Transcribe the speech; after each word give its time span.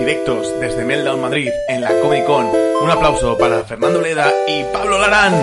Directos 0.00 0.58
desde 0.60 0.82
Meltdown 0.84 1.20
Madrid 1.20 1.50
en 1.68 1.82
la 1.82 1.90
Comic 2.00 2.24
Con. 2.24 2.46
Un 2.46 2.90
aplauso 2.90 3.36
para 3.36 3.62
Fernando 3.64 4.00
Leda 4.00 4.32
y 4.48 4.64
Pablo 4.72 4.98
Larán. 4.98 5.34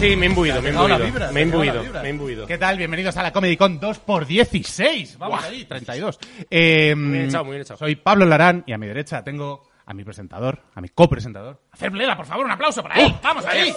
Sí, 0.00 0.16
me 0.16 0.26
he 0.26 0.28
imbuido, 0.30 0.62
me 0.62 0.68
he 0.70 0.72
imbuido. 0.72 0.98
vibra, 0.98 1.30
Me 1.30 1.40
he 1.40 1.42
imbuido, 1.44 1.82
me 1.84 2.06
he 2.06 2.10
imbuido. 2.10 2.46
¿Qué 2.46 2.56
tal? 2.56 2.78
Bienvenidos 2.78 3.16
a 3.18 3.22
la 3.22 3.32
Comedy 3.32 3.56
Con 3.58 3.78
2x16. 3.78 5.18
Vamos 5.18 5.44
ahí, 5.44 5.64
32. 5.66 6.18
Eh, 6.50 6.94
Muy 6.96 7.12
bien 7.12 7.24
echado, 7.28 7.44
muy 7.44 7.52
bien 7.52 7.62
echado. 7.62 7.78
Soy 7.78 7.96
Pablo 7.96 8.24
Larán 8.24 8.64
y 8.66 8.72
a 8.72 8.78
mi 8.78 8.86
derecha 8.86 9.22
tengo 9.22 9.68
a 9.84 9.92
mi 9.92 10.04
presentador, 10.04 10.62
a 10.74 10.80
mi 10.80 10.88
copresentador. 10.88 11.60
A 11.70 11.76
Fer 11.76 11.90
Bleda, 11.90 12.16
por 12.16 12.24
favor, 12.24 12.46
un 12.46 12.52
aplauso 12.52 12.82
para 12.82 12.94
él. 12.96 13.14
Vamos 13.22 13.44
ahí. 13.44 13.74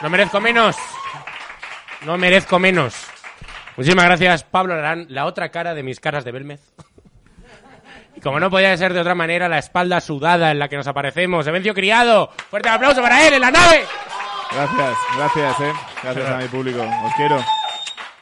No 0.00 0.10
merezco 0.10 0.40
menos. 0.40 0.76
No 2.04 2.18
merezco 2.18 2.58
menos. 2.58 2.94
Muchísimas 3.76 4.04
gracias, 4.04 4.44
Pablo 4.44 4.74
Larán, 4.76 5.06
la 5.08 5.26
otra 5.26 5.50
cara 5.50 5.74
de 5.74 5.82
mis 5.82 5.98
caras 6.00 6.24
de 6.24 6.32
Belmez. 6.32 6.60
Y 8.14 8.20
como 8.20 8.38
no 8.38 8.50
podía 8.50 8.76
ser 8.76 8.92
de 8.92 9.00
otra 9.00 9.14
manera, 9.14 9.48
la 9.48 9.58
espalda 9.58 10.00
sudada 10.00 10.50
en 10.50 10.58
la 10.58 10.68
que 10.68 10.76
nos 10.76 10.86
aparecemos. 10.86 11.46
Evencio 11.46 11.72
Criado. 11.74 12.30
Fuerte 12.50 12.68
aplauso 12.68 13.00
para 13.00 13.26
él 13.26 13.34
en 13.34 13.40
la 13.40 13.50
nave. 13.50 13.84
Gracias, 14.52 14.96
gracias, 15.16 15.60
eh. 15.60 15.72
Gracias 16.02 16.30
a 16.30 16.36
mi 16.36 16.48
público. 16.48 16.82
Os 16.82 17.14
quiero. 17.14 17.42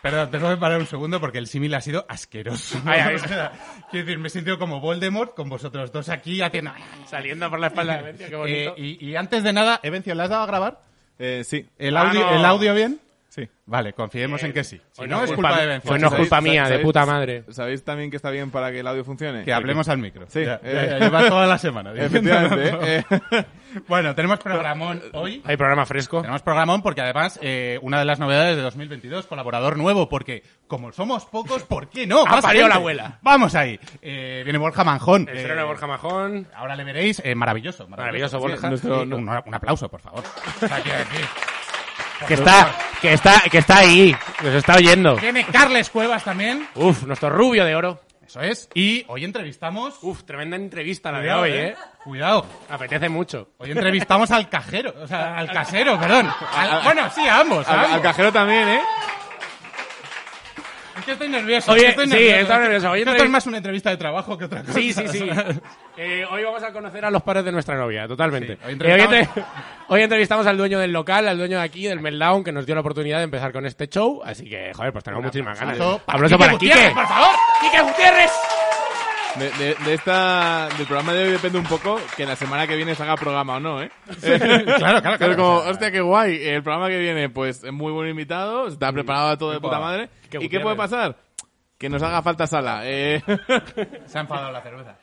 Perdón, 0.01 0.31
tengo 0.31 0.49
que 0.49 0.57
parar 0.57 0.79
un 0.79 0.87
segundo 0.87 1.21
porque 1.21 1.39
el 1.39 1.47
símil 1.47 1.75
ha 1.75 1.81
sido 1.81 2.07
asqueroso. 2.09 2.81
Ay, 2.87 3.01
ay. 3.01 3.17
Quiero 3.91 4.07
decir, 4.07 4.19
me 4.19 4.29
he 4.29 4.31
sentido 4.31 4.59
como 4.59 4.81
Voldemort 4.81 5.35
con 5.35 5.49
vosotros 5.51 5.93
dos 5.93 6.09
aquí 6.09 6.41
haciendo... 6.41 6.71
Saliendo 7.07 7.51
por 7.51 7.59
la 7.59 7.67
espalda 7.67 7.95
de 7.95 7.99
Evencio, 8.01 8.27
qué 8.29 8.35
Eh, 8.35 8.69
bonito. 8.69 8.75
y, 8.79 9.11
y 9.11 9.17
antes 9.17 9.43
de 9.43 9.53
nada, 9.53 9.79
Evencio, 9.83 10.15
¿le 10.15 10.23
has 10.23 10.31
dado 10.31 10.45
a 10.45 10.47
grabar? 10.47 10.81
Eh, 11.19 11.43
sí, 11.45 11.69
¿El 11.77 11.97
audio, 11.99 12.31
¿El 12.31 12.45
audio 12.47 12.73
bien? 12.73 12.99
Sí. 13.31 13.49
Vale, 13.65 13.93
confiemos 13.95 14.43
en 14.43 14.53
que 14.53 14.65
sí. 14.65 14.79
Si 14.93 15.03
no, 15.03 15.07
no 15.07 15.17
es 15.25 15.31
es 15.31 15.37
culpa 15.37 15.49
culpa- 15.51 15.61
de 15.61 15.65
Evencio. 15.65 15.93
hoy 15.93 15.99
no 16.01 16.07
es 16.09 16.13
¿Sabéis- 16.13 16.29
culpa 16.29 16.41
mía, 16.43 16.69
de 16.69 16.79
puta 16.81 17.07
madre. 17.07 17.45
¿Sabéis 17.51 17.83
también 17.85 18.11
que 18.11 18.17
está 18.17 18.31
bien 18.31 18.51
para 18.51 18.71
que 18.73 18.81
el 18.81 18.87
audio 18.87 19.05
funcione? 19.05 19.45
Que 19.45 19.53
hablemos 19.53 19.89
al 19.89 19.99
micro. 19.99 20.27
Sí, 20.29 20.45
Ya, 20.45 20.61
eh, 20.63 20.87
ya, 20.91 20.99
ya 20.99 21.05
lleva 21.07 21.29
toda 21.29 21.47
la 21.47 21.57
semana. 21.57 21.93
Efectivamente, 21.97 22.69
eh. 22.99 23.05
eh. 23.31 23.45
Bueno, 23.87 24.17
tenemos 24.17 24.41
programón 24.41 25.01
hoy. 25.13 25.43
Hay 25.45 25.57
programa 25.57 25.87
fresco. 25.87 26.23
Tenemos 26.23 26.43
programón 26.43 26.83
porque 26.83 27.03
además 27.03 27.39
eh, 27.41 27.79
una 27.83 28.01
de 28.01 28.05
las 28.05 28.19
novedades 28.19 28.57
de 28.57 28.63
2022, 28.63 29.27
colaborador 29.29 29.77
nuevo, 29.79 30.09
porque 30.09 30.43
como 30.67 30.91
somos 30.91 31.25
pocos, 31.27 31.63
¿por 31.63 31.89
qué 31.89 32.05
no? 32.05 32.25
Ha 32.27 32.41
parido 32.43 32.67
la 32.67 32.75
abuela. 32.75 33.21
Vamos 33.23 33.55
ahí. 33.55 33.79
Eh, 34.03 34.41
viene 34.43 34.59
Borja 34.59 34.83
Manjón. 34.83 35.29
El 35.29 35.39
Eh, 35.49 35.63
Borja 35.63 35.87
Majón. 35.87 36.49
Ahora 36.53 36.75
le 36.75 36.83
veréis. 36.83 37.23
eh, 37.25 37.37
maravilloso, 37.37 37.87
Maravilloso, 37.87 38.39
Sí, 38.39 38.43
Borja. 38.43 38.69
nuestro- 38.71 39.03
un, 39.03 39.13
un 39.15 39.55
aplauso, 39.55 39.89
por 39.89 40.01
favor. 40.01 40.25
Quiero 40.59 40.99
decir, 40.99 41.27
Que 42.27 42.35
está, 42.35 42.75
que 43.01 43.13
está, 43.13 43.41
que 43.51 43.59
está 43.59 43.79
ahí. 43.79 44.15
Nos 44.43 44.55
está 44.55 44.77
oyendo. 44.77 45.17
Viene 45.17 45.45
Carles 45.47 45.91
Cuevas 45.91 46.23
también. 46.25 46.67
Uf, 46.75 47.05
nuestro 47.05 47.31
rubio 47.31 47.65
de 47.65 47.75
oro. 47.75 48.01
Eso 48.27 48.41
es. 48.43 48.69
Y 48.75 49.05
hoy 49.09 49.25
entrevistamos... 49.25 49.99
Uf, 50.03 50.23
tremenda 50.23 50.55
entrevista 50.57 51.11
la 51.11 51.19
de 51.21 51.33
hoy, 51.33 51.51
eh. 51.53 51.75
Cuidado. 52.05 52.47
Apetece 52.69 53.09
mucho. 53.09 53.49
Hoy 53.59 53.73
entrevistamos 53.73 54.31
al 54.31 54.49
cajero, 54.49 54.95
o 55.03 55.07
sea, 55.09 55.37
al 55.37 55.51
casero, 55.51 55.99
perdón. 55.99 56.31
Al- 56.55 56.83
bueno, 56.85 57.11
sí, 57.13 57.27
a 57.27 57.41
ambos. 57.41 57.67
a 57.67 57.73
Al, 57.73 57.79
al 57.81 57.85
ambos. 57.87 58.01
cajero 58.03 58.33
también, 58.33 58.69
¿eh? 58.69 58.81
Es 61.01 61.05
que 61.05 61.13
estoy 61.13 61.29
nervioso. 61.29 61.73
Oye, 61.73 61.81
es 61.81 61.85
que 61.97 62.03
estoy 62.03 62.07
sí, 62.07 62.13
nervioso. 62.13 62.41
está 62.43 62.59
nervioso. 62.61 62.91
Oye, 62.93 63.03
Esto 63.03 63.25
es 63.25 63.31
más 63.31 63.47
una 63.47 63.57
entrevista 63.57 63.91
de 63.91 63.97
trabajo 63.97 64.39
que 64.39 64.45
otra 64.45 64.61
cosa. 64.61 64.73
Sí, 64.73 64.93
sí, 64.93 65.09
sí. 65.09 65.29
Eh, 66.03 66.25
hoy 66.31 66.43
vamos 66.45 66.63
a 66.63 66.73
conocer 66.73 67.05
a 67.05 67.11
los 67.11 67.23
padres 67.23 67.45
de 67.45 67.53
nuestra 67.53 67.75
novia, 67.77 68.09
totalmente. 68.09 68.55
Sí, 68.55 68.61
hoy 68.65 68.71
Eh, 68.71 68.75
entrevistamos- 68.75 69.15
entre- 69.19 69.45
hoy 69.89 70.01
entrevistamos 70.03 70.47
al 70.47 70.57
dueño 70.57 70.79
del 70.79 70.93
local, 70.93 71.29
al 71.29 71.37
dueño 71.37 71.59
de 71.59 71.65
aquí, 71.65 71.87
del 71.87 72.01
Meltdown, 72.01 72.43
que 72.43 72.53
nos 72.53 72.65
dio 72.65 72.75
la 72.75 72.81
oportunidad 72.81 73.19
de 73.19 73.25
empezar 73.25 73.53
con 73.53 73.67
este 73.67 73.87
show. 73.89 74.23
Así 74.25 74.49
que, 74.49 74.73
joder, 74.73 74.93
pues 74.93 75.05
tenemos 75.05 75.25
muchísimas 75.25 75.61
ganas. 75.61 75.79
aplauso 76.07 76.39
para 76.39 76.57
Quique. 76.57 76.91
por 76.95 77.07
favor. 77.07 77.37
¡Quique 77.61 77.83
Gutiérrez! 77.83 78.31
De, 79.41 79.51
de- 79.53 79.75
de 79.85 79.95
esta, 79.95 80.69
del 80.77 80.87
programa 80.87 81.13
de 81.15 81.25
hoy 81.25 81.31
depende 81.31 81.59
un 81.59 81.65
poco 81.65 81.99
que 82.17 82.27
la 82.27 82.37
semana 82.37 82.67
que 82.67 82.77
viene 82.77 82.95
salga 82.95 83.17
programa 83.17 83.57
o 83.57 83.61
no, 83.61 83.83
¿eh? 83.83 83.91
claro, 84.21 85.01
claro, 85.01 85.19
claro. 85.19 85.37
como, 85.37 85.55
O 85.57 85.63
sea, 85.63 85.71
hostia, 85.73 85.91
qué 85.91 86.01
guay. 86.01 86.47
El 86.47 86.63
programa 86.63 86.89
que 86.89 86.99
viene, 86.99 87.29
pues, 87.31 87.65
es 87.65 87.73
muy 87.73 87.91
buen 87.93 88.09
invitado, 88.11 88.69
está 88.69 88.93
preparado 88.93 89.37
todo 89.39 89.53
de 89.53 89.61
puta 89.61 89.81
madre. 89.81 90.11
Qué 90.29 90.39
¿Y 90.43 90.49
qué 90.49 90.61
puede 90.61 90.77
pasar? 90.77 91.17
Que 91.79 91.89
nos 91.89 92.03
haga 92.03 92.21
falta 92.23 92.47
sala. 92.47 92.83
Eh, 92.85 93.23
Se 94.07 94.19
ha 94.19 94.21
enfadado 94.21 94.53
la 94.53 94.61
cerveza. 94.61 94.99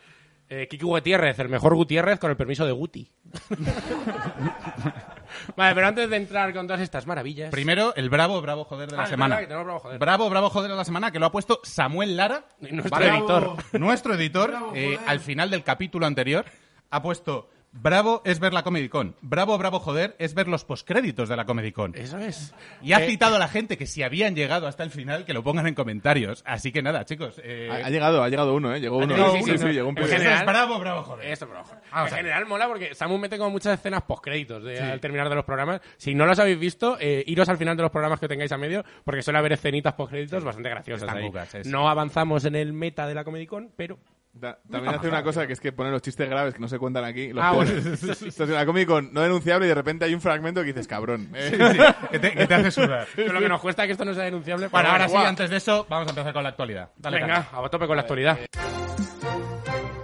Eh, 0.49 0.67
Quique 0.69 0.85
Gutiérrez, 0.85 1.37
el 1.39 1.49
mejor 1.49 1.75
Gutiérrez 1.75 2.19
con 2.19 2.29
el 2.29 2.37
permiso 2.37 2.65
de 2.65 2.71
Guti. 2.71 3.11
vale, 5.55 5.75
pero 5.75 5.88
antes 5.88 6.09
de 6.09 6.15
entrar 6.17 6.53
con 6.53 6.67
todas 6.67 6.81
estas 6.81 7.05
maravillas... 7.07 7.51
Primero, 7.51 7.93
el 7.95 8.09
bravo, 8.09 8.41
bravo 8.41 8.63
joder 8.63 8.89
de 8.89 8.97
la 8.97 9.03
Ah, 9.03 9.07
semana. 9.07 9.35
verdad 9.35 9.41
que 9.41 9.47
tenemos 9.47 9.65
bravo 9.65 9.79
joder. 9.79 9.99
Bravo, 9.99 10.29
bravo 10.29 10.49
joder 10.49 10.71
de 10.71 10.77
la 10.77 10.85
semana 10.85 11.11
que 11.11 11.19
lo 11.19 11.25
ha 11.25 11.31
puesto 11.31 11.59
Samuel 11.63 12.15
Lara. 12.17 12.45
Nuestro 12.59 13.03
editor. 13.03 13.55
Nuestro 13.79 14.13
editor, 14.15 14.53
eh, 14.75 14.97
al 15.05 15.19
final 15.19 15.49
del 15.49 15.63
capítulo 15.63 16.05
anterior, 16.05 16.45
ha 16.89 17.01
puesto 17.01 17.49
Bravo 17.81 18.21
es 18.25 18.39
ver 18.39 18.53
la 18.53 18.63
Comedy 18.63 18.89
Con. 18.89 19.15
Bravo, 19.21 19.57
bravo 19.57 19.79
joder 19.79 20.15
es 20.19 20.33
ver 20.33 20.47
los 20.47 20.65
postcréditos 20.65 21.29
de 21.29 21.35
la 21.35 21.45
Comedy 21.45 21.71
Con. 21.71 21.95
Eso 21.95 22.17
es. 22.17 22.53
Y 22.81 22.93
ha 22.93 23.03
Eh, 23.03 23.07
citado 23.09 23.35
a 23.35 23.39
la 23.39 23.47
gente 23.47 23.77
que 23.77 23.85
si 23.85 24.03
habían 24.03 24.35
llegado 24.35 24.67
hasta 24.67 24.83
el 24.83 24.89
final, 24.89 25.25
que 25.25 25.33
lo 25.33 25.43
pongan 25.43 25.67
en 25.67 25.75
comentarios. 25.75 26.41
Así 26.45 26.71
que 26.71 26.81
nada, 26.81 27.05
chicos. 27.05 27.39
eh, 27.43 27.69
ha, 27.71 27.85
ha 27.85 27.89
llegado, 27.89 28.23
ha 28.23 28.29
llegado 28.29 28.53
uno, 28.55 28.73
¿eh? 28.73 28.79
Llegó 28.79 28.97
uno. 28.97 29.07
llegado 29.07 29.33
sí, 29.33 29.39
uno, 29.43 29.57
sí, 29.57 29.63
¿no? 29.65 29.71
llegó 29.71 29.89
un 29.89 29.97
En 29.97 30.03
eso 30.03 30.13
general- 30.13 30.39
es 30.39 30.45
bravo, 30.45 30.79
bravo 30.79 31.03
joder. 31.03 31.27
Esto, 31.31 31.47
pero, 31.47 31.61
ojo. 31.61 31.75
Vamos 31.91 32.11
en 32.11 32.17
general 32.17 32.45
mola 32.47 32.67
porque 32.67 32.95
Samu 32.95 33.17
mete 33.17 33.38
como 33.38 33.51
muchas 33.51 33.73
escenas 33.79 34.01
postcréditos 34.03 34.63
al 34.65 34.99
terminar 34.99 35.29
de 35.29 35.35
los 35.35 35.45
programas. 35.45 35.81
Si 35.97 36.15
no 36.15 36.25
los 36.25 36.39
habéis 36.39 36.59
visto, 36.59 36.97
eh, 36.99 37.23
iros 37.27 37.47
al 37.49 37.57
final 37.57 37.77
de 37.77 37.83
los 37.83 37.91
programas 37.91 38.19
que 38.19 38.27
tengáis 38.27 38.51
a 38.51 38.57
medio, 38.57 38.83
porque 39.03 39.21
suele 39.21 39.39
haber 39.39 39.53
escenitas 39.53 39.94
postcréditos 39.94 40.44
bastante 40.44 40.69
graciosas. 40.69 41.07
Ahí. 41.09 41.29
No 41.65 41.89
avanzamos 41.89 42.45
en 42.45 42.55
el 42.55 42.73
meta 42.73 43.07
de 43.07 43.13
la 43.15 43.23
Comic 43.23 43.47
Con, 43.49 43.71
pero 43.75 43.97
Ta- 44.39 44.59
También 44.69 44.95
hace 44.95 45.07
una 45.07 45.23
cosa 45.23 45.45
que 45.47 45.53
es 45.53 45.59
que 45.59 45.71
pone 45.71 45.91
los 45.91 46.01
chistes 46.01 46.29
graves 46.29 46.53
que 46.53 46.59
no 46.59 46.67
se 46.67 46.77
cuentan 46.79 47.03
aquí. 47.03 47.33
Los 47.33 47.43
Ah, 47.43 47.51
bueno. 47.53 47.71
Entonces, 47.75 48.39
en 48.39 48.53
la 48.53 48.65
Comic 48.65 48.87
Con 48.87 49.13
no 49.13 49.21
denunciable 49.21 49.65
y 49.65 49.69
de 49.69 49.75
repente 49.75 50.05
hay 50.05 50.13
un 50.13 50.21
fragmento 50.21 50.61
que 50.61 50.67
dices, 50.67 50.87
cabrón. 50.87 51.29
eh. 51.35 51.49
Sí, 51.51 51.57
sí, 51.57 52.07
que, 52.11 52.19
te, 52.19 52.31
que 52.33 52.47
te 52.47 52.53
hace 52.53 52.71
sudar. 52.71 53.07
pero 53.15 53.33
lo 53.33 53.39
que 53.39 53.49
nos 53.49 53.61
cuesta 53.61 53.83
es 53.83 53.87
que 53.87 53.91
esto 53.93 54.05
no 54.05 54.13
sea 54.13 54.23
denunciable. 54.25 54.67
Bueno, 54.67 54.89
ahora 54.89 55.07
sí, 55.09 55.15
antes 55.17 55.49
de 55.49 55.57
eso, 55.57 55.85
vamos 55.89 56.07
a 56.07 56.11
empezar 56.11 56.33
con 56.33 56.43
la 56.43 56.49
actualidad. 56.49 56.89
Dale, 56.97 57.19
Venga, 57.21 57.47
a 57.51 57.69
tope 57.69 57.87
con 57.87 57.95
la 57.95 58.01
actualidad. 58.01 58.37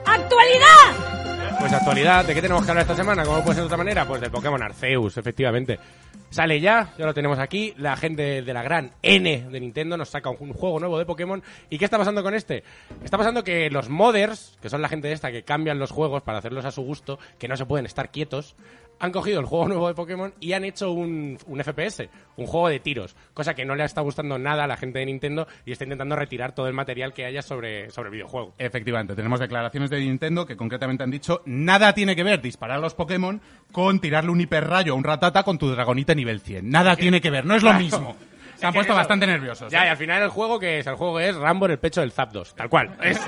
¡Actualidad! 0.06 1.58
Pues 1.60 1.72
actualidad, 1.72 2.26
¿de 2.26 2.34
qué 2.34 2.42
tenemos 2.42 2.64
que 2.66 2.72
hablar 2.72 2.82
esta 2.82 2.96
semana? 2.96 3.24
¿Cómo 3.24 3.38
puede 3.42 3.56
ser 3.56 3.62
de 3.64 3.66
otra 3.68 3.78
manera? 3.78 4.06
Pues 4.06 4.20
del 4.20 4.32
Pokémon 4.32 4.62
Arceus, 4.62 5.18
efectivamente. 5.18 5.80
Sale 6.34 6.60
ya, 6.60 6.92
ya 6.98 7.06
lo 7.06 7.14
tenemos 7.14 7.38
aquí. 7.38 7.76
La 7.78 7.96
gente 7.96 8.42
de 8.42 8.54
la 8.56 8.64
gran 8.64 8.90
N 9.04 9.50
de 9.52 9.60
Nintendo 9.60 9.98
nos 9.98 10.10
saca 10.10 10.32
un 10.32 10.52
juego 10.52 10.80
nuevo 10.80 10.98
de 10.98 11.06
Pokémon. 11.06 11.44
¿Y 11.70 11.78
qué 11.78 11.86
está 11.86 12.00
pasando 12.00 12.24
con 12.24 12.34
este? 12.34 12.64
Está 13.04 13.20
pasando 13.20 13.44
que 13.44 13.70
los 13.70 13.88
modders, 13.88 14.58
que 14.60 14.68
son 14.68 14.82
la 14.82 14.90
gente 14.90 15.12
esta 15.12 15.32
que 15.32 15.44
cambian 15.44 15.78
los 15.78 15.92
juegos 15.92 16.24
para 16.24 16.40
hacerlos 16.40 16.66
a 16.66 16.72
su 16.72 16.82
gusto, 16.82 17.20
que 17.38 17.48
no 17.48 17.56
se 17.56 17.68
pueden 17.68 17.86
estar 17.86 18.10
quietos, 18.10 18.56
han 19.00 19.12
cogido 19.12 19.40
el 19.40 19.46
juego 19.46 19.68
nuevo 19.68 19.88
de 19.88 19.94
Pokémon 19.96 20.34
y 20.40 20.54
han 20.54 20.64
hecho 20.64 20.92
un, 20.92 21.38
un 21.48 21.64
FPS, 21.64 22.10
un 22.38 22.48
juego 22.48 22.70
de 22.70 22.80
tiros, 22.80 23.16
cosa 23.34 23.54
que 23.54 23.66
no 23.66 23.76
le 23.76 23.84
está 23.84 24.02
gustando 24.02 24.38
nada 24.40 24.64
a 24.64 24.68
la 24.68 24.78
gente 24.78 25.00
de 25.00 25.06
Nintendo 25.06 25.48
y 25.66 25.72
está 25.74 25.84
intentando 25.84 26.16
retirar 26.16 26.56
todo 26.56 26.68
el 26.68 26.74
material 26.74 27.14
que 27.14 27.26
haya 27.26 27.42
sobre, 27.42 27.90
sobre 27.92 28.08
el 28.10 28.14
videojuego. 28.14 28.54
Efectivamente, 28.58 29.16
tenemos 29.16 29.40
declaraciones 29.40 29.90
de 29.90 30.00
Nintendo 30.00 30.46
que 30.46 30.56
concretamente 30.56 31.04
han 31.04 31.12
dicho 31.12 31.42
nada 31.46 31.94
tiene 31.94 32.16
que 32.16 32.24
ver 32.24 32.42
disparar 32.42 32.78
a 32.78 32.82
los 32.82 32.94
Pokémon 32.94 33.42
con 33.72 34.00
tirarle 34.00 34.32
un 34.32 34.40
hiperrayo 34.42 34.94
a 34.94 34.96
un 34.96 35.04
ratata 35.04 35.44
con 35.44 35.58
tu 35.58 35.70
dragonita 35.70 36.16
nivel 36.16 36.40
100. 36.40 36.70
Nada 36.70 36.96
tiene 36.96 37.20
que 37.20 37.30
ver, 37.30 37.46
no 37.46 37.56
es 37.56 37.64
lo 37.64 37.74
mismo. 37.74 38.16
Se 38.56 38.68
han 38.68 38.74
puesto 38.74 38.94
eso- 38.94 38.98
bastante 38.98 39.28
nerviosos. 39.28 39.70
Ya, 39.72 39.84
¿eh? 39.84 39.88
y 39.88 39.90
al 39.90 39.98
final 39.98 40.22
el 40.24 40.30
juego 40.30 40.58
que 40.60 40.80
es, 40.80 40.88
el 40.88 40.96
juego 40.96 41.20
es 41.20 41.36
Rambo 41.36 41.66
en 41.66 41.74
el 41.74 41.80
pecho 41.80 42.00
del 42.00 42.12
Zapdos, 42.14 42.56
tal 42.56 42.70
cual. 42.70 42.96
Es, 43.04 43.20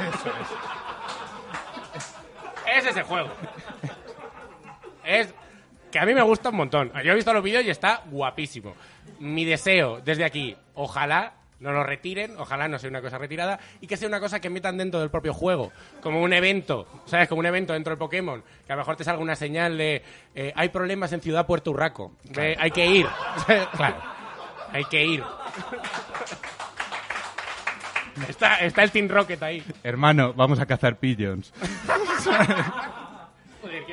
es 2.78 2.86
ese 2.88 3.04
juego. 3.04 3.30
Es 5.04 5.34
que 5.92 6.00
a 6.00 6.06
mí 6.06 6.14
me 6.14 6.22
gusta 6.22 6.50
un 6.50 6.56
montón. 6.58 6.92
Yo 7.04 7.12
he 7.12 7.16
visto 7.16 7.34
los 7.34 7.44
vídeos 7.44 7.66
y 7.66 7.70
está 7.70 8.04
guapísimo. 8.10 8.76
Mi 9.20 9.46
deseo 9.46 10.02
desde 10.02 10.26
aquí, 10.26 10.56
ojalá 10.74 11.34
no 11.60 11.72
lo 11.72 11.84
retiren, 11.84 12.36
ojalá 12.38 12.68
no 12.68 12.78
sea 12.78 12.90
una 12.90 13.02
cosa 13.02 13.18
retirada 13.18 13.60
y 13.82 13.88
que 13.88 13.98
sea 13.98 14.08
una 14.08 14.20
cosa 14.20 14.40
que 14.40 14.50
metan 14.50 14.78
dentro 14.78 15.00
del 15.00 15.10
propio 15.10 15.34
juego, 15.34 15.72
como 16.02 16.22
un 16.22 16.34
evento, 16.34 16.88
¿sabes? 17.06 17.28
Como 17.28 17.40
un 17.40 17.46
evento 17.46 17.74
dentro 17.74 17.92
del 17.92 17.98
Pokémon, 17.98 18.44
que 18.66 18.74
a 18.74 18.76
lo 18.76 18.82
mejor 18.82 18.96
te 18.96 19.04
salga 19.04 19.22
una 19.22 19.36
señal 19.36 19.78
de 19.78 20.04
eh, 20.36 20.54
hay 20.56 20.70
problemas 20.70 21.14
en 21.14 21.22
Ciudad 21.22 21.46
Puerto 21.46 21.72
Urraco, 21.72 22.14
de, 22.24 22.56
hay 22.60 22.72
que 22.72 22.86
ir, 22.86 23.08
claro, 23.76 23.98
hay 24.72 24.86
que 24.86 25.06
ir. 25.06 25.24
Está, 28.30 28.60
está 28.60 28.84
el 28.84 28.92
Team 28.92 29.10
Rocket 29.10 29.42
ahí. 29.44 29.64
Hermano, 29.84 30.34
vamos 30.34 30.60
a 30.60 30.66
cazar 30.66 30.98
pigeons. 30.98 31.54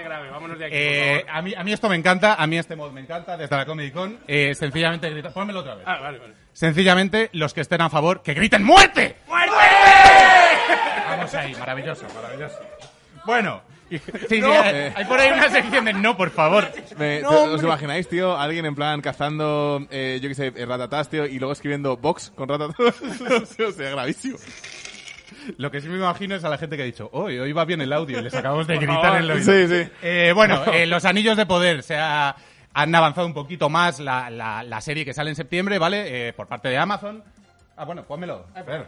Qué 0.03 0.09
grave. 0.09 0.31
Vámonos 0.31 0.59
de 0.59 0.65
aquí, 0.67 0.75
Eh, 0.77 1.15
por 1.19 1.27
favor. 1.27 1.39
a, 1.39 1.43
mí, 1.43 1.55
a 1.55 1.65
mí 1.65 1.73
esto 1.73 1.89
me 1.89 1.97
encanta, 1.97 2.35
a 2.35 2.47
mí 2.47 2.59
este 2.59 2.75
mod 2.77 2.91
me 2.91 3.01
encanta, 3.01 3.37
desde 3.37 3.57
la 3.57 3.65
Comic 3.65 3.93
Con. 3.95 4.19
Eh, 4.27 4.55
sencillamente 4.55 5.09
grita- 5.11 5.31
Pónmelo 5.33 5.61
otra 5.61 5.77
vez. 5.77 5.85
Ah, 5.87 5.99
vale, 6.01 6.19
vale. 6.19 6.35
Sencillamente, 6.53 7.31
los 7.33 7.55
que 7.55 7.61
estén 7.61 7.81
a 7.81 7.89
favor, 7.89 8.23
que 8.23 8.35
griten 8.35 8.65
¡Muerte! 8.65 9.17
¡Muerte! 9.29 9.55
Vamos 11.09 11.35
ahí, 11.35 11.55
maravilloso, 11.55 12.05
maravilloso. 12.15 12.59
Bueno, 13.25 13.63
sí, 13.91 14.01
sí, 14.29 14.43
hay, 14.43 14.93
hay 14.97 15.05
por 15.05 15.21
ahí 15.21 15.31
una 15.31 15.49
sección 15.51 15.85
de 15.85 15.93
no, 15.93 16.17
por 16.17 16.31
favor. 16.31 16.67
Me- 16.99 17.19
te- 17.21 17.27
¿Os 17.27 17.63
imagináis, 17.63 18.09
tío? 18.09 18.37
Alguien 18.37 18.65
en 18.67 18.75
plan 18.75 19.01
cazando, 19.01 19.87
eh, 19.91 20.19
yo 20.23 20.29
qué 20.29 20.35
sé, 20.35 20.53
eh, 20.57 20.67
ratatas, 20.67 21.09
tío, 21.11 21.27
y 21.27 21.39
luego 21.39 21.53
escribiendo 21.53 21.97
box 21.97 22.33
con 22.35 22.49
ratatas. 22.49 22.77
o 23.61 23.73
sea, 23.73 23.91
gravísimo. 23.91 24.39
Lo 25.59 25.71
que 25.71 25.81
sí 25.81 25.89
me 25.89 25.97
imagino 25.97 26.35
es 26.35 26.45
a 26.45 26.49
la 26.49 26.59
gente 26.59 26.77
que 26.77 26.83
ha 26.83 26.87
dicho, 26.87 27.09
hoy 27.13 27.39
hoy 27.39 27.53
va 27.53 27.65
bien 27.65 27.81
el 27.81 27.93
audio 27.93 28.19
y 28.19 28.23
les 28.23 28.35
acabamos 28.35 28.67
de 28.67 28.77
gritar 28.79 29.17
en 29.17 29.23
el 29.25 29.31
oído. 29.31 29.45
Sí, 29.53 29.69
sí. 29.69 29.91
Eh, 30.03 30.33
bueno, 30.35 30.65
eh, 30.73 30.87
los 30.87 31.05
anillos 31.05 31.37
de 31.37 31.47
poder 31.47 31.83
se 31.83 31.97
ha- 31.97 32.35
han 32.75 32.95
avanzado 32.95 33.27
un 33.27 33.35
poquito 33.35 33.69
más 33.69 34.01
la, 34.01 34.31
la- 34.31 34.63
la 34.63 34.81
serie 34.81 35.05
que 35.05 35.13
sale 35.15 35.31
en 35.31 35.37
septiembre, 35.37 35.79
¿vale? 35.79 36.29
Eh, 36.29 36.33
por 36.33 36.47
parte 36.47 36.69
de 36.69 36.79
Amazon. 36.79 37.23
Ah, 37.77 37.85
bueno, 37.85 38.05
pónmelo. 38.05 38.47
A 38.55 38.63
ver. 38.63 38.87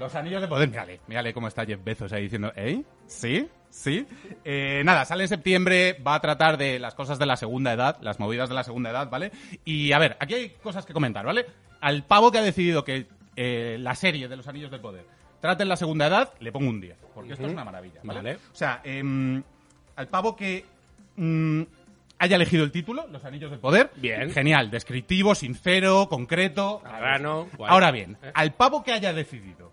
Los 0.00 0.14
anillos 0.14 0.40
de 0.40 0.48
poder. 0.48 0.68
Mírale, 0.70 1.00
mírale 1.06 1.34
cómo 1.34 1.48
está 1.48 1.66
Jeff 1.66 1.78
Bezos 1.84 2.12
ahí 2.12 2.22
diciendo, 2.22 2.52
¿eh? 2.56 2.82
¿Sí? 3.06 3.48
¿Sí? 3.68 4.06
Eh, 4.44 4.82
nada, 4.84 5.04
sale 5.04 5.24
en 5.24 5.28
septiembre, 5.28 5.96
va 6.06 6.14
a 6.16 6.20
tratar 6.20 6.56
de 6.58 6.78
las 6.78 6.94
cosas 6.94 7.18
de 7.18 7.26
la 7.26 7.36
segunda 7.36 7.72
edad, 7.72 7.98
las 8.00 8.18
movidas 8.18 8.48
de 8.48 8.54
la 8.54 8.64
segunda 8.64 8.90
edad, 8.90 9.08
¿vale? 9.10 9.30
Y 9.64 9.92
a 9.92 9.98
ver, 9.98 10.16
aquí 10.18 10.34
hay 10.34 10.48
cosas 10.62 10.84
que 10.86 10.92
comentar, 10.92 11.24
¿vale? 11.24 11.46
Al 11.80 12.04
pavo 12.04 12.32
que 12.32 12.38
ha 12.38 12.42
decidido 12.42 12.84
que 12.84 13.06
eh, 13.36 13.76
la 13.80 13.94
serie 13.94 14.28
de 14.28 14.36
los 14.36 14.48
anillos 14.48 14.70
de 14.70 14.78
poder 14.78 15.04
trate 15.42 15.64
en 15.64 15.68
la 15.68 15.76
segunda 15.76 16.06
edad, 16.06 16.32
le 16.40 16.50
pongo 16.52 16.70
un 16.70 16.80
10, 16.80 16.96
porque 17.14 17.32
esto 17.34 17.46
es 17.46 17.52
una 17.52 17.64
maravilla, 17.64 18.00
¿vale? 18.04 18.20
Vale. 18.20 18.34
O 18.36 18.54
sea, 18.54 18.80
em, 18.84 19.42
al 19.96 20.08
pavo 20.08 20.34
que 20.36 20.64
mm, 21.16 21.62
haya 22.20 22.36
elegido 22.36 22.64
el 22.64 22.70
título, 22.70 23.06
Los 23.10 23.24
Anillos 23.24 23.50
del 23.50 23.58
Poder. 23.60 23.90
Bien. 23.96 24.30
Genial, 24.30 24.70
descriptivo, 24.70 25.34
sincero, 25.34 26.08
concreto. 26.08 26.80
Grano, 26.84 27.48
guay. 27.58 27.70
Ahora 27.70 27.90
bien, 27.90 28.16
Eh. 28.22 28.30
al 28.32 28.54
pavo 28.54 28.82
que 28.84 28.92
haya 28.92 29.12
decidido 29.12 29.72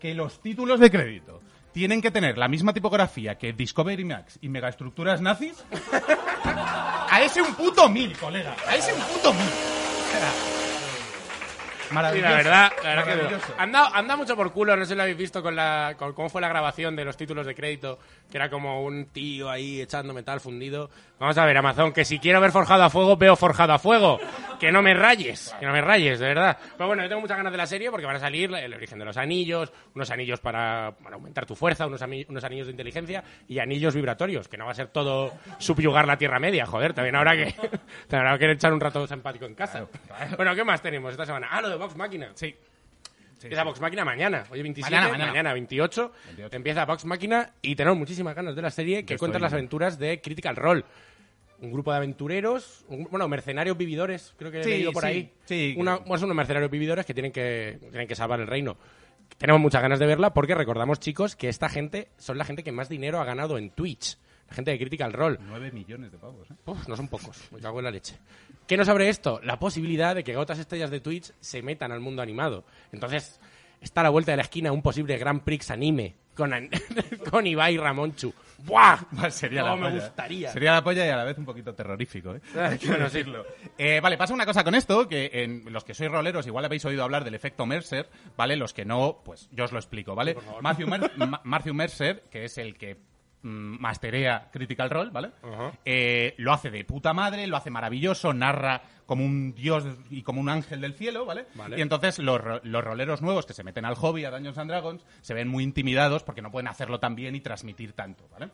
que 0.00 0.14
los 0.14 0.40
títulos 0.40 0.78
de 0.78 0.90
crédito 0.90 1.42
tienen 1.72 2.00
que 2.00 2.12
tener 2.12 2.38
la 2.38 2.46
misma 2.48 2.72
tipografía 2.72 3.36
que 3.36 3.52
Discovery 3.52 4.04
Max 4.04 4.38
y 4.40 4.48
megaestructuras 4.48 5.20
nazis, 5.20 5.62
a 6.44 7.20
ese 7.22 7.42
un 7.42 7.54
puto 7.56 7.88
mil, 7.88 8.16
colega. 8.16 8.54
A 8.68 8.76
ese 8.76 8.92
un 8.94 9.00
puto 9.00 9.34
mil. 9.34 10.57
Sí, 11.88 11.94
maravilloso. 11.94 12.30
la 12.30 12.36
verdad, 12.36 12.72
la 12.82 12.94
verdad 12.94 13.04
que 13.04 13.52
anda, 13.58 13.90
anda 13.94 14.16
mucho 14.16 14.36
por 14.36 14.52
culo, 14.52 14.76
no 14.76 14.84
sé 14.84 14.90
si 14.90 14.94
lo 14.94 15.02
habéis 15.02 15.16
visto 15.16 15.42
con 15.42 15.56
la 15.56 15.94
con 15.98 16.12
cómo 16.12 16.28
fue 16.28 16.40
la 16.40 16.48
grabación 16.48 16.96
de 16.96 17.04
los 17.04 17.16
títulos 17.16 17.46
de 17.46 17.54
crédito, 17.54 17.98
que 18.30 18.36
era 18.36 18.50
como 18.50 18.82
un 18.82 19.06
tío 19.06 19.50
ahí 19.50 19.80
echando 19.80 20.12
metal 20.12 20.40
fundido. 20.40 20.90
Vamos 21.18 21.36
a 21.38 21.44
ver, 21.44 21.56
Amazon, 21.56 21.92
que 21.92 22.04
si 22.04 22.18
quiero 22.18 22.40
ver 22.40 22.52
forjado 22.52 22.84
a 22.84 22.90
fuego, 22.90 23.16
veo 23.16 23.36
forjado 23.36 23.72
a 23.72 23.78
fuego. 23.78 24.18
Que 24.58 24.72
no 24.72 24.82
me 24.82 24.92
rayes, 24.94 25.54
que 25.60 25.66
no 25.66 25.72
me 25.72 25.80
rayes, 25.80 26.18
de 26.18 26.26
verdad. 26.26 26.58
Pero 26.76 26.88
bueno, 26.88 27.02
yo 27.02 27.08
tengo 27.08 27.20
muchas 27.20 27.36
ganas 27.36 27.52
de 27.52 27.58
la 27.58 27.66
serie 27.66 27.90
porque 27.90 28.06
van 28.06 28.16
a 28.16 28.20
salir 28.20 28.52
el 28.52 28.74
origen 28.74 28.98
de 28.98 29.04
los 29.04 29.16
anillos, 29.16 29.72
unos 29.94 30.10
anillos 30.10 30.40
para, 30.40 30.92
para 31.02 31.14
aumentar 31.16 31.46
tu 31.46 31.54
fuerza, 31.54 31.86
unos, 31.86 32.02
unos 32.28 32.44
anillos 32.44 32.66
de 32.66 32.72
inteligencia 32.72 33.22
y 33.46 33.58
anillos 33.60 33.94
vibratorios, 33.94 34.48
que 34.48 34.56
no 34.56 34.64
va 34.66 34.72
a 34.72 34.74
ser 34.74 34.88
todo 34.88 35.32
subyugar 35.58 36.06
la 36.06 36.16
Tierra 36.18 36.38
Media, 36.40 36.66
joder, 36.66 36.92
también 36.94 37.14
habrá 37.16 37.36
que, 37.36 37.52
también 38.08 38.26
habrá 38.26 38.38
que 38.38 38.50
echar 38.52 38.72
un 38.72 38.80
rato 38.80 39.06
simpático 39.06 39.44
en 39.44 39.54
casa. 39.54 39.86
Bueno, 40.36 40.54
¿qué 40.54 40.64
más 40.64 40.82
tenemos 40.82 41.12
esta 41.12 41.24
semana? 41.26 41.48
Ah, 41.50 41.60
lo 41.60 41.68
de 41.68 41.76
Vox 41.76 41.96
Máquina. 41.96 42.30
Sí. 42.34 42.54
Sí, 43.38 43.46
Empieza 43.46 43.62
Vox 43.62 43.80
Máquina 43.80 44.04
mañana, 44.04 44.42
hoy 44.50 44.62
27, 44.62 44.90
Mañana, 44.92 45.12
mañana, 45.12 45.30
mañana. 45.30 45.52
28, 45.52 46.12
28. 46.26 46.56
empieza 46.56 46.84
Vox 46.84 47.04
Máquina 47.04 47.52
y 47.62 47.76
tenemos 47.76 47.96
muchísimas 47.96 48.34
ganas 48.34 48.56
de 48.56 48.62
la 48.62 48.70
serie 48.72 49.04
que 49.06 49.14
Yo 49.14 49.18
cuenta 49.20 49.36
estoy- 49.38 49.42
las 49.46 49.52
aventuras 49.52 49.96
de 49.96 50.20
Critical 50.20 50.56
Role. 50.56 50.82
Un 51.60 51.72
grupo 51.72 51.90
de 51.90 51.96
aventureros, 51.96 52.84
un- 52.88 53.08
bueno, 53.10 53.26
mercenarios 53.28 53.76
vividores, 53.76 54.32
creo 54.38 54.50
que 54.50 54.60
he 54.60 54.64
Sí, 54.64 54.70
leído 54.70 54.92
por 54.92 55.02
sí, 55.02 55.08
ahí. 55.08 55.32
sí. 55.44 55.74
Una, 55.76 55.96
bueno, 55.96 56.18
son 56.18 56.26
unos 56.26 56.36
mercenarios 56.36 56.70
vividores 56.70 57.04
que 57.04 57.14
tienen 57.14 57.32
que 57.32 57.78
tienen 57.90 58.06
que 58.06 58.14
salvar 58.14 58.40
el 58.40 58.46
reino. 58.46 58.76
Tenemos 59.38 59.60
muchas 59.60 59.82
ganas 59.82 59.98
de 59.98 60.06
verla 60.06 60.32
porque 60.32 60.54
recordamos, 60.54 61.00
chicos, 61.00 61.36
que 61.36 61.48
esta 61.48 61.68
gente 61.68 62.08
son 62.16 62.38
la 62.38 62.44
gente 62.44 62.62
que 62.64 62.72
más 62.72 62.88
dinero 62.88 63.20
ha 63.20 63.24
ganado 63.24 63.58
en 63.58 63.70
Twitch. 63.70 64.16
La 64.48 64.54
gente 64.54 64.70
de 64.70 64.78
Critical 64.78 65.12
Role. 65.12 65.38
9 65.46 65.70
millones 65.72 66.10
de 66.10 66.16
pavos, 66.16 66.50
¿eh? 66.50 66.54
Uf, 66.64 66.88
no 66.88 66.96
son 66.96 67.08
pocos, 67.08 67.48
me 67.52 67.60
cago 67.60 67.80
en 67.80 67.84
la 67.84 67.90
leche. 67.90 68.16
¿Qué 68.66 68.76
nos 68.78 68.88
abre 68.88 69.08
esto? 69.10 69.40
La 69.44 69.58
posibilidad 69.58 70.14
de 70.14 70.24
que 70.24 70.36
otras 70.38 70.58
estrellas 70.58 70.90
de 70.90 71.00
Twitch 71.00 71.32
se 71.40 71.60
metan 71.60 71.92
al 71.92 72.00
mundo 72.00 72.22
animado. 72.22 72.64
Entonces, 72.92 73.38
está 73.82 74.00
a 74.00 74.04
la 74.04 74.10
vuelta 74.10 74.32
de 74.32 74.36
la 74.36 74.44
esquina 74.44 74.72
un 74.72 74.80
posible 74.80 75.18
Grand 75.18 75.42
Prix 75.42 75.70
anime 75.70 76.14
con, 76.34 76.54
an- 76.54 76.70
con 77.30 77.46
Ibai 77.46 77.76
Ramonchu. 77.76 78.32
¡Buah! 78.58 78.98
Sería 79.30 79.62
Cómo 79.62 79.76
la 79.76 79.80
me 79.82 79.88
polla. 79.90 80.04
gustaría. 80.04 80.52
Sería 80.52 80.72
la 80.72 80.82
polla 80.84 81.06
y 81.06 81.10
a 81.10 81.16
la 81.16 81.24
vez 81.24 81.38
un 81.38 81.44
poquito 81.44 81.74
terrorífico, 81.74 82.34
¿eh? 82.34 82.40
Hay 82.58 82.78
que 82.78 82.88
decirlo. 82.92 83.44
Eh, 83.76 84.00
vale, 84.00 84.16
pasa 84.18 84.34
una 84.34 84.44
cosa 84.46 84.64
con 84.64 84.74
esto, 84.74 85.08
que 85.08 85.30
en 85.32 85.72
los 85.72 85.84
que 85.84 85.94
sois 85.94 86.10
roleros 86.10 86.46
igual 86.46 86.64
habéis 86.64 86.84
oído 86.84 87.04
hablar 87.04 87.24
del 87.24 87.34
efecto 87.34 87.66
Mercer, 87.66 88.08
¿vale? 88.36 88.56
Los 88.56 88.74
que 88.74 88.84
no, 88.84 89.22
pues 89.24 89.48
yo 89.52 89.64
os 89.64 89.72
lo 89.72 89.78
explico, 89.78 90.14
¿vale? 90.14 90.36
Matthew, 90.60 90.88
Mer- 90.88 91.12
Ma- 91.16 91.40
Matthew 91.44 91.74
Mercer, 91.74 92.24
que 92.30 92.44
es 92.44 92.58
el 92.58 92.76
que 92.76 92.98
masterea 93.42 94.48
Critical 94.52 94.90
Role, 94.90 95.10
¿vale? 95.10 95.30
Eh, 95.84 96.34
lo 96.38 96.52
hace 96.52 96.70
de 96.70 96.84
puta 96.84 97.12
madre, 97.12 97.46
lo 97.46 97.56
hace 97.56 97.70
maravilloso, 97.70 98.32
narra 98.32 98.82
como 99.06 99.24
un 99.24 99.54
dios 99.54 99.84
y 100.10 100.22
como 100.22 100.40
un 100.40 100.48
ángel 100.48 100.80
del 100.80 100.94
cielo, 100.94 101.24
¿vale? 101.24 101.46
Vale. 101.54 101.78
Y 101.78 101.82
entonces 101.82 102.18
los, 102.18 102.40
los 102.62 102.84
roleros 102.84 103.22
nuevos 103.22 103.46
que 103.46 103.54
se 103.54 103.64
meten 103.64 103.84
al 103.84 103.94
hobby, 103.94 104.24
a 104.24 104.30
Dungeons 104.30 104.58
and 104.58 104.70
Dragons, 104.70 105.06
se 105.20 105.34
ven 105.34 105.48
muy 105.48 105.64
intimidados 105.64 106.24
porque 106.24 106.42
no 106.42 106.50
pueden 106.50 106.68
hacerlo 106.68 107.00
tan 107.00 107.14
bien 107.14 107.34
y 107.34 107.40
transmitir 107.40 107.92
tanto, 107.92 108.28
¿vale? 108.28 108.50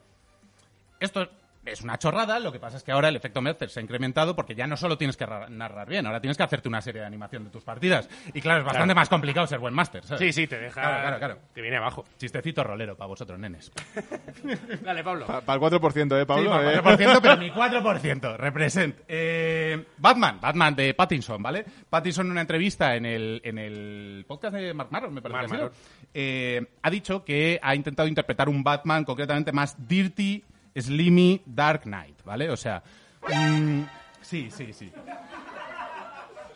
Esto 1.00 1.28
es 1.66 1.82
una 1.82 1.98
chorrada, 1.98 2.38
lo 2.40 2.52
que 2.52 2.58
pasa 2.58 2.76
es 2.76 2.82
que 2.82 2.92
ahora 2.92 3.08
el 3.08 3.16
efecto 3.16 3.40
Mercer 3.40 3.70
se 3.70 3.80
ha 3.80 3.82
incrementado 3.82 4.34
porque 4.36 4.54
ya 4.54 4.66
no 4.66 4.76
solo 4.76 4.98
tienes 4.98 5.16
que 5.16 5.26
ra- 5.26 5.48
narrar 5.48 5.88
bien, 5.88 6.06
ahora 6.06 6.20
tienes 6.20 6.36
que 6.36 6.42
hacerte 6.42 6.68
una 6.68 6.80
serie 6.80 7.00
de 7.00 7.06
animación 7.06 7.44
de 7.44 7.50
tus 7.50 7.62
partidas. 7.64 8.08
Y 8.32 8.40
claro, 8.40 8.60
es 8.60 8.64
bastante 8.64 8.86
Claro. 8.92 9.00
más 9.00 9.08
complicado 9.08 9.46
ser 9.46 9.58
buen 9.58 9.74
máster, 9.74 10.04
¿sabes? 10.04 10.20
Sí, 10.20 10.32
sí, 10.42 10.46
te 10.46 10.58
deja... 10.58 10.80
Claro, 10.80 11.00
claro, 11.00 11.18
claro. 11.18 11.38
Te 11.54 11.60
viene 11.62 11.76
abajo. 11.76 12.04
Chistecito 12.18 12.62
rolero 12.64 12.96
para 12.96 13.08
vosotros, 13.08 13.38
nenes. 13.38 13.72
Dale, 14.82 15.02
Pablo. 15.02 15.26
Para 15.26 15.54
el 15.54 15.60
4%, 15.60 16.20
¿eh, 16.20 16.26
Pablo? 16.26 16.52
Sí, 16.60 16.68
Eh, 16.68 16.80
4%, 16.82 17.18
pero 17.22 17.36
mi 17.36 17.50
4%. 17.52 18.36
Represent. 18.36 18.96
Eh, 19.08 19.84
Batman, 19.98 20.38
Batman 20.40 20.74
de 20.74 20.94
Pattinson, 20.94 21.42
¿vale? 21.42 21.64
Pattinson 21.88 22.26
en 22.26 22.32
una 22.32 22.40
entrevista 22.42 22.94
en 22.96 23.06
el, 23.06 23.40
en 23.44 23.58
el 23.58 24.24
podcast 24.28 24.54
de 24.54 24.74
Mark 24.74 24.88
Maron, 24.90 25.14
me 25.14 25.22
parece 25.22 25.36
Mark 25.38 25.48
que 25.48 25.54
ha 25.54 25.56
sido, 25.58 25.70
Maron. 25.70 25.78
eh, 26.14 26.66
ha 26.82 26.90
dicho 26.90 27.24
que 27.24 27.58
ha 27.62 27.74
intentado 27.74 28.08
interpretar 28.08 28.48
un 28.48 28.62
Batman 28.62 29.04
concretamente 29.04 29.52
más 29.52 29.76
dirty, 29.88 30.42
slimy, 30.74 31.42
dark 31.46 31.82
knight, 31.84 32.22
¿vale? 32.24 32.50
O 32.50 32.56
sea, 32.56 32.82
mm, 33.28 33.82
sí, 34.20 34.48
sí, 34.50 34.72
sí. 34.72 34.92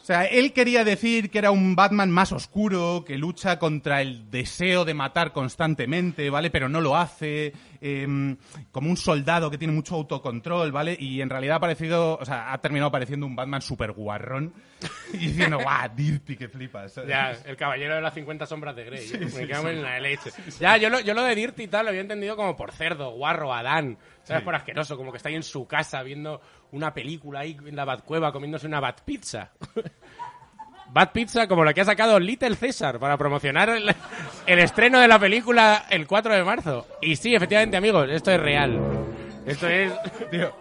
O 0.01 0.05
sea, 0.09 0.25
él 0.25 0.55
quería 0.55 0.85
decir 0.85 1.29
que 1.31 1.39
era 1.39 1.51
un 1.51 1.77
Batman 1.77 2.11
más 2.11 2.33
oscuro, 2.33 3.05
que 3.07 3.19
lucha 3.19 3.59
contra 3.59 4.01
el 4.01 4.31
deseo 4.31 4.87
de 4.87 4.95
matar 4.95 5.33
constantemente, 5.33 6.31
¿vale? 6.31 6.51
Pero 6.51 6.71
no 6.71 6.81
lo 6.81 6.97
hace, 6.97 7.53
em, 7.81 8.37
como 8.71 8.91
un 8.91 8.97
soldado 8.97 9.51
que 9.51 9.59
tiene 9.59 9.73
mucho 9.73 9.95
autocontrol, 9.95 10.73
¿vale? 10.73 10.97
Y 10.99 11.21
en 11.21 11.31
realidad 11.31 11.57
ha 11.57 11.61
parecido, 11.61 12.19
o 12.19 12.25
sea, 12.25 12.53
ha 12.53 12.59
terminado 12.59 12.91
pareciendo 12.91 13.27
un 13.27 13.37
Batman 13.37 13.63
super 13.63 13.93
guarrón 13.93 14.55
y 15.13 15.19
diciendo, 15.19 15.59
guau, 15.59 15.89
dirty, 15.95 16.37
que 16.37 16.49
flipas. 16.49 16.93
¿sabes? 16.93 17.11
Ya, 17.11 17.33
el 17.45 17.57
caballero 17.57 17.95
de 17.97 18.03
las 18.03 18.15
50 18.15 18.47
sombras 18.47 18.77
de 18.77 18.85
Grey. 18.85 19.11
me 19.35 19.49
cago 19.49 19.69
en 19.69 19.83
la 19.83 19.99
leche. 20.01 20.31
Ya, 20.61 20.77
yo 20.77 20.91
lo, 20.91 21.01
yo 21.01 21.15
lo 21.15 21.23
de 21.23 21.35
Dirty 21.35 21.65
y 21.65 21.69
tal 21.69 21.85
lo 21.85 21.91
había 21.91 22.03
entendido 22.03 22.37
como 22.37 22.57
por 22.57 22.73
cerdo, 22.73 23.11
guarro, 23.13 23.53
Adán. 23.53 23.99
¿Sabes? 24.23 24.43
Por 24.43 24.55
asqueroso, 24.55 24.97
como 24.99 25.11
que 25.11 25.17
está 25.17 25.31
ahí 25.31 25.37
en 25.37 25.43
su 25.43 25.67
casa 25.67 26.03
viendo 26.03 26.43
una 26.73 26.93
película 26.93 27.41
ahí 27.41 27.57
en 27.65 27.75
la 27.75 27.87
Batcueva 27.87 28.31
comiéndose 28.31 28.67
una 28.67 28.79
Bat 28.79 29.01
Bat 30.91 31.13
Pizza 31.13 31.47
como 31.47 31.65
la 31.65 31.75
que 31.75 31.83
ha 31.83 31.85
sacado 31.85 32.19
Little 32.19 32.57
César 32.57 32.99
para 32.99 33.17
promocionar 33.17 33.69
el, 33.69 33.95
el 34.47 34.59
estreno 34.59 35.01
de 35.01 35.09
la 35.09 35.19
película 35.19 35.85
el 35.91 36.07
4 36.07 36.35
de 36.35 36.45
marzo. 36.45 36.87
Y 37.03 37.17
sí, 37.17 37.35
efectivamente, 37.35 37.77
amigos, 37.77 38.09
esto 38.11 38.31
es 38.31 38.41
real. 38.41 38.81
Esto 39.47 39.69
es... 39.69 39.93
Tío, 40.31 40.53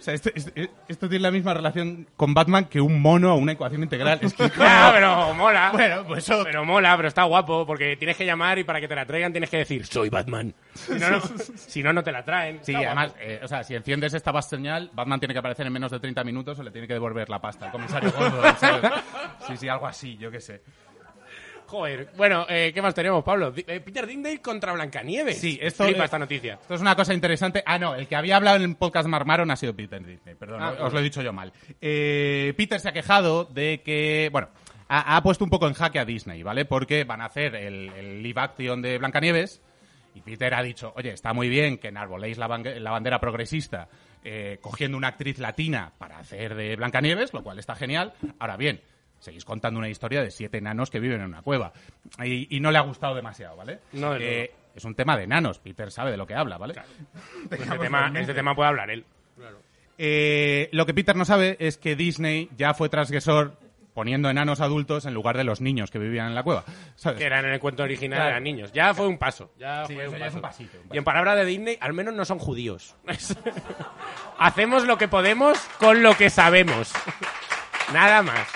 o 0.00 0.02
sea, 0.02 0.14
esto, 0.14 0.30
esto- 0.34 0.50
esto 0.88 1.08
tiene 1.08 1.22
la 1.22 1.30
misma 1.30 1.52
relación 1.54 2.06
con 2.16 2.32
Batman 2.34 2.64
que 2.64 2.80
un 2.80 3.00
mono 3.02 3.34
o 3.34 3.36
una 3.36 3.52
ecuación 3.52 3.82
integral. 3.82 4.18
Es 4.22 4.32
que, 4.34 4.44
Ah, 4.58 4.90
pero 4.94 5.34
mola. 5.34 5.70
Bueno, 5.72 6.04
pues 6.06 6.24
eso- 6.24 6.42
Pero 6.42 6.64
mola, 6.64 6.96
pero 6.96 7.08
está 7.08 7.24
guapo, 7.24 7.66
porque 7.66 7.96
tienes 7.96 8.16
que 8.16 8.24
llamar 8.24 8.58
y 8.58 8.64
para 8.64 8.80
que 8.80 8.88
te 8.88 8.94
la 8.94 9.04
traigan 9.06 9.32
tienes 9.32 9.50
que 9.50 9.58
decir, 9.58 9.86
soy 9.86 10.08
Batman. 10.08 10.54
Si 10.74 10.92
no, 10.94 11.10
no, 11.10 11.20
si 11.56 11.82
no, 11.82 11.92
no 11.92 12.02
te 12.02 12.12
la 12.12 12.24
traen. 12.24 12.60
Sí, 12.62 12.74
además, 12.74 13.14
eh, 13.20 13.40
o 13.42 13.46
sea, 13.48 13.62
si 13.62 13.74
enciendes 13.74 14.14
esta 14.14 14.32
base 14.32 14.56
señal, 14.56 14.90
Batman 14.94 15.20
tiene 15.20 15.34
que 15.34 15.38
aparecer 15.40 15.66
en 15.66 15.72
menos 15.72 15.90
de 15.90 16.00
30 16.00 16.24
minutos 16.24 16.58
o 16.58 16.62
le 16.62 16.70
tiene 16.70 16.86
que 16.86 16.94
devolver 16.94 17.28
la 17.28 17.38
pasta 17.40 17.66
al 17.66 17.72
comisario 17.72 18.10
Gordon, 18.18 18.56
¿sabes? 18.56 18.90
Sí, 19.46 19.56
sí, 19.56 19.68
algo 19.68 19.86
así, 19.86 20.16
yo 20.16 20.30
qué 20.30 20.40
sé. 20.40 20.62
Joder. 21.70 22.08
Bueno, 22.16 22.46
eh, 22.48 22.72
¿qué 22.74 22.82
más 22.82 22.94
tenemos, 22.94 23.22
Pablo? 23.22 23.52
Eh, 23.56 23.78
Peter 23.78 24.04
Dinklage 24.04 24.42
contra 24.42 24.72
Blancanieves. 24.72 25.38
Sí, 25.38 25.56
esto 25.62 25.84
Flipa 25.84 26.02
eh, 26.02 26.04
esta 26.06 26.18
noticia. 26.18 26.54
Esto 26.60 26.74
es 26.74 26.80
una 26.80 26.96
cosa 26.96 27.14
interesante. 27.14 27.62
Ah, 27.64 27.78
no, 27.78 27.94
el 27.94 28.08
que 28.08 28.16
había 28.16 28.34
hablado 28.36 28.56
en 28.56 28.62
el 28.64 28.76
podcast 28.76 29.08
Marmaron 29.08 29.52
ha 29.52 29.56
sido 29.56 29.74
Peter 29.76 30.04
Disney, 30.04 30.34
perdón, 30.34 30.60
Ah, 30.62 30.70
os 30.72 30.78
bueno. 30.78 30.90
lo 30.94 30.98
he 30.98 31.02
dicho 31.04 31.22
yo 31.22 31.32
mal. 31.32 31.52
Eh, 31.80 32.52
Peter 32.56 32.80
se 32.80 32.88
ha 32.88 32.92
quejado 32.92 33.44
de 33.44 33.82
que, 33.84 34.30
bueno, 34.32 34.48
ha, 34.88 35.16
ha 35.16 35.22
puesto 35.22 35.44
un 35.44 35.50
poco 35.50 35.68
en 35.68 35.74
jaque 35.74 36.00
a 36.00 36.04
Disney, 36.04 36.42
¿vale? 36.42 36.64
Porque 36.64 37.04
van 37.04 37.20
a 37.20 37.26
hacer 37.26 37.54
el, 37.54 37.88
el 37.90 38.20
live 38.22 38.40
action 38.40 38.82
de 38.82 38.98
Blancanieves 38.98 39.62
y 40.16 40.22
Peter 40.22 40.52
ha 40.54 40.62
dicho, 40.64 40.92
oye, 40.96 41.12
está 41.12 41.32
muy 41.32 41.48
bien 41.48 41.78
que 41.78 41.86
enarboléis 41.88 42.36
la, 42.36 42.48
la 42.48 42.90
bandera 42.90 43.20
progresista 43.20 43.88
eh, 44.24 44.58
cogiendo 44.60 44.98
una 44.98 45.06
actriz 45.06 45.38
latina 45.38 45.92
para 45.98 46.18
hacer 46.18 46.56
de 46.56 46.74
Blancanieves, 46.74 47.32
lo 47.32 47.44
cual 47.44 47.60
está 47.60 47.76
genial. 47.76 48.12
Ahora 48.40 48.56
bien, 48.56 48.80
seguís 49.20 49.44
contando 49.44 49.78
una 49.78 49.88
historia 49.88 50.22
de 50.22 50.30
siete 50.32 50.58
enanos 50.58 50.90
que 50.90 50.98
viven 50.98 51.20
en 51.20 51.26
una 51.28 51.42
cueva. 51.42 51.72
Y, 52.24 52.54
y 52.56 52.58
no 52.60 52.72
le 52.72 52.78
ha 52.78 52.82
gustado 52.82 53.14
demasiado, 53.14 53.54
¿vale? 53.56 53.78
No, 53.92 54.14
de 54.14 54.42
Eh, 54.44 54.50
es 54.74 54.84
un 54.84 54.94
tema 54.96 55.16
de 55.16 55.24
enanos, 55.24 55.58
Peter 55.60 55.90
sabe 55.92 56.10
de 56.10 56.16
lo 56.16 56.26
que 56.26 56.34
habla, 56.34 56.58
¿vale? 56.58 56.74
Este 57.50 57.56
tema, 57.78 58.12
este 58.16 58.34
tema 58.34 58.54
puede 58.56 58.68
hablar 58.70 58.90
él. 58.90 59.04
Eh, 59.98 60.68
lo 60.72 60.86
que 60.86 60.94
Peter 60.94 61.14
no 61.14 61.24
sabe 61.24 61.56
es 61.60 61.76
que 61.76 61.94
Disney 61.94 62.48
ya 62.56 62.72
fue 62.74 62.88
transgresor 62.88 63.56
poniendo 63.92 64.30
enanos 64.30 64.60
adultos 64.60 65.04
en 65.04 65.12
lugar 65.12 65.36
de 65.36 65.44
los 65.44 65.60
niños 65.60 65.90
que 65.90 65.98
vivían 65.98 66.28
en 66.28 66.34
la 66.34 66.42
cueva. 66.42 66.64
¿sabes? 66.94 67.18
Que 67.18 67.26
eran 67.26 67.44
en 67.44 67.52
el 67.52 67.60
cuento 67.60 67.82
original, 67.82 68.16
Claro. 68.18 68.30
eran 68.30 68.44
niños. 68.44 68.72
Ya 68.72 68.94
fue 68.94 69.06
un 69.08 69.18
paso. 69.18 69.52
Ya 69.58 69.84
Sí, 69.84 69.94
fue 69.94 70.08
un 70.08 70.12
ya 70.12 70.16
es 70.18 70.22
paso. 70.32 70.36
un 70.36 70.42
pasito, 70.42 70.78
un 70.88 70.94
Y 70.94 70.98
en 70.98 71.04
palabras 71.04 71.36
de 71.36 71.44
Disney, 71.44 71.76
al 71.80 71.92
menos 71.92 72.14
no 72.14 72.24
son 72.24 72.38
judíos. 72.38 72.94
Hacemos 74.38 74.86
lo 74.86 74.96
que 74.96 75.08
podemos 75.08 75.58
con 75.78 76.02
lo 76.02 76.16
que 76.16 76.30
sabemos. 76.30 76.92
Nada 77.92 78.22
más. 78.22 78.46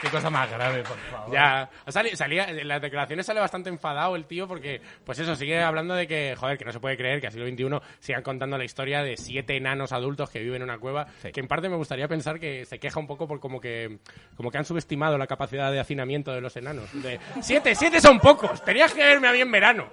Qué 0.00 0.08
cosa 0.10 0.30
más 0.30 0.48
grave, 0.50 0.82
por 0.84 0.96
favor. 1.10 1.32
Ya, 1.34 1.68
sali- 1.88 2.14
salía, 2.14 2.44
en 2.44 2.68
las 2.68 2.80
declaraciones 2.80 3.26
sale 3.26 3.40
bastante 3.40 3.68
enfadado 3.68 4.14
el 4.16 4.26
tío 4.26 4.46
porque, 4.46 4.80
pues 5.04 5.18
eso, 5.18 5.34
sigue 5.34 5.60
hablando 5.62 5.94
de 5.94 6.06
que, 6.06 6.34
joder, 6.36 6.56
que 6.56 6.64
no 6.64 6.72
se 6.72 6.78
puede 6.80 6.96
creer 6.96 7.20
que 7.20 7.26
a 7.26 7.30
siglo 7.30 7.46
XXI 7.48 7.80
sigan 7.98 8.22
contando 8.22 8.56
la 8.56 8.64
historia 8.64 9.02
de 9.02 9.16
siete 9.16 9.56
enanos 9.56 9.92
adultos 9.92 10.30
que 10.30 10.38
viven 10.40 10.62
en 10.62 10.68
una 10.70 10.78
cueva, 10.78 11.06
Sí. 11.22 11.32
que 11.32 11.40
en 11.40 11.48
parte 11.48 11.68
me 11.68 11.76
gustaría 11.76 12.06
pensar 12.08 12.38
que 12.38 12.64
se 12.64 12.78
queja 12.78 13.00
un 13.00 13.06
poco 13.06 13.26
por 13.26 13.40
como 13.40 13.60
que, 13.60 13.98
como 14.36 14.50
que 14.50 14.58
han 14.58 14.64
subestimado 14.64 15.18
la 15.18 15.26
capacidad 15.26 15.72
de 15.72 15.80
hacinamiento 15.80 16.32
de 16.32 16.40
los 16.40 16.56
enanos. 16.56 16.88
De, 17.02 17.18
siete, 17.42 17.74
siete 17.74 18.00
son 18.00 18.20
pocos, 18.20 18.62
tenías 18.64 18.94
que 18.94 19.02
verme 19.04 19.28
a 19.28 19.32
mí 19.32 19.40
en 19.40 19.50
verano, 19.50 19.88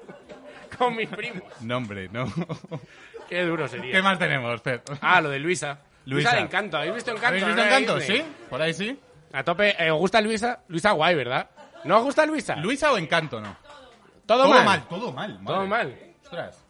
con 0.78 0.96
mis 0.96 1.10
primos. 1.10 1.44
No, 1.62 1.78
hombre, 1.78 2.10
no. 2.12 2.26
Qué 3.30 3.42
duro 3.44 3.68
sería. 3.68 3.92
¿Qué 3.92 4.02
más 4.04 4.20
tenemos, 4.20 4.62
Pep? 4.62 4.84
Ah, 5.02 5.20
lo 5.20 5.30
de 5.30 5.40
Luisa. 5.40 5.80
Luisa, 6.06 6.30
Luisa. 6.30 6.40
Encanto, 6.40 6.78
¿habéis 6.78 6.94
visto 6.94 7.10
Encanto? 7.10 7.28
¿Habéis 7.30 7.46
visto. 7.48 7.64
Encanto? 7.64 8.00
¿Sí? 8.02 8.22
¿Por 8.52 8.62
ahí 8.62 8.74
sí? 8.74 9.00
A 9.34 9.44
tope, 9.44 9.76
eh, 9.78 9.92
¿os 9.92 10.00
gusta 10.00 10.22
Luisa? 10.22 10.60
Luisa 10.68 10.92
guay, 10.92 11.16
¿verdad? 11.16 11.48
¿No 11.84 11.98
os 11.98 12.04
gusta 12.04 12.26
Luisa? 12.26 12.56
¿Luisa 12.56 12.92
o 12.92 12.98
Encanto 12.98 13.40
no? 13.42 13.56
Todo, 14.26 14.44
todo 14.44 14.64
mal. 14.64 14.84
todo 14.88 15.12
mal. 15.12 15.40
Todo 15.46 15.68
mal. 15.68 16.00
Ostras. 16.24 16.66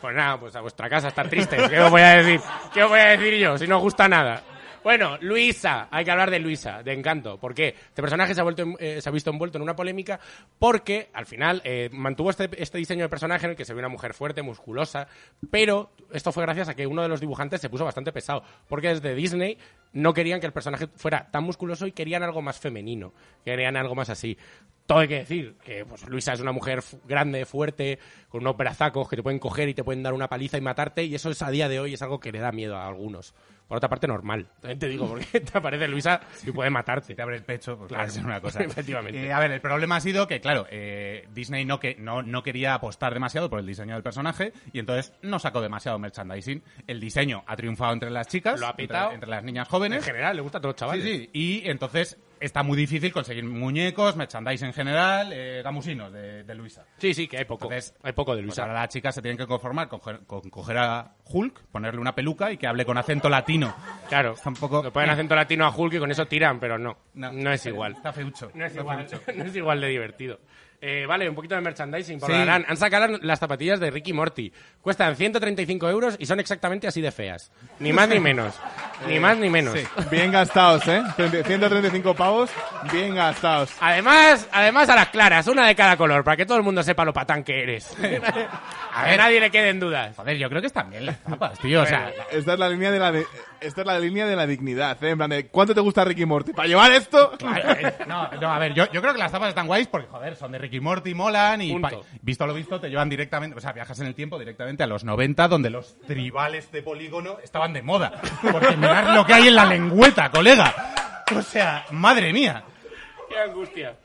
Pues 0.00 0.14
nada, 0.14 0.38
pues 0.38 0.54
a 0.56 0.60
vuestra 0.60 0.90
casa 0.90 1.08
estar 1.08 1.28
tristes. 1.28 1.68
¿Qué 1.68 1.80
os 1.80 1.90
voy 1.90 2.02
a 2.02 2.16
decir? 2.16 2.40
¿Qué 2.72 2.82
os 2.82 2.90
voy 2.90 3.00
a 3.00 3.06
decir 3.16 3.34
yo 3.38 3.56
si 3.58 3.66
no 3.66 3.76
os 3.76 3.82
gusta 3.82 4.08
nada? 4.08 4.42
Bueno, 4.86 5.18
Luisa, 5.20 5.88
hay 5.90 6.04
que 6.04 6.12
hablar 6.12 6.30
de 6.30 6.38
Luisa, 6.38 6.80
de 6.84 6.92
Encanto. 6.92 7.40
¿Por 7.40 7.56
qué? 7.56 7.74
Este 7.88 8.00
personaje 8.00 8.36
se 8.36 8.40
ha, 8.40 8.44
vuelto, 8.44 8.62
eh, 8.78 9.00
se 9.00 9.08
ha 9.08 9.10
visto 9.10 9.30
envuelto 9.30 9.58
en 9.58 9.62
una 9.62 9.74
polémica 9.74 10.20
porque 10.60 11.08
al 11.12 11.26
final 11.26 11.60
eh, 11.64 11.90
mantuvo 11.92 12.30
este, 12.30 12.48
este 12.56 12.78
diseño 12.78 13.02
de 13.02 13.08
personaje 13.08 13.46
en 13.46 13.50
el 13.50 13.56
que 13.56 13.64
se 13.64 13.74
ve 13.74 13.80
una 13.80 13.88
mujer 13.88 14.14
fuerte, 14.14 14.42
musculosa, 14.42 15.08
pero 15.50 15.90
esto 16.12 16.30
fue 16.30 16.44
gracias 16.44 16.68
a 16.68 16.76
que 16.76 16.86
uno 16.86 17.02
de 17.02 17.08
los 17.08 17.18
dibujantes 17.18 17.60
se 17.60 17.68
puso 17.68 17.84
bastante 17.84 18.12
pesado. 18.12 18.44
Porque 18.68 18.90
desde 18.90 19.16
Disney 19.16 19.58
no 19.92 20.14
querían 20.14 20.38
que 20.38 20.46
el 20.46 20.52
personaje 20.52 20.86
fuera 20.94 21.32
tan 21.32 21.42
musculoso 21.42 21.88
y 21.88 21.90
querían 21.90 22.22
algo 22.22 22.40
más 22.40 22.60
femenino, 22.60 23.12
querían 23.44 23.76
algo 23.76 23.96
más 23.96 24.08
así. 24.08 24.38
Todo 24.86 25.00
hay 25.00 25.08
que 25.08 25.16
decir 25.16 25.56
que 25.64 25.84
pues, 25.84 26.08
Luisa 26.08 26.32
es 26.32 26.38
una 26.38 26.52
mujer 26.52 26.80
grande, 27.08 27.44
fuerte, 27.44 27.98
con 28.28 28.42
unos 28.42 28.56
brazacos 28.56 29.08
que 29.08 29.16
te 29.16 29.24
pueden 29.24 29.40
coger 29.40 29.68
y 29.68 29.74
te 29.74 29.82
pueden 29.82 30.04
dar 30.04 30.14
una 30.14 30.28
paliza 30.28 30.58
y 30.58 30.60
matarte, 30.60 31.02
y 31.02 31.16
eso 31.16 31.28
es 31.28 31.42
a 31.42 31.50
día 31.50 31.68
de 31.68 31.80
hoy 31.80 31.94
es 31.94 32.02
algo 32.02 32.20
que 32.20 32.30
le 32.30 32.38
da 32.38 32.52
miedo 32.52 32.76
a 32.76 32.86
algunos. 32.86 33.34
Por 33.68 33.78
otra 33.78 33.88
parte, 33.88 34.06
normal. 34.06 34.46
También 34.60 34.78
te 34.78 34.88
digo, 34.88 35.08
porque 35.08 35.40
te 35.40 35.58
aparece 35.58 35.88
Luisa 35.88 36.20
y 36.46 36.52
puede 36.52 36.70
matarte. 36.70 37.14
te 37.14 37.22
abre 37.22 37.36
el 37.36 37.42
pecho, 37.42 37.76
pues 37.76 37.88
Claro. 37.88 38.06
es 38.06 38.16
una 38.18 38.40
cosa. 38.40 38.60
Efectivamente. 38.62 39.26
Eh, 39.26 39.32
a 39.32 39.40
ver, 39.40 39.50
el 39.50 39.60
problema 39.60 39.96
ha 39.96 40.00
sido 40.00 40.26
que, 40.28 40.40
claro, 40.40 40.66
eh, 40.70 41.26
Disney 41.34 41.64
no, 41.64 41.80
que, 41.80 41.96
no, 41.96 42.22
no 42.22 42.42
quería 42.44 42.74
apostar 42.74 43.12
demasiado 43.12 43.50
por 43.50 43.58
el 43.58 43.66
diseño 43.66 43.94
del 43.94 44.02
personaje 44.04 44.52
y 44.72 44.78
entonces 44.78 45.12
no 45.22 45.38
sacó 45.40 45.60
demasiado 45.60 45.98
merchandising. 45.98 46.62
El 46.86 47.00
diseño 47.00 47.42
ha 47.46 47.56
triunfado 47.56 47.92
entre 47.92 48.10
las 48.10 48.28
chicas, 48.28 48.60
Lo 48.60 48.66
ha 48.68 48.74
entre- 48.78 49.14
entre, 49.14 49.28
las 49.30 49.42
niñas 49.42 49.66
En 49.66 49.70
jóvenes. 49.70 50.04
general, 50.04 50.36
le 50.36 50.42
gusta 50.42 50.58
a 50.58 50.60
todos 50.60 50.74
los 50.74 50.78
chavales. 50.80 51.04
Sí, 51.04 51.18
sí, 51.18 51.30
y 51.32 51.68
entonces 51.68 52.18
está 52.40 52.62
muy 52.62 52.76
difícil 52.76 53.12
conseguir 53.12 53.44
muñecos, 53.44 54.16
merchandising 54.16 54.68
en 54.68 54.72
general, 54.74 55.30
eh, 55.32 55.62
gamusinos 55.62 56.12
de, 56.12 56.44
de 56.44 56.54
Luisa. 56.54 56.84
Sí, 56.98 57.14
sí, 57.14 57.28
que 57.28 57.38
hay 57.38 57.44
poco. 57.44 57.64
Entonces, 57.66 57.94
hay 58.02 58.12
poco 58.12 58.32
de 58.32 58.38
Pues 58.42 58.46
Luisa. 58.46 58.62
ahora 58.62 58.74
las 58.74 58.88
chicas 58.88 59.14
se 59.14 59.22
tienen 59.22 59.38
que 59.38 59.46
conformar 59.46 59.88
con, 59.88 60.00
coger- 60.00 60.26
con 60.26 60.40
coger 60.50 60.78
a 60.78 61.14
Hulk, 61.24 61.62
ponerle 61.72 62.00
una 62.00 62.14
peluca 62.14 62.52
y 62.52 62.56
que 62.56 62.66
hable 62.66 62.84
con 62.84 62.98
acento 62.98 63.28
latino. 63.28 63.74
Claro. 64.08 64.34
Está 64.34 64.48
un 64.50 64.56
poco- 64.56 64.82
Le 64.82 64.90
ponen 64.90 65.10
acento 65.10 65.34
latino 65.34 65.64
a 65.66 65.70
Hulk 65.76 65.94
y 65.94 65.98
con 65.98 66.10
eso 66.10 66.26
tiran, 66.26 66.60
pero 66.60 66.78
no. 66.78 66.96
No, 67.14 67.52
es 67.52 67.64
igual. 67.66 67.92
Está 67.92 68.12
feucho. 68.12 68.50
No 68.54 68.64
es 68.64 68.70
está 68.72 68.80
igual, 68.82 69.08
feucho. 69.08 69.22
no 69.36 69.44
es 69.44 69.56
igual 69.56 69.80
de 69.80 69.88
divertido. 69.88 70.40
Eh, 70.80 71.06
vale, 71.06 71.28
un 71.28 71.34
poquito 71.34 71.54
de 71.54 71.60
merchandising. 71.62 72.20
Por 72.20 72.30
Sí. 72.30 72.36
harán. 72.36 72.64
Han 72.68 72.76
sacado 72.76 73.08
las- 73.08 73.22
las 73.22 73.38
zapatillas 73.38 73.80
de 73.80 73.90
Ricky 73.90 74.12
Morty. 74.12 74.52
Cuestan 74.82 75.16
135 75.16 75.88
euros 75.88 76.16
y 76.18 76.26
son 76.26 76.38
exactamente 76.38 76.86
así 76.86 77.00
de 77.00 77.10
feas. 77.10 77.50
Ni 77.78 77.92
más 77.92 78.08
ni 78.08 78.20
menos. 78.20 78.54
ni 79.08 79.18
más 79.18 79.36
ni 79.38 79.48
menos. 79.50 79.78
sí. 79.78 79.86
Bien 80.10 80.30
gastados, 80.30 80.86
¿eh? 80.88 81.02
135 81.46 82.14
pavos, 82.14 82.50
bien 82.92 83.14
gastados. 83.14 83.70
Además, 83.80 84.48
además 84.52 84.88
a 84.88 84.94
las 84.96 85.08
claras, 85.08 85.46
una 85.48 85.66
de 85.66 85.74
cada 85.74 85.96
color, 85.96 86.22
para 86.24 86.36
que 86.36 86.46
todo 86.46 86.58
el 86.58 86.62
mundo 86.62 86.82
sepa 86.82 87.04
lo 87.04 87.12
patán 87.12 87.42
que 87.42 87.62
eres. 87.62 87.94
a 88.94 89.06
que 89.10 89.16
nadie 89.16 89.40
le 89.40 89.50
queden 89.50 89.80
dudas. 89.80 90.14
Joder, 90.16 90.36
yo 90.36 90.48
creo 90.48 90.60
que 90.60 90.66
están 90.68 90.90
bien 90.90 91.06
las 91.06 91.18
tapas, 91.22 91.58
tío. 91.58 91.82
O 91.82 91.86
sea, 91.86 92.10
Esta 92.30 92.52
es 92.54 92.58
la 92.58 92.68
línea 92.68 92.90
de 92.90 92.98
la 92.98 93.12
de- 93.12 93.26
esta 93.66 93.80
es 93.82 93.86
la 93.86 93.98
línea 93.98 94.26
de 94.26 94.36
la 94.36 94.46
dignidad, 94.46 95.02
¿eh? 95.04 95.10
En 95.10 95.16
plan 95.18 95.30
de, 95.30 95.46
¿cuánto 95.48 95.74
te 95.74 95.80
gusta 95.80 96.04
Ricky 96.04 96.24
Morty? 96.24 96.52
¿Para 96.52 96.68
llevar 96.68 96.92
esto? 96.92 97.32
no, 98.06 98.30
no, 98.40 98.52
a 98.52 98.58
ver, 98.58 98.74
yo, 98.74 98.90
yo 98.92 99.00
creo 99.00 99.12
que 99.12 99.18
las 99.18 99.32
tapas 99.32 99.50
están 99.50 99.66
guays 99.66 99.88
porque, 99.88 100.06
joder, 100.08 100.36
son 100.36 100.52
de 100.52 100.58
Ricky 100.58 100.80
Morty, 100.80 101.14
molan 101.14 101.60
y, 101.62 101.78
pa- 101.78 101.90
visto 102.22 102.46
lo 102.46 102.54
visto, 102.54 102.80
te 102.80 102.88
llevan 102.88 103.08
directamente, 103.08 103.56
o 103.56 103.60
sea, 103.60 103.72
viajas 103.72 103.98
en 104.00 104.06
el 104.06 104.14
tiempo 104.14 104.38
directamente 104.38 104.82
a 104.82 104.86
los 104.86 105.04
90, 105.04 105.48
donde 105.48 105.70
los 105.70 105.98
tribales 106.06 106.70
de 106.72 106.82
polígono 106.82 107.38
estaban 107.42 107.72
de 107.72 107.82
moda. 107.82 108.12
Porque 108.52 108.76
mirad 108.76 109.14
lo 109.14 109.24
que 109.26 109.34
hay 109.34 109.48
en 109.48 109.54
la 109.56 109.64
lengüeta, 109.66 110.30
colega. 110.30 111.24
O 111.36 111.42
sea, 111.42 111.84
madre 111.90 112.32
mía. 112.32 112.62
Qué 113.28 113.38
angustia. 113.38 113.96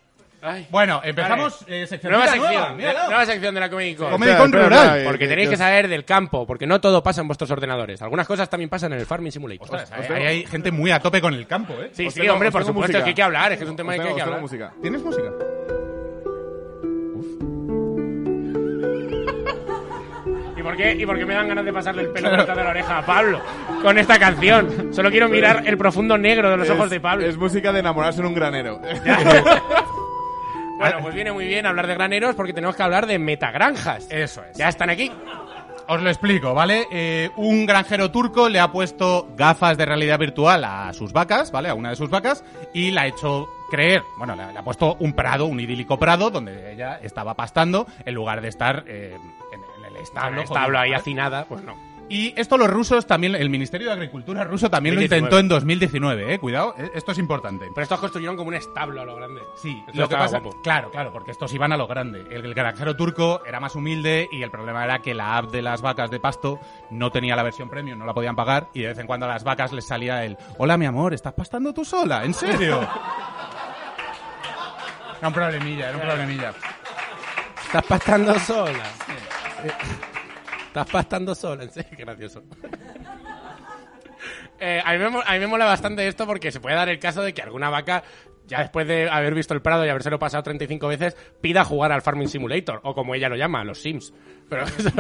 Ay. 0.44 0.66
Bueno, 0.72 1.02
empezamos 1.04 1.64
eh, 1.68 1.86
sección 1.86 2.14
Nueva 2.14 2.26
nueva, 2.36 2.48
sección, 2.50 2.78
míralo. 2.78 3.06
nueva 3.10 3.26
sección 3.28 3.54
de 3.54 3.62
la 3.62 3.70
Comic 3.70 3.98
Con. 3.98 4.10
Comedy 4.12 4.32
Espera, 4.32 4.44
con 4.52 4.64
rural. 4.64 5.04
Porque 5.06 5.26
eh, 5.26 5.28
tenéis 5.28 5.48
eh, 5.50 5.52
que 5.52 5.58
saber 5.58 5.88
del 5.88 6.04
campo, 6.04 6.48
porque 6.48 6.66
no 6.66 6.82
todo 6.82 7.04
pasa 7.04 7.22
en 7.22 7.28
vuestros 7.28 7.52
ordenadores. 7.52 8.02
Algunas 8.02 8.26
cosas 8.28 8.50
también 8.50 8.70
pasan 8.70 8.92
en 8.94 9.00
el 9.02 9.06
Farming 9.06 9.32
Simulator. 9.32 9.64
Ostras, 9.76 9.90
tengo- 10.08 10.16
ahí 10.20 10.26
hay 10.26 10.46
gente 10.48 10.72
muy 10.72 10.90
a 10.90 11.00
tope 11.00 11.22
con 11.22 11.34
el 11.36 11.46
campo, 11.46 11.74
¿eh? 11.74 11.90
sí, 11.94 12.08
os 12.08 12.14
sí, 12.16 12.22
tengo- 12.22 12.34
hombre, 12.34 12.52
por 12.52 12.62
supuesto, 12.66 12.80
música. 12.88 12.98
es 12.98 13.04
que 13.04 13.10
hay 13.10 13.16
que 13.16 13.24
hablar, 13.24 13.52
es 13.52 13.58
que 13.60 13.64
es 13.66 13.70
un 13.70 13.76
tema 13.76 13.90
Os 13.92 13.94
de 13.94 13.98
que 14.00 14.04
tengo- 14.04 14.16
hay 14.16 14.16
que 14.16 14.22
hablar. 14.24 14.42
música. 14.42 14.74
¿Tienes 14.82 15.04
música? 15.04 15.30
¿Y 20.58 20.64
por, 20.64 20.76
qué, 20.78 20.92
¿Y 20.94 21.06
por 21.08 21.18
qué 21.18 21.26
me 21.26 21.34
dan 21.34 21.48
ganas 21.48 21.66
de 21.66 21.74
pasarle 21.74 22.04
el 22.04 22.10
pelo 22.10 22.30
por 22.30 22.38
detrás 22.40 22.58
de 22.58 22.64
la 22.64 22.70
oreja 22.70 22.98
a 23.00 23.06
Pablo 23.06 23.42
con 23.82 23.98
esta 23.98 24.20
canción? 24.20 24.94
Solo 24.94 25.10
quiero 25.10 25.28
mirar 25.28 25.64
el 25.66 25.76
profundo 25.78 26.18
negro 26.20 26.52
de 26.52 26.58
los 26.58 26.70
ojos 26.70 26.90
de 26.92 27.00
Pablo. 27.00 27.26
Es 27.26 27.36
música 27.36 27.72
de 27.72 27.80
enamorarse 27.80 28.20
en 28.20 28.28
un 28.28 28.36
granero. 28.36 28.80
Bueno, 30.82 31.00
pues 31.02 31.16
viene 31.16 31.32
muy 31.32 31.46
bien 31.48 31.66
hablar 31.66 31.88
de 31.88 31.94
graneros 31.94 32.36
porque 32.36 32.54
tenemos 32.54 32.76
que 32.76 32.84
hablar 32.84 33.08
de 33.08 33.20
metagranjas. 33.20 34.08
Eso 34.10 34.44
es. 34.44 34.58
Ya 34.58 34.68
están 34.70 34.90
aquí. 34.90 35.12
Os 35.88 36.02
lo 36.02 36.10
explico, 36.10 36.54
¿vale? 36.54 36.86
Eh, 36.92 37.30
un 37.36 37.66
granjero 37.66 38.12
turco 38.12 38.48
le 38.50 38.60
ha 38.60 38.72
puesto 38.72 39.28
gafas 39.36 39.78
de 39.78 39.86
realidad 39.86 40.18
virtual 40.20 40.64
a 40.64 40.94
sus 40.94 41.12
vacas, 41.12 41.52
¿vale? 41.52 41.70
A 41.70 41.74
una 41.74 41.90
de 41.90 41.96
sus 41.96 42.10
vacas 42.10 42.44
y 42.74 42.92
la 42.92 43.02
ha 43.02 43.08
hecho 43.08 43.48
creer, 43.70 44.02
bueno, 44.18 44.36
le, 44.36 44.52
le 44.54 44.58
ha 44.60 44.64
puesto 44.64 44.96
un 45.00 45.14
prado, 45.14 45.46
un 45.48 45.60
idílico 45.60 45.98
prado 45.98 46.30
donde 46.30 46.74
ella 46.74 47.00
estaba 47.02 47.34
pastando 47.36 47.88
en 48.06 48.14
lugar 48.14 48.42
de 48.42 48.48
estar 48.50 48.84
eh, 48.88 49.18
en, 49.52 49.60
en 49.80 49.86
el 49.96 50.02
establo. 50.02 50.38
El 50.38 50.44
establo 50.44 50.78
jodido, 50.78 50.80
ahí 50.80 50.94
hacinada, 50.94 51.46
pues 51.46 51.62
no. 51.64 51.76
Y 52.12 52.34
esto 52.36 52.58
los 52.58 52.70
rusos 52.70 53.08
también, 53.08 53.36
el 53.36 53.50
Ministerio 53.50 53.88
de 53.88 53.94
Agricultura 53.94 54.44
ruso 54.44 54.70
también 54.70 54.96
lo 54.96 55.00
2019. 55.00 55.18
intentó 55.18 55.39
en 55.39 55.48
2019, 55.48 56.34
¿eh? 56.34 56.39
Cuidado, 56.39 56.75
eh, 56.77 56.91
esto 56.94 57.13
es 57.13 57.18
importante. 57.18 57.68
Pero 57.74 57.84
estos 57.84 58.01
construyeron 58.01 58.36
como 58.36 58.50
un 58.50 58.56
establo 58.56 59.00
a 59.00 59.06
lo 59.06 59.15
grande. 59.15 59.39
Sí, 59.56 59.82
lo 59.94 60.10
que 60.10 60.15
estaba 60.15 60.24
pasa, 60.25 60.39
guapo. 60.39 60.62
claro, 60.62 60.91
claro, 60.91 61.13
porque 61.13 61.32
estos 61.32 61.53
iban 61.53 61.72
a 61.72 61.77
lo 61.77 61.88
grande. 61.88 62.25
El, 62.30 62.44
el 62.44 62.53
granjero 62.53 62.98
turco 62.98 63.41
era 63.46 63.62
más 63.62 63.75
humilde 63.75 64.27
y 64.30 64.44
el 64.44 64.51
problema 64.51 64.84
era 64.84 65.00
que 65.00 65.13
la 65.13 65.38
app 65.38 65.51
de 65.51 65.62
las 65.62 65.82
vacas 65.82 66.12
de 66.12 66.20
pasto 66.20 66.60
no 66.89 67.12
tenía 67.12 67.38
la 67.38 67.44
versión 67.44 67.70
premium, 67.70 67.98
no 67.98 68.06
la 68.06 68.13
podían 68.13 68.36
pagar 68.36 68.68
y 68.74 68.82
de 68.82 68.88
vez 68.88 68.98
en 68.98 69.08
cuando 69.08 69.25
a 69.25 69.30
las 69.30 69.46
vacas 69.46 69.72
les 69.72 69.86
salía 69.86 70.25
el 70.25 70.36
Hola 70.58 70.77
mi 70.77 70.88
amor, 70.88 71.13
¿estás 71.13 71.32
pastando 71.32 71.74
tú 71.74 71.86
sola? 71.86 72.25
¿En 72.25 72.34
serio? 72.34 72.82
Era 75.18 75.27
un 75.30 75.34
problemilla, 75.34 75.88
era 75.88 75.98
un 75.98 76.03
problemilla. 76.03 76.53
Estás 77.63 77.86
pastando 77.86 78.38
sola. 78.38 78.84
Estás 80.72 80.90
pastando 80.90 81.36
sola, 81.36 81.63
en 81.63 81.70
serio, 81.70 81.92
gracioso. 81.98 82.44
Eh, 84.58 84.82
a, 84.86 84.94
mí 84.94 85.40
me, 85.40 85.48
mola 85.48 85.66
bastante 85.66 86.08
esto 86.08 86.25
porque 86.25 86.50
se 86.50 86.62
puede 86.62 86.78
dar 86.78 86.88
el 86.88 86.98
caso 86.98 87.22
de 87.24 87.34
que 87.34 87.42
alguna 87.42 87.70
vaca, 87.70 88.04
ya 88.48 88.60
después 88.60 88.88
de 88.88 89.10
haber 89.10 89.34
visto 89.34 89.54
el 89.54 89.62
Prado 89.62 89.86
y 89.86 89.90
habérselo 89.90 90.18
pasado 90.18 90.44
35 90.44 90.88
veces, 90.88 91.18
pida 91.42 91.66
jugar 91.66 91.92
al 91.92 92.01
Farming 92.01 92.30
Simulator, 92.30 92.80
o 92.84 92.94
como 92.94 93.16
ella 93.16 93.28
lo 93.28 93.36
llama, 93.36 93.60
a 93.60 93.63
los 93.66 93.82
Sims. 93.82 94.13
Pero 94.48 94.63
eso, 94.78 94.92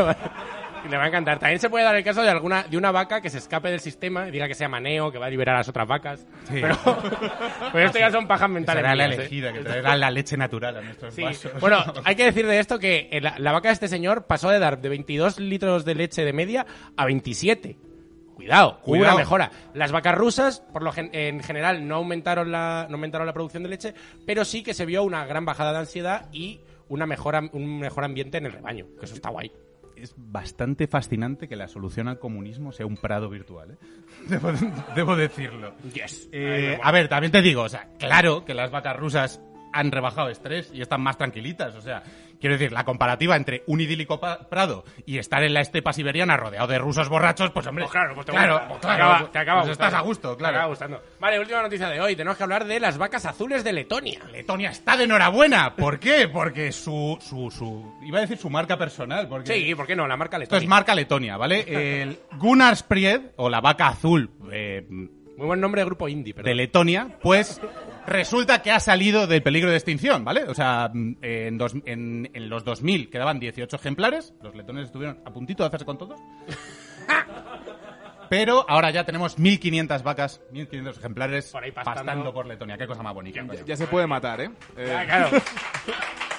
le 0.89 0.97
va 0.97 1.03
a 1.03 1.07
encantar. 1.07 1.39
También 1.39 1.59
se 1.59 1.69
puede 1.69 1.83
dar 1.85 1.95
el 1.95 2.03
caso 2.03 2.21
de 2.21 2.29
alguna 2.29 2.63
de 2.63 2.77
una 2.77 2.91
vaca 2.91 3.21
que 3.21 3.29
se 3.29 3.37
escape 3.37 3.69
del 3.69 3.79
sistema 3.79 4.27
y 4.27 4.31
diga 4.31 4.47
que 4.47 4.55
sea 4.55 4.67
maneo, 4.69 5.11
que 5.11 5.17
va 5.17 5.27
a 5.27 5.29
liberar 5.29 5.55
a 5.55 5.57
las 5.59 5.69
otras 5.69 5.87
vacas. 5.87 6.25
Pero, 6.49 6.75
pero 7.71 7.85
esto 7.85 7.99
ya 7.99 8.11
son 8.11 8.27
pajas 8.27 8.49
mentales. 8.49 8.81
Será 8.81 8.95
la 8.95 9.05
¿eh? 9.05 9.13
elegida, 9.13 9.53
que 9.53 9.59
traerá 9.59 9.95
la 9.95 10.11
leche 10.11 10.37
natural 10.37 10.77
a 10.77 10.81
nuestros 10.81 11.13
Sí. 11.13 11.23
vasos. 11.23 11.51
Bueno, 11.59 11.77
hay 12.03 12.15
que 12.15 12.25
decir 12.25 12.45
de 12.47 12.59
esto 12.59 12.79
que 12.79 13.09
eh, 13.11 13.21
la, 13.21 13.35
la 13.37 13.51
vaca 13.51 13.69
de 13.69 13.73
este 13.73 13.87
señor 13.87 14.25
pasó 14.25 14.49
de 14.49 14.59
dar 14.59 14.79
de 14.81 14.89
22 14.89 15.39
litros 15.39 15.85
de 15.85 15.95
leche 15.95 16.23
de 16.25 16.33
media 16.33 16.65
a 16.97 17.05
27. 17.05 17.77
Cuidado, 18.35 18.79
hubo 18.83 18.95
Cuidado. 18.97 19.15
una 19.15 19.17
mejora. 19.23 19.51
Las 19.75 19.91
vacas 19.91 20.15
rusas, 20.15 20.61
por 20.73 20.81
lo 20.81 20.91
gen- 20.91 21.11
en 21.13 21.43
general, 21.43 21.87
no 21.87 21.95
aumentaron 21.97 22.51
la 22.51 22.87
no 22.89 22.95
aumentaron 22.95 23.27
la 23.27 23.33
producción 23.33 23.61
de 23.61 23.69
leche, 23.69 23.93
pero 24.25 24.45
sí 24.45 24.63
que 24.63 24.73
se 24.73 24.85
vio 24.87 25.03
una 25.03 25.25
gran 25.25 25.45
bajada 25.45 25.71
de 25.73 25.79
ansiedad 25.79 26.25
y 26.31 26.59
una 26.89 27.05
mejora, 27.05 27.41
un 27.53 27.79
mejor 27.79 28.03
ambiente 28.03 28.39
en 28.39 28.47
el 28.47 28.51
rebaño, 28.53 28.87
que 28.99 29.05
eso 29.05 29.13
está 29.13 29.29
guay. 29.29 29.51
Es 30.01 30.13
bastante 30.17 30.87
fascinante 30.87 31.47
que 31.47 31.55
la 31.55 31.67
solución 31.67 32.07
al 32.07 32.19
comunismo 32.19 32.71
sea 32.71 32.85
un 32.85 32.97
prado 32.97 33.29
virtual, 33.29 33.71
¿eh? 33.71 33.77
Debo, 34.27 34.51
debo 34.95 35.15
decirlo. 35.15 35.73
Yes. 35.93 36.29
Eh, 36.31 36.79
a 36.81 36.91
ver, 36.91 37.07
también 37.07 37.31
te 37.31 37.41
digo, 37.41 37.63
o 37.63 37.69
sea, 37.69 37.89
claro 37.97 38.45
que 38.45 38.53
las 38.53 38.71
vacas 38.71 38.97
rusas 38.97 39.41
han 39.73 39.91
rebajado 39.91 40.29
estrés 40.29 40.71
y 40.73 40.81
están 40.81 41.01
más 41.01 41.17
tranquilitas, 41.17 41.75
o 41.75 41.81
sea, 41.81 42.03
quiero 42.41 42.55
decir, 42.57 42.73
la 42.73 42.83
comparativa 42.83 43.37
entre 43.37 43.63
un 43.67 43.79
idílico 43.79 44.19
prado 44.19 44.83
y 45.05 45.17
estar 45.19 45.41
en 45.43 45.53
la 45.53 45.61
estepa 45.61 45.93
siberiana 45.93 46.35
rodeado 46.35 46.67
de 46.67 46.77
rusos 46.79 47.07
borrachos, 47.07 47.51
pues 47.51 47.65
hombre, 47.67 47.85
Pues 47.85 47.91
claro, 47.93 48.15
pues 48.15 48.25
te, 48.25 48.31
claro, 48.33 48.53
gusta, 48.55 48.67
pues 48.67 48.81
te 48.81 48.87
acaba, 48.89 49.19
pues 49.19 49.31
te 49.31 49.39
acaba 49.39 49.61
estás 49.61 49.69
gustando. 49.77 49.97
a 49.97 50.01
gusto, 50.01 50.31
Te 50.31 50.37
claro. 50.39 50.55
acaba 50.57 50.69
gustando. 50.69 51.01
Vale, 51.19 51.39
última 51.39 51.61
noticia 51.61 51.87
de 51.89 52.01
hoy. 52.01 52.15
Tenemos 52.17 52.35
que 52.35 52.43
hablar 52.43 52.65
de 52.65 52.79
las 52.81 52.97
vacas 52.97 53.25
azules 53.25 53.63
de 53.63 53.71
Letonia. 53.71 54.19
Letonia 54.31 54.71
está 54.71 54.97
de 54.97 55.05
enhorabuena. 55.05 55.75
¿Por 55.75 55.99
qué? 55.99 56.27
Porque 56.27 56.71
su, 56.73 57.17
su, 57.21 57.49
su, 57.51 57.93
iba 58.03 58.17
a 58.17 58.21
decir 58.21 58.37
su 58.37 58.49
marca 58.49 58.77
personal, 58.77 59.27
porque 59.29 59.53
Sí, 59.53 59.75
¿por 59.75 59.85
qué 59.87 59.95
no? 59.95 60.07
La 60.07 60.17
marca 60.17 60.37
esto 60.37 60.55
Letonia. 60.55 60.63
es 60.63 60.69
marca 60.69 60.95
Letonia, 60.95 61.37
¿vale? 61.37 62.01
El 62.01 62.19
Gunnar 62.37 62.75
Spried, 62.75 63.21
o 63.37 63.49
la 63.49 63.61
vaca 63.61 63.87
azul 63.89 64.29
eh, 64.51 64.85
Muy 64.89 65.45
buen 65.47 65.59
nombre 65.61 65.81
de 65.81 65.85
grupo 65.85 66.09
indie, 66.09 66.33
pero 66.33 66.47
de 66.47 66.55
Letonia, 66.55 67.07
pues 67.21 67.61
resulta 68.07 68.61
que 68.61 68.71
ha 68.71 68.79
salido 68.79 69.27
del 69.27 69.43
peligro 69.43 69.69
de 69.69 69.77
extinción, 69.77 70.23
¿vale? 70.23 70.43
O 70.43 70.53
sea, 70.53 70.89
mm, 70.93 71.17
en, 71.21 71.57
dos- 71.57 71.75
en- 71.85 72.29
en 72.33 72.49
los 72.49 72.63
2000 72.63 73.09
quedaban 73.09 73.39
18 73.39 73.75
ejemplares, 73.75 74.33
los 74.41 74.55
letones 74.55 74.85
estuvieron 74.85 75.19
a 75.25 75.31
puntito 75.31 75.63
de 75.63 75.67
hacerse 75.67 75.85
con 75.85 75.97
todos. 75.97 76.19
Pero 78.29 78.65
ahora 78.69 78.91
ya 78.91 79.03
tenemos 79.03 79.37
1500 79.37 80.03
vacas, 80.03 80.41
1500 80.51 80.97
ejemplares 80.97 81.47
Por 81.51 81.63
ahí 81.65 81.71
pastando. 81.71 81.97
pastando 82.05 82.33
por 82.33 82.45
Letonia. 82.45 82.77
Qué 82.77 82.87
cosa 82.87 83.03
más 83.03 83.13
bonita. 83.13 83.41
Ya 83.65 83.75
se 83.75 83.87
puede 83.87 84.07
matar, 84.07 84.39
¿eh? 84.39 84.51
Eh, 84.77 84.95
Ah, 84.97 85.03
claro. 85.05 85.37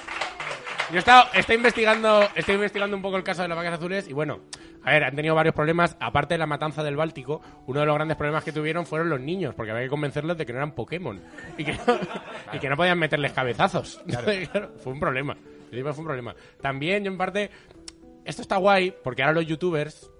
Yo 0.89 0.97
he 0.97 0.99
estado, 0.99 1.25
estoy 1.33 1.55
investigando, 1.55 2.27
estoy 2.35 2.55
investigando 2.55 2.95
un 2.95 3.01
poco 3.01 3.17
el 3.17 3.23
caso 3.23 3.41
de 3.41 3.47
las 3.47 3.57
vacas 3.57 3.73
azules 3.73 4.07
y 4.07 4.13
bueno, 4.13 4.41
a 4.83 4.91
ver, 4.91 5.03
han 5.03 5.15
tenido 5.15 5.33
varios 5.33 5.55
problemas. 5.55 5.95
Aparte 5.99 6.33
de 6.35 6.37
la 6.37 6.45
matanza 6.45 6.83
del 6.83 6.95
Báltico, 6.95 7.41
uno 7.67 7.79
de 7.79 7.85
los 7.85 7.95
grandes 7.95 8.17
problemas 8.17 8.43
que 8.43 8.51
tuvieron 8.51 8.85
fueron 8.85 9.09
los 9.09 9.19
niños, 9.19 9.55
porque 9.55 9.71
había 9.71 9.83
que 9.83 9.89
convencerles 9.89 10.37
de 10.37 10.45
que 10.45 10.53
no 10.53 10.59
eran 10.59 10.73
Pokémon 10.73 11.21
y 11.57 11.63
que 11.63 11.73
no, 11.73 11.99
y 12.53 12.59
que 12.59 12.69
no 12.69 12.75
podían 12.75 12.99
meterles 12.99 13.31
cabezazos. 13.31 14.01
Claro, 14.51 14.71
fue 14.77 14.93
un 14.93 14.99
problema. 14.99 15.35
Fue 15.69 15.91
un 15.91 16.05
problema. 16.05 16.35
También, 16.61 17.03
yo 17.03 17.11
en 17.11 17.17
parte, 17.17 17.49
esto 18.25 18.41
está 18.41 18.57
guay 18.57 18.93
porque 19.03 19.23
ahora 19.23 19.33
los 19.33 19.47
youtubers 19.47 20.11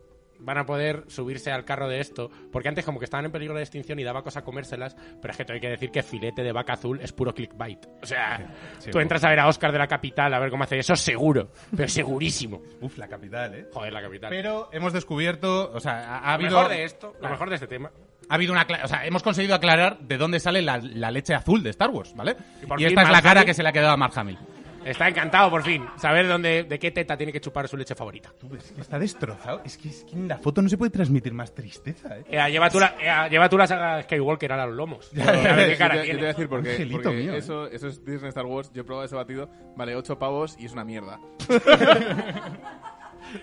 van 0.43 0.57
a 0.57 0.65
poder 0.65 1.03
subirse 1.07 1.51
al 1.51 1.65
carro 1.65 1.87
de 1.87 1.99
esto, 1.99 2.29
porque 2.51 2.69
antes 2.69 2.85
como 2.85 2.99
que 2.99 3.05
estaban 3.05 3.25
en 3.25 3.31
peligro 3.31 3.55
de 3.55 3.61
extinción 3.61 3.99
y 3.99 4.03
daba 4.03 4.23
cosa 4.23 4.43
comérselas, 4.43 4.95
pero 5.21 5.31
es 5.31 5.37
que 5.37 5.45
te 5.45 5.53
hay 5.53 5.59
que 5.59 5.69
decir 5.69 5.91
que 5.91 6.03
filete 6.03 6.43
de 6.43 6.51
vaca 6.51 6.73
azul 6.73 6.99
es 7.01 7.11
puro 7.11 7.33
clickbait. 7.33 7.85
O 8.01 8.05
sea, 8.05 8.53
tú 8.91 8.99
entras 8.99 9.23
a 9.23 9.29
ver 9.29 9.39
a 9.39 9.47
Oscar 9.47 9.71
de 9.71 9.79
la 9.79 9.87
capital 9.87 10.33
a 10.33 10.39
ver 10.39 10.49
cómo 10.49 10.63
hace 10.63 10.79
eso, 10.79 10.95
seguro, 10.95 11.51
pero 11.75 11.87
segurísimo. 11.87 12.61
Uf, 12.81 12.97
la 12.97 13.07
capital, 13.07 13.55
¿eh? 13.55 13.67
Joder, 13.71 13.93
la 13.93 14.01
capital. 14.01 14.29
Pero 14.29 14.69
hemos 14.71 14.93
descubierto, 14.93 15.71
o 15.71 15.79
sea, 15.79 16.17
ha, 16.17 16.17
ha 16.19 16.27
lo 16.27 16.33
habido... 16.33 16.57
mejor 16.57 16.71
de 16.71 16.83
esto, 16.83 17.15
lo 17.21 17.29
mejor 17.29 17.49
de 17.49 17.55
este 17.55 17.67
tema. 17.67 17.91
Ha 18.29 18.35
habido 18.35 18.53
una, 18.53 18.65
o 18.83 18.87
sea, 18.87 19.05
hemos 19.05 19.21
conseguido 19.21 19.53
aclarar 19.53 19.99
de 19.99 20.17
dónde 20.17 20.39
sale 20.39 20.61
la, 20.61 20.77
la 20.77 21.11
leche 21.11 21.33
azul 21.33 21.61
de 21.61 21.71
Star 21.71 21.89
Wars, 21.89 22.13
¿vale? 22.15 22.35
Y 22.61 22.81
Y 22.81 22.85
esta 22.85 23.01
es 23.03 23.09
la 23.09 23.21
cara 23.21 23.45
que 23.45 23.53
se 23.53 23.63
le 23.63 23.69
ha 23.69 23.73
quedado 23.73 23.91
a 23.91 23.97
Mark 23.97 24.13
Hamill. 24.15 24.37
Está 24.85 25.07
encantado 25.07 25.49
por 25.49 25.63
fin, 25.63 25.85
saber 25.97 26.27
dónde, 26.27 26.63
de 26.63 26.79
qué 26.79 26.91
teta 26.91 27.15
tiene 27.17 27.31
que 27.31 27.39
chupar 27.39 27.67
su 27.67 27.77
leche 27.77 27.95
favorita. 27.95 28.31
Es 28.57 28.71
que 28.71 28.81
está 28.81 28.99
destrozado. 28.99 29.61
Es 29.63 29.77
que, 29.77 29.89
es 29.89 30.03
que 30.03 30.13
en 30.15 30.27
la 30.27 30.37
foto 30.37 30.61
no 30.61 30.69
se 30.69 30.77
puede 30.77 30.91
transmitir 30.91 31.33
más 31.33 31.53
tristeza, 31.53 32.17
¿eh? 32.17 32.25
Ea, 32.29 32.49
lleva, 32.49 32.69
tú 32.69 32.79
la, 32.79 32.95
ea, 32.99 33.27
lleva 33.29 33.49
tú 33.49 33.57
la 33.57 33.67
saga 33.67 34.01
Skywalker 34.03 34.51
a 34.51 34.65
los 34.65 34.75
lomos. 34.75 35.11
Ya, 35.11 35.23
A 35.29 35.55
ver 35.55 35.69
qué 35.71 35.77
cara 35.77 35.95
te, 35.95 35.99
yo 35.99 36.03
te 36.03 36.05
tiene. 36.05 36.17
voy 36.19 36.25
a 36.25 36.27
decir 36.29 36.49
por 36.49 36.63
qué. 36.63 36.71
Angelito 36.71 37.01
Porque 37.03 37.17
mío, 37.17 37.33
¿eh? 37.33 37.37
eso, 37.37 37.67
eso 37.67 37.87
es 37.87 38.03
Disney 38.05 38.29
Star 38.29 38.45
Wars. 38.45 38.71
Yo 38.73 38.81
he 38.81 38.85
probado 38.85 39.05
ese 39.05 39.15
batido. 39.15 39.49
Vale, 39.75 39.95
8 39.95 40.19
pavos 40.19 40.55
y 40.59 40.65
es 40.65 40.73
una 40.73 40.83
mierda. 40.83 41.19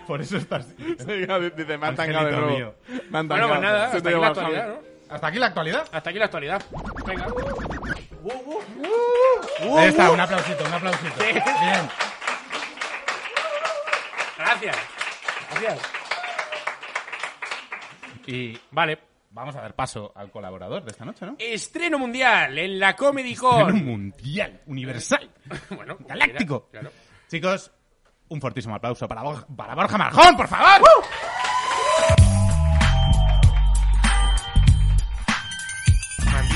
Por 0.06 0.20
eso 0.20 0.36
estás... 0.36 0.74
Dice, 0.76 1.78
me 1.78 1.86
han 1.86 1.94
tangado 1.96 2.26
de 2.26 2.34
Angelito 2.34 2.40
nuevo. 2.40 2.56
mío. 2.56 2.74
Me 3.10 3.18
han 3.18 3.28
Bueno, 3.28 3.48
pues 3.48 3.60
nada, 3.60 3.90
Se 3.90 3.96
hasta 3.96 4.02
te 4.02 4.08
aquí 4.14 4.20
la 4.20 4.26
actualidad, 4.28 4.68
¿no? 4.68 4.89
¿Hasta 5.10 5.26
aquí 5.26 5.38
la 5.38 5.46
actualidad? 5.46 5.88
Hasta 5.92 6.10
aquí 6.10 6.18
la 6.18 6.24
actualidad. 6.26 6.62
Venga. 7.06 7.26
Ahí 9.78 9.88
está, 9.88 10.10
un 10.10 10.20
aplausito, 10.20 10.64
un 10.64 10.72
aplausito. 10.74 11.24
Bien. 11.24 11.90
Gracias. 14.38 14.76
Gracias. 15.50 15.78
Y 18.26 18.58
Vale. 18.70 18.98
vamos 19.30 19.56
a 19.56 19.60
dar 19.62 19.74
paso 19.74 20.12
al 20.14 20.30
colaborador 20.30 20.84
de 20.84 20.90
esta 20.90 21.04
noche, 21.04 21.26
¿no? 21.26 21.34
Estreno 21.38 21.98
mundial 21.98 22.56
en 22.58 22.78
la 22.78 22.94
Comedy 22.94 23.34
Con. 23.34 23.72
un 23.72 23.84
mundial, 23.84 24.60
universal, 24.66 25.28
bueno, 25.70 25.96
galáctico. 26.00 26.68
Claro. 26.70 26.90
Chicos, 27.28 27.70
un 28.28 28.40
fortísimo 28.40 28.74
aplauso 28.76 29.08
para, 29.08 29.22
Borja- 29.22 29.46
para 29.56 29.74
Borja 29.74 29.98
Marjón, 29.98 30.36
por 30.36 30.46
favor. 30.48 30.88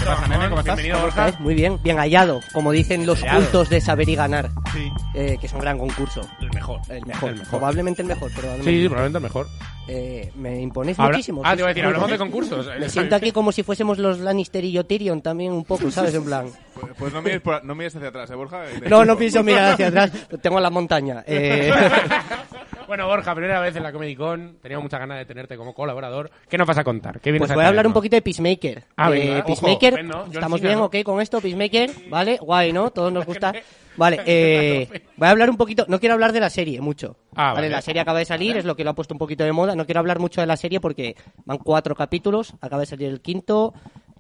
¿Qué 0.05 0.11
pasa, 0.11 0.29
nene? 0.29 0.49
¿Cómo 0.51 0.61
estás? 0.61 0.77
Bienvenido, 0.77 1.11
¿Cómo. 1.15 1.33
Muy 1.41 1.55
bien, 1.55 1.81
bien 1.83 1.97
hallado, 1.97 2.41
como 2.53 2.73
dicen 2.73 3.07
los 3.07 3.21
Hallado. 3.21 3.41
cultos 3.41 3.71
de 3.71 3.81
saber 3.81 4.07
y 4.09 4.15
ganar, 4.15 4.51
Sí. 4.73 4.91
eh, 5.15 5.39
que 5.41 5.47
es 5.47 5.53
un 5.55 5.61
gran 5.61 5.79
concurso. 5.79 6.21
El 6.41 6.51
mejor. 6.53 6.81
El 6.91 7.07
mejor, 7.07 7.31
El 7.31 7.37
mejor. 7.39 7.51
probablemente 7.51 8.03
el 8.03 8.09
mejor, 8.09 8.31
Sí, 8.31 8.37
probablemente. 8.39 8.83
sí, 8.83 8.89
probablemente 8.89 9.17
el 9.19 9.23
mejor. 9.23 9.47
Eh, 9.89 10.33
me 10.37 10.61
imponéis 10.61 10.99
Habla- 10.99 11.13
muchísimo. 11.13 11.43
Ah, 11.45 11.51
sí, 11.51 11.57
te 11.57 11.61
iba 11.63 11.69
a 11.69 11.73
decir, 11.75 11.85
hablamos 11.87 12.11
de 12.11 12.19
concursos. 12.19 12.67
Me 12.79 12.89
siento 12.89 13.17
aquí 13.17 13.33
como 13.33 13.51
si 13.53 13.63
fuésemos 13.63 13.99
los 13.99 14.19
Lannister 14.19 14.65
y 14.65 14.73
yo 14.73 14.85
Tyrion 14.85 15.23
también 15.23 15.53
un 15.53 15.65
poco, 15.65 15.91
¿sabes? 15.91 16.15
En 16.15 16.25
plan... 16.25 16.47
Pues, 16.79 16.93
pues 16.99 17.13
no, 17.13 17.23
mires 17.23 17.41
por- 17.41 17.65
no 17.65 17.75
mires 17.75 17.95
hacia 17.97 18.09
atrás, 18.09 18.31
¿eh, 18.31 18.35
Borja? 18.35 18.63
No, 18.89 19.05
no 19.05 19.17
pienso 19.17 19.43
mirar 19.43 19.73
hacia 19.75 19.89
atrás, 19.89 20.11
tengo 20.43 20.59
la 20.61 20.71
montaña. 20.71 21.23
Eh, 21.27 21.71
Bueno, 22.87 23.07
Borja, 23.07 23.35
primera 23.35 23.61
vez 23.61 23.75
en 23.77 23.83
la 23.83 23.93
Comedy 23.93 24.15
Con. 24.15 24.59
Teníamos 24.61 24.85
muchas 24.85 25.01
ganas 25.01 25.19
de 25.19 25.25
tenerte 25.25 25.57
como 25.57 25.73
colaborador. 25.75 26.31
¿é 26.51 26.57
nos 26.59 26.67
vas 26.67 26.79
a 26.79 26.85
contar? 26.85 27.21
¿Qué 27.21 27.31
vienes 27.33 27.49
pues 27.49 27.55
voy 27.57 27.65
a 27.65 27.69
hablar 27.69 27.87
un 27.87 27.93
poquito 27.93 28.17
de 28.17 28.23
Peacemaker. 28.23 28.85
Ah, 28.97 29.11
Eh, 29.11 29.43
venga, 29.43 29.45
ojo. 29.47 29.79
John 29.81 30.31
¿estamos 30.33 30.61
bien, 30.61 30.79
¿no? 30.79 30.85
ok, 30.87 30.97
con 31.05 31.21
esto? 31.21 31.41
Peacemaker, 31.41 31.91
¿vale? 32.11 32.39
Guay, 32.41 32.73
¿no? 32.73 32.91
Todos 32.91 33.13
nos 33.13 33.25
gusta. 33.31 33.53
Vale, 33.97 34.21
eh, 34.27 34.89
voy 35.17 35.29
a 35.29 35.31
hablar 35.31 35.51
un 35.51 35.57
poquito, 35.57 35.87
no 35.89 35.99
quiero 36.01 36.15
hablar 36.15 36.33
de 36.33 36.41
la 36.41 36.51
serie 36.51 36.81
mucho. 36.81 37.17
Ah, 37.35 37.53
vale. 37.55 37.69
La 37.69 37.81
serie 37.81 38.03
acaba 38.03 38.19
de 38.19 38.25
salir, 38.25 38.57
es 38.57 38.65
lo 38.65 38.77
que 38.77 38.85
lo 38.85 38.91
ha 38.91 38.95
puesto 38.95 39.15
un 39.15 39.19
poquito 39.19 39.45
de 39.45 39.53
moda. 39.53 39.75
No 39.75 39.87
quiero 39.87 40.01
hablar 40.01 40.19
mucho 40.19 40.41
de 40.41 40.47
la 40.47 40.57
serie 40.57 40.81
porque 40.81 41.17
van 41.45 41.59
cuatro 41.59 41.95
capítulos, 41.95 42.55
acaba 42.61 42.81
de 42.81 42.87
salir 42.87 43.09
el 43.09 43.21
quinto, 43.21 43.73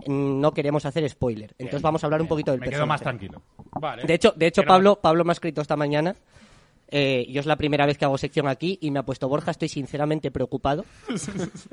mm, 0.06 0.40
no 0.40 0.52
queremos 0.52 0.84
hacer 0.86 1.08
spoiler. 1.08 1.54
Entonces 1.58 1.82
vamos 1.82 2.02
a 2.02 2.06
hablar 2.06 2.22
un 2.22 2.28
poquito 2.28 2.52
del 2.52 2.60
Me 2.60 2.68
quedo 2.68 2.86
más 2.86 3.00
personaje. 3.00 3.28
tranquilo. 3.28 3.42
Vale. 3.80 4.04
De 4.04 4.14
hecho, 4.14 4.32
de 4.36 4.46
hecho 4.46 4.62
no- 4.62 4.68
Pablo, 4.68 5.00
Pablo 5.00 5.24
me 5.24 5.30
ha 5.30 5.34
escrito 5.34 5.60
esta 5.60 5.76
mañana. 5.76 6.14
Eh, 6.96 7.26
yo 7.28 7.40
es 7.40 7.46
la 7.46 7.56
primera 7.56 7.86
vez 7.86 7.98
que 7.98 8.04
hago 8.04 8.16
sección 8.16 8.46
aquí 8.46 8.78
y 8.80 8.92
me 8.92 9.00
ha 9.00 9.02
puesto 9.02 9.28
Borja, 9.28 9.50
estoy 9.50 9.68
sinceramente 9.68 10.30
preocupado. 10.30 10.84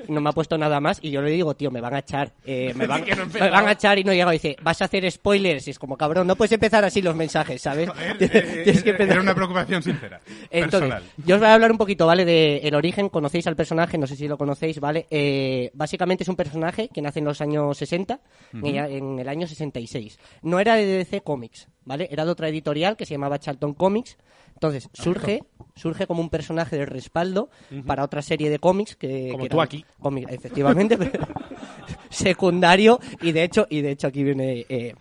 No 0.07 0.19
me 0.19 0.29
ha 0.29 0.33
puesto 0.33 0.57
nada 0.57 0.79
más 0.79 0.97
y 1.01 1.11
yo 1.11 1.21
le 1.21 1.29
digo, 1.29 1.53
tío, 1.55 1.69
me 1.69 1.79
van 1.79 1.93
a 1.93 1.99
echar. 1.99 2.31
eh, 2.43 2.73
me, 2.75 2.87
van, 2.87 3.05
no 3.07 3.25
me 3.27 3.49
van 3.51 3.67
a 3.67 3.71
echar 3.73 3.99
y 3.99 4.03
no 4.03 4.11
llega. 4.13 4.31
Dice, 4.31 4.55
vas 4.63 4.81
a 4.81 4.85
hacer 4.85 5.09
spoilers. 5.11 5.67
Y 5.67 5.71
es 5.71 5.77
como, 5.79 5.95
cabrón, 5.95 6.25
no 6.25 6.35
puedes 6.35 6.51
empezar 6.53 6.83
así 6.83 7.01
los 7.03 7.15
mensajes, 7.15 7.61
¿sabes? 7.61 7.89
Que 8.17 8.89
empezar- 8.91 9.11
Era 9.11 9.21
una 9.21 9.35
preocupación 9.35 9.83
sincera. 9.83 10.19
entonces, 10.49 10.89
personal. 10.89 11.03
yo 11.25 11.35
os 11.35 11.41
voy 11.41 11.49
a 11.49 11.53
hablar 11.53 11.71
un 11.71 11.77
poquito, 11.77 12.07
¿vale? 12.07 12.25
De 12.25 12.57
el 12.63 12.73
origen, 12.73 13.09
conocéis 13.09 13.45
al 13.47 13.55
personaje, 13.55 13.97
no 13.99 14.07
sé 14.07 14.15
si 14.15 14.27
lo 14.27 14.37
conocéis, 14.37 14.79
¿vale? 14.79 15.05
Eh, 15.11 15.69
básicamente 15.75 16.23
es 16.23 16.29
un 16.29 16.35
personaje 16.35 16.89
que 16.91 17.01
nace 17.01 17.19
en 17.19 17.25
los 17.25 17.41
años 17.41 17.77
60, 17.77 18.19
en, 18.53 18.75
en 18.75 19.19
el 19.19 19.29
año 19.29 19.45
66. 19.47 20.17
No 20.41 20.59
era 20.59 20.75
de 20.75 20.85
DC 20.85 21.21
Comics, 21.21 21.67
¿vale? 21.85 22.07
Era 22.11 22.25
de 22.25 22.31
otra 22.31 22.47
editorial 22.49 22.97
que 22.97 23.05
se 23.05 23.13
llamaba 23.13 23.37
Charlton 23.39 23.73
Comics. 23.75 24.17
Entonces, 24.61 24.89
surge, 24.93 25.43
surge 25.75 26.05
como 26.05 26.21
un 26.21 26.29
personaje 26.29 26.77
de 26.77 26.85
respaldo 26.85 27.49
para 27.87 28.03
otra 28.03 28.21
serie 28.21 28.51
de 28.51 28.59
cómics 28.59 28.95
que... 28.95 29.29
Como 29.31 29.45
que 29.45 29.49
tú 29.49 29.59
aquí. 29.59 29.83
cómics, 29.99 30.31
efectivamente, 30.31 30.97
pero 30.99 31.25
secundario. 32.11 32.99
Y 33.23 33.31
de 33.31 33.43
hecho, 33.43 33.65
y 33.71 33.81
de 33.81 33.89
hecho 33.89 34.05
aquí 34.05 34.23
viene... 34.23 34.67
eh, 34.69 34.93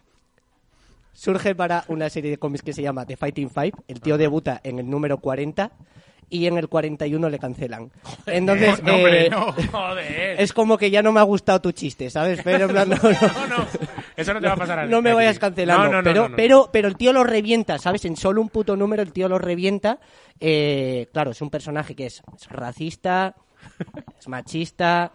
surge 1.13 1.55
para 1.55 1.85
una 1.89 2.09
serie 2.09 2.31
de 2.31 2.39
cómics 2.39 2.63
que 2.63 2.73
se 2.73 2.81
llama 2.81 3.05
The 3.05 3.19
Fighting 3.19 3.51
Five. 3.51 3.73
El 3.87 4.01
tío 4.01 4.17
debuta 4.17 4.63
en 4.65 4.79
el 4.79 4.89
número 4.89 5.19
40 5.19 5.71
y 6.31 6.47
en 6.47 6.57
el 6.57 6.69
41 6.69 7.29
le 7.29 7.39
cancelan. 7.39 7.91
Entonces, 8.27 8.83
no, 8.83 8.95
hombre, 8.95 9.27
eh, 9.27 9.31
no. 9.31 9.53
Joder. 9.53 10.41
es 10.41 10.53
como 10.53 10.79
que 10.79 10.91
ya 10.91 11.03
no 11.03 11.13
me 11.13 11.21
ha 11.21 11.25
gustado 11.25 11.61
tu 11.61 11.73
chiste, 11.73 12.09
¿sabes? 12.09 12.41
Pero 12.43 12.67
en 12.67 12.71
plan, 12.71 12.89
no, 12.91 12.97
no. 12.97 13.11
No, 13.11 13.59
no. 13.59 13.67
Eso 14.17 14.33
no 14.33 14.41
te 14.41 14.47
va 14.47 14.55
a 14.55 14.57
pasar 14.57 14.79
a 14.79 14.87
No 14.87 15.03
me 15.03 15.13
vayas 15.13 15.39
cancelando. 15.39 15.85
No, 15.85 15.91
no, 15.91 15.99
no, 15.99 16.05
pero, 16.05 16.31
pero, 16.37 16.71
pero 16.73 16.89
el 16.89 16.97
tío 16.97 17.13
lo 17.13 17.25
revienta, 17.25 17.79
¿sabes? 17.79 18.05
En 18.05 18.17
solo 18.17 18.41
un 18.41 18.49
puto 18.49 18.77
número 18.77 19.03
el 19.03 19.13
tío 19.13 19.29
lo 19.29 19.39
revienta. 19.39 19.99
Eh, 20.39 21.09
claro, 21.13 21.33
es 21.33 21.43
un 21.43 21.51
personaje 21.51 21.95
que 21.95 22.07
es, 22.07 22.23
es 22.35 22.49
racista, 22.49 23.35
es 24.19 24.29
machista, 24.29 25.13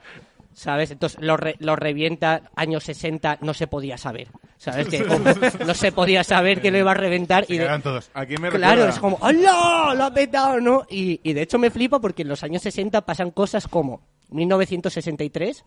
¿sabes? 0.56 0.90
Entonces 0.90 1.22
lo, 1.22 1.38
re- 1.38 1.56
lo 1.60 1.76
revienta 1.76 2.50
años 2.56 2.84
60, 2.86 3.38
no 3.42 3.54
se 3.54 3.68
podía 3.68 3.98
saber, 4.00 4.30
¿sabes? 4.58 4.88
Que 4.88 5.04
como 5.08 5.26
no 5.68 5.74
se 5.76 5.92
podía 5.92 6.24
saber 6.24 6.62
que 6.62 6.72
lo 6.72 6.80
iba 6.80 6.90
a 6.92 6.96
reventar. 6.96 7.46
y 7.48 7.58
de- 7.60 7.66
Quedan 7.66 7.84
todos. 7.84 8.10
¿A 8.16 8.26
quién 8.26 8.42
me 8.42 8.50
Claro, 8.50 8.86
recuerda? 8.88 8.90
es 8.94 9.00
como, 9.00 9.18
¡hola! 9.22 9.94
¡Lo 9.96 10.04
ha 10.06 10.14
petado! 10.14 10.60
¿no? 10.60 10.88
Y, 10.90 11.20
y 11.24 11.34
de 11.34 11.44
hecho 11.44 11.60
me 11.60 11.70
flipa 11.70 12.00
porque 12.02 12.24
en 12.24 12.30
los 12.30 12.42
años 12.44 12.64
60 12.64 13.06
pasan 13.06 13.30
cosas 13.32 13.68
como 13.68 14.02
1963, 14.30 15.64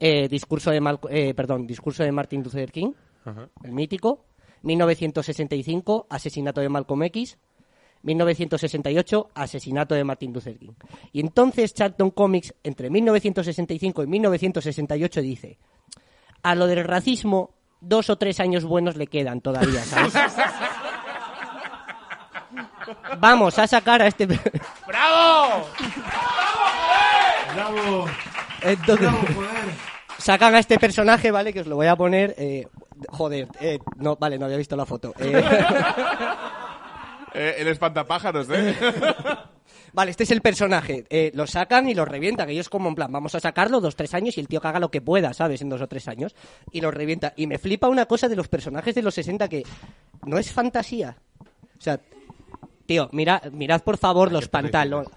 eh, 0.00 0.28
discurso 0.28 0.70
de 0.70 0.80
Mal- 0.80 0.98
eh, 1.10 1.34
perdón, 1.34 1.66
discurso 1.66 2.02
de 2.02 2.10
Martin 2.10 2.42
Luther 2.42 2.72
King, 2.72 2.92
el 3.62 3.72
mítico, 3.72 4.24
1965, 4.62 6.06
asesinato 6.10 6.60
de 6.60 6.68
Malcolm 6.68 7.02
X, 7.04 7.38
1968, 8.02 9.30
asesinato 9.34 9.94
de 9.94 10.04
Martin 10.04 10.32
Luther 10.32 10.58
King. 10.58 10.72
Y 11.12 11.20
entonces 11.20 11.74
Charlton 11.74 12.10
Comics, 12.10 12.54
entre 12.62 12.90
1965 12.90 14.02
y 14.02 14.06
1968, 14.06 15.20
dice, 15.22 15.58
a 16.42 16.54
lo 16.54 16.66
del 16.66 16.84
racismo, 16.84 17.54
dos 17.80 18.10
o 18.10 18.16
tres 18.16 18.40
años 18.40 18.64
buenos 18.64 18.96
le 18.96 19.06
quedan 19.06 19.40
todavía, 19.40 19.82
¿sabes? 19.84 20.14
Vamos 23.18 23.58
a 23.58 23.66
sacar 23.66 24.02
a 24.02 24.06
este... 24.06 24.26
¡Bravo! 24.86 25.66
Entonces, 28.62 29.08
sacan 30.18 30.54
a 30.54 30.58
este 30.58 30.78
personaje, 30.78 31.30
¿vale? 31.30 31.52
Que 31.52 31.60
os 31.60 31.66
lo 31.66 31.76
voy 31.76 31.86
a 31.86 31.96
poner... 31.96 32.34
eh, 32.38 32.66
joder, 33.08 33.48
eh, 33.60 33.78
no, 33.96 34.16
vale, 34.16 34.38
no 34.38 34.46
había 34.46 34.56
visto 34.56 34.76
la 34.76 34.86
foto. 34.86 35.14
Eh, 35.18 35.42
Eh, 37.34 37.56
el 37.58 37.68
espantapájaros, 37.68 38.48
¿eh? 38.50 38.76
Vale, 39.92 40.10
este 40.10 40.24
es 40.24 40.30
el 40.30 40.40
personaje. 40.40 41.04
Eh, 41.10 41.32
lo 41.34 41.46
sacan 41.46 41.88
y 41.88 41.94
lo 41.94 42.04
revientan. 42.04 42.48
Ellos 42.48 42.68
como 42.68 42.88
en 42.88 42.94
plan, 42.94 43.10
vamos 43.10 43.34
a 43.34 43.40
sacarlo 43.40 43.80
dos, 43.80 43.96
tres 43.96 44.14
años 44.14 44.36
y 44.36 44.40
el 44.40 44.48
tío 44.48 44.60
que 44.60 44.68
haga 44.68 44.78
lo 44.78 44.90
que 44.90 45.00
pueda, 45.00 45.32
¿sabes? 45.34 45.62
En 45.62 45.68
dos 45.68 45.80
o 45.80 45.88
tres 45.88 46.06
años. 46.08 46.34
Y 46.70 46.80
lo 46.80 46.90
revienta. 46.90 47.32
Y 47.36 47.46
me 47.46 47.58
flipa 47.58 47.88
una 47.88 48.06
cosa 48.06 48.28
de 48.28 48.36
los 48.36 48.48
personajes 48.48 48.94
de 48.94 49.02
los 49.02 49.14
60 49.14 49.48
que 49.48 49.64
no 50.24 50.38
es 50.38 50.52
fantasía. 50.52 51.16
O 51.78 51.82
sea, 51.82 51.98
tío, 52.86 53.08
mira, 53.12 53.42
mirad 53.52 53.82
por 53.82 53.98
favor 53.98 54.30
los 54.32 54.48
pantalones. 54.48 55.10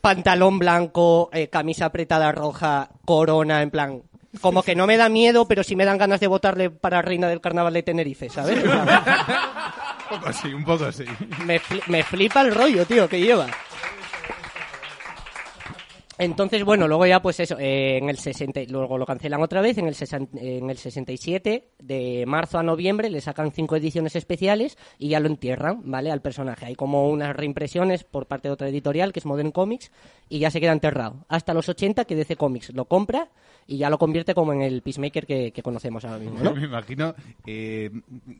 Pantalón 0.00 0.58
blanco, 0.60 1.30
eh, 1.32 1.48
camisa 1.48 1.86
apretada 1.86 2.30
roja, 2.32 2.90
corona, 3.04 3.62
en 3.62 3.70
plan... 3.70 4.02
Como 4.40 4.62
que 4.62 4.76
no 4.76 4.86
me 4.86 4.98
da 4.98 5.08
miedo, 5.08 5.48
pero 5.48 5.64
sí 5.64 5.74
me 5.74 5.86
dan 5.86 5.96
ganas 5.96 6.20
de 6.20 6.26
votarle 6.26 6.68
para 6.68 7.00
reina 7.00 7.26
del 7.26 7.40
carnaval 7.40 7.72
de 7.72 7.82
Tenerife, 7.82 8.28
¿sabes? 8.28 8.62
Un 10.10 10.20
poco 10.20 10.32
sí, 10.32 10.54
un 10.54 10.64
poco 10.64 10.92
sí. 10.92 11.04
me, 11.44 11.60
fli- 11.60 11.82
me 11.88 12.02
flipa 12.02 12.40
el 12.42 12.54
rollo, 12.54 12.84
tío, 12.86 13.08
que 13.08 13.20
lleva. 13.20 13.46
Entonces, 16.18 16.64
bueno, 16.64 16.88
luego 16.88 17.06
ya 17.06 17.20
pues 17.20 17.40
eso, 17.40 17.56
eh, 17.58 17.98
en 17.98 18.08
el 18.08 18.18
60, 18.18 18.60
y 18.62 18.66
luego 18.66 18.96
lo 18.98 19.04
cancelan 19.06 19.42
otra 19.42 19.60
vez, 19.60 19.76
en 19.78 19.86
el, 19.86 19.94
sesan- 19.94 20.28
en 20.34 20.70
el 20.70 20.78
67, 20.78 21.68
de 21.78 22.24
marzo 22.26 22.58
a 22.58 22.62
noviembre, 22.62 23.10
le 23.10 23.20
sacan 23.20 23.52
cinco 23.52 23.76
ediciones 23.76 24.16
especiales 24.16 24.78
y 24.98 25.08
ya 25.10 25.20
lo 25.20 25.26
entierran, 25.28 25.82
¿vale? 25.84 26.10
Al 26.10 26.22
personaje. 26.22 26.66
Hay 26.66 26.74
como 26.74 27.08
unas 27.08 27.36
reimpresiones 27.36 28.04
por 28.04 28.26
parte 28.26 28.48
de 28.48 28.52
otra 28.54 28.68
editorial, 28.68 29.12
que 29.12 29.20
es 29.20 29.26
Modern 29.26 29.50
Comics, 29.52 29.90
y 30.28 30.38
ya 30.38 30.50
se 30.50 30.60
queda 30.60 30.72
enterrado. 30.72 31.24
Hasta 31.28 31.54
los 31.54 31.68
80, 31.68 32.04
que 32.04 32.16
DC 32.16 32.36
Comics 32.36 32.70
lo 32.74 32.86
compra 32.86 33.28
y 33.68 33.78
ya 33.78 33.90
lo 33.90 33.98
convierte 33.98 34.32
como 34.34 34.52
en 34.52 34.62
el 34.62 34.80
Peacemaker 34.82 35.26
que, 35.26 35.50
que 35.52 35.62
conocemos 35.62 36.04
ahora 36.04 36.18
mismo, 36.18 36.38
¿no? 36.40 36.52
Me 36.54 36.64
imagino 36.66 37.14
eh, 37.46 37.90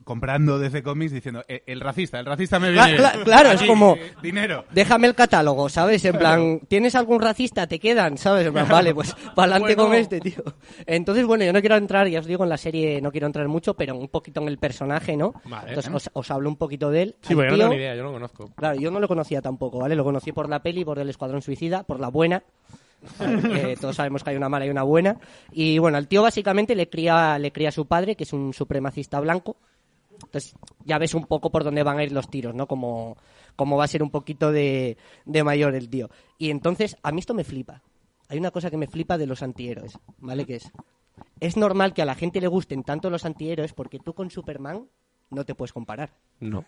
comprando 0.05 0.59
DC 0.59 0.83
Comics 0.83 1.13
diciendo, 1.13 1.43
"Eh, 1.49 1.63
el 1.67 1.81
racista, 1.81 2.19
el 2.21 2.27
racista 2.27 2.59
me 2.59 2.71
viene. 2.71 2.97
cla- 2.97 3.23
claro, 3.25 3.51
es 3.51 3.63
como- 3.63 3.97
eh, 3.97 4.13
dinero. 4.23 4.65
Déjame 4.73 5.07
el 5.09 5.15
catálogo, 5.15 5.69
¿sabes? 5.69 6.05
En 6.05 6.17
plan, 6.19 6.61
¿tienes 6.69 6.95
algún 6.95 7.21
racista? 7.21 7.66
¿Te 7.69 7.79
quedan? 7.79 8.19
¿Sabes? 8.19 8.53
Vale, 8.53 8.95
pues 8.95 9.15
para 9.35 9.53
adelante 9.57 9.75
Bueno. 9.75 9.91
con 9.91 9.99
este, 9.99 10.21
tío. 10.21 10.43
Entonces, 10.87 11.25
bueno, 11.27 11.45
yo 11.45 11.53
no 11.53 11.61
quiero 11.61 11.77
entrar, 11.77 12.09
ya 12.09 12.21
os 12.21 12.27
digo, 12.27 12.45
en 12.45 12.51
la 12.51 12.57
serie 12.57 13.01
no 13.01 13.11
quiero 13.11 13.27
entrar 13.27 13.49
mucho, 13.49 13.75
pero 13.75 13.97
un 13.97 14.09
poquito 14.09 14.41
en 14.41 14.49
el 14.49 14.59
personaje, 14.59 15.17
¿no? 15.17 15.35
Vale. 15.45 15.69
Entonces, 15.71 15.93
os, 15.93 16.11
os 16.13 16.31
hablo 16.31 16.49
un 16.49 16.57
poquito 16.57 16.91
de 16.91 17.03
él. 17.03 17.17
Sí, 17.23 17.35
porque 17.35 17.51
yo 17.51 17.57
no 17.57 17.59
tengo 17.65 17.71
ni 17.75 17.77
idea, 17.81 17.95
yo 17.95 18.03
no 18.03 18.09
lo 18.09 18.15
conozco. 18.15 18.51
Claro, 18.57 18.79
yo 18.79 18.91
no 18.91 19.01
lo 19.01 19.09
conocía 19.09 19.41
tampoco, 19.43 19.79
¿vale? 19.79 19.95
Lo 19.97 20.05
conocí 20.05 20.33
por 20.33 20.49
la 20.49 20.63
peli, 20.63 20.85
por 20.85 20.99
el 20.99 21.09
Escuadrón 21.09 21.43
Suicida, 21.43 21.83
por 21.83 22.01
la 22.01 22.09
buena. 22.09 22.43
Eh, 23.21 23.77
todos 23.81 23.97
sabemos 23.97 24.25
que 24.25 24.31
hay 24.31 24.37
una 24.37 24.49
mala 24.49 24.67
y 24.67 24.71
una 24.71 24.83
buena. 24.83 25.17
Y 25.53 25.79
bueno, 25.79 25.97
al 25.99 26.09
tío 26.09 26.23
básicamente 26.23 26.75
le 26.75 26.89
cría, 26.89 27.39
le 27.39 27.53
cría 27.53 27.69
a 27.69 27.73
su 27.73 27.87
padre, 27.87 28.17
que 28.17 28.25
es 28.25 28.33
un 28.33 28.53
supremacista 28.53 29.21
blanco. 29.21 29.57
Entonces 30.25 30.55
ya 30.85 30.99
ves 30.99 31.15
un 31.15 31.25
poco 31.27 31.51
por 31.51 31.65
dónde 31.65 31.83
van 31.83 31.99
a 31.99 32.05
ir 32.05 32.13
los 32.13 32.29
tiros, 32.31 32.55
¿no? 32.55 32.67
Como, 32.67 33.17
como 33.55 33.77
va 33.77 33.85
a 33.85 33.89
ser 33.89 34.03
un 34.03 34.11
poquito 34.11 34.53
de, 34.53 34.97
de 35.25 35.45
mayor 35.45 35.75
el 35.75 35.89
tío. 35.89 36.11
Y 36.39 36.51
entonces, 36.51 36.97
a 37.03 37.13
mí 37.13 37.21
esto 37.21 37.35
me 37.35 37.45
flipa. 37.45 37.83
Hay 38.29 38.39
una 38.39 38.51
cosa 38.51 38.71
que 38.71 38.77
me 38.77 38.87
flipa 38.89 39.19
de 39.19 39.27
los 39.27 39.43
antihéroes, 39.43 39.99
¿vale? 40.19 40.45
Que 40.47 40.57
es, 40.57 40.71
es 41.41 41.57
normal 41.57 41.95
que 41.95 42.03
a 42.03 42.07
la 42.07 42.15
gente 42.15 42.41
le 42.41 42.49
gusten 42.49 42.83
tanto 42.83 43.09
los 43.11 43.25
antihéroes 43.25 43.73
porque 43.73 43.99
tú 43.99 44.15
con 44.15 44.31
Superman 44.31 44.89
no 45.31 45.45
te 45.45 45.55
puedes 45.55 45.73
comparar 45.73 46.11
No. 46.41 46.65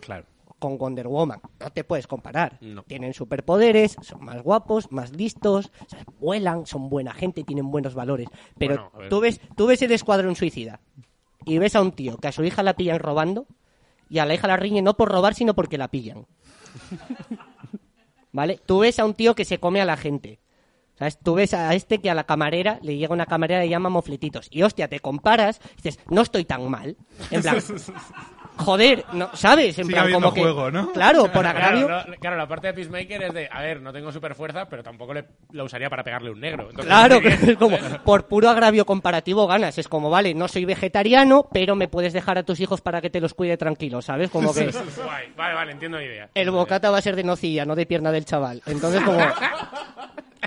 Claro. 0.00 0.26
con 0.58 0.78
Wonder 0.78 1.08
Woman. 1.08 1.40
No 1.58 1.70
te 1.70 1.84
puedes 1.84 2.06
comparar. 2.06 2.58
No. 2.60 2.82
Tienen 2.84 3.12
superpoderes, 3.14 3.96
son 4.02 4.24
más 4.24 4.42
guapos, 4.42 4.90
más 4.92 5.12
listos, 5.16 5.72
o 5.86 5.88
sea, 5.88 6.04
vuelan, 6.20 6.64
son 6.66 6.88
buena 6.88 7.12
gente, 7.12 7.44
tienen 7.44 7.70
buenos 7.70 7.94
valores. 7.94 8.28
Pero 8.58 8.90
Bueno, 8.92 9.08
tú 9.08 9.20
ves, 9.20 9.40
tú 9.56 9.66
ves 9.66 9.82
el 9.82 9.92
escuadrón 9.92 10.36
suicida 10.36 10.80
y 11.44 11.58
ves 11.58 11.76
a 11.76 11.82
un 11.82 11.92
tío 11.92 12.16
que 12.18 12.28
a 12.28 12.32
su 12.32 12.44
hija 12.44 12.62
la 12.62 12.74
pillan 12.74 12.98
robando 12.98 13.46
y 14.08 14.18
a 14.18 14.26
la 14.26 14.34
hija 14.34 14.48
la 14.48 14.56
riñen 14.56 14.84
no 14.84 14.96
por 14.96 15.10
robar, 15.10 15.34
sino 15.34 15.54
porque 15.54 15.78
la 15.78 15.88
pillan. 15.88 16.26
¿Vale? 18.32 18.60
Tú 18.64 18.80
ves 18.80 18.98
a 18.98 19.04
un 19.04 19.14
tío 19.14 19.34
que 19.34 19.44
se 19.44 19.58
come 19.58 19.80
a 19.80 19.84
la 19.84 19.96
gente. 19.96 20.40
¿Sabes? 20.98 21.18
Tú 21.18 21.34
ves 21.34 21.54
a 21.54 21.74
este 21.74 21.98
que 21.98 22.10
a 22.10 22.14
la 22.14 22.24
camarera 22.24 22.78
le 22.82 22.96
llega 22.96 23.14
una 23.14 23.24
camarera 23.24 23.64
y 23.64 23.68
le 23.68 23.70
llama 23.70 23.88
mofletitos. 23.88 24.48
Y 24.50 24.62
hostia, 24.62 24.86
te 24.88 25.00
comparas, 25.00 25.60
y 25.72 25.82
dices, 25.82 25.98
no 26.10 26.20
estoy 26.20 26.44
tan 26.44 26.68
mal. 26.68 26.98
En 27.30 27.40
plan, 27.40 27.56
joder, 28.56 29.04
no, 29.12 29.30
¿sabes? 29.34 29.78
En 29.78 29.86
Sigue 29.86 29.96
plan, 29.96 30.12
como 30.12 30.32
que. 30.34 30.40
juego, 30.40 30.70
¿no? 30.70 30.92
Claro, 30.92 31.30
por 31.32 31.46
agravio. 31.46 31.86
Claro, 31.86 32.10
no- 32.10 32.16
claro, 32.16 32.36
la 32.36 32.46
parte 32.46 32.66
de 32.68 32.74
Peacemaker 32.74 33.22
es 33.24 33.34
de, 33.34 33.48
a 33.50 33.62
ver, 33.62 33.80
no 33.80 33.92
tengo 33.92 34.12
super 34.12 34.34
fuerza, 34.34 34.66
pero 34.68 34.82
tampoco 34.82 35.14
le, 35.14 35.24
la 35.52 35.64
usaría 35.64 35.88
para 35.90 36.04
pegarle 36.04 36.30
un 36.30 36.40
negro. 36.40 36.64
Entonces, 36.70 36.86
Claro, 36.86 37.16
es 37.16 37.56
como, 37.58 37.76
por 38.04 38.26
puro 38.28 38.48
agravio 38.50 38.84
comparativo 38.84 39.46
ganas. 39.46 39.78
Es 39.78 39.88
como, 39.88 40.10
vale, 40.10 40.34
no 40.34 40.48
soy 40.48 40.64
vegetariano, 40.64 41.48
pero 41.52 41.74
me 41.76 41.88
puedes 41.88 42.12
dejar 42.12 42.38
a 42.38 42.42
tus 42.42 42.60
hijos 42.60 42.80
para 42.80 43.00
que 43.00 43.10
te 43.10 43.20
los 43.20 43.34
cuide 43.34 43.56
tranquilo, 43.56 44.02
¿sabes? 44.02 44.30
Como 44.30 44.52
que 44.52 44.64
Guay, 44.70 45.32
vale, 45.36 45.54
vale, 45.54 45.72
entiendo 45.72 45.98
la 45.98 46.04
idea. 46.04 46.28
el 46.34 46.50
bocata 46.50 46.90
va 46.90 46.98
a 46.98 47.02
ser 47.02 47.16
de 47.16 47.24
nocilla, 47.24 47.64
no 47.64 47.74
de 47.74 47.86
pierna 47.86 48.12
del 48.12 48.24
chaval. 48.24 48.62
Entonces, 48.66 49.02
como... 49.02 49.18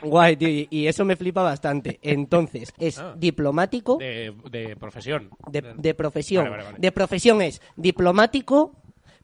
Guay, 0.04 0.36
tío, 0.38 0.50
y- 0.70 0.88
eso 0.88 1.06
me 1.06 1.16
flipa 1.16 1.42
bastante. 1.44 2.00
Entonces, 2.02 2.74
es 2.78 3.00
Ah. 3.00 3.14
diplomático 3.18 3.98
De, 3.98 4.34
de 4.52 4.76
profesión. 4.76 5.30
de, 5.50 5.62
de 5.78 5.94
profesión. 5.94 6.44
Vale, 6.46 6.52
vale, 6.58 6.64
vale. 6.66 6.78
De 6.80 6.92
profesión 6.92 7.42
es 7.42 7.62
diplomático, 7.76 8.74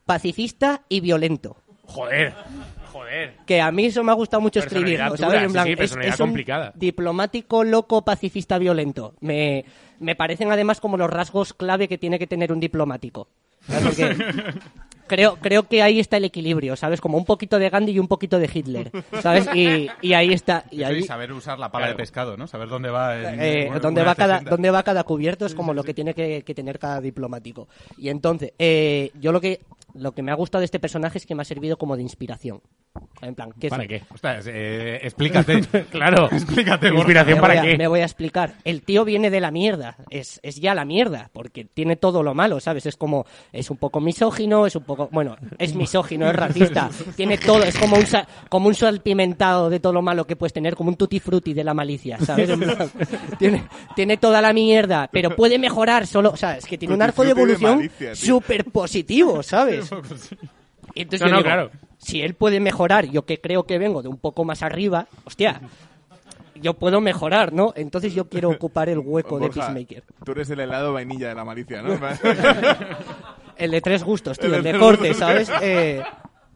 pacifista 0.06 0.82
y 0.88 1.00
violento. 1.00 1.56
Joder, 1.84 2.32
joder. 2.92 3.34
Que 3.46 3.60
a 3.60 3.70
mí 3.72 3.86
eso 3.86 4.02
me 4.04 4.12
ha 4.12 4.14
gustado 4.14 4.40
mucho 4.40 4.60
escribirlo, 4.60 5.16
¿sabes? 5.16 5.42
En 5.42 5.48
sí, 5.48 5.52
plan, 5.52 5.66
sí, 5.66 5.74
es, 5.78 6.20
un 6.20 6.26
complicada. 6.28 6.72
diplomático, 6.76 7.64
loco, 7.64 8.04
pacifista, 8.04 8.58
violento. 8.58 9.14
Me, 9.20 9.64
me 9.98 10.14
parecen 10.14 10.50
además 10.52 10.80
como 10.80 10.96
los 10.96 11.10
rasgos 11.10 11.52
clave 11.52 11.88
que 11.88 11.98
tiene 11.98 12.18
que 12.18 12.26
tener 12.28 12.52
un 12.52 12.60
diplomático. 12.60 13.28
Porque 13.66 14.16
creo, 15.06 15.36
creo 15.36 15.64
que 15.64 15.82
ahí 15.82 15.98
está 16.00 16.16
el 16.18 16.24
equilibrio, 16.24 16.76
¿sabes? 16.76 17.00
Como 17.00 17.18
un 17.18 17.24
poquito 17.24 17.58
de 17.58 17.68
Gandhi 17.68 17.92
y 17.92 17.98
un 17.98 18.08
poquito 18.08 18.38
de 18.38 18.48
Hitler, 18.52 18.90
¿sabes? 19.20 19.48
Y, 19.54 19.88
y 20.02 20.12
ahí 20.12 20.32
está. 20.32 20.64
Y 20.70 20.82
ahí, 20.84 21.02
saber 21.02 21.32
usar 21.32 21.58
la 21.58 21.70
pala 21.70 21.86
Claro. 21.86 21.96
de 21.96 22.02
pescado, 22.02 22.36
¿no? 22.36 22.46
Saber 22.46 22.68
dónde 22.68 22.90
va. 22.90 23.16
en- 23.18 23.40
eh, 23.40 23.66
una- 23.70 23.80
dónde, 23.80 24.00
una 24.02 24.10
va 24.10 24.14
cada, 24.14 24.34
60. 24.34 24.50
dónde 24.50 24.70
va 24.70 24.82
cada 24.82 25.02
cubierto 25.04 25.46
es 25.46 25.54
como 25.54 25.74
lo 25.74 25.82
que 25.84 25.94
tiene 25.94 26.14
que, 26.14 26.42
que 26.42 26.54
tener 26.54 26.78
cada 26.78 27.00
diplomático. 27.00 27.68
Y 27.98 28.08
entonces, 28.08 28.52
eh, 28.58 29.10
yo 29.20 29.32
lo 29.32 29.40
que, 29.40 29.60
lo 29.94 30.12
que 30.12 30.22
me 30.22 30.30
ha 30.32 30.34
gustado 30.34 30.60
de 30.60 30.66
este 30.66 30.78
personaje 30.80 31.18
es 31.18 31.26
que 31.26 31.34
me 31.34 31.42
ha 31.42 31.44
servido 31.44 31.76
como 31.78 31.96
de 31.96 32.02
inspiración. 32.02 32.60
En 33.22 33.34
plan, 33.36 33.52
¿qué 33.60 33.68
es- 33.68 33.70
¿Para 33.70 33.86
qué? 33.86 34.02
Ostras, 34.12 34.46
eh, 34.48 34.98
explícate. 35.02 35.60
Claro. 35.90 36.28
Explícate. 36.32 36.88
Inspiración 36.88 37.36
me 37.36 37.40
para 37.40 37.54
voy 37.54 37.58
a- 37.68 37.70
qué. 37.72 37.78
Me 37.78 37.86
voy 37.86 38.00
a 38.00 38.04
explicar. 38.04 38.54
El 38.64 38.82
tío 38.82 39.04
viene 39.04 39.30
de 39.30 39.40
la 39.40 39.50
mierda. 39.50 39.96
Es, 40.10 40.40
es 40.42 40.56
ya 40.56 40.74
la 40.74 40.84
mierda. 40.84 41.30
Porque 41.32 41.64
tiene 41.64 41.96
todo 41.96 42.22
lo 42.22 42.34
malo, 42.34 42.58
¿sabes? 42.60 42.86
Es 42.86 42.96
como. 42.96 43.26
Es 43.52 43.70
un 43.70 43.76
poco 43.76 44.00
misógino, 44.00 44.66
es 44.66 44.74
un 44.74 44.82
poco. 44.84 45.08
Bueno, 45.12 45.36
es 45.58 45.74
misógino, 45.74 46.28
es 46.28 46.34
racista. 46.34 46.90
Tiene 47.16 47.38
todo. 47.38 47.62
Es 47.62 47.78
como 47.78 47.96
un, 47.96 48.06
sa- 48.06 48.26
como 48.48 48.66
un 48.68 48.74
salpimentado 48.74 49.70
de 49.70 49.78
todo 49.80 49.92
lo 49.92 50.02
malo 50.02 50.26
que 50.26 50.36
puedes 50.36 50.52
tener. 50.52 50.74
Como 50.74 50.90
un 50.90 50.96
tutti 50.96 51.20
frutti 51.20 51.52
de 51.54 51.62
la 51.64 51.74
malicia, 51.74 52.18
¿sabes? 52.18 52.48
En 52.50 52.58
plan, 52.60 52.90
tiene, 53.38 53.64
tiene 53.94 54.16
toda 54.16 54.40
la 54.42 54.52
mierda. 54.52 55.08
Pero 55.12 55.36
puede 55.36 55.58
mejorar 55.58 56.06
solo. 56.06 56.30
O 56.30 56.36
sea, 56.36 56.56
es 56.56 56.64
que 56.66 56.76
tiene 56.78 56.94
un 56.94 57.02
arco 57.02 57.22
de 57.22 57.34
frutti 57.34 57.36
de 57.36 57.52
evolución 57.54 57.76
malicia, 57.76 58.14
entonces 60.94 61.20
No, 61.20 61.26
yo 61.26 61.30
no, 61.32 61.36
digo, 61.38 61.42
claro. 61.42 61.70
si 61.98 62.22
él 62.22 62.34
puede 62.34 62.60
mejorar, 62.60 63.06
yo 63.06 63.24
que 63.26 63.40
creo 63.40 63.64
que 63.64 63.78
vengo 63.78 64.02
de 64.02 64.08
un 64.08 64.18
poco 64.18 64.44
más 64.44 64.62
arriba, 64.62 65.06
hostia, 65.24 65.60
yo 66.54 66.74
puedo 66.74 67.00
mejorar, 67.00 67.52
¿no? 67.52 67.72
Entonces 67.76 68.14
yo 68.14 68.28
quiero 68.28 68.50
ocupar 68.50 68.88
el 68.88 68.98
hueco 68.98 69.38
de 69.38 69.48
Peacemaker. 69.50 70.04
Tú 70.24 70.32
eres 70.32 70.50
el 70.50 70.60
helado 70.60 70.92
vainilla 70.92 71.28
de 71.28 71.34
la 71.34 71.44
malicia, 71.44 71.80
¿no? 71.82 71.94
El 73.56 73.70
de 73.72 73.80
tres 73.82 74.02
gustos, 74.04 74.38
tío, 74.38 74.48
El 74.48 74.54
el 74.54 74.62
de 74.62 74.78
corte, 74.78 75.08
gustos. 75.08 75.16
¿sabes? 75.18 75.50
Eh, 75.62 76.02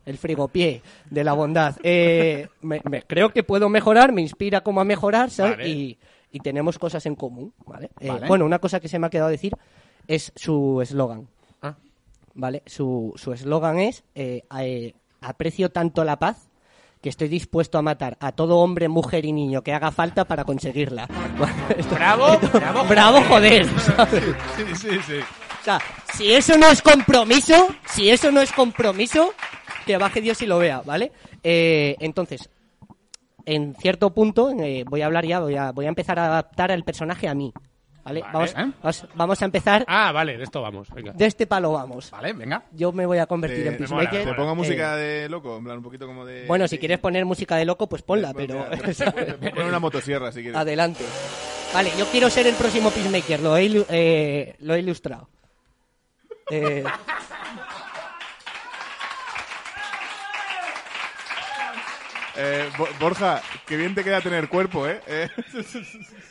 el 0.07 0.17
frigopié 0.19 0.81
de 1.11 1.25
la 1.25 1.35
bondad. 1.35 1.77
Eh, 1.83 2.49
me- 2.63 2.81
me- 2.89 3.03
creo 3.03 3.31
que 3.31 3.43
puedo 3.43 3.69
mejorar, 3.69 4.13
me 4.13 4.23
inspira 4.23 4.63
como 4.63 4.81
a 4.81 4.85
mejorar, 4.85 5.31
¿sabes? 5.31 5.59
Vale. 5.59 5.69
Y, 5.69 5.99
y 6.33 6.41
tenemos 6.41 6.79
cosas 6.79 7.05
en 7.07 7.15
común, 7.15 7.53
¿vale? 7.67 7.91
Eh, 8.01 8.09
Vale. 8.09 8.27
Bueno, 8.27 8.47
una 8.47 8.59
cosa 8.59 8.81
que 8.81 8.89
se 8.89 8.99
me 8.99 9.07
ha 9.07 9.11
quedado 9.11 9.29
decir 9.29 9.53
es 10.09 10.33
su 10.35 10.81
eslogan. 10.83 11.29
¿Vale? 12.35 12.63
Su 12.67 13.13
su 13.17 13.33
eslogan 13.33 13.79
es 13.79 14.05
eh, 14.15 14.43
eh, 14.61 14.95
aprecio 15.21 15.71
tanto 15.71 16.05
la 16.05 16.19
paz 16.19 16.49
que 17.01 17.09
estoy 17.11 17.29
dispuesto 17.29 17.77
a 17.77 17.83
matar 17.83 18.17
a 18.21 18.33
todo 18.33 18.59
hombre, 18.59 18.89
mujer 18.89 19.25
y 19.27 19.33
niño 19.33 19.63
que 19.63 19.73
haga 19.75 19.91
falta 19.91 20.25
para 20.25 20.45
conseguirla. 20.45 21.07
Esto- 21.77 21.95
Bravo, 21.95 22.29
esto- 22.29 22.59
bravo, 22.59 22.85
bravo, 22.85 23.21
joder. 23.29 23.67
¿sabes? 23.79 24.25
Sí, 24.57 24.65
sí, 24.77 24.89
sí. 25.07 25.19
O 25.61 25.65
sea, 25.65 25.79
si 26.15 26.33
eso 26.33 26.57
no 26.59 26.67
es 26.69 26.81
compromiso, 26.83 27.69
si 27.87 28.11
eso 28.11 28.31
no 28.31 28.41
es 28.43 28.53
compromiso, 28.53 29.33
que 29.87 29.97
baje 29.99 30.21
Dios 30.21 30.41
y 30.43 30.47
lo 30.47 30.59
vea, 30.59 30.81
¿vale? 30.85 31.13
Eh, 31.43 31.97
entonces, 32.01 32.49
en 33.47 33.75
cierto 33.75 34.13
punto, 34.15 34.51
eh, 34.51 34.85
voy 34.89 35.03
a 35.03 35.07
hablar 35.07 35.27
ya, 35.27 35.41
voy 35.41 35.57
a, 35.57 35.73
voy 35.73 35.85
a 35.87 35.89
empezar 35.89 36.19
a 36.19 36.27
adaptar 36.27 36.71
al 36.73 36.85
personaje 36.85 37.29
a 37.29 37.35
mí, 37.35 37.53
¿vale? 38.05 38.21
Vale. 38.21 38.33
Vamos, 38.33 38.51
¿Eh? 38.51 38.73
vamos, 38.83 39.07
vamos 39.15 39.43
a 39.43 39.45
empezar, 39.47 39.85
Ah, 39.89 40.13
vale, 40.13 40.37
de 40.37 40.45
esto 40.45 40.63
vamos. 40.63 40.89
Venga. 40.91 41.13
de 41.13 41.27
este 41.27 41.47
palo 41.47 41.73
vamos. 41.73 42.11
Vale, 42.11 42.33
venga. 42.35 42.63
Yo 42.73 42.93
me 42.93 43.07
voy 43.07 43.19
a 43.19 43.27
convertir 43.27 43.65
Te- 43.65 43.69
en 43.71 43.77
te 43.79 43.87
mola, 43.89 44.03
Peacemaker. 44.11 44.31
te 44.31 44.35
pongo 44.37 44.53
Eh, 44.53 44.57
música 44.57 44.97
de 44.97 45.29
loco, 45.29 45.57
en 45.57 45.65
plan, 45.65 45.77
un 45.79 45.83
poquito 45.83 46.07
como 46.07 46.25
de... 46.25 46.47
bueno, 46.47 46.69
si 46.69 46.79
quieres 46.79 46.99
poner 46.99 47.25
música 47.25 47.57
de 47.57 47.65
loco, 47.65 47.89
pues 47.89 48.03
ponla, 48.03 48.33
Pues 48.33 48.47
pero... 48.47 48.65
pongo 49.55 49.69
una 49.69 49.79
motosierra, 49.79 50.31
si 50.33 50.43
quieres. 50.43 50.57
Adelante. 50.61 51.05
Vale, 51.73 51.91
yo 51.99 52.07
quiero 52.07 52.31
ser 52.31 52.47
el 52.47 52.55
próximo 52.55 52.91
Peacemaker, 52.91 53.41
lo 53.41 53.57
he, 53.57 53.65
ilu- 53.69 53.87
eh, 53.89 54.55
lo 54.61 54.75
he 54.75 54.79
ilustrado. 54.81 55.29
Eh, 56.51 56.85
Eh, 62.37 62.69
Bo- 62.77 62.89
Borja, 62.99 63.41
qué 63.67 63.77
bien 63.77 63.95
te 63.95 64.03
queda 64.03 64.21
tener 64.21 64.49
cuerpo, 64.49 64.87
¿eh? 64.89 65.01
Eh, 65.07 65.29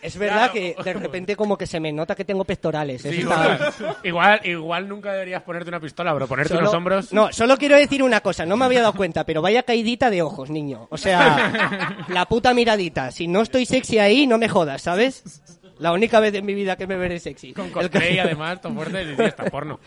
es 0.01 0.17
verdad 0.17 0.51
que 0.51 0.75
de 0.83 0.93
repente 0.93 1.35
como 1.37 1.57
que 1.57 1.65
se 1.65 1.79
me 1.79 1.93
nota 1.93 2.13
que 2.15 2.25
tengo 2.25 2.43
pectorales. 2.43 3.01
Sí, 3.03 3.21
está- 3.21 3.21
igual, 3.21 3.73
igual, 4.03 4.41
igual 4.43 4.89
nunca 4.89 5.13
deberías 5.13 5.41
ponerte 5.43 5.69
una 5.69 5.79
pistola, 5.79 6.11
bro. 6.13 6.27
Ponerte 6.27 6.49
Solo- 6.49 6.61
unos 6.61 6.73
hombros. 6.73 7.13
No, 7.13 7.31
solo 7.31 7.57
quiero 7.57 7.77
decir 7.77 8.03
una 8.03 8.19
cosa, 8.21 8.45
no 8.45 8.57
me 8.57 8.65
había 8.65 8.81
dado 8.81 8.93
cuenta, 8.93 9.25
pero 9.25 9.41
vaya 9.41 9.63
caidita 9.63 10.09
de 10.09 10.21
ojos, 10.21 10.49
niño. 10.49 10.87
O 10.89 10.97
sea, 10.97 12.05
la 12.09 12.25
puta 12.25 12.53
miradita. 12.53 13.11
Si 13.11 13.27
no 13.27 13.41
estoy 13.41 13.65
sexy 13.65 13.99
ahí, 13.99 14.27
no 14.27 14.37
me 14.37 14.49
jodas, 14.49 14.81
¿sabes? 14.81 15.41
La 15.79 15.93
única 15.93 16.19
vez 16.19 16.33
en 16.35 16.45
mi 16.45 16.53
vida 16.53 16.75
que 16.75 16.85
me 16.87 16.97
veré 16.97 17.19
sexy. 17.19 17.53
Con 17.53 17.69
cosplay, 17.69 18.19
además, 18.19 18.59
tan 18.61 18.75
fuerte. 18.75 19.15
Y 19.17 19.21
está 19.23 19.45
porno. 19.45 19.79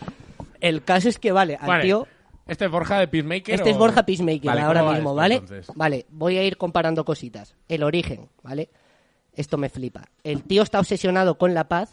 El 0.59 0.83
caso 0.83 1.07
es 1.09 1.19
que, 1.19 1.31
vale, 1.31 1.57
al 1.61 1.67
Vale. 1.67 1.83
tío... 1.83 2.07
¿Este 2.47 2.65
es 2.65 2.71
Borja 2.71 2.99
de 2.99 3.07
Peacemaker? 3.07 3.55
Este 3.55 3.69
es 3.69 3.77
Borja 3.77 4.05
Peacemaker 4.05 4.45
Vale, 4.45 4.61
ahora 4.61 4.79
¿cómo 4.79 4.91
va 4.91 4.95
mismo, 4.95 5.09
esto, 5.09 5.15
¿vale? 5.15 5.35
entonces? 5.35 5.67
Vale, 5.75 6.05
voy 6.09 6.37
a 6.37 6.43
ir 6.43 6.57
comparando 6.57 7.05
cositas. 7.05 7.55
El 7.67 7.83
origen, 7.83 8.29
¿vale? 8.43 8.69
Esto 9.33 9.57
me 9.57 9.69
flipa. 9.69 10.05
El 10.23 10.43
tío 10.43 10.63
está 10.63 10.79
obsesionado 10.79 11.37
con 11.37 11.53
la 11.53 11.67
paz, 11.67 11.91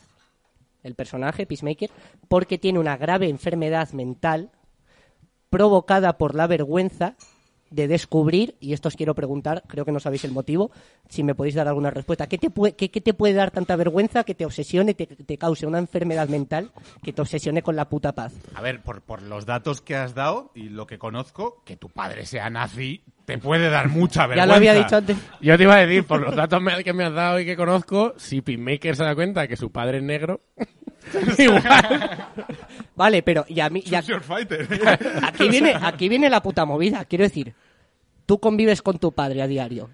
el 0.83 0.95
personaje, 0.95 1.47
Peacemaker, 1.47 1.91
porque 2.29 2.59
tiene 2.59 2.79
una 2.79 2.97
grave 2.97 3.29
enfermedad 3.29 3.91
mental 3.93 4.51
provocada 5.51 6.19
por 6.19 6.35
la 6.35 6.47
vergüenza 6.47 7.17
de 7.71 7.89
descubrir, 7.89 8.55
y 8.61 8.73
esto 8.73 8.89
os 8.89 8.97
quiero 8.97 9.15
preguntar, 9.15 9.63
creo 9.67 9.85
que 9.85 9.93
no 9.93 10.01
sabéis 10.01 10.25
el 10.25 10.33
motivo, 10.33 10.71
si 11.09 11.23
me 11.23 11.35
podéis 11.35 11.55
dar 11.55 11.69
alguna 11.69 11.91
respuesta. 11.91 12.27
¿Qué 12.29 12.39
te, 12.39 12.51
puede, 12.51 12.75
qué, 12.75 12.91
qué 12.91 13.01
te 13.01 13.15
puede 13.15 13.35
dar 13.35 13.51
tanta 13.51 13.77
vergüenza 13.77 14.25
que 14.25 14.35
te 14.35 14.45
obsesione, 14.45 14.95
te, 14.95 15.07
te 15.07 15.39
cause 15.39 15.67
una 15.67 15.79
enfermedad 15.79 16.29
mental 16.29 16.71
que 17.03 17.13
te 17.13 17.23
obsesione 17.23 17.63
con 17.63 17.77
la 17.77 17.89
puta 17.89 18.13
paz? 18.13 18.33
A 18.55 18.61
ver, 18.63 18.81
por, 18.83 19.03
por 19.03 19.23
los 19.23 19.47
datos 19.47 19.81
que 19.81 19.97
has 19.97 20.15
dado 20.15 20.51
y 20.55 20.69
lo 20.69 20.87
que 20.87 20.99
conozco, 20.99 21.63
que 21.65 21.77
tu 21.77 21.89
padre 21.89 22.27
sea 22.27 22.51
nazi 22.51 23.03
te 23.25 23.39
puede 23.39 23.71
dar 23.71 23.89
mucha 23.89 24.23
Ya 24.23 24.27
vergüenza. 24.29 24.47
lo 24.47 24.55
había 24.55 24.75
dicho 24.75 24.97
antes. 24.97 25.17
Yo 25.41 25.57
te 25.57 25.63
iba 25.63 25.75
a 25.75 25.87
decir, 25.87 26.05
por 26.05 26.21
los 26.21 26.37
datos 26.37 26.63
que 26.85 26.93
me 26.93 27.05
has 27.05 27.15
dado 27.15 27.41
y 27.41 27.45
que 27.47 27.57
conozco, 27.57 28.15
si 28.17 28.41
Peacemaker 28.43 28.97
se 28.97 29.05
da 29.05 29.15
cuenta 29.15 29.49
que 29.49 29.57
su 29.57 29.71
padre 29.71 29.99
es 29.99 30.05
negro, 30.05 30.41
igual. 31.39 32.27
Vale, 32.97 33.23
pero 33.23 33.45
y 33.49 33.61
a 33.61 33.69
mí... 33.71 33.83
y 33.85 33.95
a- 33.95 34.01
Choose 34.03 34.13
your 34.13 34.23
fighter. 34.23 34.69
aquí, 35.23 35.49
viene, 35.49 35.75
aquí 35.81 36.09
viene 36.09 36.31
la 36.31 36.43
puta 36.43 36.65
movida. 36.65 37.05
Quiero 37.05 37.25
decir, 37.25 37.55
tú 38.27 38.39
convives 38.39 38.83
con 38.83 38.99
tu 38.99 39.13
padre 39.13 39.43
a 39.43 39.47
diario. 39.47 39.91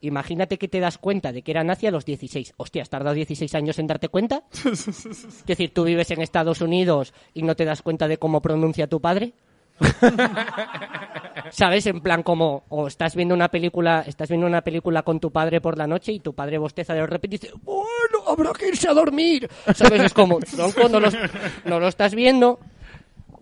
Imagínate 0.00 0.58
que 0.58 0.68
te 0.68 0.80
das 0.80 0.98
cuenta 0.98 1.32
de 1.32 1.40
que 1.42 1.50
era 1.50 1.64
nazi 1.64 1.86
a 1.86 1.90
los 1.90 2.04
16. 2.04 2.54
Hostia, 2.58 2.82
¿has 2.82 2.90
tardado 2.90 3.14
16 3.14 3.54
años 3.54 3.78
en 3.78 3.86
darte 3.86 4.08
cuenta? 4.08 4.42
Es 4.64 5.44
decir, 5.46 5.72
tú 5.72 5.84
vives 5.84 6.10
en 6.10 6.20
Estados 6.20 6.60
Unidos 6.60 7.14
y 7.32 7.42
no 7.42 7.54
te 7.56 7.64
das 7.64 7.80
cuenta 7.82 8.06
de 8.06 8.18
cómo 8.18 8.42
pronuncia 8.42 8.86
tu 8.86 9.00
padre. 9.00 9.32
¿Sabes? 11.50 11.86
En 11.86 12.00
plan 12.00 12.22
como, 12.22 12.64
o 12.68 12.86
estás 12.86 13.14
viendo 13.16 13.34
una 13.34 13.48
película, 13.48 14.04
estás 14.06 14.28
viendo 14.28 14.46
una 14.46 14.62
película 14.62 15.02
con 15.02 15.20
tu 15.20 15.30
padre 15.30 15.60
por 15.60 15.76
la 15.76 15.86
noche 15.86 16.12
y 16.12 16.20
tu 16.20 16.34
padre 16.34 16.58
bosteza 16.58 16.94
de 16.94 17.06
repente 17.06 17.36
y 17.36 17.38
dice, 17.38 17.52
bueno, 17.62 18.28
habrá 18.28 18.52
que 18.52 18.68
irse 18.68 18.88
a 18.88 18.94
dormir. 18.94 19.48
¿Sabes? 19.74 20.02
Es 20.02 20.14
como, 20.14 20.38
tronco, 20.38 20.88
no, 20.88 21.80
lo 21.80 21.88
estás 21.88 22.14
viendo. 22.14 22.58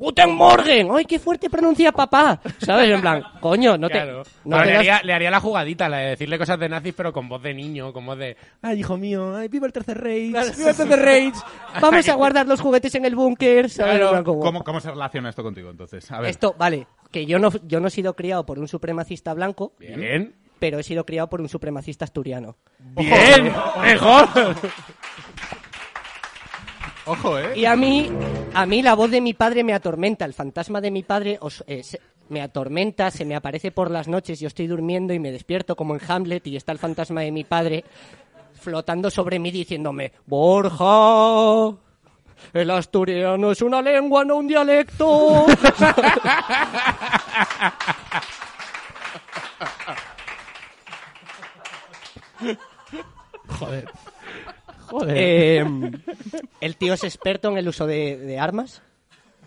Guten 0.03 0.35
Morgen, 0.35 0.88
¡ay, 0.93 1.05
qué 1.05 1.19
fuerte 1.19 1.49
pronuncia 1.49 1.93
papá! 1.93 2.41
¿Sabes? 2.59 2.91
En 2.91 3.01
plan, 3.01 3.23
coño, 3.41 3.79
no 3.79 3.87
te, 3.88 3.95
Claro. 3.95 4.23
no 4.45 4.59
te 4.59 4.65
le, 4.67 4.71
das- 4.73 4.79
haría, 4.81 5.03
le 5.05 5.12
haría 5.15 5.31
la 5.31 5.41
jugadita, 5.41 5.88
la 5.88 5.99
de 5.99 6.09
decirle 6.11 6.38
cosas 6.38 6.59
de 6.59 6.69
nazis, 6.69 6.93
pero 6.97 7.12
con 7.12 7.29
voz 7.29 7.43
de 7.43 7.55
niño, 7.55 7.93
con 7.93 8.05
voz 8.05 8.19
de. 8.19 8.37
¡Ay, 8.62 8.81
hijo 8.81 8.97
mío! 8.97 9.37
¡Ay, 9.37 9.47
viva 9.49 9.67
el 9.67 9.73
tercer 9.73 9.99
Reich! 9.99 10.27
¡Viva 10.57 10.71
el 10.71 10.77
tercer 10.77 10.99
Reich! 10.99 11.35
Vamos 11.81 12.09
a 12.09 12.15
guardar 12.15 12.47
los 12.49 12.61
juguetes 12.61 12.95
en 12.97 13.05
el 13.05 13.15
búnker, 13.15 13.71
¿sabes? 13.71 13.99
Claro. 14.01 14.25
Como- 14.25 14.41
¿Cómo, 14.41 14.65
¿Cómo 14.65 14.81
se 14.81 14.91
relaciona 14.91 15.29
esto 15.31 15.43
contigo 15.45 15.71
entonces? 15.71 16.11
A 16.11 16.21
ver. 16.21 16.31
Esto, 16.31 16.55
vale, 16.59 16.87
que 17.11 17.25
yo 17.27 17.38
no, 17.38 17.51
yo 17.69 17.79
no 17.81 17.87
he 17.87 17.91
sido 17.91 18.15
criado 18.17 18.45
por 18.45 18.59
un 18.59 18.67
supremacista 18.69 19.33
blanco, 19.35 19.75
Bien. 19.79 20.35
pero 20.59 20.79
he 20.81 20.83
sido 20.83 21.07
criado 21.07 21.29
por 21.29 21.41
un 21.41 21.49
supremacista 21.49 22.05
asturiano. 22.07 22.57
Bien. 22.97 23.53
Mejor. 23.83 24.29
Ojo, 27.07 27.38
¿eh? 27.38 27.53
Y 27.57 27.65
a 27.65 27.75
mí, 27.75 28.11
a 28.55 28.65
mí 28.67 28.81
la 28.83 28.95
voz 28.95 29.11
de 29.11 29.21
mi 29.21 29.35
padre 29.35 29.65
me 29.65 29.75
atormenta, 29.75 30.25
el 30.25 30.35
fantasma 30.35 30.81
de 30.81 30.91
mi 30.91 31.03
padre 31.03 31.37
os- 31.41 31.65
eh, 31.67 31.83
se- 31.83 32.01
me 32.29 32.41
atormenta, 32.41 33.11
se 33.11 33.25
me 33.25 33.35
aparece 33.35 33.73
por 33.73 33.91
las 33.91 34.07
noches, 34.09 34.38
yo 34.41 34.47
estoy 34.47 34.67
durmiendo 34.69 35.12
y 35.12 35.19
me 35.19 35.33
despierto 35.33 35.75
como 35.77 35.95
en 35.95 36.01
Hamlet 36.09 36.47
y 36.47 36.57
está 36.57 36.71
el 36.73 36.79
fantasma 36.79 37.23
de 37.23 37.33
mi 37.33 37.45
padre 37.45 37.85
flotando 38.55 39.11
sobre 39.11 39.38
mí 39.41 39.51
diciéndome, 39.51 40.12
Borja, 40.27 41.77
el 42.53 42.71
asturiano 42.71 43.51
es 43.51 43.61
una 43.62 43.83
lengua, 43.83 44.25
no 44.25 44.37
un 44.37 44.47
dialecto. 44.47 45.47
Joder. 53.59 53.88
Joder. 54.93 55.17
Eh, 55.19 55.65
el 56.61 56.77
tío 56.77 56.95
es 56.95 57.05
experto 57.05 57.49
en 57.51 57.59
el 57.59 57.67
uso 57.69 57.87
de, 57.87 58.17
de 58.17 58.39
armas, 58.39 58.83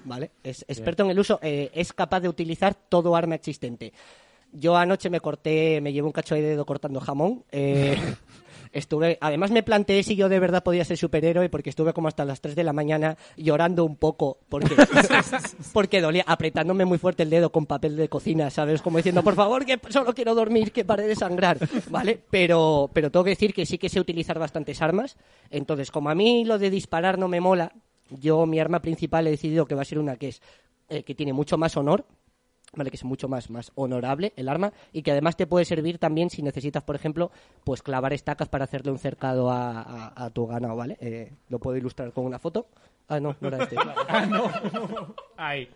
¿vale? 0.04 0.32
Es 0.44 0.66
experto 0.68 1.04
en 1.04 1.12
el 1.12 1.20
uso, 1.20 1.40
eh, 1.42 1.70
es 1.74 1.94
capaz 1.94 2.20
de 2.20 2.30
utilizar 2.30 2.74
todo 2.76 3.16
arma 3.16 3.36
existente. 3.36 3.94
Yo 4.52 4.76
anoche 4.78 5.10
me 5.10 5.20
corté, 5.20 5.82
me 5.82 5.94
llevo 5.94 6.08
un 6.08 6.14
cacho 6.14 6.36
de 6.36 6.42
dedo 6.42 6.66
cortando 6.66 7.00
jamón. 7.00 7.44
eh, 7.52 7.98
estuve, 8.76 9.18
además 9.22 9.52
me 9.52 9.64
planteé 9.64 10.04
si 10.04 10.16
yo 10.16 10.28
de 10.28 10.40
verdad 10.40 10.62
podía 10.62 10.84
ser 10.84 10.98
superhéroe 10.98 11.50
porque 11.50 11.70
estuve 11.70 11.94
como 11.94 12.10
hasta 12.10 12.26
las 12.26 12.42
3 12.42 12.56
de 12.56 12.64
la 12.64 12.74
mañana 12.74 13.18
llorando 13.38 13.86
un 13.86 13.96
poco 13.96 14.40
porque, 14.50 14.76
porque 15.74 16.02
dolía, 16.02 16.26
apretándome 16.28 16.84
muy 16.84 16.98
fuerte 16.98 17.24
el 17.24 17.30
dedo 17.30 17.52
con 17.52 17.66
papel 17.66 17.96
de 17.96 18.10
cocina, 18.10 18.50
¿sabes? 18.50 18.82
Como 18.82 18.98
diciendo, 18.98 19.24
por 19.24 19.36
favor, 19.36 19.66
que 19.66 19.80
solo 19.90 20.14
quiero 20.14 20.36
dormir, 20.36 20.74
que 20.74 20.84
pare 20.84 21.08
de 21.08 21.16
sangrar, 21.16 21.58
¿vale? 21.90 22.20
Pero, 22.30 22.90
pero 22.94 23.10
tengo 23.10 23.24
que 23.24 23.32
decir 23.32 23.54
que 23.54 23.66
sí 23.66 23.78
que 23.78 23.90
sé 23.90 24.00
utilizar 24.00 24.38
bastantes 24.38 24.82
armas. 24.82 25.16
Entonces, 25.50 25.90
como 25.90 26.10
a 26.10 26.16
mí 26.16 26.44
lo 26.44 26.60
de 26.60 26.70
disparar 26.70 27.18
no 27.18 27.30
me 27.30 27.40
mola, 27.40 27.72
yo 28.10 28.46
mi 28.46 28.60
arma 28.60 28.82
principal 28.82 29.26
he 29.28 29.32
decidido 29.32 29.66
que 29.66 29.76
va 29.76 29.84
a 29.84 29.86
ser 29.86 30.00
una 30.00 30.18
que 30.18 30.28
es 30.28 30.42
eh, 30.90 31.04
que 31.04 31.16
tiene 31.16 31.34
mucho 31.34 31.58
más 31.58 31.78
honor, 31.78 32.06
¿vale? 32.76 32.90
Que 32.92 32.98
es 32.98 33.04
mucho 33.04 33.28
más, 33.28 33.50
más 33.50 33.72
honorable 33.76 34.34
el 34.36 34.50
arma 34.50 34.74
y 34.94 35.02
que 35.02 35.12
además 35.12 35.36
te 35.38 35.48
puede 35.48 35.66
servir 35.66 35.98
también 35.98 36.30
si 36.30 36.42
necesitas, 36.42 36.84
por 36.84 36.96
ejemplo, 36.96 37.32
pues 37.64 37.82
clavar 37.82 38.14
estacas 38.14 38.50
para 38.50 38.64
hacerle 38.66 38.92
un 38.92 39.00
cercado 39.00 39.50
a, 39.52 39.82
a- 39.82 40.26
a 40.26 40.30
tu 40.30 40.48
ganado, 40.48 40.76
¿vale? 40.76 40.98
Eh, 41.02 41.32
lo 41.50 41.60
puedo 41.60 41.78
ilustrar 41.78 42.12
con 42.12 42.26
una 42.26 42.40
foto. 42.40 42.68
Ah, 43.08 43.20
no, 43.20 43.36
no 43.40 43.48
era 43.50 43.64
este. 43.64 43.76
Ahí. 45.38 45.70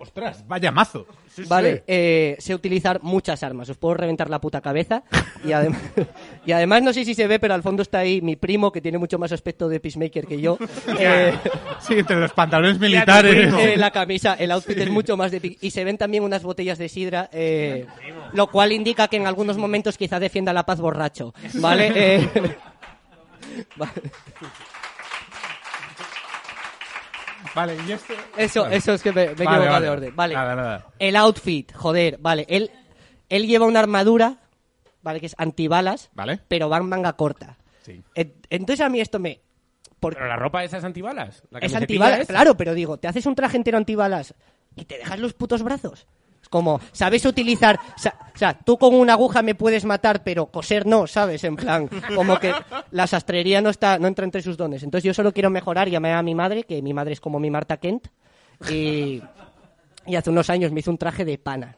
Ostras, 0.00 0.46
vaya 0.46 0.70
mazo. 0.70 1.06
Vale, 1.48 1.82
eh, 1.88 2.36
sé 2.38 2.54
utilizar 2.54 3.00
muchas 3.02 3.42
armas. 3.42 3.68
Os 3.68 3.76
puedo 3.76 3.94
reventar 3.94 4.30
la 4.30 4.40
puta 4.40 4.60
cabeza. 4.60 5.02
Y, 5.44 5.48
adem- 5.48 5.76
y 6.46 6.52
además, 6.52 6.82
no 6.82 6.92
sé 6.92 7.04
si 7.04 7.14
se 7.14 7.26
ve, 7.26 7.40
pero 7.40 7.54
al 7.54 7.64
fondo 7.64 7.82
está 7.82 7.98
ahí 7.98 8.20
mi 8.20 8.36
primo, 8.36 8.70
que 8.70 8.80
tiene 8.80 8.96
mucho 8.98 9.18
más 9.18 9.32
aspecto 9.32 9.68
de 9.68 9.80
Peacemaker 9.80 10.26
que 10.26 10.40
yo. 10.40 10.56
Eh, 11.00 11.34
Sí, 11.80 11.94
entre 11.94 12.16
los 12.20 12.32
pantalones 12.32 12.78
militares. 12.80 13.52
eh, 13.54 13.76
la 13.76 13.90
camisa, 13.90 14.34
el 14.34 14.52
outfit 14.52 14.78
es 14.78 14.90
mucho 14.90 15.16
más 15.16 15.32
de... 15.32 15.56
Y 15.60 15.70
se 15.72 15.82
ven 15.82 15.98
también 15.98 16.22
unas 16.22 16.44
botellas 16.44 16.78
de 16.78 16.88
sidra, 16.88 17.28
eh, 17.32 17.84
lo 18.34 18.46
cual 18.48 18.70
indica 18.72 19.08
que 19.08 19.16
en 19.16 19.26
algunos 19.26 19.56
momentos 19.58 19.96
quizá 19.98 20.20
defienda 20.20 20.52
la 20.52 20.64
paz 20.64 20.80
borracho. 20.80 21.34
¿Vale? 21.54 21.92
Eh, 21.94 22.28
vale. 23.76 23.92
Vale, 27.54 27.76
y 27.86 27.92
este... 27.92 28.14
Eso, 28.36 28.66
eso 28.66 28.92
es 28.94 29.02
que 29.02 29.12
me, 29.12 29.26
me 29.26 29.30
he 29.32 29.34
Vale, 29.34 29.42
equivocado 29.42 29.70
vale. 29.72 29.84
de 29.86 29.90
orden. 29.90 30.16
Vale. 30.16 30.34
Nada, 30.34 30.54
nada. 30.54 30.86
El 30.98 31.16
outfit, 31.16 31.72
joder, 31.72 32.18
vale. 32.18 32.46
Él, 32.48 32.70
él 33.28 33.46
lleva 33.46 33.66
una 33.66 33.80
armadura, 33.80 34.36
vale, 35.02 35.20
que 35.20 35.26
es 35.26 35.34
antibalas, 35.38 36.10
Vale. 36.14 36.40
pero 36.48 36.68
va 36.68 36.78
en 36.78 36.88
manga 36.88 37.12
corta. 37.14 37.56
Sí. 37.82 38.02
En- 38.14 38.34
Entonces 38.50 38.84
a 38.84 38.88
mí 38.88 39.00
esto 39.00 39.18
me... 39.18 39.40
por- 40.00 40.14
Pero 40.14 40.26
la 40.26 40.36
ropa 40.36 40.62
esa 40.64 40.78
es 40.78 40.84
antibalas. 40.84 41.42
La 41.50 41.58
es 41.60 41.74
antibalas, 41.74 42.26
claro, 42.26 42.56
pero 42.56 42.74
digo, 42.74 42.98
te 42.98 43.08
haces 43.08 43.24
un 43.26 43.34
traje 43.34 43.56
entero 43.56 43.78
antibalas 43.78 44.34
y 44.76 44.84
te 44.84 44.98
dejas 44.98 45.18
los 45.18 45.32
putos 45.34 45.62
brazos. 45.62 46.06
Como, 46.50 46.80
¿sabes 46.92 47.24
utilizar? 47.26 47.78
O 47.96 47.98
sea, 47.98 48.14
o 48.34 48.38
sea, 48.38 48.54
tú 48.54 48.78
con 48.78 48.94
una 48.94 49.14
aguja 49.14 49.42
me 49.42 49.54
puedes 49.54 49.84
matar, 49.84 50.22
pero 50.22 50.46
coser 50.46 50.86
no, 50.86 51.06
¿sabes? 51.06 51.44
En 51.44 51.56
plan, 51.56 51.88
como 52.14 52.38
que 52.38 52.52
la 52.92 53.06
sastrería 53.06 53.60
no 53.60 53.70
está, 53.70 53.98
no 53.98 54.06
entra 54.06 54.24
entre 54.24 54.42
sus 54.42 54.56
dones. 54.56 54.82
Entonces 54.82 55.04
yo 55.04 55.12
solo 55.14 55.32
quiero 55.32 55.50
mejorar, 55.50 55.88
llamé 55.88 56.12
a 56.12 56.22
mi 56.22 56.34
madre, 56.34 56.64
que 56.64 56.80
mi 56.82 56.94
madre 56.94 57.12
es 57.12 57.20
como 57.20 57.38
mi 57.40 57.50
Marta 57.50 57.76
Kent, 57.78 58.08
y, 58.70 59.22
y 60.06 60.16
hace 60.16 60.30
unos 60.30 60.50
años 60.50 60.72
me 60.72 60.80
hizo 60.80 60.90
un 60.90 60.98
traje 60.98 61.24
de 61.24 61.36
pana. 61.38 61.76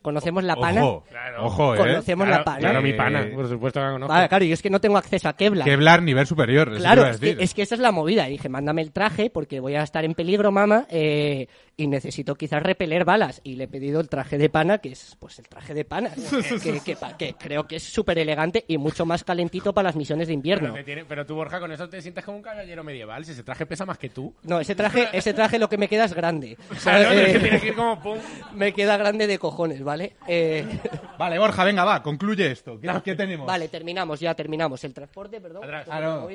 ¿Conocemos 0.00 0.44
la 0.44 0.54
pana? 0.54 0.84
Ojo, 0.86 1.04
Claro. 1.10 1.44
ojo, 1.44 1.74
¿eh? 1.74 1.78
Conocemos 1.78 2.26
Claro, 2.26 2.38
la 2.40 2.44
pana. 2.44 2.58
Claro, 2.60 2.82
mi 2.82 2.92
pana, 2.92 3.26
por 3.34 3.48
supuesto 3.48 3.80
que 3.80 3.84
la 3.86 3.92
conozco. 3.92 4.14
Vale, 4.14 4.28
claro, 4.28 4.44
yo 4.44 4.54
es 4.54 4.62
que 4.62 4.70
no 4.70 4.80
tengo 4.80 4.96
acceso 4.96 5.28
a 5.28 5.32
Kevlar. 5.34 5.66
Kevlar 5.66 6.02
nivel 6.02 6.24
superior, 6.26 6.72
Claro, 6.76 7.04
es 7.06 7.18
que, 7.18 7.26
decir. 7.26 7.42
es 7.42 7.52
que 7.52 7.62
esa 7.62 7.74
es 7.74 7.80
la 7.80 7.90
movida. 7.90 8.26
Y 8.28 8.32
dije, 8.32 8.48
mándame 8.48 8.80
el 8.82 8.92
traje 8.92 9.28
porque 9.28 9.58
voy 9.58 9.74
a 9.74 9.82
estar 9.82 10.04
en 10.04 10.14
peligro, 10.14 10.52
mamá, 10.52 10.86
eh, 10.88 11.48
y 11.78 11.86
necesito 11.86 12.34
quizás 12.34 12.60
repeler 12.62 13.04
balas. 13.06 13.40
Y 13.44 13.54
le 13.54 13.64
he 13.64 13.68
pedido 13.68 14.00
el 14.00 14.08
traje 14.08 14.36
de 14.36 14.50
pana, 14.50 14.78
que 14.78 14.90
es 14.90 15.16
pues 15.18 15.38
el 15.38 15.48
traje 15.48 15.72
de 15.74 15.84
pana, 15.86 16.10
que, 16.10 16.58
que- 16.60 16.80
que 16.80 16.96
pa- 16.96 17.16
que 17.16 17.34
creo 17.34 17.66
que 17.68 17.76
es 17.76 17.84
súper 17.84 18.18
elegante 18.18 18.64
y 18.68 18.76
mucho 18.78 19.06
más 19.06 19.22
calentito 19.24 19.72
para 19.72 19.88
las 19.88 19.96
misiones 19.96 20.26
de 20.26 20.34
invierno. 20.34 20.72
Pero, 20.72 20.74
te 20.74 20.84
tiene- 20.84 21.04
pero 21.04 21.24
tú, 21.24 21.36
Borja, 21.36 21.60
con 21.60 21.70
eso 21.72 21.88
te 21.88 22.02
sientes 22.02 22.24
como 22.24 22.36
un 22.36 22.42
caballero 22.42 22.82
medieval. 22.82 23.24
Si 23.24 23.30
ese 23.30 23.44
traje 23.44 23.64
pesa 23.64 23.86
más 23.86 23.96
que 23.96 24.08
tú. 24.10 24.34
No, 24.42 24.58
ese 24.60 24.74
traje, 24.74 25.08
ese 25.12 25.32
traje 25.32 25.58
lo 25.58 25.68
que 25.68 25.78
me 25.78 25.88
queda 25.88 26.04
es 26.04 26.12
grande. 26.14 26.58
O 26.70 26.74
sea, 26.74 26.98
Claro, 26.98 27.10
es 27.12 27.24
que 27.32 27.36
eh, 27.36 27.40
tienes 27.40 27.60
que 27.62 27.68
ir 27.68 27.74
como 27.76 28.02
pum. 28.02 28.18
me 28.54 28.72
queda 28.74 28.96
grande 28.96 29.26
de 29.28 29.38
cojones, 29.38 29.82
¿vale? 29.84 30.16
Eh, 30.26 30.66
Vale, 31.18 31.38
Borja, 31.38 31.62
venga, 31.64 31.84
va, 31.84 32.02
concluye 32.02 32.50
esto. 32.50 32.80
¿Qué, 32.80 32.90
qué 33.04 33.14
tenemos? 33.14 33.46
Vale, 33.46 33.68
terminamos, 33.68 34.18
ya 34.18 34.34
terminamos. 34.34 34.82
El 34.82 34.92
transporte, 34.94 35.40
perdón. 35.40 35.62
Atrás. 35.62 35.84
¿cómo 35.86 35.96
Ah, 35.96 36.00
no. 36.00 36.28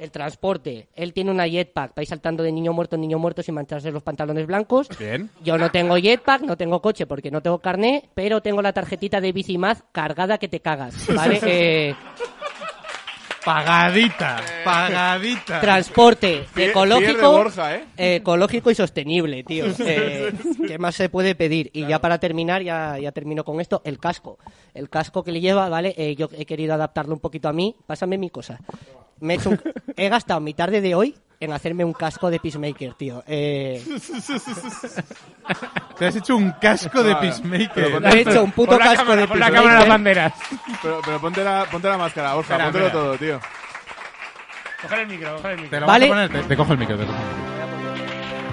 El 0.00 0.10
transporte. 0.10 0.88
Él 0.94 1.12
tiene 1.12 1.30
una 1.30 1.46
jetpack. 1.46 1.94
Vais 1.94 2.08
saltando 2.08 2.42
de 2.42 2.50
niño 2.50 2.72
muerto 2.72 2.96
en 2.96 3.02
niño 3.02 3.18
muerto 3.18 3.42
sin 3.42 3.54
mancharse 3.54 3.92
los 3.92 4.02
pantalones 4.02 4.46
blancos. 4.46 4.88
Bien. 4.98 5.28
Yo 5.44 5.58
no 5.58 5.70
tengo 5.70 5.96
jetpack, 5.98 6.40
no 6.40 6.56
tengo 6.56 6.80
coche 6.80 7.04
porque 7.06 7.30
no 7.30 7.42
tengo 7.42 7.58
carné, 7.58 8.08
pero 8.14 8.40
tengo 8.40 8.62
la 8.62 8.72
tarjetita 8.72 9.20
de 9.20 9.32
Bicimaz 9.32 9.82
cargada 9.92 10.38
que 10.38 10.48
te 10.48 10.60
cagas, 10.60 10.94
¿vale? 11.14 11.38
Eh, 11.42 11.94
Pagadita, 13.44 14.38
pagadita. 14.64 15.60
transporte 15.60 16.44
ecológico, 16.54 17.32
Borja, 17.32 17.76
¿eh? 17.76 17.84
eh, 17.96 18.14
ecológico 18.16 18.70
y 18.70 18.74
sostenible, 18.74 19.42
tío. 19.44 19.64
Eh, 19.80 20.32
¿Qué 20.66 20.78
más 20.78 20.94
se 20.94 21.08
puede 21.08 21.34
pedir? 21.34 21.70
Y 21.72 21.86
ya 21.86 22.00
para 22.00 22.18
terminar, 22.18 22.62
ya, 22.62 22.98
ya 22.98 23.12
termino 23.12 23.44
con 23.44 23.60
esto, 23.60 23.80
el 23.84 23.98
casco. 23.98 24.38
El 24.74 24.88
casco 24.90 25.24
que 25.24 25.32
le 25.32 25.40
lleva, 25.40 25.68
¿vale? 25.68 25.94
Eh, 25.96 26.14
yo 26.16 26.28
he 26.36 26.44
querido 26.44 26.74
adaptarlo 26.74 27.14
un 27.14 27.20
poquito 27.20 27.48
a 27.48 27.52
mí. 27.52 27.74
Pásame 27.86 28.18
mi 28.18 28.28
cosa. 28.30 28.58
Me 29.20 29.34
he, 29.34 29.36
hecho 29.36 29.50
un- 29.50 29.60
he 29.96 30.08
gastado 30.08 30.40
mi 30.40 30.54
tarde 30.54 30.80
de 30.80 30.94
hoy 30.94 31.14
en 31.40 31.52
hacerme 31.52 31.84
un 31.84 31.92
casco 31.92 32.30
de 32.30 32.38
Peacemaker, 32.40 32.94
tío. 32.94 33.22
Eh, 33.26 33.82
Te 35.98 36.06
has 36.06 36.16
hecho 36.16 36.36
un 36.36 36.50
casco 36.52 37.02
de 37.02 37.14
Peacemaker. 37.16 38.02
he 38.14 38.20
hecho 38.20 38.44
un 38.44 38.52
puto 38.52 38.78
casco 38.78 38.96
cámara, 39.04 39.20
de 39.22 39.28
pon 39.28 39.38
la 39.40 39.46
cámara 39.50 39.74
las 39.74 39.84
Peacemaker. 39.84 39.88
banderas. 39.88 40.32
Pero, 40.82 41.00
pero 41.04 41.20
ponte, 41.20 41.44
la, 41.44 41.66
ponte 41.70 41.88
la 41.88 41.98
máscara, 41.98 42.34
Borja, 42.34 42.58
póntelo 42.58 42.90
todo, 42.90 43.16
tío. 43.18 43.40
Coger 44.82 44.98
el 45.00 45.06
micro, 45.08 45.36
coger 45.36 45.50
el 45.52 45.56
Te 45.56 45.62
micro. 45.64 45.80
lo 45.80 45.86
Vale. 45.86 46.06
poner, 46.08 46.28
te, 46.30 46.42
te 46.42 46.56
cojo 46.56 46.72
el 46.72 46.78
micro, 46.78 46.96
te 46.96 47.04
cojo 47.06 47.18
el 47.18 47.24
micro. 47.26 47.59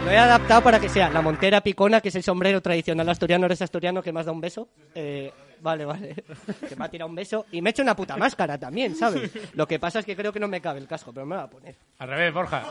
Lo 0.07 0.13
he 0.13 0.17
adaptado 0.17 0.63
para 0.63 0.79
que 0.79 0.87
sea 0.87 1.09
la 1.09 1.21
montera 1.21 1.59
picona, 1.59 1.99
que 1.99 2.07
es 2.07 2.15
el 2.15 2.23
sombrero 2.23 2.61
tradicional 2.61 3.09
asturiano, 3.09 3.45
eres 3.45 3.61
asturiano 3.61 4.01
que 4.01 4.13
me 4.13 4.21
has 4.21 4.25
dado 4.25 4.35
un 4.35 4.39
beso. 4.39 4.69
Eh, 4.95 5.33
vale, 5.59 5.83
vale. 5.83 6.15
Que 6.69 6.77
me 6.77 6.85
ha 6.85 6.87
tirado 6.87 7.09
un 7.09 7.15
beso. 7.15 7.45
Y 7.51 7.61
me 7.61 7.69
he 7.69 7.71
hecho 7.71 7.81
una 7.81 7.93
puta 7.93 8.15
máscara 8.15 8.57
también, 8.57 8.95
¿sabes? 8.95 9.29
Lo 9.53 9.67
que 9.67 9.79
pasa 9.79 9.99
es 9.99 10.05
que 10.05 10.15
creo 10.15 10.31
que 10.31 10.39
no 10.39 10.47
me 10.47 10.61
cabe 10.61 10.79
el 10.79 10.87
casco, 10.87 11.11
pero 11.11 11.25
me 11.25 11.35
lo 11.35 11.41
voy 11.41 11.47
a 11.47 11.49
poner. 11.49 11.75
Al 11.99 12.07
revés, 12.07 12.33
Borja. 12.33 12.63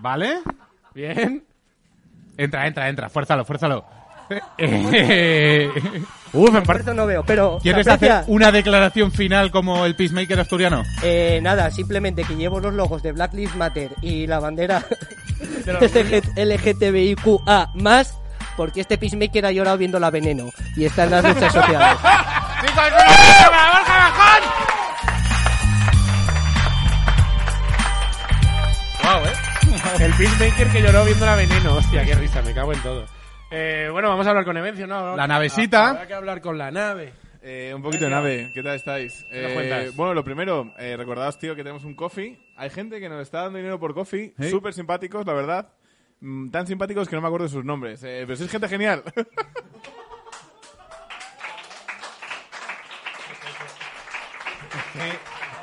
¿Vale? 0.00 0.40
Bien. 0.94 1.44
Entra, 2.36 2.66
entra, 2.66 2.88
entra, 2.88 3.08
fuérzalo, 3.08 3.44
fuérzalo. 3.44 3.84
Eh, 4.58 5.70
Uf, 6.32 6.54
en 6.54 6.80
eso 6.80 6.94
no 6.94 7.06
veo, 7.06 7.24
pero... 7.24 7.58
¿Quieres 7.60 7.88
hacer 7.88 8.22
una 8.28 8.52
declaración 8.52 9.10
final 9.10 9.50
como 9.50 9.84
el 9.84 9.96
Peacemaker 9.96 10.38
asturiano? 10.38 10.84
Eh, 11.02 11.40
nada, 11.42 11.72
simplemente 11.72 12.22
que 12.22 12.36
llevo 12.36 12.60
los 12.60 12.72
logos 12.72 13.02
de 13.02 13.10
Black 13.10 13.34
Lives 13.34 13.56
Matter 13.56 13.90
y 14.00 14.28
la 14.28 14.38
bandera 14.38 14.84
LGTBIQA 16.36 17.70
más 17.74 18.16
porque 18.56 18.82
este 18.82 18.96
Peacemaker 18.98 19.46
ha 19.46 19.52
llorado 19.52 19.78
viendo 19.78 19.98
la 19.98 20.10
veneno 20.10 20.50
y 20.76 20.84
está 20.84 21.04
en 21.04 21.10
las 21.10 21.24
luchas 21.24 21.52
sociales. 21.52 21.98
¿eh? 29.18 29.32
El 29.98 30.12
Peacemaker 30.14 30.68
que 30.68 30.82
lloró 30.82 31.04
viendo 31.04 31.26
la 31.26 31.36
veneno. 31.36 31.74
Hostia, 31.74 32.04
qué 32.04 32.14
risa, 32.14 32.42
me 32.42 32.54
cago 32.54 32.72
en 32.72 32.82
todo. 32.82 33.04
Eh, 33.50 33.88
bueno, 33.90 34.08
vamos 34.08 34.26
a 34.26 34.30
hablar 34.30 34.44
con 34.44 34.56
Evencio, 34.56 34.86
¿no? 34.86 35.16
La 35.16 35.26
navecita. 35.26 35.90
Habrá 35.90 36.06
que 36.06 36.14
hablar 36.14 36.40
con 36.40 36.56
la 36.56 36.70
nave. 36.70 37.12
Eh, 37.42 37.72
un 37.74 37.82
poquito 37.82 38.04
de 38.04 38.10
nave, 38.10 38.50
¿qué 38.54 38.62
tal 38.62 38.76
estáis? 38.76 39.24
¿Qué 39.30 39.42
nos 39.42 39.52
Eh, 39.52 39.90
bueno, 39.96 40.12
lo 40.14 40.22
primero, 40.22 40.72
eh, 40.78 40.94
recordaos, 40.96 41.38
tío, 41.38 41.56
que 41.56 41.62
tenemos 41.62 41.84
un 41.84 41.94
coffee. 41.94 42.38
Hay 42.56 42.68
gente 42.70 43.00
que 43.00 43.08
nos 43.08 43.22
está 43.22 43.42
dando 43.42 43.56
dinero 43.56 43.80
por 43.80 43.94
coffee, 43.94 44.34
¿Sí? 44.38 44.50
súper 44.50 44.74
simpáticos, 44.74 45.26
la 45.26 45.32
verdad. 45.32 45.68
Mm, 46.20 46.50
tan 46.50 46.66
simpáticos 46.66 47.08
que 47.08 47.16
no 47.16 47.22
me 47.22 47.28
acuerdo 47.28 47.46
de 47.46 47.52
sus 47.52 47.64
nombres. 47.64 48.02
Eh, 48.04 48.24
pero 48.26 48.36
sois 48.36 48.50
gente 48.50 48.68
genial. 48.68 49.02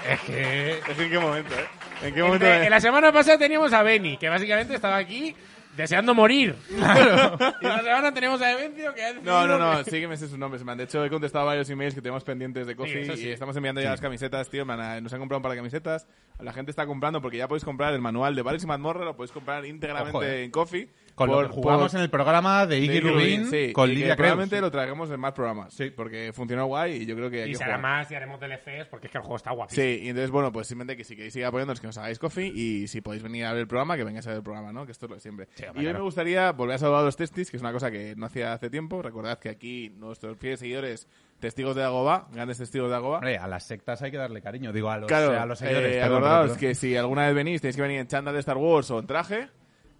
Es 0.07 0.19
que... 0.21 0.71
es 0.79 0.83
que 0.97 1.03
en 1.03 1.09
qué 1.11 1.19
momento, 1.19 1.53
¿eh? 1.53 1.67
¿En 2.07 2.13
qué 2.13 2.19
En, 2.19 2.25
momento? 2.25 2.45
en 2.45 2.69
la 2.69 2.79
semana 2.79 3.11
pasada 3.11 3.37
teníamos 3.37 3.73
a 3.73 3.83
Benny, 3.83 4.17
que 4.17 4.29
básicamente 4.29 4.73
estaba 4.75 4.97
aquí 4.97 5.35
deseando 5.77 6.13
morir. 6.13 6.55
Claro. 6.77 7.37
y 7.39 7.65
esta 7.65 7.83
semana 7.83 8.13
tenemos 8.13 8.41
a 8.41 8.51
Evencio 8.51 8.93
que 8.93 9.03
ha 9.03 9.13
No, 9.13 9.47
no, 9.47 9.57
no, 9.57 9.83
que 9.83 10.07
me 10.07 10.15
sé 10.15 10.27
sus 10.27 10.37
nombres, 10.37 10.63
man. 10.63 10.77
De 10.77 10.85
hecho, 10.85 11.03
he 11.03 11.09
contestado 11.09 11.45
varios 11.45 11.69
emails 11.69 11.93
que 11.93 12.01
tenemos 12.01 12.23
pendientes 12.23 12.65
de 12.67 12.75
coffee 12.75 13.15
sí. 13.15 13.27
y 13.27 13.29
estamos 13.29 13.55
enviando 13.57 13.81
ya 13.81 13.89
las 13.89 14.01
camisetas, 14.01 14.49
tío. 14.49 14.65
man, 14.65 15.03
nos 15.03 15.13
han 15.13 15.19
comprado 15.19 15.39
un 15.39 15.43
par 15.43 15.51
de 15.51 15.57
camisetas. 15.57 16.07
La 16.39 16.53
gente 16.53 16.71
está 16.71 16.85
comprando 16.85 17.21
porque 17.21 17.37
ya 17.37 17.47
podéis 17.47 17.65
comprar 17.65 17.93
el 17.93 18.01
manual 18.01 18.35
de 18.35 18.41
Bares 18.41 18.63
y 18.63 18.67
Mazmorra, 18.67 19.05
lo 19.05 19.15
podéis 19.15 19.31
comprar 19.31 19.65
íntegramente 19.65 20.17
Ojo, 20.17 20.23
eh. 20.23 20.43
en 20.43 20.51
coffee. 20.51 20.89
Con 21.17 21.29
por- 21.29 21.41
lo 21.43 21.49
que 21.49 21.55
jugamos 21.55 21.91
por- 21.91 21.97
en 21.97 22.03
el 22.03 22.09
programa 22.11 22.65
de 22.67 22.77
Iggy 22.79 22.99
Rubin 22.99 23.45
sí, 23.49 23.73
con 23.73 23.89
y 23.89 23.93
que 23.93 23.99
Lidia 24.01 24.15
Creus. 24.15 24.17
Probablemente 24.17 24.61
lo 24.61 24.69
traigamos 24.71 25.09
en 25.09 25.19
más 25.19 25.33
programas. 25.33 25.73
Sí. 25.73 25.89
Porque 25.89 26.31
funcionó 26.31 26.67
guay 26.67 27.01
y 27.01 27.05
yo 27.07 27.15
creo 27.15 27.29
que 27.31 27.41
hay 27.41 27.49
Y 27.49 27.51
que 27.53 27.57
será 27.57 27.77
jugar. 27.77 27.81
más 27.81 28.11
y 28.11 28.15
haremos 28.15 28.39
DLCs 28.39 28.87
porque 28.87 29.07
es 29.07 29.11
que 29.11 29.17
el 29.17 29.23
juego 29.23 29.35
está 29.37 29.51
guapísimo. 29.51 29.83
Sí, 29.83 29.99
y 30.03 30.09
entonces, 30.09 30.29
bueno, 30.29 30.51
pues 30.51 30.67
simplemente 30.67 30.95
que 30.95 31.03
si 31.03 31.15
queréis 31.15 31.33
seguir 31.33 31.47
apoyándonos, 31.47 31.81
que 31.81 31.87
nos 31.87 31.97
hagáis 31.97 32.19
coffee 32.19 32.47
y 32.53 32.87
si 32.87 33.01
podéis 33.01 33.23
venir 33.23 33.45
a 33.45 33.51
ver 33.51 33.61
el 33.61 33.67
programa, 33.67 33.97
que 33.97 34.03
vengáis 34.03 34.27
a 34.27 34.29
ver 34.29 34.37
el 34.37 34.43
programa, 34.43 34.71
¿no? 34.71 34.85
Que 34.85 34.91
esto 34.91 35.07
es 35.07 35.09
lo 35.09 35.15
de 35.15 35.21
siempre. 35.21 35.47
Sí, 35.55 35.65
y 35.75 35.85
hoy 35.87 35.93
me 35.93 36.01
gustaría 36.01 36.51
volver 36.51 36.75
a 36.75 36.77
saludar 36.77 37.01
a 37.01 37.05
los 37.05 37.17
testis, 37.17 37.49
que 37.49 37.57
es 37.57 37.63
una 37.63 37.71
cosa 37.73 37.89
que 37.89 38.13
no 38.15 38.27
hacía 38.27 38.53
hace 38.53 38.69
tiempo. 38.69 39.01
Recordad 39.01 39.39
que 39.39 39.49
aquí 39.49 39.89
nuestros 39.97 40.37
fieles 40.37 40.59
seguidores, 40.59 41.07
testigos 41.39 41.75
de 41.75 41.83
Agoba, 41.83 42.27
grandes 42.31 42.59
testigos 42.59 42.89
de 42.91 42.95
Agoba. 42.95 43.17
Hombre, 43.17 43.37
a 43.39 43.47
las 43.47 43.65
sectas 43.65 44.01
hay 44.03 44.11
que 44.11 44.17
darle 44.17 44.39
cariño, 44.41 44.71
digo, 44.71 44.91
a 44.91 44.97
los, 44.99 45.07
Claro, 45.07 45.39
a 45.39 45.45
los 45.47 45.57
seguidores. 45.57 45.95
eh, 45.95 46.03
acordaos 46.03 46.57
que 46.57 46.75
si 46.75 46.95
alguna 46.95 47.25
vez 47.25 47.33
venís, 47.33 47.59
tenéis 47.61 47.75
que 47.75 47.81
venir 47.81 47.99
en 48.01 48.07
chándal 48.07 48.35
de 48.35 48.39
Star 48.41 48.57
Wars 48.57 48.91
o 48.91 48.99
en 48.99 49.07
traje, 49.07 49.47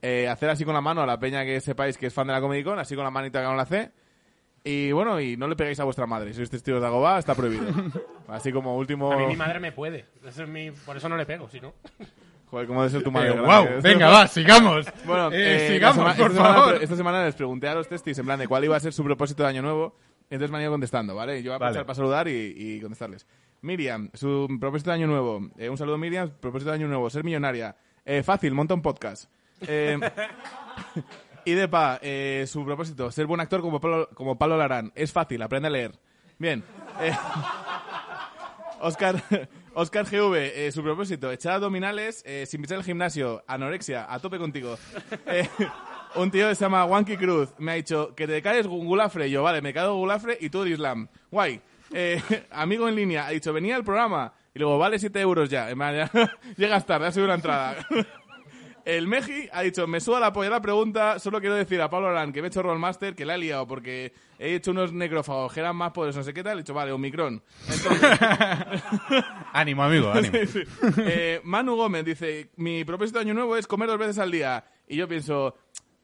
eh, 0.08 0.28
hacer 0.30 0.50
así 0.50 0.64
con 0.66 0.74
la 0.74 0.82
mano 0.82 1.02
a 1.02 1.06
la 1.06 1.20
peña 1.20 1.44
que 1.44 1.60
sepáis 1.60 1.98
que 1.98 2.08
es 2.08 2.14
fan 2.14 2.28
de 2.28 2.34
la 2.34 2.42
Comic 2.42 2.64
Con, 2.64 2.80
así 2.80 2.96
con 2.96 3.04
la 3.04 3.12
manita 3.12 3.40
que 3.42 3.46
no 3.46 3.56
la 3.56 3.64
hace. 3.64 3.92
Y 4.64 4.92
bueno, 4.92 5.20
y 5.22 5.38
no 5.38 5.48
le 5.48 5.56
peguéis 5.56 5.80
a 5.80 5.84
vuestra 5.86 6.06
madre. 6.08 6.30
Si 6.32 6.38
sois 6.38 6.50
testigos 6.50 6.82
de 6.82 6.88
Agoba, 6.88 7.20
está 7.20 7.36
prohibido. 7.36 7.66
así 8.28 8.52
como 8.52 8.76
último... 8.78 9.12
A 9.12 9.18
mí 9.18 9.28
mi 9.28 9.36
madre 9.36 9.60
me 9.60 9.72
puede. 9.72 10.06
Eso 10.26 10.44
es 10.44 10.50
mi... 10.50 10.72
Por 10.72 10.98
eso 10.98 11.08
no 11.08 11.16
le 11.18 11.26
pego, 11.26 11.48
si 11.50 11.60
no. 11.62 11.74
Joder, 12.52 12.68
¿cómo 12.68 12.82
debe 12.82 12.92
ser 12.92 13.04
tu 13.04 13.12
madre? 13.12 13.30
Eh, 13.30 13.40
wow, 13.40 13.82
venga, 13.82 14.10
va, 14.10 14.28
sigamos. 14.28 14.86
Bueno, 15.06 15.32
Eh, 15.32 15.68
eh, 15.68 15.74
sigamos, 15.74 15.98
por 16.16 16.28
esta, 16.28 16.30
semana, 16.30 16.54
favor. 16.56 16.80
esta 16.82 16.96
semana 16.96 17.26
les 17.26 17.36
pregunté 17.36 17.68
a 17.68 17.76
los 17.76 17.88
testis 17.88 18.18
en 18.20 18.26
plan 18.26 18.40
de 18.40 18.48
cuál 18.48 18.64
iba 18.64 18.76
a 18.76 18.80
ser 18.80 18.94
su 18.94 19.04
propósito 19.04 19.44
de 19.44 19.50
año 19.50 19.62
nuevo. 19.62 19.96
Entonces 20.30 20.52
me 20.52 20.58
han 20.58 20.64
ido 20.64 20.72
contestando, 20.72 21.16
¿vale? 21.16 21.42
Yo 21.44 21.52
voy 21.52 21.54
a 21.54 21.56
aprovechar 21.58 21.82
Vale. 21.84 21.86
para 21.86 21.96
saludar 21.96 22.28
y, 22.28 22.54
y 22.56 22.82
contestarles. 22.82 23.26
Miriam, 23.62 24.10
su 24.14 24.48
propósito 24.60 24.92
de 24.92 24.96
año 24.96 25.08
nuevo. 25.08 25.50
Eh, 25.58 25.70
un 25.70 25.78
saludo, 25.78 25.98
Miriam. 25.98 26.30
Propósito 26.42 26.72
de 26.72 26.76
año 26.76 26.88
nuevo, 26.88 27.10
ser 27.10 27.24
millonaria. 27.24 27.76
Eh, 28.06 28.24
fácil, 28.24 28.54
monta 28.54 28.74
un 28.74 28.82
podcast. 28.82 29.30
Eh, 29.62 30.00
Y 31.48 31.54
Depa, 31.54 31.98
eh, 32.02 32.44
su 32.46 32.66
propósito, 32.66 33.10
ser 33.10 33.26
buen 33.26 33.40
actor 33.40 33.62
como 33.62 33.80
Pablo, 33.80 34.10
como 34.14 34.38
Pablo 34.38 34.58
Larán. 34.58 34.92
Es 34.96 35.14
fácil, 35.14 35.42
aprende 35.42 35.68
a 35.68 35.72
leer. 35.72 35.94
Bien. 36.38 36.62
Eh, 37.00 37.16
Oscar, 38.82 39.24
Oscar 39.74 40.06
GV, 40.06 40.36
eh, 40.36 40.72
su 40.74 40.84
propósito, 40.84 41.32
echar 41.32 41.54
abdominales 41.54 42.22
sin 42.46 42.62
pisar 42.62 42.80
el 42.80 42.84
gimnasio, 42.84 43.46
anorexia, 43.48 44.14
a 44.14 44.20
tope 44.20 44.38
contigo. 44.38 44.78
Un 46.16 46.32
tío 46.32 46.50
que 46.50 46.56
se 46.56 46.66
llama 46.66 46.84
Wanky 46.84 47.16
Cruz 47.16 47.54
me 47.60 47.72
ha 47.72 47.76
dicho 47.76 48.14
que 48.14 48.28
te 48.28 48.42
caes 48.42 48.68
gulafre. 48.68 49.30
Yo, 49.30 49.42
vale, 49.42 49.62
me 49.62 49.72
caigo 49.72 49.96
gulafre 49.96 50.38
y 50.42 50.50
tú 50.50 50.64
de 50.64 50.72
Islam. 50.72 51.08
Guay. 51.32 51.62
Amigo 52.52 52.90
en 52.90 52.96
línea, 52.96 53.26
ha 53.26 53.30
dicho, 53.30 53.54
venía 53.54 53.78
al 53.78 53.86
programa. 53.86 54.34
Y 54.54 54.60
luego, 54.60 54.78
vale 54.78 55.00
7 55.00 55.22
euros 55.22 55.50
ya 55.50 55.70
Llegas 56.58 56.86
tarde, 56.86 57.08
ha 57.08 57.12
sido 57.14 57.24
una 57.24 57.36
entrada. 57.36 57.78
El 58.88 59.06
Meji 59.06 59.50
ha 59.52 59.64
dicho, 59.64 59.86
me 59.86 60.00
suda 60.00 60.22
la 60.22 60.32
polla 60.32 60.50
la 60.50 60.62
pregunta, 60.62 61.20
solo 61.20 61.42
quiero 61.42 61.56
decir 61.56 61.82
a 61.82 61.90
Pablo 61.90 62.08
Arán 62.08 62.32
que 62.32 62.42
me 62.42 62.48
he 62.48 62.50
hecho 62.50 62.64
Rollmaster, 62.64 63.16
que 63.16 63.26
la 63.26 63.36
he 63.36 63.38
liado 63.38 63.68
porque 63.68 64.14
he 64.40 64.56
hecho 64.56 64.72
unos 64.72 64.94
necrófagos 64.94 65.52
que 65.52 65.60
eran 65.60 65.76
más 65.76 65.92
poderosos, 65.92 66.20
no 66.20 66.24
sé 66.24 66.34
qué 66.34 66.42
tal. 66.42 66.58
He 66.58 66.62
dicho, 66.62 66.74
vale, 66.74 66.94
Omicron. 66.94 67.44
Ánimo, 69.52 69.84
amigo, 69.84 70.10
ánimo. 70.10 70.38
Sí, 70.40 70.48
sí. 70.48 70.64
Eh, 71.00 71.42
Manu 71.44 71.76
Gómez 71.76 72.06
dice, 72.06 72.52
mi 72.56 72.86
propósito 72.86 73.20
de 73.20 73.26
año 73.26 73.34
nuevo 73.34 73.58
es 73.58 73.68
comer 73.68 73.90
dos 73.90 74.00
veces 74.00 74.20
al 74.20 74.32
día. 74.32 74.64
Y 74.88 74.96
yo 74.96 75.06
pienso, 75.06 75.58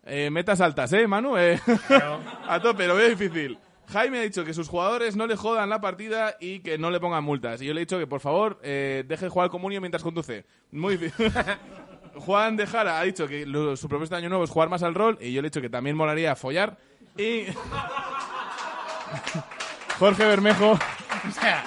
eh, 0.06 0.30
metas 0.30 0.60
altas, 0.60 0.92
¿eh, 0.92 1.08
Manu? 1.08 1.38
Eh, 1.38 1.58
a 2.50 2.60
tope, 2.62 2.86
lo 2.86 2.96
veo 2.96 3.08
difícil. 3.08 3.58
Jaime 3.88 4.20
ha 4.20 4.22
dicho 4.24 4.44
que 4.44 4.54
sus 4.54 4.68
jugadores 4.68 5.16
no 5.16 5.28
le 5.28 5.36
jodan 5.36 5.70
la 5.70 5.82
partida 5.82 6.36
y 6.40 6.60
que 6.60 6.78
no 6.78 6.90
le 6.90 7.00
pongan 7.00 7.24
multas. 7.24 7.62
Y 7.62 7.66
yo 7.66 7.74
le 7.74 7.82
he 7.82 7.86
dicho 7.86 8.00
que, 8.00 8.08
por 8.08 8.22
favor, 8.22 8.60
eh, 8.64 9.04
deje 9.08 9.26
de 9.26 9.30
jugar 9.30 9.46
al 9.46 9.52
comunio 9.52 9.82
mientras 9.82 10.04
conduce. 10.04 10.46
Muy 10.72 10.98
difícil. 10.98 11.32
Juan 12.16 12.56
de 12.56 12.66
Jara 12.68 13.00
ha 13.00 13.04
dicho 13.04 13.28
que 13.28 13.46
lo- 13.46 13.76
su 13.76 13.88
propósito 13.90 14.16
de 14.16 14.20
año 14.22 14.30
nuevo 14.30 14.44
es 14.44 14.50
jugar 14.50 14.70
más 14.70 14.84
al 14.84 14.94
rol. 14.96 15.18
Y 15.22 15.34
yo 15.34 15.42
le 15.42 15.48
he 15.48 15.50
dicho 15.50 15.62
que 15.62 15.70
también 15.70 15.96
molaría 15.96 16.36
follar. 16.36 16.78
Y... 17.18 17.44
Jorge 20.00 20.26
Bermejo... 20.26 20.72
O 20.72 21.32
sea, 21.32 21.64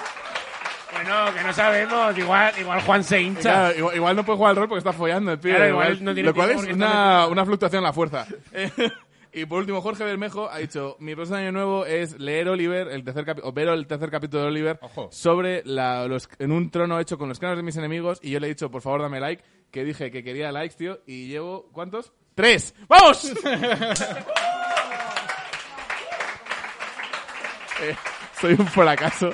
bueno, 0.93 1.33
que 1.33 1.41
no 1.43 1.53
sabemos. 1.53 2.17
Igual, 2.17 2.53
igual 2.59 2.81
Juan 2.81 3.03
se 3.03 3.21
hincha. 3.21 3.41
Claro, 3.41 3.77
igual, 3.77 3.95
igual 3.95 4.15
no 4.15 4.23
puede 4.23 4.37
jugar 4.37 4.49
al 4.51 4.55
rol 4.57 4.67
porque 4.67 4.79
está 4.79 4.93
follando 4.93 5.31
el 5.31 5.39
pibe. 5.39 5.55
Claro, 5.55 5.69
igual 5.71 6.03
no 6.03 6.13
tiene 6.13 6.29
lo 6.29 6.35
cual 6.35 6.51
es 6.51 6.63
una, 6.63 7.27
una 7.27 7.45
fluctuación 7.45 7.79
en 7.79 7.83
la 7.85 7.93
fuerza. 7.93 8.27
Eh, 8.51 8.69
y 9.33 9.45
por 9.45 9.59
último, 9.59 9.81
Jorge 9.81 10.03
Bermejo 10.03 10.47
ha 10.51 10.59
dicho, 10.59 10.95
mi 10.99 11.15
próximo 11.15 11.37
año 11.39 11.51
nuevo 11.51 11.85
es 11.87 12.19
leer 12.19 12.49
Oliver, 12.49 12.89
el 12.89 13.03
tercer 13.03 13.25
capi- 13.25 13.41
o 13.43 13.51
ver 13.51 13.67
el 13.69 13.87
tercer 13.87 14.11
capítulo 14.11 14.43
de 14.43 14.49
Oliver, 14.49 14.79
Ojo. 14.81 15.09
sobre 15.11 15.63
la, 15.65 16.05
los, 16.07 16.29
en 16.37 16.51
un 16.51 16.69
trono 16.69 16.99
hecho 16.99 17.17
con 17.17 17.29
los 17.29 17.39
cráneos 17.39 17.57
de 17.57 17.63
mis 17.63 17.77
enemigos, 17.77 18.19
y 18.21 18.29
yo 18.31 18.39
le 18.39 18.45
he 18.47 18.49
dicho, 18.49 18.69
por 18.69 18.81
favor, 18.83 19.01
dame 19.01 19.19
like, 19.19 19.43
que 19.71 19.83
dije 19.83 20.11
que 20.11 20.23
quería 20.23 20.51
likes, 20.51 20.75
tío, 20.75 20.99
y 21.05 21.27
llevo, 21.27 21.69
¿cuántos? 21.71 22.13
¡Tres! 22.35 22.73
¡Vamos! 22.87 23.31
Eh, 27.81 27.95
soy 28.41 28.53
un 28.53 28.65
fracaso. 28.67 29.31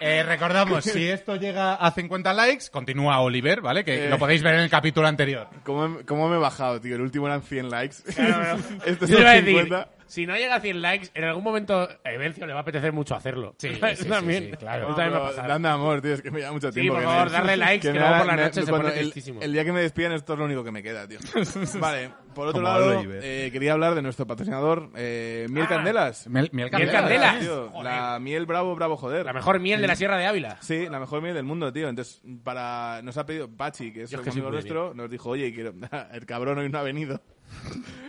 Eh, 0.00 0.22
recordamos, 0.22 0.84
si 0.84 1.06
esto 1.08 1.36
llega 1.36 1.74
a 1.74 1.90
50 1.90 2.32
likes, 2.32 2.64
continúa 2.70 3.20
Oliver, 3.20 3.60
¿vale? 3.60 3.84
Que 3.84 4.06
Eh. 4.06 4.08
lo 4.08 4.18
podéis 4.18 4.42
ver 4.42 4.54
en 4.54 4.60
el 4.60 4.70
capítulo 4.70 5.06
anterior. 5.06 5.48
¿Cómo, 5.64 5.88
me- 5.88 6.04
cómo 6.04 6.28
me 6.28 6.36
he 6.36 6.38
bajado, 6.38 6.80
tío? 6.80 6.94
El 6.96 7.02
último 7.02 7.26
eran 7.26 7.42
100 7.42 7.70
likes. 7.70 7.96
Claro, 8.14 8.58
Estos 8.86 9.08
Yo 9.08 9.16
son 9.16 9.16
te 9.16 9.20
iba 9.20 9.30
a 9.30 9.34
decir, 9.34 9.54
50. 9.64 9.88
Si 10.06 10.26
no 10.26 10.36
llega 10.36 10.56
a 10.56 10.60
100 10.60 10.82
likes, 10.82 11.10
en 11.14 11.24
algún 11.24 11.42
momento 11.44 11.88
a 12.04 12.12
Evencio 12.12 12.46
le 12.46 12.52
va 12.52 12.60
a 12.60 12.62
apetecer 12.62 12.92
mucho 12.92 13.14
hacerlo. 13.14 13.54
Sí, 13.58 13.68
sí, 13.96 14.08
también, 14.08 14.44
sí, 14.44 14.50
sí, 14.50 14.56
claro. 14.56 14.90
No, 14.90 14.94
también. 14.94 15.46
Dame 15.46 15.68
amor, 15.68 16.00
tío, 16.00 16.14
es 16.14 16.22
que 16.22 16.30
me 16.30 16.40
lleva 16.40 16.52
mucho 16.52 16.70
tiempo. 16.70 16.94
por 16.94 17.02
que 17.02 17.06
favor, 17.08 17.30
darle 17.30 17.56
likes, 17.58 17.88
que 17.92 17.98
luego 17.98 18.16
por 18.18 18.26
la 18.26 18.32
me- 18.36 18.42
noche 18.42 18.62
se 18.62 18.70
pone 18.70 18.88
el, 18.88 18.94
tristísimo. 18.94 19.40
el 19.42 19.52
día 19.52 19.64
que 19.64 19.72
me 19.72 19.80
despidan 19.80 20.12
esto 20.12 20.32
es 20.34 20.38
lo 20.38 20.44
único 20.44 20.62
que 20.64 20.70
me 20.70 20.82
queda, 20.82 21.06
tío. 21.08 21.18
vale, 21.80 22.10
por 22.34 22.48
otro 22.48 22.62
Como 22.62 22.72
lado, 22.72 23.02
eh, 23.22 23.50
quería 23.52 23.72
hablar 23.72 23.94
de 23.94 24.02
nuestro 24.02 24.26
patrocinador, 24.26 24.90
eh, 24.96 25.46
Miel 25.50 25.66
Ah. 25.66 25.68
Candelas. 25.68 26.26
Miel, 26.28 26.50
miel 26.52 26.70
Miel 26.72 26.90
Candela. 26.90 27.32
Candela. 27.32 27.38
Tío, 27.40 27.82
la 27.82 28.18
miel 28.20 28.46
bravo, 28.46 28.74
bravo, 28.74 28.96
joder. 28.96 29.24
La 29.24 29.32
mejor 29.32 29.60
miel 29.60 29.80
de 29.80 29.86
la 29.86 29.96
Sierra 29.96 30.16
de 30.18 30.26
Ávila. 30.26 30.58
Sí, 30.60 30.86
la 30.90 30.98
mejor 31.00 31.22
miel 31.22 31.34
del 31.34 31.44
mundo, 31.44 31.72
tío. 31.72 31.88
Entonces, 31.88 32.20
para 32.42 33.00
nos 33.02 33.16
ha 33.18 33.24
pedido 33.26 33.48
Pachi, 33.48 33.92
que 33.92 34.02
es 34.02 34.10
soy 34.10 34.20
amigo 34.28 34.50
nuestro, 34.50 34.94
nos 34.94 35.10
dijo, 35.10 35.30
oye, 35.30 35.52
quiero... 35.54 35.72
el 36.12 36.26
cabrón 36.26 36.58
hoy 36.58 36.68
no 36.68 36.78
ha 36.78 36.82
venido. 36.82 37.20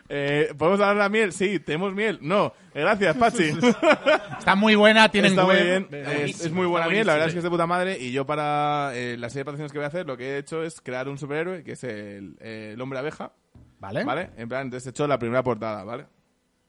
Eh, 0.08 0.54
¿Podemos 0.58 0.80
hablar 0.80 0.96
de 0.96 1.02
la 1.02 1.10
miel? 1.10 1.34
Sí, 1.34 1.60
¿tenemos 1.60 1.94
miel? 1.94 2.20
No. 2.22 2.54
Gracias, 2.74 3.16
Pachi. 3.18 3.46
Está 4.38 4.56
muy 4.56 4.76
buena, 4.76 5.10
tienen 5.10 5.32
Está 5.32 5.46
muy 5.46 5.56
bien, 5.56 5.88
es, 5.92 6.52
muy 6.52 6.68
buena 6.68 6.88
miel, 6.88 7.08
la 7.08 7.14
verdad 7.14 7.30
es 7.30 7.34
que 7.34 7.40
es 7.40 7.44
de 7.44 7.50
puta 7.50 7.66
madre. 7.66 7.98
Y 7.98 8.12
yo, 8.12 8.26
para 8.26 8.92
eh, 8.94 9.18
la 9.18 9.30
serie 9.30 9.42
de 9.42 9.46
patrocinios 9.46 9.72
que 9.72 9.80
voy 9.80 9.86
a 9.86 9.88
hacer, 9.88 10.06
lo 10.06 10.16
que 10.16 10.36
he 10.36 10.38
hecho 10.38 10.64
es 10.64 10.80
crear 10.80 11.10
un 11.10 11.18
superhéroe 11.18 11.64
que 11.64 11.72
es 11.72 11.84
el, 11.84 12.38
eh, 12.40 12.72
el 12.74 12.82
hombre 12.82 13.00
abeja, 13.00 13.32
¿Vale? 13.80 14.04
¿vale? 14.04 14.30
En 14.38 14.48
plan, 14.48 14.64
entonces 14.64 14.86
he 14.88 14.90
hecho 14.92 15.08
la 15.08 15.18
primera 15.18 15.44
portada, 15.44 15.84
¿vale? 15.84 16.06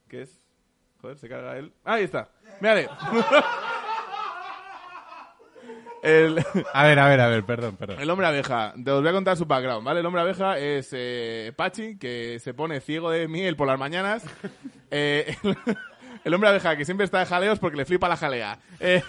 ¿Qué 0.08 0.22
es? 0.22 0.40
Joder, 1.02 1.18
se 1.18 1.28
carga 1.28 1.58
él. 1.58 1.72
Ahí 1.84 2.04
está. 2.04 2.30
Mírale. 2.60 2.88
el, 6.06 6.44
A 6.72 6.84
ver, 6.84 6.98
a 6.98 7.08
ver, 7.08 7.20
a 7.20 7.28
ver, 7.28 7.44
perdón, 7.44 7.76
perdón. 7.76 8.00
el 8.00 8.08
hombre 8.10 8.26
abeja, 8.26 8.72
te 8.82 8.90
os 8.90 9.00
voy 9.00 9.10
a 9.10 9.12
contar 9.12 9.36
su 9.36 9.44
background, 9.46 9.84
¿vale? 9.84 10.00
El 10.00 10.06
hombre 10.06 10.22
abeja 10.22 10.58
es 10.58 10.90
eh, 10.92 11.52
Pachi, 11.56 11.98
que 11.98 12.38
se 12.40 12.54
pone 12.54 12.80
ciego 12.80 13.10
de 13.10 13.28
miel 13.28 13.56
por 13.56 13.66
las 13.66 13.78
mañanas. 13.78 14.24
Eh, 14.92 15.36
el, 15.42 15.56
el 16.22 16.34
hombre 16.34 16.48
abeja, 16.48 16.76
que 16.76 16.84
siempre 16.84 17.04
está 17.04 17.18
de 17.18 17.26
jaleos 17.26 17.58
porque 17.58 17.76
le 17.76 17.84
flipa 17.84 18.08
la 18.08 18.16
jalea. 18.16 18.60
Eh, 18.78 19.02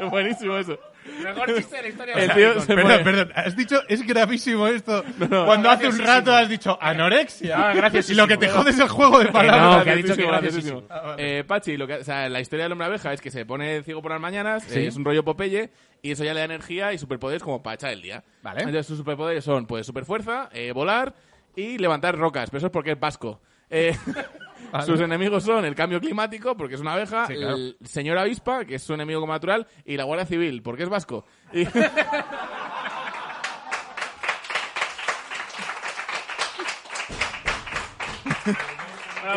buenísimo 0.10 0.56
eso. 0.56 0.78
Mejor 1.22 1.54
chiste 1.56 1.76
de 1.76 1.82
la 1.82 1.88
historia 1.88 2.14
El 2.14 2.28
de 2.28 2.34
tío 2.34 2.60
se 2.60 2.74
Perdón, 2.74 3.04
perdón, 3.04 3.32
has 3.34 3.56
dicho, 3.56 3.80
es 3.88 4.06
gravísimo 4.06 4.66
esto. 4.68 5.04
no, 5.18 5.46
Cuando 5.46 5.70
hace 5.70 5.88
un 5.88 5.98
rato 5.98 6.34
has 6.34 6.48
dicho 6.48 6.78
anorexia. 6.80 7.70
Ah, 7.70 7.74
graciosísimo. 7.74 8.14
y 8.14 8.16
lo 8.22 8.28
que 8.28 8.36
te 8.36 8.48
jode 8.48 8.70
es 8.70 8.78
el 8.78 8.88
juego 8.88 9.18
de 9.18 9.24
no, 9.26 9.32
palabras. 9.32 9.84
que 9.84 9.90
ha 9.90 9.96
dicho 9.96 10.14
que 10.16 10.22
Graciosísimo, 10.26 10.82
graciosísimo. 10.88 11.14
Eh, 11.18 11.44
Pachi, 11.46 11.76
lo 11.76 11.86
que, 11.86 11.94
o 11.94 12.04
sea, 12.04 12.28
la 12.28 12.40
historia 12.40 12.64
del 12.64 12.72
hombre 12.72 12.86
abeja 12.86 13.12
es 13.12 13.20
que 13.20 13.30
se 13.30 13.44
pone 13.44 13.82
ciego 13.82 14.00
por 14.02 14.12
las 14.12 14.20
mañanas, 14.20 14.62
Sí. 14.64 14.78
eh, 14.80 14.86
es 14.86 14.96
un 14.96 15.04
rollo 15.04 15.24
Popeye, 15.24 15.70
y 16.02 16.12
eso 16.12 16.24
ya 16.24 16.34
le 16.34 16.40
da 16.40 16.44
energía 16.46 16.92
y 16.92 16.98
superpoderes 16.98 17.42
como 17.42 17.62
para 17.62 17.74
echar 17.74 17.92
el 17.92 18.02
día. 18.02 18.22
Vale. 18.42 18.60
Entonces 18.60 18.86
sus 18.86 18.98
superpoderes 18.98 19.44
son, 19.44 19.66
pues, 19.66 19.86
superfuerza, 19.86 20.48
eh, 20.52 20.72
volar 20.72 21.14
y 21.56 21.78
levantar 21.78 22.16
rocas, 22.16 22.48
pero 22.50 22.58
eso 22.58 22.66
es 22.68 22.72
porque 22.72 22.92
es 22.92 23.00
vasco. 23.00 23.40
Eh, 23.70 23.96
Sus 24.86 25.00
enemigos 25.00 25.44
son 25.44 25.64
el 25.64 25.74
cambio 25.74 26.00
climático, 26.00 26.56
porque 26.56 26.74
es 26.76 26.80
una 26.80 26.94
abeja, 26.94 27.26
Sí, 27.26 27.34
claro. 27.34 27.56
el 27.56 27.76
señor 27.84 28.16
avispa, 28.18 28.64
que 28.64 28.76
es 28.76 28.82
su 28.82 28.94
enemigo 28.94 29.20
como 29.20 29.32
natural, 29.32 29.66
y 29.84 29.96
la 29.96 30.04
Guardia 30.04 30.26
Civil, 30.26 30.62
porque 30.62 30.84
es 30.84 30.88
vasco. 30.88 31.26
Y- 31.52 31.66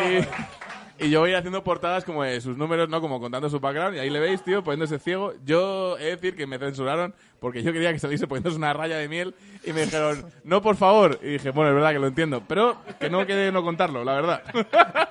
y, 0.00 0.20
y 0.98 1.10
yo 1.10 1.20
voy 1.20 1.34
haciendo 1.34 1.62
portadas 1.62 2.04
como 2.04 2.22
de 2.22 2.40
sus 2.40 2.56
números, 2.56 2.88
¿no? 2.88 3.00
Como 3.00 3.20
contando 3.20 3.48
su 3.50 3.60
background, 3.60 3.96
y 3.96 4.00
ahí 4.00 4.10
le 4.10 4.20
veis, 4.20 4.42
tío, 4.42 4.62
poniéndose 4.62 4.98
ciego. 4.98 5.34
Yo 5.44 5.98
he 5.98 6.04
de 6.04 6.10
decir 6.12 6.36
que 6.36 6.46
me 6.46 6.58
censuraron 6.58 7.14
porque 7.40 7.62
yo 7.62 7.72
quería 7.72 7.92
que 7.92 7.98
saliese 7.98 8.26
poniéndose 8.26 8.56
una 8.56 8.72
raya 8.72 8.96
de 8.96 9.08
miel, 9.08 9.34
y 9.64 9.72
me 9.72 9.82
dijeron, 9.82 10.24
no, 10.44 10.62
por 10.62 10.76
favor. 10.76 11.18
Y 11.22 11.32
dije, 11.32 11.50
bueno, 11.50 11.70
es 11.70 11.74
verdad 11.74 11.92
que 11.92 11.98
lo 11.98 12.06
entiendo, 12.06 12.42
pero 12.46 12.78
que 12.98 13.10
no 13.10 13.26
quede 13.26 13.52
no 13.52 13.62
contarlo, 13.62 14.04
la 14.04 14.14
verdad. 14.14 14.42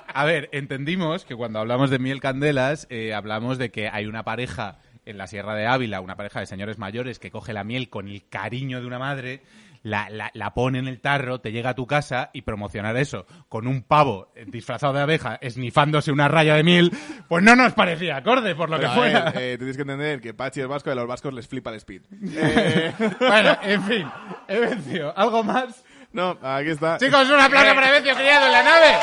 A 0.06 0.24
ver, 0.24 0.48
entendimos 0.52 1.24
que 1.24 1.34
cuando 1.34 1.60
hablamos 1.60 1.90
de 1.90 1.98
miel 1.98 2.20
candelas, 2.20 2.86
eh, 2.90 3.14
hablamos 3.14 3.58
de 3.58 3.70
que 3.70 3.88
hay 3.88 4.06
una 4.06 4.24
pareja 4.24 4.78
en 5.04 5.18
la 5.18 5.28
Sierra 5.28 5.54
de 5.54 5.66
Ávila, 5.66 6.00
una 6.00 6.16
pareja 6.16 6.40
de 6.40 6.46
señores 6.46 6.78
mayores 6.78 7.18
que 7.18 7.30
coge 7.30 7.52
la 7.52 7.64
miel 7.64 7.88
con 7.88 8.08
el 8.08 8.28
cariño 8.28 8.80
de 8.80 8.86
una 8.86 8.98
madre, 8.98 9.40
la, 9.86 10.10
la, 10.10 10.32
la 10.34 10.52
pone 10.52 10.80
en 10.80 10.88
el 10.88 11.00
tarro, 11.00 11.40
te 11.40 11.52
llega 11.52 11.70
a 11.70 11.74
tu 11.74 11.86
casa 11.86 12.30
y 12.32 12.42
promocionar 12.42 12.96
eso 12.96 13.24
con 13.48 13.68
un 13.68 13.82
pavo 13.82 14.32
disfrazado 14.48 14.92
de 14.94 15.00
abeja 15.02 15.38
esnifándose 15.40 16.10
una 16.10 16.26
raya 16.26 16.56
de 16.56 16.64
miel, 16.64 16.90
pues 17.28 17.44
no 17.44 17.54
nos 17.54 17.72
parecía 17.72 18.16
acorde 18.16 18.56
por 18.56 18.68
lo 18.68 18.78
Pero, 18.78 18.92
que 18.94 19.00
ver, 19.00 19.10
fuera. 19.12 19.32
eh, 19.40 19.56
tenéis 19.56 19.76
que 19.76 19.82
entender 19.82 20.20
que 20.20 20.34
Pachi 20.34 20.60
es 20.60 20.66
vasco 20.66 20.90
y 20.90 20.92
a 20.92 20.96
los 20.96 21.06
vascos 21.06 21.32
les 21.32 21.46
flipa 21.46 21.70
el 21.70 21.76
speed. 21.76 22.02
Eh, 22.36 22.92
bueno, 23.20 23.56
en 23.62 23.82
fin, 23.84 24.08
Evencio, 24.48 25.16
¿algo 25.16 25.44
más? 25.44 25.84
no, 26.12 26.36
aquí 26.42 26.70
está. 26.70 26.98
Chicos, 26.98 27.30
un 27.30 27.38
aplauso 27.38 27.74
para 27.74 27.88
Evencio 27.90 28.14
criado 28.16 28.46
en 28.46 28.52
la 28.52 28.62
nave. 28.64 28.96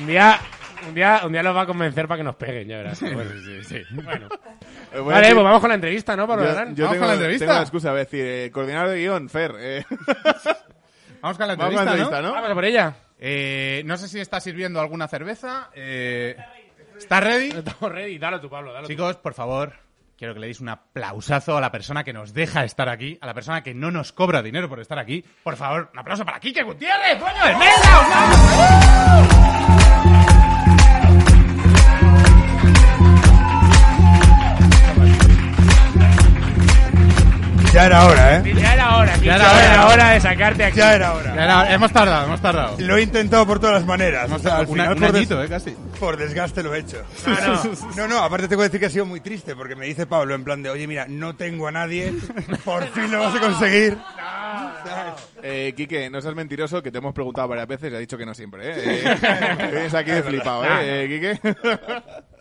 Un 0.00 0.06
día, 0.06 0.38
un 0.88 0.94
día, 0.94 1.20
un 1.24 1.32
día 1.32 1.42
los 1.42 1.56
va 1.56 1.62
a 1.62 1.66
convencer 1.66 2.06
para 2.08 2.18
que 2.18 2.24
nos 2.24 2.36
peguen, 2.36 2.68
ya 2.68 2.76
verás. 2.78 3.00
Bueno, 3.02 3.30
Bueno. 4.02 4.28
Eh, 4.92 4.98
voy 5.00 5.12
a 5.12 5.16
Vale, 5.16 5.20
decir- 5.28 5.34
pues 5.34 5.44
vamos 5.44 5.60
con 5.60 5.68
la 5.68 5.74
entrevista, 5.74 6.16
¿no, 6.16 6.26
Pablo 6.26 6.44
yo, 6.44 6.50
yo 6.50 6.54
¿Vamos 6.56 6.74
tengo, 6.76 6.98
con 6.98 7.08
la 7.08 7.12
entrevista? 7.14 7.44
tengo 7.44 7.52
una 7.56 7.62
excusa, 7.62 7.90
voy 7.90 8.00
a 8.00 8.04
decir, 8.04 8.24
eh, 8.24 8.50
coordinador 8.52 8.90
de 8.90 8.98
guion, 9.00 9.28
Fer. 9.28 9.54
eh, 9.58 9.84
Vamos 11.20 11.38
con 11.38 11.48
la 11.48 11.56
vamos 11.56 11.74
con 11.74 11.74
la 11.74 11.80
entrevista, 11.82 11.82
entrevista, 11.82 12.22
¿no? 12.22 12.28
¿no? 12.28 12.34
Vamos 12.34 12.50
a 12.50 12.54
por 12.54 12.64
ella. 12.64 12.94
Eh, 13.18 13.82
no 13.86 13.96
sé 13.96 14.06
si 14.08 14.20
está 14.20 14.38
sirviendo 14.40 14.80
alguna 14.80 15.08
cerveza. 15.08 15.70
Eh, 15.74 16.36
¿Está 16.96 17.20
ready? 17.20 17.48
Estamos 17.56 17.90
ready. 17.92 18.18
Dale 18.18 18.38
tú, 18.38 18.48
Pablo, 18.48 18.72
dale 18.72 18.86
tú. 18.86 18.92
Chicos, 18.92 19.16
por 19.16 19.34
favor, 19.34 19.72
quiero 20.16 20.34
que 20.34 20.40
le 20.40 20.46
deis 20.46 20.60
un 20.60 20.68
aplausazo 20.68 21.56
a 21.56 21.60
la 21.60 21.72
persona 21.72 22.04
que 22.04 22.12
nos 22.12 22.32
deja 22.32 22.62
estar 22.64 22.88
aquí, 22.88 23.18
a 23.20 23.26
la 23.26 23.34
persona 23.34 23.62
que 23.62 23.74
no 23.74 23.90
nos 23.90 24.12
cobra 24.12 24.40
dinero 24.42 24.68
por 24.68 24.78
estar 24.78 24.98
aquí. 24.98 25.24
Por 25.42 25.56
favor, 25.56 25.90
un 25.92 25.98
aplauso 25.98 26.24
para 26.24 26.38
Kike 26.38 26.62
Gutiérrez, 26.62 27.18
coño, 27.18 27.44
de 27.46 27.56
Meltdown, 27.56 28.10
¡vamos! 28.10 29.65
Ya 37.76 37.84
era 37.84 38.06
hora, 38.06 38.36
¿eh? 38.38 38.54
Ya 38.54 38.72
era 38.72 38.96
hora, 38.96 39.16
Ya 39.16 39.22
ya 39.22 39.34
era 39.36 39.72
era, 39.74 39.86
hora. 39.86 40.10
de 40.12 40.20
sacarte 40.22 40.64
aquí. 40.64 40.78
Ya 40.78 40.94
era 40.94 41.12
hora. 41.12 41.34
Ya, 41.36 41.46
no, 41.46 41.64
hemos 41.74 41.92
tardado, 41.92 42.24
hemos 42.24 42.40
tardado. 42.40 42.74
Lo 42.78 42.96
he 42.96 43.02
intentado 43.02 43.46
por 43.46 43.58
todas 43.60 43.74
las 43.74 43.84
maneras. 43.84 44.32
O 44.32 44.38
sea, 44.38 44.56
al 44.60 44.66
Una- 44.66 44.84
final 44.84 44.94
un 44.94 45.02
por, 45.02 45.12
des- 45.12 45.16
añito, 45.20 45.44
eh, 45.44 45.48
casi. 45.50 45.76
por 46.00 46.16
desgaste 46.16 46.62
lo 46.62 46.74
he 46.74 46.78
hecho. 46.78 47.02
Ah, 47.26 47.62
No, 47.94 48.08
no, 48.08 48.18
aparte 48.22 48.48
tengo 48.48 48.62
que 48.62 48.68
decir 48.68 48.80
que 48.80 48.86
ha 48.86 48.90
sido 48.90 49.04
muy 49.04 49.20
triste 49.20 49.54
porque 49.54 49.76
me 49.76 49.84
dice 49.84 50.06
Pablo 50.06 50.34
en 50.34 50.42
plan 50.42 50.62
de, 50.62 50.70
oye, 50.70 50.86
mira, 50.86 51.04
no 51.06 51.36
tengo 51.36 51.68
a 51.68 51.70
nadie, 51.72 52.14
por 52.64 52.86
fin 52.92 53.12
lo 53.12 53.20
vas 53.20 53.34
a 53.34 53.40
conseguir. 53.40 53.98
Eh, 55.42 55.74
Quique, 55.76 56.08
no 56.10 56.20
seas 56.20 56.34
mentiroso, 56.34 56.82
que 56.82 56.90
te 56.90 56.98
hemos 56.98 57.12
preguntado 57.14 57.46
varias 57.48 57.68
veces 57.68 57.90
y 57.92 57.94
has 57.94 58.00
dicho 58.00 58.16
que 58.18 58.26
no 58.26 58.34
siempre, 58.34 58.68
¿eh? 58.70 58.74
eh 59.04 59.68
vienes 59.70 59.94
aquí 59.94 60.10
de 60.10 60.22
flipado, 60.22 60.64
¿eh, 60.64 61.04
eh, 61.04 61.08
Quique? 61.38 61.56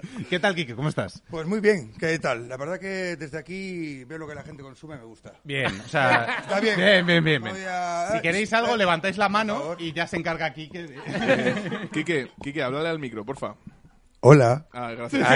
¿Qué 0.29 0.39
tal, 0.39 0.55
Kike? 0.55 0.75
¿Cómo 0.75 0.89
estás? 0.89 1.23
Pues 1.29 1.45
muy 1.47 1.59
bien, 1.59 1.93
¿qué 1.99 2.17
tal? 2.19 2.47
La 2.49 2.57
verdad 2.57 2.79
que 2.79 3.15
desde 3.15 3.37
aquí 3.37 4.03
veo 4.05 4.17
lo 4.17 4.27
que 4.27 4.35
la 4.35 4.43
gente 4.43 4.63
consume, 4.63 4.97
me 4.97 5.03
gusta. 5.03 5.33
Bien, 5.43 5.79
o 5.79 5.87
sea... 5.87 6.37
Está 6.41 6.59
bien. 6.59 6.75
Bien, 6.77 7.05
bien, 7.05 7.23
bien. 7.23 7.41
bien. 7.43 7.55
Voy 7.55 7.63
a- 7.67 8.09
Si 8.13 8.21
queréis 8.21 8.51
algo, 8.53 8.75
levantáis 8.75 9.17
la 9.17 9.29
mano 9.29 9.75
y 9.79 9.93
ya 9.93 10.07
se 10.07 10.17
encarga 10.17 10.53
Kike. 10.53 10.83
de- 10.87 11.89
Quique, 11.93 12.29
Quique, 12.41 12.61
háblale 12.63 12.89
al 12.89 12.99
micro, 12.99 13.25
porfa. 13.25 13.55
Hola. 14.21 14.65
Ah, 14.73 14.91
gracias. 14.91 15.27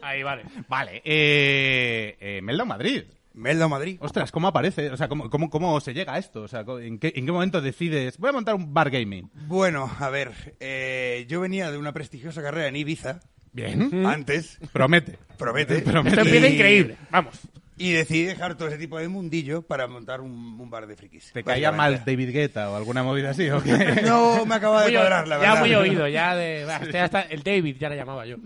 Ahí, 0.00 0.22
vale. 0.22 0.44
Vale, 0.68 1.02
eh, 1.04 2.16
eh, 2.20 2.40
Melda 2.42 2.64
Madrid. 2.64 3.04
Melda 3.34 3.66
Madrid. 3.68 3.96
Ostras, 4.00 4.30
¿cómo 4.30 4.48
aparece? 4.48 4.90
O 4.90 4.96
sea, 4.96 5.08
¿cómo, 5.08 5.30
cómo, 5.30 5.48
cómo 5.50 5.80
se 5.80 5.94
llega 5.94 6.14
a 6.14 6.18
esto? 6.18 6.42
O 6.42 6.48
sea, 6.48 6.64
¿en 6.80 6.98
qué, 6.98 7.12
¿en 7.16 7.24
qué 7.26 7.32
momento 7.32 7.60
decides, 7.62 8.18
voy 8.18 8.28
a 8.30 8.32
montar 8.34 8.54
un 8.54 8.72
bar 8.74 8.90
gaming? 8.90 9.30
Bueno, 9.46 9.90
a 10.00 10.08
ver, 10.10 10.56
eh, 10.60 11.24
yo 11.28 11.40
venía 11.40 11.70
de 11.70 11.78
una 11.78 11.92
prestigiosa 11.92 12.42
carrera 12.42 12.68
en 12.68 12.76
Ibiza, 12.76 13.20
Bien. 13.52 14.06
antes, 14.06 14.58
Promete. 14.72 15.18
promete. 15.38 15.78
Promete. 15.82 16.08
Esto 16.16 16.20
empieza 16.26 16.48
increíble. 16.48 16.96
Vamos. 17.10 17.38
Y 17.78 17.92
decidí 17.92 18.24
dejar 18.24 18.54
todo 18.56 18.68
ese 18.68 18.78
tipo 18.78 18.98
de 18.98 19.08
mundillo 19.08 19.62
para 19.62 19.88
montar 19.88 20.20
un, 20.20 20.30
un 20.60 20.70
bar 20.70 20.86
de 20.86 20.94
frikis. 20.94 21.32
¿Te 21.32 21.42
caía 21.42 21.72
mal. 21.72 22.02
David 22.04 22.30
Guetta 22.30 22.70
o 22.70 22.76
alguna 22.76 23.02
movida 23.02 23.30
así 23.30 23.48
o 23.50 23.60
qué? 23.62 24.02
No 24.06 24.44
me 24.46 24.54
acaba 24.54 24.84
de 24.84 24.92
cuadrar, 24.92 25.26
la 25.26 25.36
ya 25.36 25.40
verdad. 25.54 25.60
muy 25.60 25.74
oído, 25.74 26.06
ya 26.08 26.36
de... 26.36 26.62
este 26.82 27.00
hasta 27.00 27.22
el 27.22 27.42
David 27.42 27.76
ya 27.80 27.88
le 27.88 27.96
llamaba 27.96 28.24
yo. 28.26 28.36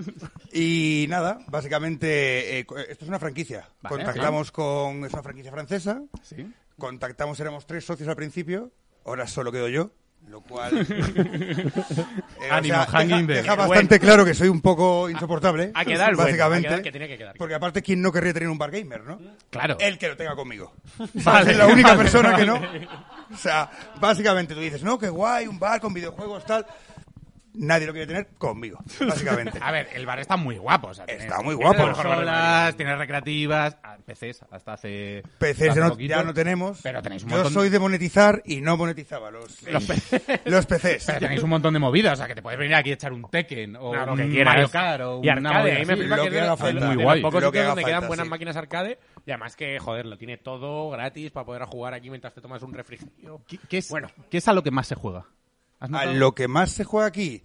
Y 0.52 1.06
nada, 1.10 1.38
básicamente, 1.48 2.60
eh, 2.60 2.66
esto 2.88 3.04
es 3.04 3.08
una 3.08 3.18
franquicia. 3.18 3.68
Vale, 3.82 3.96
Contactamos 3.96 4.52
con. 4.52 5.04
Es 5.04 5.12
una 5.12 5.22
franquicia 5.22 5.50
francesa. 5.52 6.02
Sí. 6.22 6.46
Contactamos, 6.78 7.38
éramos 7.40 7.66
tres 7.66 7.84
socios 7.84 8.08
al 8.08 8.16
principio. 8.16 8.70
Ahora 9.04 9.26
solo 9.26 9.52
quedo 9.52 9.68
yo. 9.68 9.90
Lo 10.28 10.40
cual. 10.40 10.76
eh, 10.90 11.72
o 12.50 12.52
Ánimo, 12.52 12.74
sea, 12.74 12.86
hanging 12.86 13.26
deja, 13.26 13.54
bastante 13.54 14.00
claro 14.00 14.24
que 14.24 14.34
soy 14.34 14.48
un 14.48 14.60
poco 14.60 15.08
insoportable. 15.08 15.72
El 15.74 15.96
bueno, 15.96 16.16
básicamente. 16.16 16.82
que 16.82 16.90
tiene 16.90 17.06
que 17.06 17.16
quedar. 17.16 17.36
Porque 17.36 17.54
aparte, 17.54 17.80
¿quién 17.80 18.02
no 18.02 18.10
querría 18.10 18.34
tener 18.34 18.48
un 18.48 18.58
bar 18.58 18.70
gamer, 18.70 19.04
no? 19.04 19.20
Claro. 19.50 19.76
El 19.78 19.98
que 19.98 20.08
lo 20.08 20.16
tenga 20.16 20.34
conmigo. 20.34 20.72
Vale, 21.14 21.52
es 21.52 21.56
la 21.56 21.66
única 21.66 21.90
vale, 21.90 22.02
persona 22.02 22.36
que 22.36 22.44
no. 22.44 22.60
O 23.32 23.36
sea, 23.36 23.70
básicamente 24.00 24.54
tú 24.54 24.60
dices, 24.60 24.82
no, 24.82 24.98
qué 24.98 25.08
guay, 25.08 25.46
un 25.46 25.58
bar 25.58 25.80
con 25.80 25.94
videojuegos, 25.94 26.44
tal. 26.44 26.66
Nadie 27.58 27.86
lo 27.86 27.92
quiere 27.92 28.06
tener 28.06 28.26
conmigo, 28.38 28.78
básicamente. 29.06 29.58
A 29.62 29.70
ver, 29.72 29.88
el 29.94 30.04
bar 30.06 30.18
está 30.20 30.36
muy 30.36 30.58
guapo. 30.58 30.88
O 30.88 30.94
sea, 30.94 31.06
tiene- 31.06 31.24
Está 31.24 31.40
muy 31.40 31.56
tiene 31.56 31.70
guapo. 31.76 31.92
consolas, 31.92 32.76
tiene 32.76 32.96
recreativas, 32.96 33.76
PCs 34.06 34.44
hasta 34.50 34.74
hace. 34.74 35.22
PCs 35.38 35.70
hace 35.70 35.74
ya 35.80 35.84
no, 35.84 35.90
poquito. 35.90 36.08
ya 36.14 36.22
no 36.22 36.34
tenemos. 36.34 36.80
Pero 36.82 37.02
tenéis 37.02 37.24
un 37.24 37.30
Yo 37.30 37.36
montón 37.36 37.52
soy 37.52 37.68
de 37.70 37.78
monetizar 37.78 38.42
y 38.44 38.60
no 38.60 38.76
monetizaba 38.76 39.30
los, 39.30 39.62
los, 39.62 39.84
PCs. 39.84 41.04
Pero 41.06 41.18
tenéis 41.18 41.42
un 41.42 41.50
montón 41.50 41.72
de 41.74 41.80
movidas, 41.80 42.12
o 42.14 42.16
sea, 42.16 42.26
que 42.26 42.34
te 42.34 42.42
puedes 42.42 42.58
venir 42.58 42.74
aquí 42.74 42.90
a 42.90 42.94
echar 42.94 43.12
un 43.12 43.28
Tekken 43.30 43.76
o 43.76 43.94
No, 43.94 44.12
un 44.12 44.18
que 44.18 44.28
quieras. 44.28 44.54
Mario 44.54 44.70
Kart 44.70 45.02
o 45.02 45.20
y 45.22 45.28
una 45.28 45.50
arcade, 45.50 45.62
movida 45.62 45.76
a 45.76 45.78
mí 45.78 45.86
me 45.86 46.16
Lo 46.16 46.22
que 46.24 46.30
que 46.30 46.40
haga 46.40 46.56
falta. 46.56 46.86
Muy 46.86 47.02
guay. 47.02 47.22
pocos 47.22 47.50
que 47.52 47.62
donde 47.62 47.84
quedan 47.84 48.06
buenas 48.06 48.26
sí. 48.26 48.30
máquinas 48.30 48.56
arcade 48.56 48.98
y 49.24 49.30
además 49.30 49.56
que, 49.56 49.78
joder, 49.78 50.06
lo 50.06 50.18
tiene 50.18 50.36
todo 50.36 50.90
gratis 50.90 51.30
para 51.30 51.46
poder 51.46 51.62
jugar 51.64 51.94
aquí 51.94 52.10
mientras 52.10 52.34
te 52.34 52.40
tomas 52.40 52.62
un 52.62 52.72
refrigerio. 52.74 53.40
¿Qué, 53.48 53.58
qué 53.68 53.78
es, 53.78 53.88
Bueno. 53.88 54.08
¿Qué 54.30 54.38
es 54.38 54.48
a 54.48 54.52
lo 54.52 54.62
que 54.62 54.70
más 54.70 54.86
se 54.86 54.94
juega? 54.94 55.26
¿Has 55.80 55.92
A 55.92 56.06
lo 56.06 56.34
que 56.34 56.48
más 56.48 56.70
se 56.70 56.84
juega 56.84 57.06
aquí, 57.06 57.42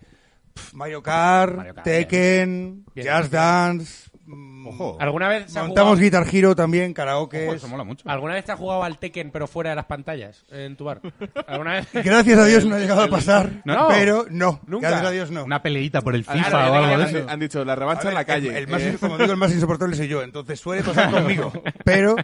Mario 0.74 1.02
Kart, 1.02 1.56
Mario 1.56 1.74
Kart, 1.76 1.86
Tekken, 1.86 2.86
Bien. 2.96 3.08
Just 3.18 3.32
Dance, 3.32 4.10
mm, 4.26 4.68
Ojo. 4.68 4.98
¿Alguna 5.00 5.28
vez 5.28 5.52
se 5.52 5.60
montamos 5.60 5.92
jugado, 5.98 6.02
Guitar 6.02 6.28
Hero 6.32 6.56
también, 6.56 6.94
karaoke. 6.94 7.46
Ojo, 7.48 7.56
eso 7.56 7.68
mola 7.68 7.84
mucho. 7.84 8.08
¿Alguna 8.10 8.36
vez 8.36 8.46
te 8.46 8.52
has 8.52 8.60
jugado 8.60 8.84
al 8.84 8.98
Tekken 9.00 9.32
pero 9.32 9.48
fuera 9.48 9.72
de 9.72 9.76
las 9.76 9.86
pantallas 9.86 10.46
en 10.52 10.76
tu 10.78 10.86
bar? 10.86 11.02
¿Alguna 11.48 11.74
vez? 11.74 11.88
Gracias 11.94 12.38
a 12.40 12.46
Dios 12.46 12.66
no 12.66 12.76
ha 12.76 12.80
llegado 12.80 13.02
a 13.02 13.08
pasar, 13.10 13.62
No. 13.66 13.88
pero 13.90 14.26
no, 14.30 14.60
Nunca. 14.68 14.90
gracias 14.90 15.08
a 15.10 15.12
Dios 15.12 15.32
no. 15.32 15.44
Una 15.46 15.62
peleita 15.64 16.02
por 16.02 16.16
el 16.16 16.24
Claro, 16.24 16.40
FIFA 16.44 16.52
yo 16.52 16.58
o 16.72 16.76
algo 16.76 16.88
de 16.88 16.94
Han, 16.94 17.16
eso. 17.16 17.30
han 17.30 17.40
dicho, 17.40 17.66
la 17.66 17.76
revancha 17.76 18.04
ver, 18.04 18.10
en 18.12 18.16
la 18.16 18.26
calle. 18.26 18.50
El, 18.50 18.56
el 18.58 18.68
más, 18.68 18.82
Eh, 18.82 18.98
como 19.00 19.18
digo, 19.18 19.32
el 19.32 19.38
más 19.38 19.52
insoportable 19.52 19.96
soy 19.96 20.08
yo, 20.08 20.22
entonces 20.22 20.60
suele 20.60 20.84
pasar 20.84 21.12
conmigo, 21.12 21.52
pero 21.84 22.16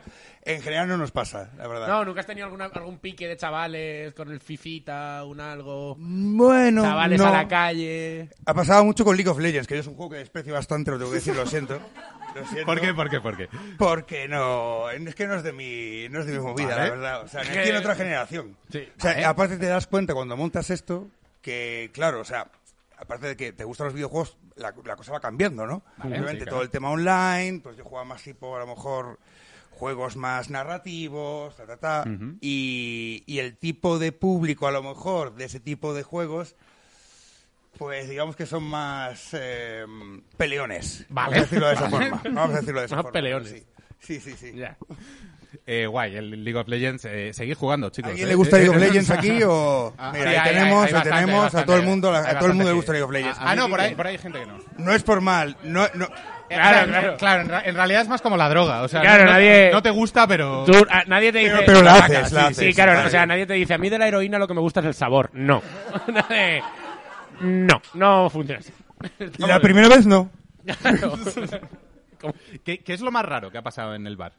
en 0.48 0.62
general 0.62 0.88
no 0.88 0.98
nos 0.98 1.12
pasa, 1.12 1.52
la 1.58 1.68
verdad. 1.68 1.88
No, 1.88 2.06
¿nunca 2.06 2.22
has 2.22 2.26
tenido 2.28 2.46
alguna, 2.46 2.66
algún 2.66 3.00
pique 3.00 3.28
de 3.28 3.36
chavales 3.38 4.14
con 4.14 4.32
el 4.32 4.40
fifita, 4.40 5.24
un 5.26 5.40
algo? 5.40 5.96
Bueno, 6.00 6.84
Chavales 6.84 7.20
no. 7.22 7.28
a 7.28 7.32
la 7.32 7.48
calle. 7.48 8.30
Ha 8.46 8.54
pasado 8.54 8.84
mucho 8.86 9.04
con 9.06 9.16
League 9.16 9.30
of 9.30 9.40
Legends, 9.40 9.68
que 9.68 9.76
yo 9.76 9.82
es 9.82 9.88
un 9.88 9.96
juego 9.96 10.12
que 10.12 10.18
desprecio 10.18 10.54
bastante, 10.54 10.92
lo 10.92 10.98
tengo 10.98 11.12
que 11.12 11.18
decir, 11.18 11.36
lo 11.36 11.46
siento. 11.46 11.80
Lo 12.36 12.46
siento. 12.46 12.66
¿Por 12.66 12.80
qué? 12.82 12.94
¿Por 12.94 13.10
qué? 13.10 13.20
¿Por 13.22 13.38
qué? 13.38 13.50
Porque 13.78 14.28
no, 14.28 14.90
es 14.90 15.16
que 15.16 15.28
no 15.28 15.36
es 15.36 15.44
de 15.44 15.54
mi, 15.54 16.08
no 16.10 16.20
es 16.22 16.26
de 16.28 16.34
mi 16.34 16.40
movida, 16.40 16.76
Vale. 16.76 16.84
la 16.84 16.90
verdad. 16.96 17.22
O 17.24 17.28
sea, 17.28 17.42
Es 17.42 17.48
ni 17.50 17.54
que- 17.54 17.60
aquí 17.62 17.70
en 17.70 17.76
otra 17.78 17.96
generación. 17.96 18.58
Sí. 18.72 18.88
O 18.98 19.02
sea, 19.02 19.12
Vale. 19.14 19.26
aparte 19.26 19.58
te 19.58 19.66
das 19.68 19.88
cuenta 19.88 20.14
cuando 20.14 20.38
montas 20.38 20.70
esto 20.70 21.08
que, 21.42 21.90
claro, 21.94 22.22
o 22.22 22.26
sea, 22.26 22.48
aparte 22.98 23.28
de 23.28 23.38
que 23.38 23.54
te 23.54 23.64
gustan 23.64 23.86
los 23.86 23.94
videojuegos, 23.94 24.38
la, 24.56 24.74
la 24.86 24.96
cosa 24.96 25.12
va 25.14 25.20
cambiando, 25.20 25.66
¿no? 25.68 25.84
Obviamente 26.00 26.32
sí, 26.32 26.38
claro. 26.38 26.52
todo 26.52 26.62
el 26.64 26.70
tema 26.70 26.90
online, 26.90 27.60
pues 27.62 27.78
yo 27.78 27.84
jugaba 27.84 28.06
más 28.06 28.22
tipo, 28.24 28.56
a 28.56 28.60
lo 28.60 28.68
mejor, 28.68 29.20
juegos 29.78 30.16
más 30.18 30.50
narrativos, 30.50 31.56
ta, 31.56 31.66
ta, 31.68 31.78
ta, 31.78 32.06
y, 32.42 33.24
y 33.28 33.40
el 33.40 33.58
tipo 33.58 34.00
de 34.00 34.12
público, 34.12 34.68
a 34.68 34.72
lo 34.72 34.82
mejor, 34.84 35.36
de 35.36 35.46
ese 35.46 35.60
tipo 35.60 35.94
de 35.94 36.04
juegos, 36.04 36.56
pues 37.78 38.10
digamos 38.10 38.36
que 38.36 38.46
son 38.48 38.64
más 38.64 39.30
eh, 39.34 39.86
peleones. 40.36 41.06
Vale. 41.10 41.30
Vamos 41.30 41.38
a 41.38 41.42
decirlo 41.42 41.68
de 41.68 41.74
esa 41.76 41.90
forma. 41.92 42.22
Vamos 42.32 42.56
a 42.56 42.60
decirlo 42.60 42.80
de 42.80 42.86
esa 42.88 42.96
Más 42.96 43.04
forma. 43.04 43.14
peleones. 43.14 43.52
Sí, 43.52 44.20
sí, 44.20 44.20
sí. 44.20 44.36
sí. 44.36 44.54
Ya. 44.56 44.78
Eh, 45.66 45.86
guay, 45.86 46.16
el 46.16 46.44
League 46.44 46.60
of 46.60 46.68
Legends. 46.68 47.06
Eh, 47.06 47.32
seguid 47.34 47.56
jugando, 47.56 47.88
¿A 47.88 47.92
chicos. 47.92 48.10
alguien 48.10 48.28
eh. 48.28 48.30
le 48.32 48.36
gusta 48.36 48.58
Eh, 48.58 48.60
League 48.62 48.76
of 48.76 48.82
eh, 48.82 48.88
Legends 48.88 49.10
aquí 49.12 49.44
o...? 49.44 49.94
Ah, 49.98 50.12
Mira, 50.12 50.24
sí, 50.24 50.30
ahí 50.30 50.36
hay- 50.36 50.40
hay- 50.48 50.54
tenemos, 50.56 50.82
hay 50.82 50.88
ahí 50.88 50.94
bastante, 50.94 51.10
tenemos, 51.22 51.56
hay 51.56 51.62
a 51.62 51.66
todo 51.66 51.76
el 51.78 51.82
mundo, 51.84 52.14
Hay 52.16 52.26
a 52.36 52.40
todo 52.40 52.48
el 52.50 52.54
mundo 52.56 52.70
le 52.72 52.76
gusta 52.76 52.92
League 52.94 53.04
of 53.06 53.12
Legends. 53.12 53.38
Ah, 53.40 53.56
no, 53.56 53.70
por 53.70 53.80
ahí, 53.82 53.96
por 53.96 54.08
ahí 54.08 54.14
hay 54.16 54.18
gente 54.22 54.40
que 54.40 54.46
no. 54.46 54.58
No 54.78 54.94
es 54.94 55.04
por 55.04 55.22
mal, 55.22 55.56
no, 55.64 55.88
no, 55.94 56.08
Claro, 56.50 56.78
Eh, 56.80 56.88
claro. 56.92 57.18
Claro, 57.18 57.42
en, 57.42 57.50
ra- 57.50 57.62
en 57.66 57.76
realidad 57.76 58.02
es 58.02 58.08
más 58.08 58.22
como 58.22 58.38
la 58.38 58.48
droga. 58.50 58.82
O 58.84 58.88
sea, 58.88 59.02
Claro, 59.02 59.26
no, 59.26 59.32
nadie- 59.32 59.70
no 59.72 59.82
te 59.82 59.90
gusta, 59.90 60.28
pero. 60.28 60.64
Tú, 60.66 60.74
a- 60.90 61.04
nadie 61.06 61.32
te 61.32 61.40
dice... 61.40 61.52
pero, 61.52 61.66
pero 61.66 61.82
la 61.82 61.94
haces, 61.96 62.32
la 62.32 62.42
sí, 62.42 62.46
haces. 62.48 62.58
Sí, 62.58 62.74
claro, 62.74 62.94
vale. 62.94 63.08
o 63.08 63.10
sea, 63.10 63.26
nadie 63.26 63.46
te 63.46 63.54
dice, 63.54 63.74
a 63.74 63.78
mí 63.78 63.90
de 63.90 64.00
la 64.00 64.08
heroína 64.08 64.38
lo 64.40 64.48
que 64.48 64.54
me 64.54 64.62
gusta 64.62 64.80
es 64.80 64.86
el 64.88 64.94
sabor. 64.94 65.30
No. 65.34 65.62
No, 67.40 67.80
no 67.94 68.30
funciona 68.32 68.60
así. 68.62 68.74
La 69.38 69.60
primera 69.60 69.88
vez 69.88 70.08
no. 70.08 70.32
¿Qué, 72.64 72.80
qué 72.80 72.94
es 72.94 73.02
lo 73.02 73.12
más 73.12 73.24
raro 73.26 73.52
que 73.52 73.58
ha 73.60 73.62
pasado 73.62 73.94
en 73.94 74.08
el 74.08 74.18
bar? 74.18 74.34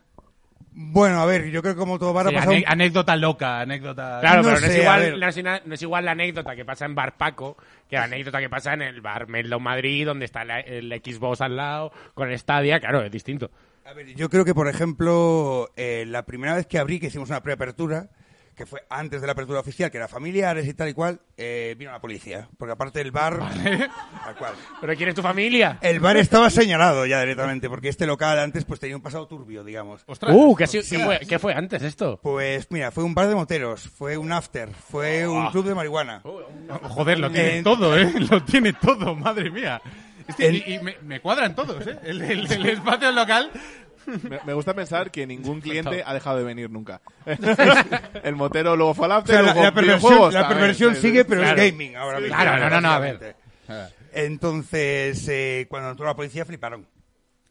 Bueno, 0.81 1.20
a 1.20 1.26
ver, 1.26 1.51
yo 1.51 1.61
creo 1.61 1.74
que 1.74 1.79
como 1.81 1.99
todo 1.99 2.12
bar 2.12 2.26
ha 2.26 2.31
Sí, 2.31 2.35
pasado... 2.37 2.53
ane- 2.53 2.64
anécdota 2.68 3.16
loca, 3.16 3.61
anécdota. 3.61 4.18
Claro, 4.20 4.43
No 4.43 4.49
pero 4.51 4.61
no 4.61 4.66
es, 4.68 4.79
igual, 4.79 5.18
no, 5.18 5.29
es 5.29 5.37
ina- 5.37 5.62
no 5.64 5.74
es 5.74 5.83
igual 5.83 6.05
la 6.05 6.12
anécdota 6.12 6.55
que 6.55 6.64
pasa 6.64 6.85
en 6.87 6.95
Bar 6.95 7.16
Paco 7.16 7.57
que 7.91 7.97
la 7.97 8.05
anécdota 8.05 8.39
que 8.39 8.49
pasa 8.49 8.74
en 8.74 8.83
el 8.83 9.01
Bar 9.01 9.26
Mellow 9.29 9.59
Madrid, 9.59 10.07
donde 10.07 10.24
está 10.24 10.45
la- 10.45 10.61
el 10.61 10.89
Xbox 11.05 11.41
al 11.41 11.57
lado, 11.57 11.91
con 12.14 12.31
el 12.31 12.39
Stadia, 12.39 12.79
claro, 12.79 13.03
es 13.03 13.11
distinto. 13.11 13.51
A 13.87 13.93
ver, 13.93 14.14
yo 14.14 14.29
creo 14.31 14.45
que, 14.45 14.55
por 14.55 14.68
ejemplo, 14.68 15.68
eh, 15.76 16.05
la 16.07 16.24
primera 16.26 16.55
vez 16.55 16.66
que 16.66 16.79
abrí, 16.79 17.01
que 17.01 17.07
hicimos 17.09 17.29
una 17.31 17.43
preapertura, 17.43 18.11
que 18.59 18.66
fue 18.66 18.84
antes 18.90 19.20
de 19.22 19.26
la 19.26 19.32
apertura 19.32 19.61
oficial, 19.61 19.90
que 19.90 19.96
era 19.96 20.09
familiares 20.09 20.66
y 20.68 20.74
tal 20.74 20.88
y 20.90 20.92
cual, 20.92 21.20
eh, 21.38 21.74
vino 21.78 21.92
la 21.92 22.00
policía. 22.00 22.48
Porque 22.59 22.72
aparte 22.72 23.00
el 23.00 23.11
bar... 23.12 23.38
Tal 23.38 24.36
cual. 24.36 24.52
¿Pero 24.80 24.94
quién 24.96 25.09
es 25.09 25.14
tu 25.14 25.22
familia? 25.22 25.78
El 25.80 26.00
bar 26.00 26.16
estaba 26.18 26.50
señalado 26.50 27.06
ya 27.06 27.20
directamente, 27.20 27.70
porque 27.70 27.88
este 27.88 28.06
local 28.06 28.38
antes 28.38 28.64
pues 28.66 28.80
tenía 28.80 28.96
un 28.96 29.02
pasado 29.02 29.26
turbio, 29.26 29.64
digamos. 29.64 30.02
Ostras. 30.06 30.34
Uh, 30.36 30.54
¿qué, 30.56 30.64
ha 30.64 30.66
sido- 30.66 30.82
Sí. 30.82 30.96
qué 30.96 31.04
fue, 31.04 31.20
qué 31.20 31.38
fue 31.38 31.54
antes 31.54 31.82
esto? 31.82 32.18
Pues 32.22 32.66
mira, 32.70 32.90
fue 32.90 33.04
un 33.04 33.14
bar 33.14 33.28
de 33.28 33.34
moteros, 33.36 33.88
fue 33.88 34.16
un 34.18 34.32
after, 34.32 34.70
fue 34.72 35.26
un 35.26 35.50
club 35.50 35.64
de 35.66 35.74
marihuana. 35.74 36.20
Joder, 36.82 37.20
lo 37.20 37.30
tiene 37.30 37.59
En- 37.59 37.64
todo, 37.64 37.96
¿eh? 37.96 38.12
Lo 38.30 38.42
tiene 38.42 38.72
todo, 38.72 39.14
madre 39.14 39.50
mía. 39.50 39.80
Este, 40.26 40.52
y 40.52 40.74
y 40.74 40.78
me, 40.80 40.96
me 41.02 41.20
cuadran 41.20 41.54
todos, 41.54 41.86
¿eh? 41.86 41.98
El, 42.02 42.20
el- 42.20 42.52
el 42.52 42.66
espacio 42.66 43.12
local. 43.12 43.50
Me, 44.28 44.40
me 44.46 44.52
gusta 44.54 44.74
pensar 44.74 45.11
que 45.11 45.26
ningún 45.26 45.61
cliente 45.61 46.02
ha 46.04 46.14
dejado 46.14 46.38
de 46.38 46.44
venir 46.44 46.70
nunca. 46.70 47.00
el 48.22 48.36
motero 48.36 48.76
luego 48.76 48.94
fue 48.94 49.06
al 49.06 49.12
O 49.12 49.14
after, 49.16 49.34
sea, 49.34 49.42
la, 49.42 49.52
luego 49.52 49.64
la 50.30 50.48
perversión, 50.48 50.94
la 50.94 51.00
sigue, 51.00 51.24
pero 51.24 51.42
Claro. 51.42 51.61
es 51.62 51.70
gaming 51.72 51.96
ahora 51.96 52.20
mismo. 52.20 52.34
Claro, 52.36 52.59
no, 52.59 52.70
no, 52.70 52.80
no, 52.80 52.90
a 52.90 52.98
ver. 52.98 53.36
Entonces, 54.12 55.26
eh, 55.28 55.66
cuando 55.68 55.90
entró 55.90 56.06
la 56.06 56.16
policía, 56.16 56.44
fliparon. 56.44 56.86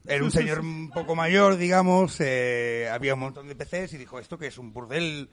Era 0.06 0.24
un 0.24 0.32
señor 0.32 0.62
un 0.62 0.90
poco 0.90 1.16
mayor, 1.16 1.58
digamos, 1.58 2.16
eh, 2.22 2.90
había 2.92 3.14
un 3.14 3.20
montón 3.20 3.48
de 3.50 3.56
PCs 3.56 3.94
y 3.94 3.98
dijo, 3.98 4.20
¿esto 4.20 4.38
que 4.38 4.48
es 4.48 4.58
un 4.58 4.72
burdel 4.72 5.30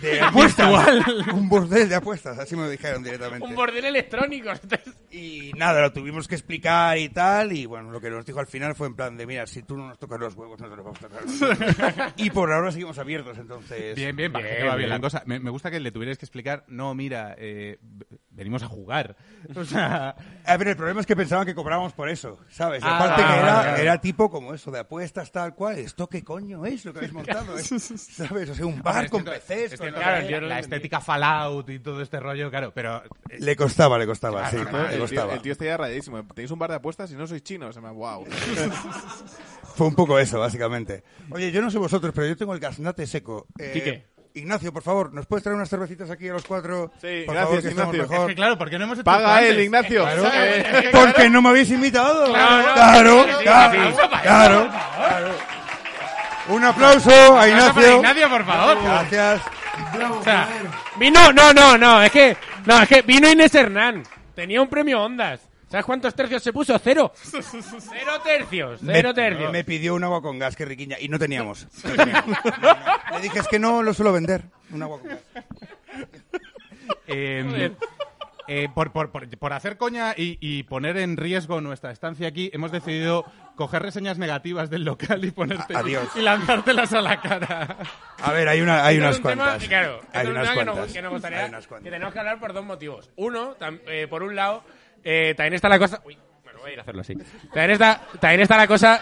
de 0.00 0.20
apuestas. 0.22 1.06
un 1.32 1.48
burdel 1.48 1.88
de 1.88 1.94
apuestas, 1.94 2.38
así 2.38 2.56
me 2.56 2.62
lo 2.62 2.70
dijeron 2.70 3.02
directamente. 3.02 3.46
Un 3.46 3.54
bordel 3.54 3.84
electrónico. 3.84 4.50
Y 5.10 5.52
nada, 5.56 5.80
lo 5.80 5.92
tuvimos 5.92 6.28
que 6.28 6.34
explicar 6.34 6.98
y 6.98 7.08
tal, 7.08 7.52
y 7.52 7.66
bueno, 7.66 7.90
lo 7.90 8.00
que 8.00 8.10
nos 8.10 8.26
dijo 8.26 8.40
al 8.40 8.46
final 8.46 8.74
fue 8.74 8.86
en 8.88 8.94
plan 8.96 9.16
de, 9.16 9.26
mira, 9.26 9.46
si 9.46 9.62
tú 9.62 9.76
no 9.76 9.88
nos 9.88 9.98
tocas 9.98 10.18
los 10.20 10.34
huevos, 10.34 10.60
no 10.60 10.68
te 10.68 10.76
los 10.76 10.84
vamos 10.84 10.98
a 11.02 11.08
tocar. 11.08 11.22
los 11.24 11.40
huevos". 11.40 12.12
y 12.16 12.30
por 12.30 12.52
ahora 12.52 12.70
seguimos 12.72 12.98
abiertos, 12.98 13.38
entonces... 13.38 13.94
Bien, 13.96 14.14
bien, 14.14 14.32
parece 14.32 14.50
Bien, 14.50 14.62
que 14.62 14.68
va 14.68 14.76
bien, 14.76 14.90
la 14.90 15.00
cosa. 15.00 15.22
Me, 15.26 15.38
me 15.40 15.50
gusta 15.50 15.70
que 15.70 15.80
le 15.80 15.90
tuvierais 15.90 16.18
que 16.18 16.26
explicar, 16.26 16.64
no, 16.68 16.94
mira, 16.94 17.34
eh, 17.38 17.78
venimos 18.30 18.62
a 18.62 18.66
jugar. 18.68 19.16
O 19.54 19.64
sea, 19.64 20.14
A 20.44 20.56
ver, 20.56 20.68
el 20.68 20.76
problema 20.76 21.00
es 21.00 21.06
que 21.06 21.14
pensaban 21.16 21.46
que 21.46 21.54
cobrábamos 21.54 21.92
por 21.92 22.08
eso, 22.10 22.38
¿sabes? 22.50 22.82
Y 22.82 22.86
Ah, 22.86 22.96
aparte 22.98 23.22
que 23.22 23.32
era, 23.38 23.54
vale. 23.54 23.82
era 23.82 24.00
tipo 24.00 24.28
como 24.30 24.52
eso, 24.54 24.70
de 24.72 24.80
apuestas 24.80 25.30
tal 25.30 25.54
cual. 25.54 25.78
¿Esto 25.78 26.08
qué 26.08 26.22
coño 26.24 26.66
es 26.66 26.84
lo 26.84 26.92
que 26.92 26.98
habéis 26.98 27.12
montado? 27.12 27.56
eh? 27.56 27.62
¿Sabes? 27.62 28.50
O 28.50 28.54
sea, 28.54 28.66
un 28.66 28.82
bar 28.82 29.08
con 29.08 29.24
PCs. 29.24 29.75
Es 29.84 29.92
claro, 29.94 30.26
qué. 30.26 30.32
yo 30.32 30.40
la 30.40 30.58
estética 30.58 31.00
Fallout 31.00 31.68
y 31.70 31.78
todo 31.78 32.00
este 32.02 32.18
rollo, 32.20 32.50
claro, 32.50 32.72
pero 32.74 33.02
eh, 33.30 33.36
Le 33.38 33.56
costaba, 33.56 33.98
le 33.98 34.06
costaba, 34.06 34.48
sí, 34.50 34.56
El 34.56 34.66
tío, 34.68 34.82
le 34.82 34.94
el, 34.94 35.00
costaba. 35.00 35.38
tío 35.42 35.52
está 35.52 35.64
ya 35.64 35.76
rayadísimo. 35.76 36.24
Tenéis 36.34 36.50
un 36.50 36.58
bar 36.58 36.70
de 36.70 36.76
apuestas 36.76 37.10
y 37.10 37.14
no 37.14 37.26
sois 37.26 37.42
chinos. 37.42 37.74
Se 37.74 37.80
me 37.80 37.90
wow. 37.90 38.26
Fue 39.76 39.86
un 39.86 39.94
poco 39.94 40.18
eso, 40.18 40.38
básicamente. 40.40 41.02
Oye, 41.30 41.50
yo 41.52 41.60
no 41.60 41.70
sé 41.70 41.78
vosotros, 41.78 42.12
pero 42.14 42.26
yo 42.26 42.36
tengo 42.36 42.54
el 42.54 42.60
gaznate 42.60 43.06
seco. 43.06 43.46
Eh, 43.58 43.70
Quique. 43.72 44.06
Ignacio, 44.34 44.70
por 44.70 44.82
favor, 44.82 45.14
¿nos 45.14 45.24
puedes 45.24 45.42
traer 45.42 45.56
unas 45.56 45.70
cervecitas 45.70 46.10
aquí 46.10 46.28
a 46.28 46.34
los 46.34 46.44
cuatro? 46.44 46.92
Sí, 47.00 47.22
por 47.24 47.34
gracias, 47.34 47.44
favor, 47.48 47.62
que 47.62 47.68
Ignacio. 47.70 48.02
es 48.02 48.10
mejor. 48.10 48.26
que 48.28 48.34
claro, 48.34 48.58
porque 48.58 48.78
no 48.78 48.84
hemos 48.84 48.98
hecho 48.98 49.04
Paga 49.04 49.42
él, 49.42 49.60
Ignacio. 49.60 50.02
Claro. 50.02 50.24
Eh, 50.34 50.88
Porque 50.92 51.30
no 51.30 51.40
me 51.40 51.48
habéis 51.48 51.70
invitado. 51.70 52.26
Claro, 52.34 53.24
claro, 53.42 53.92
claro, 54.22 54.68
claro. 54.68 55.30
Un 56.48 56.64
aplauso 56.64 57.38
a 57.38 57.48
Ignacio. 57.48 57.96
Ignacio, 57.96 58.28
por 58.28 58.44
favor. 58.44 58.82
Gracias. 58.82 59.40
O 60.10 60.22
sea, 60.22 60.48
vino, 60.98 61.32
no, 61.32 61.52
no, 61.52 61.76
no, 61.78 62.02
es 62.02 62.10
que, 62.10 62.36
no, 62.64 62.82
es 62.82 62.88
que 62.88 63.02
vino 63.02 63.30
Inés 63.30 63.54
Hernán. 63.54 64.02
Tenía 64.34 64.60
un 64.60 64.68
premio 64.68 65.02
Ondas. 65.02 65.40
¿Sabes 65.68 65.84
cuántos 65.84 66.14
tercios 66.14 66.42
se 66.42 66.52
puso? 66.52 66.78
Cero. 66.78 67.12
Cero 67.16 68.20
tercios, 68.22 68.80
cero 68.84 69.08
me, 69.08 69.14
tercios. 69.14 69.52
me 69.52 69.64
pidió 69.64 69.94
un 69.94 70.04
agua 70.04 70.22
con 70.22 70.38
gas, 70.38 70.54
que 70.54 70.64
riquiña, 70.64 70.96
y 71.00 71.08
no 71.08 71.18
teníamos. 71.18 71.66
No 71.84 71.94
teníamos. 71.96 72.38
No, 72.62 72.74
no. 72.74 73.16
Le 73.16 73.20
dije, 73.20 73.40
es 73.40 73.48
que 73.48 73.58
no 73.58 73.82
lo 73.82 73.92
suelo 73.92 74.12
vender, 74.12 74.44
un 74.70 74.82
agua 74.82 75.00
con 75.00 75.08
gas. 75.08 75.20
Eh, 77.08 77.72
eh, 78.48 78.68
por, 78.74 78.92
por, 78.92 79.10
por, 79.10 79.28
por 79.38 79.52
hacer 79.52 79.76
coña 79.76 80.14
y, 80.16 80.38
y 80.40 80.62
poner 80.64 80.96
en 80.98 81.16
riesgo 81.16 81.60
nuestra 81.60 81.90
estancia 81.90 82.28
aquí, 82.28 82.50
hemos 82.52 82.70
decidido 82.72 83.24
coger 83.56 83.82
reseñas 83.82 84.18
negativas 84.18 84.70
del 84.70 84.84
local 84.84 85.24
y 85.24 85.30
ponerte 85.30 85.74
A- 85.76 85.80
adiós. 85.80 86.08
y 86.14 86.20
lanzártelas 86.22 86.92
a 86.92 87.00
la 87.00 87.20
cara. 87.20 87.76
A 88.22 88.32
ver, 88.32 88.48
hay, 88.48 88.60
una, 88.60 88.84
hay 88.84 88.98
unas 88.98 89.16
un 89.16 89.22
tema- 89.22 89.44
cuantas. 89.44 89.68
claro, 89.68 90.00
esto 90.02 90.18
hay 90.18 90.26
unas 90.28 90.42
tema 90.48 90.54
que 90.60 90.64
nos- 90.64 90.74
cuantas. 90.76 90.92
que 90.94 91.02
nos 91.02 91.12
gustaría- 91.12 91.38
Hay 91.42 91.48
unas 91.48 91.64
que 91.64 91.68
cuantas. 91.68 91.92
tenemos 91.92 92.12
que 92.12 92.18
hablar 92.20 92.40
por 92.40 92.52
dos 92.52 92.64
motivos. 92.64 93.10
Uno, 93.16 93.56
tam- 93.58 93.80
eh, 93.86 94.06
por 94.08 94.22
un 94.22 94.36
lado, 94.36 94.62
eh, 95.04 95.34
también 95.36 95.54
está 95.54 95.68
la 95.68 95.78
cosa... 95.78 96.00
Uy, 96.04 96.16
bueno, 96.44 96.60
voy 96.60 96.70
a 96.70 96.72
ir 96.74 96.78
a 96.78 96.82
hacerlo 96.82 97.00
así. 97.00 97.14
También 97.52 97.70
está, 97.72 98.00
también 98.20 98.40
está 98.42 98.56
la 98.56 98.66
cosa... 98.66 99.00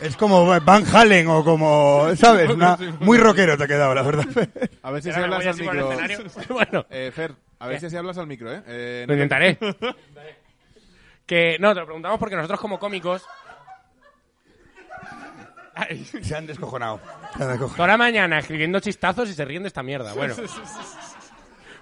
Es 0.00 0.16
como 0.16 0.46
Van 0.60 0.84
Halen 0.94 1.26
o 1.28 1.44
como, 1.44 2.08
¿sabes? 2.16 2.50
Una- 2.54 2.76
muy 3.00 3.18
rockero 3.18 3.56
te 3.56 3.64
ha 3.64 3.68
quedado, 3.68 3.94
la 3.94 4.02
verdad. 4.02 4.26
A 4.82 4.90
ver 4.90 5.02
si 5.02 5.08
me 5.10 5.14
hablas 5.16 5.42
al 5.42 5.48
así 5.48 5.62
por 5.62 5.76
el 5.76 5.84
micro. 5.84 5.92
escenario. 6.02 6.30
bueno, 6.50 6.86
Eh, 6.90 7.10
Fer, 7.14 7.32
a 7.62 7.68
ver 7.68 7.78
si 7.78 7.86
así 7.86 7.96
hablas 7.96 8.18
al 8.18 8.26
micro, 8.26 8.52
¿eh? 8.52 8.62
eh 8.66 9.04
lo 9.08 9.14
intentaré. 9.14 9.56
que, 11.24 11.56
no, 11.60 11.72
te 11.72 11.80
lo 11.80 11.86
preguntamos 11.86 12.18
porque 12.18 12.34
nosotros 12.34 12.60
como 12.60 12.78
cómicos, 12.78 13.24
Se 16.22 16.36
han 16.36 16.46
descojonado. 16.46 17.00
Se 17.36 17.42
han 17.44 17.50
descojonado. 17.50 17.76
toda 17.76 17.88
la 17.88 17.96
mañana 17.96 18.38
escribiendo 18.40 18.80
chistazos 18.80 19.30
y 19.30 19.34
se 19.34 19.44
ríen 19.44 19.62
de 19.62 19.68
esta 19.68 19.82
mierda. 19.82 20.12
Bueno, 20.12 20.34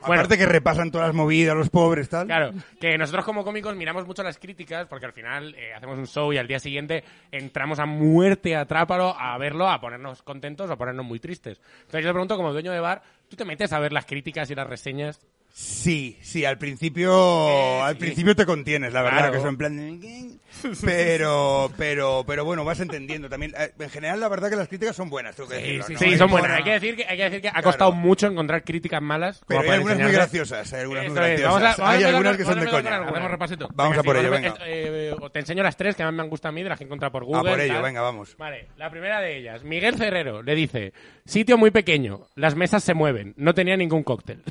Bueno. 0.01 0.14
Aparte 0.14 0.39
que 0.39 0.47
repasan 0.47 0.91
todas 0.91 1.09
las 1.09 1.14
movidas, 1.14 1.55
los 1.55 1.68
pobres, 1.68 2.09
tal. 2.09 2.26
Claro, 2.26 2.53
que 2.81 2.97
nosotros 2.97 3.24
como 3.24 3.45
cómicos 3.45 3.76
miramos 3.76 4.07
mucho 4.07 4.22
las 4.22 4.39
críticas 4.39 4.87
porque 4.87 5.07
al 5.07 5.12
final 5.12 5.55
eh, 5.55 5.74
hacemos 5.74 5.99
un 5.99 6.07
show 6.07 6.33
y 6.33 6.39
al 6.39 6.47
día 6.47 6.59
siguiente 6.59 7.05
entramos 7.31 7.78
a 7.78 7.87
muerte 7.87 8.57
a 8.57 8.64
Trápalo 8.64 9.14
a 9.18 9.37
verlo, 9.37 9.68
a 9.68 9.81
ponernos 9.81 10.22
contentos 10.22 10.70
o 10.70 10.72
a 10.72 10.76
ponernos 10.76 11.05
muy 11.05 11.20
tristes. 11.20 11.61
Entonces 11.81 12.03
yo 12.03 12.11
te 12.11 12.14
pregunto, 12.14 12.37
como 12.37 12.53
dueño 12.53 12.72
de 12.72 12.81
bar, 12.81 13.03
¿tú 13.28 13.37
te 13.37 13.45
metes 13.45 13.72
a 13.72 13.78
ver 13.78 13.93
las 13.93 14.07
críticas 14.07 14.51
y 14.51 14.55
las 14.55 14.66
reseñas? 14.66 15.20
Sí, 15.62 16.16
sí, 16.22 16.44
al 16.46 16.56
principio, 16.56 17.82
al 17.84 17.96
principio 17.98 18.34
te 18.34 18.46
contienes, 18.46 18.94
la 18.94 19.02
verdad, 19.02 19.18
Claro. 19.18 19.32
que 19.32 19.38
eso 19.38 19.48
en 19.48 19.56
plan. 19.58 20.40
Pero, 20.84 21.70
pero, 21.78 22.24
pero 22.26 22.44
bueno, 22.44 22.64
vas 22.66 22.80
entendiendo 22.80 23.28
también. 23.30 23.54
Eh, 23.56 23.70
En 23.78 23.88
general, 23.88 24.20
la 24.20 24.28
verdad 24.28 24.50
que 24.50 24.56
las 24.56 24.68
críticas 24.68 24.94
son 24.94 25.08
buenas, 25.08 25.34
tengo 25.36 25.48
que 25.48 25.54
decirlo, 25.56 25.86
¿no? 25.88 25.98
Sí, 25.98 26.04
Hay 26.04 26.18
son 26.18 26.30
buena- 26.30 26.48
buenas. 26.48 26.58
Hay 26.58 26.64
que 26.64 26.70
decir 26.72 26.96
que, 26.96 27.06
hay 27.06 27.16
que, 27.16 27.22
decir 27.24 27.40
que 27.40 27.48
ha 27.48 27.62
costado 27.62 27.92
mucho 27.92 28.26
encontrar 28.26 28.62
críticas 28.64 29.00
malas. 29.00 29.40
Pero 29.46 29.61
hay 29.61 29.68
algunas 29.70 29.98
muy 29.98 30.12
graciosas, 30.12 30.72
hay 30.74 30.80
algunas 30.82 31.06
muy 31.06 31.14
graciosas. 31.14 31.44
vamos 31.46 31.62
a- 31.62 31.64
vamos 31.64 31.80
a 31.80 31.90
hay 31.90 32.04
algunas 32.04 32.36
que 32.36 32.44
son 32.44 32.61
de 32.61 32.66
a 32.66 32.70
coña. 32.70 33.28
repasito. 33.28 33.68
Vamos 33.72 33.96
a 33.98 34.02
por 34.02 34.16
sí, 34.16 34.20
ello, 34.22 34.30
venga. 34.30 34.54
eh, 34.66 35.14
te 35.32 35.38
enseño 35.38 35.62
las 35.62 35.76
tres 35.76 35.94
que 35.96 36.04
más 36.04 36.12
me 36.12 36.22
han 36.22 36.28
gustado 36.28 36.50
a 36.50 36.52
mí, 36.52 36.62
de 36.62 36.68
las 36.68 36.78
que 36.78 36.84
he 36.84 36.86
encontrado 36.86 37.12
por 37.12 37.24
Google. 37.24 37.50
por 37.52 37.61
ello, 37.61 37.74
tal. 37.74 37.82
venga, 37.82 38.00
vamos. 38.02 38.36
Vale, 38.36 38.66
la 38.76 38.90
primera 38.90 39.20
de 39.20 39.38
ellas. 39.38 39.62
Miguel 39.62 39.94
Ferrero 39.96 40.42
le 40.42 40.54
dice: 40.54 40.92
Sitio 41.24 41.56
muy 41.56 41.70
pequeño, 41.70 42.26
las 42.34 42.54
mesas 42.54 42.82
se 42.84 42.92
mueven, 42.92 43.32
no 43.36 43.54
tenía 43.54 43.76
ningún 43.76 44.02
cóctel. 44.02 44.42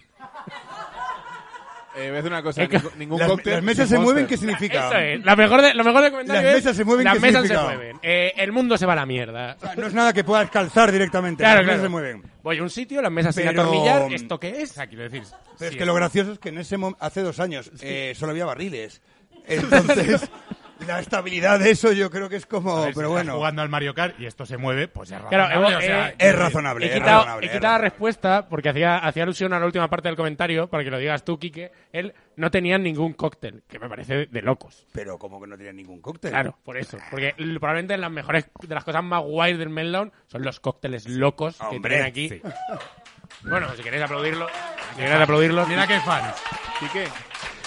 Eh, 1.99 2.09
voy 2.11 2.19
a 2.19 2.23
una 2.23 2.41
cosa. 2.43 2.61
Ningún- 2.61 2.91
ningún 2.97 3.19
Las, 3.19 3.27
cóctel 3.29 3.53
las 3.53 3.63
mesas 3.63 3.87
sin 3.89 3.97
se 3.97 4.03
mueven, 4.03 4.27
¿qué 4.27 4.37
significa? 4.37 4.87
Eso 4.87 4.97
es. 4.97 5.25
La 5.25 5.35
mejor 5.35 5.61
de, 5.61 5.73
lo 5.73 5.83
mejor 5.83 6.01
del 6.01 6.11
comentario 6.11 6.41
Las 6.41 6.51
es, 6.51 6.63
mesas 6.63 6.77
se 6.77 6.85
mueven, 6.85 7.03
Las 7.05 7.13
¿qué 7.15 7.19
mesas 7.19 7.41
se 7.41 7.47
significa? 7.49 7.75
mueven. 7.75 7.99
Eh, 8.01 8.33
el 8.37 8.51
mundo 8.51 8.77
se 8.77 8.85
va 8.85 8.93
a 8.93 8.95
la 8.97 9.05
mierda. 9.05 9.55
O 9.57 9.61
sea, 9.61 9.75
no 9.75 9.87
es 9.87 9.93
nada 9.93 10.13
que 10.13 10.23
puedas 10.23 10.49
calzar 10.49 10.91
directamente, 10.91 11.43
Claro, 11.43 11.57
las 11.59 11.67
mesas 11.67 11.81
se 11.83 11.89
mueven. 11.89 12.23
Voy 12.43 12.57
a 12.57 12.63
un 12.63 12.69
sitio, 12.69 13.01
las 13.01 13.11
mesas 13.11 13.35
sin 13.35 13.45
Pero- 13.45 13.61
atornillar. 13.61 14.11
¿Esto 14.13 14.39
qué 14.39 14.61
es? 14.61 14.71
O 14.71 14.73
sea, 14.75 14.87
quiero 14.87 15.03
decir. 15.03 15.23
Pero 15.57 15.57
sí, 15.57 15.65
es 15.65 15.75
que 15.75 15.85
lo 15.85 15.93
gracioso 15.93 16.31
es 16.33 16.39
que 16.39 16.49
en 16.49 16.57
ese 16.59 16.77
hace 16.99 17.21
dos 17.21 17.39
años 17.39 17.71
eh, 17.81 18.13
solo 18.15 18.31
había 18.31 18.45
barriles. 18.45 19.01
Entonces, 19.47 20.29
la 20.87 20.99
estabilidad 20.99 21.59
de 21.59 21.71
eso 21.71 21.91
yo 21.91 22.09
creo 22.09 22.29
que 22.29 22.35
es 22.37 22.45
como... 22.45 22.81
ver, 22.81 22.89
si 22.93 22.95
pero 22.95 23.07
estás 23.09 23.23
bueno, 23.25 23.35
jugando 23.37 23.61
al 23.61 23.69
Mario 23.69 23.93
Kart 23.93 24.19
y 24.19 24.25
esto 24.25 24.45
se 24.45 24.57
mueve, 24.57 24.87
pues 24.87 25.11
es 25.11 25.19
Claro, 25.19 25.43
razonable. 25.47 25.67
hemos- 25.67 25.77
o 25.77 25.81
sea, 25.85 26.09
eh, 26.09 26.15
es 26.17 26.35
razonable, 26.35 26.85
He 26.85 26.93
quitado, 26.93 27.17
razonable, 27.19 27.47
he 27.47 27.51
quitado 27.51 27.73
la 27.73 27.77
respuesta 27.79 28.47
porque 28.49 28.69
hacía, 28.69 28.97
hacía 28.97 29.23
alusión 29.23 29.53
a 29.53 29.59
la 29.59 29.65
última 29.65 29.89
parte 29.89 30.07
del 30.07 30.15
comentario, 30.15 30.67
para 30.69 30.83
que 30.83 30.89
lo 30.91 30.97
digas 30.97 31.23
tú, 31.25 31.37
Quique. 31.37 31.71
Él 31.91 32.13
no 32.37 32.49
tenía 32.51 32.77
ningún 32.77 33.13
cóctel, 33.13 33.63
que 33.67 33.79
me 33.79 33.89
parece 33.89 34.27
de, 34.27 34.41
locos. 34.41 34.85
Pero 34.93 35.17
como 35.17 35.41
que 35.41 35.47
no 35.47 35.57
tenía 35.57 35.73
ningún 35.73 36.01
cóctel. 36.01 36.31
Claro, 36.31 36.57
por 36.63 36.77
eso. 36.77 36.97
Porque 37.11 37.33
probablemente 37.59 37.97
las 37.97 38.11
mejores, 38.11 38.49
de 38.61 38.73
las 38.75 38.83
cosas 38.83 39.03
más 39.03 39.21
guays 39.21 39.57
del 39.57 39.69
Meltdown 39.69 40.11
son 40.27 40.43
los 40.43 40.59
cócteles 40.59 41.07
locos 41.09 41.57
que 41.57 41.65
Hombre, 41.75 41.89
tienen 41.95 42.07
aquí. 42.07 42.29
sí. 42.29 42.41
Bueno, 43.43 43.67
si 43.75 43.83
queréis 43.83 44.03
aplaudirlo, 44.03 44.47
si 44.95 45.01
queréis 45.01 45.21
aplaudirlo. 45.21 45.67
Mira 45.67 45.85
qué 45.85 45.99
fans. 45.99 46.35
Quique, 46.79 47.05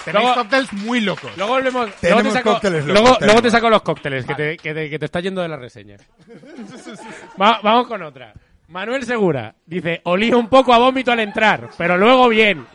Tenéis 0.05 0.25
Luego- 0.25 0.35
cóctails 0.43 0.73
muy 0.73 1.01
locos. 1.01 1.31
Luego 1.37 1.53
volvemos. 1.53 1.91
Luego 2.03 2.23
te 2.23 2.31
saco, 2.31 2.53
cócteles 2.53 2.85
locos, 2.87 3.03
luego, 3.03 3.19
luego 3.21 3.43
te 3.43 3.51
saco 3.51 3.71
los 3.71 3.83
cócteles, 3.83 4.25
que, 4.27 4.35
te, 4.35 4.57
que, 4.57 4.75
te, 4.75 4.91
que 4.91 4.99
te 4.99 5.05
está 5.05 5.21
yendo 5.21 5.43
de 5.43 5.49
la 5.49 5.57
reseña. 5.57 5.97
Va- 7.41 7.61
vamos 7.63 7.87
con 7.87 8.03
otra. 8.03 8.33
Manuel 8.69 9.05
Segura 9.05 9.55
dice: 9.67 10.01
Olía 10.05 10.37
un 10.37 10.49
poco 10.49 10.73
a 10.73 10.79
vómito 10.79 11.13
al 11.13 11.21
entrar, 11.21 11.69
pero 11.77 11.97
luego 11.97 12.29
bien. 12.29 12.67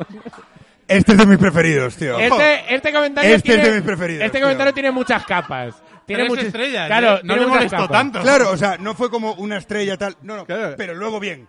Este 0.88 1.12
es 1.14 1.18
de 1.18 1.26
mis 1.26 1.38
preferidos, 1.38 1.96
tío. 1.98 2.18
Este, 2.18 2.74
este 2.76 2.94
comentario 2.94 3.36
Este 3.36 3.52
es 3.52 3.56
tiene, 3.56 3.70
de 3.70 3.76
mis 3.76 3.84
preferidos, 3.86 4.24
Este 4.26 4.38
tío. 4.38 4.46
comentario 4.46 4.74
tiene 4.74 4.92
muchas 4.92 5.26
capas. 5.26 5.76
Tiene 6.08 6.24
Tres 6.24 6.30
muchas 6.30 6.46
estrellas. 6.46 6.88
Claro, 6.88 7.18
¿eh? 7.18 7.22
no 7.24 7.34
tiene 7.34 7.42
le 7.42 7.48
molestó 7.48 7.88
tanto. 7.90 8.22
Claro, 8.22 8.50
o 8.52 8.58
sea, 8.58 8.78
no 8.78 8.96
fue 8.96 9.10
como 9.12 9.34
una 9.34 9.58
estrella 9.58 9.98
tal. 9.98 10.16
No, 10.24 10.38
no, 10.38 10.46
Claro. 10.46 10.74
pero 10.78 10.96
luego 10.96 11.20
bien. 11.20 11.48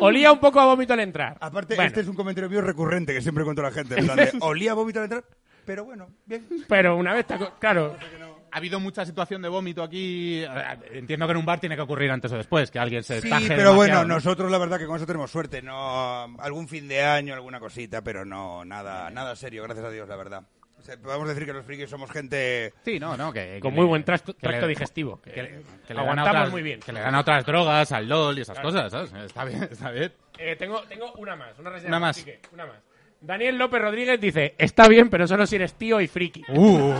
Olía 0.00 0.32
un 0.32 0.40
poco 0.40 0.58
a 0.60 0.64
vómito 0.64 0.94
al 0.94 1.00
entrar. 1.00 1.36
Aparte, 1.40 1.74
Bueno, 1.76 1.88
este 1.88 2.00
es 2.00 2.08
un 2.08 2.16
comentario 2.16 2.48
mío 2.48 2.62
recurrente 2.62 3.12
que 3.12 3.20
siempre 3.20 3.44
cuento 3.44 3.60
a 3.62 3.66
la 3.66 3.70
gente. 3.70 3.98
En 3.98 4.06
plan 4.06 4.16
de, 4.16 4.32
olía 4.40 4.72
vómito 4.74 4.98
al 5.00 5.04
entrar, 5.04 5.24
pero 5.66 5.84
bueno, 5.84 6.08
bien. 6.24 6.46
Pero 6.66 6.96
una 6.96 7.12
vez, 7.14 7.26
claro, 7.60 7.96
Ha 8.50 8.56
habido 8.56 8.80
mucha 8.80 9.04
situación 9.04 9.42
de 9.42 9.48
vómito 9.50 9.82
aquí. 9.82 10.42
Entiendo 10.90 11.26
que 11.26 11.32
en 11.32 11.36
un 11.36 11.44
bar 11.44 11.60
tiene 11.60 11.76
que 11.76 11.82
ocurrir 11.82 12.10
antes 12.10 12.32
o 12.32 12.36
después, 12.38 12.70
que 12.70 12.78
alguien 12.78 13.02
se 13.02 13.20
Sí, 13.20 13.28
taje 13.28 13.54
pero 13.54 13.74
bueno, 13.74 14.04
¿no? 14.06 14.14
nosotros 14.14 14.50
la 14.50 14.56
verdad 14.56 14.78
que 14.78 14.86
con 14.86 14.96
eso 14.96 15.04
tenemos 15.04 15.30
suerte. 15.30 15.60
No, 15.60 16.34
algún 16.40 16.66
fin 16.66 16.88
de 16.88 17.02
año, 17.02 17.34
alguna 17.34 17.60
cosita, 17.60 18.00
pero 18.02 18.24
no, 18.24 18.64
nada, 18.64 19.10
nada 19.10 19.36
serio, 19.36 19.64
gracias 19.64 19.84
a 19.84 19.90
Dios, 19.90 20.08
la 20.08 20.16
verdad. 20.16 20.44
O 20.78 20.82
sea, 20.82 20.96
podemos 20.96 21.28
decir 21.28 21.44
que 21.44 21.52
los 21.52 21.66
frikis 21.66 21.90
somos 21.90 22.10
gente... 22.10 22.72
Sí, 22.84 22.98
no, 23.00 23.16
no, 23.16 23.32
que... 23.32 23.58
con 23.60 23.72
que 23.72 23.76
muy 23.76 23.84
le- 23.84 23.88
buen 23.88 24.04
tracto, 24.04 24.32
que 24.34 24.46
le- 24.46 24.48
tracto 24.52 24.66
digestivo. 24.68 25.20
Que, 25.20 25.32
Que, 25.32 25.42
le- 25.42 25.48
que 25.48 25.58
le 25.88 25.94
gana 25.94 26.00
aguantamos 26.02 26.30
otras, 26.36 26.50
muy 26.50 26.62
bien. 26.62 26.80
Que 26.80 26.92
le 26.92 27.00
gana 27.00 27.20
otras 27.20 27.44
drogas, 27.44 27.92
al 27.92 28.08
LOL 28.08 28.38
y 28.38 28.42
esas 28.42 28.58
cosas, 28.60 28.90
¿sabes? 28.90 29.12
Está 29.12 29.44
bien, 29.44 29.62
está 29.70 29.90
bien. 29.90 30.12
Eh, 30.38 30.56
tengo, 30.56 30.80
tengo 30.84 31.12
una 31.14 31.34
más, 31.36 31.58
una 31.58 31.70
reseña 31.70 31.88
Una 31.88 32.00
más. 32.00 32.24
una 32.52 32.66
más. 32.66 32.76
Daniel 33.20 33.58
López 33.58 33.80
Rodríguez 33.82 34.20
dice, 34.20 34.54
está 34.56 34.86
bien, 34.86 35.10
pero 35.10 35.26
solo 35.26 35.44
si 35.46 35.56
eres 35.56 35.74
tío 35.74 36.00
y 36.00 36.06
friki. 36.06 36.44
Uh, 36.48 36.94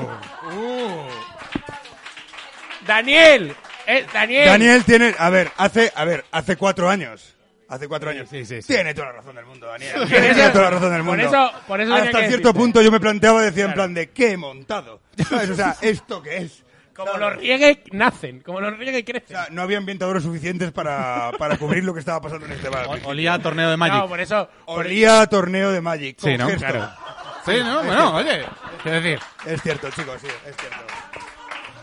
Daniel, 2.87 3.55
eh, 3.87 4.07
Daniel, 4.13 4.47
Daniel 4.47 4.85
tiene... 4.85 5.15
A 5.19 5.31
ver, 5.31 5.51
hace, 5.57 5.93
a 5.95 6.05
ver, 6.05 6.25
hace 6.33 6.57
cuatro 6.57 6.89
años. 6.89 7.35
Hace 7.69 7.87
cuatro 7.87 8.11
años. 8.11 8.29
sí, 8.31 8.45
sí, 8.47 8.63
sí. 8.63 8.69
Tiene 8.75 8.95
toda 8.95 9.09
la 9.09 9.13
razón 9.15 9.37
del 9.37 9.45
mundo, 9.45 9.67
Daniel. 9.67 9.93
Tiene 10.09 10.49
toda 10.51 10.65
la 10.65 10.71
razón 10.71 10.91
del 10.93 11.05
Por 11.05 11.17
mundo. 11.17 11.27
eso- 11.27 11.53
por 11.67 11.81
eso 11.81 11.93
Hasta 11.95 12.05
cierto 12.11 12.21
decirte. 12.31 12.53
punto 12.55 12.83
yo 12.83 12.91
me 12.91 13.01
planteaba, 13.01 13.43
decía 13.43 13.65
en 13.65 13.73
Claro. 13.73 13.77
plan 13.77 13.95
de, 13.95 14.11
¿qué 14.11 14.31
he 14.33 14.37
montado? 14.39 15.01
¿Sabes? 15.29 15.51
O 15.51 15.55
sea, 15.55 15.77
¿esto 15.83 16.23
qué 16.23 16.39
es? 16.39 16.65
Como 16.97 17.17
los 17.17 17.37
riegue, 17.37 17.85
nacen. 17.93 18.41
Como 18.41 18.61
los 18.61 18.77
riegue, 18.77 19.01
O 19.01 19.05
crecen. 19.05 19.29
sea, 19.29 19.47
no 19.53 19.63
había 19.63 19.79
ambientadores 19.79 20.25
suficientes 20.25 20.73
para, 20.73 21.31
para 21.39 21.57
cubrir 21.57 21.85
lo 21.85 21.95
que 21.95 22.01
estaba 22.01 22.21
pasando 22.21 22.47
en 22.47 22.53
este 22.53 22.69
bar. 22.71 22.89
Olía 23.05 23.35
a 23.35 23.39
torneo 23.39 23.71
de 23.71 23.77
Magic. 23.77 23.95
No, 23.95 24.09
por 24.09 24.19
eso... 24.21 24.49
por- 24.67 24.85
Olía 24.87 25.21
a 25.21 25.27
torneo 25.29 25.71
de 25.71 25.81
Magic. 25.81 26.17
Sí, 26.19 26.37
¿no? 26.37 26.47
gesto. 26.49 26.67
Claro. 26.67 26.91
Sí, 27.45 27.53
¿no? 27.63 27.85
Bueno, 27.85 28.15
oye. 28.17 28.45
Quiero 28.83 29.01
decir, 29.01 29.21
Es 29.47 29.63
cierto, 29.63 29.91
chicos, 29.91 30.21
sí, 30.21 30.27
es 30.27 30.57
cierto. 30.57 30.77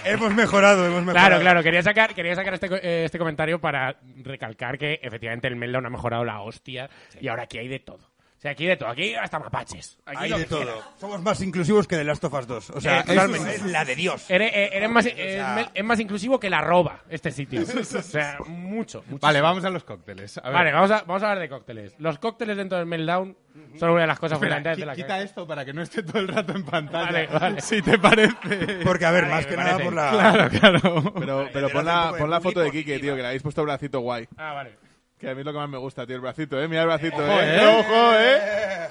Hemos 0.06 0.34
mejorado, 0.34 0.86
hemos 0.86 1.04
mejorado. 1.04 1.28
Claro, 1.28 1.42
claro, 1.42 1.64
quería 1.64 1.82
sacar, 1.82 2.14
quería 2.14 2.36
sacar 2.36 2.54
este, 2.54 2.68
eh, 2.68 3.06
este 3.06 3.18
comentario 3.18 3.60
para 3.60 3.98
recalcar 4.18 4.78
que 4.78 5.00
efectivamente 5.02 5.48
el 5.48 5.56
Meltdown 5.56 5.86
ha 5.86 5.90
mejorado 5.90 6.24
la 6.24 6.42
hostia 6.42 6.90
y 7.20 7.28
ahora 7.28 7.44
aquí 7.44 7.58
hay 7.58 7.68
de 7.68 7.80
todo. 7.80 8.15
Sea, 8.46 8.52
aquí 8.52 8.66
de 8.68 8.78
todo, 8.78 8.90
aquí 8.90 9.16
hasta 9.16 9.40
mapaches. 9.40 9.98
Aquí 10.06 10.18
Hay 10.26 10.30
lo 10.30 10.38
de 10.38 10.44
que 10.44 10.50
todo. 10.50 10.62
quieras. 10.62 10.80
Somos 11.00 11.20
más 11.24 11.42
inclusivos 11.42 11.88
que 11.88 11.96
The 11.98 12.04
Last 12.04 12.24
of 12.26 12.34
Us 12.34 12.46
2. 12.46 12.70
O 12.70 12.80
sea, 12.82 12.98
Eh, 12.98 13.00
esto 13.00 13.14
totalmente. 13.14 13.56
es 13.56 13.66
la 13.66 13.84
de 13.86 13.96
Dios. 13.96 14.30
Eres, 14.30 14.52
eh, 14.54 14.70
eres 14.74 14.90
más, 14.92 15.06
eh, 15.08 15.66
es, 15.74 15.84
más 15.84 16.00
inclusivo 16.00 16.40
que 16.40 16.50
la 16.50 16.62
roba 16.62 17.02
este 17.10 17.32
sitio. 17.32 17.62
O 17.96 18.02
sea, 18.04 18.38
mucho, 18.46 19.04
mucho. 19.08 19.22
vale, 19.26 19.42
vamos 19.42 19.66
a 19.66 19.70
los 19.72 19.84
cócteles. 19.84 20.38
A 20.38 20.42
ver. 20.44 20.54
Vale, 20.54 20.72
vamos 20.74 20.92
a, 20.92 21.02
vamos 21.08 21.24
a 21.24 21.26
hablar 21.32 21.40
de 21.40 21.50
cócteles. 21.50 21.96
Los 21.98 22.20
cócteles 22.20 22.56
dentro 22.58 22.78
del 22.78 22.86
Meltdown 22.86 23.36
son 23.80 23.90
una 23.92 24.02
de 24.02 24.08
las 24.08 24.20
cosas 24.20 24.36
Espera, 24.38 24.58
fundamentales 24.58 24.78
qui- 24.78 24.82
de 24.82 24.86
la 24.86 24.96
quita 24.96 25.22
esto 25.22 25.48
para 25.48 25.66
que 25.66 25.74
no 25.74 25.82
esté 25.82 26.04
todo 26.04 26.20
el 26.20 26.28
rato 26.28 26.52
en 26.54 26.64
pantalla. 26.66 27.06
Vale, 27.06 27.28
vale. 27.28 27.62
Si 27.66 27.82
te 27.82 27.98
parece. 27.98 28.36
Porque, 28.84 29.06
a 29.06 29.12
ver, 29.12 29.24
Vale, 29.24 29.34
más 29.36 29.44
me 29.46 29.50
que 29.50 29.58
nada 29.58 29.72
parece. 29.72 29.84
por 29.86 29.94
la... 29.96 30.10
Claro, 30.12 30.50
claro. 30.60 31.14
Pero, 31.20 31.50
pero 31.52 31.70
pon 31.70 31.86
la, 31.86 32.12
de 32.12 32.20
pon 32.20 32.30
la 32.30 32.42
foto 32.42 32.60
de 32.60 32.70
Kike, 32.70 33.00
tío, 33.00 33.16
que 33.16 33.22
le 33.22 33.28
habéis 33.28 33.42
puesto 33.42 33.64
bracito 33.64 34.02
guay. 34.02 34.28
Ah, 34.38 34.54
vale. 34.54 34.85
Que 35.26 35.32
a 35.32 35.34
mí 35.34 35.40
es 35.42 35.46
lo 35.48 35.54
que 35.54 35.58
más 35.58 35.70
me 35.70 35.80
gusta, 35.80 36.06
tío, 36.06 36.18
el 36.18 36.22
bracito, 36.22 36.62
¿eh? 36.62 36.68
Mira 36.68 36.82
el 36.84 36.88
bracito, 36.88 37.18
Ojo, 37.18 37.40
¿eh? 37.42 37.58
¿eh? 37.58 37.66
¡Ojo, 37.80 38.14
eh! 38.14 38.88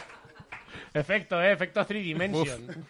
Efecto, 0.93 1.41
eh, 1.41 1.53
efecto 1.53 1.85
3 1.87 2.03
Dimension. 2.03 2.85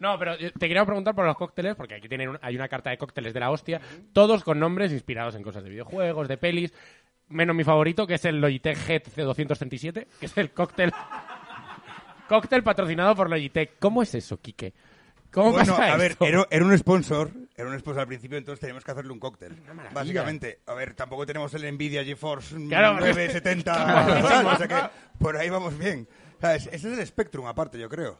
No, 0.00 0.18
pero 0.18 0.36
yo 0.36 0.52
te 0.52 0.68
quería 0.68 0.84
preguntar 0.84 1.14
por 1.14 1.24
los 1.24 1.34
cócteles, 1.34 1.74
porque 1.76 1.94
aquí 1.94 2.10
tienen 2.10 2.28
un- 2.28 2.38
hay 2.42 2.56
una 2.56 2.68
carta 2.68 2.90
de 2.90 2.98
cócteles 2.98 3.32
de 3.32 3.40
la 3.40 3.50
hostia, 3.50 3.80
todos 4.12 4.44
con 4.44 4.60
nombres 4.60 4.92
inspirados 4.92 5.34
en 5.34 5.42
cosas 5.42 5.64
de 5.64 5.70
videojuegos, 5.70 6.28
de 6.28 6.36
pelis, 6.36 6.74
menos 7.28 7.56
mi 7.56 7.64
favorito, 7.64 8.06
que 8.06 8.14
es 8.16 8.24
el 8.26 8.38
Logitech 8.38 8.76
GT237, 8.76 10.06
que 10.20 10.26
es 10.26 10.36
el 10.36 10.50
cóctel 10.50 10.92
cóctel 12.28 12.62
patrocinado 12.62 13.16
por 13.16 13.30
Logitech. 13.30 13.78
¿Cómo 13.78 14.02
es 14.02 14.14
eso, 14.14 14.38
Quique? 14.42 14.74
¿Cómo 15.30 15.52
Bueno, 15.52 15.76
pasa 15.76 15.92
a 15.92 15.96
ver, 15.96 16.12
esto? 16.12 16.24
era, 16.24 16.46
era 16.50 16.64
un 16.64 16.76
sponsor, 16.78 17.30
era 17.56 17.68
un 17.68 17.78
sponsor 17.78 18.00
al 18.00 18.06
principio, 18.06 18.38
entonces 18.38 18.60
teníamos 18.60 18.84
que 18.84 18.90
hacerle 18.90 19.12
un 19.12 19.20
cóctel. 19.20 19.54
Básicamente, 19.92 20.60
a 20.66 20.74
ver, 20.74 20.94
tampoco 20.94 21.26
tenemos 21.26 21.52
el 21.54 21.70
Nvidia 21.74 22.04
GeForce 22.04 22.56
Claro, 22.68 22.94
970, 22.94 23.72
tal, 24.22 24.46
o 24.46 24.56
sea 24.56 24.68
que 24.68 24.90
por 25.18 25.36
ahí 25.36 25.50
vamos 25.50 25.76
bien. 25.78 26.08
Ese 26.40 26.74
es 26.76 26.84
el 26.84 27.06
Spectrum 27.06 27.46
aparte, 27.46 27.78
yo 27.78 27.88
creo. 27.88 28.18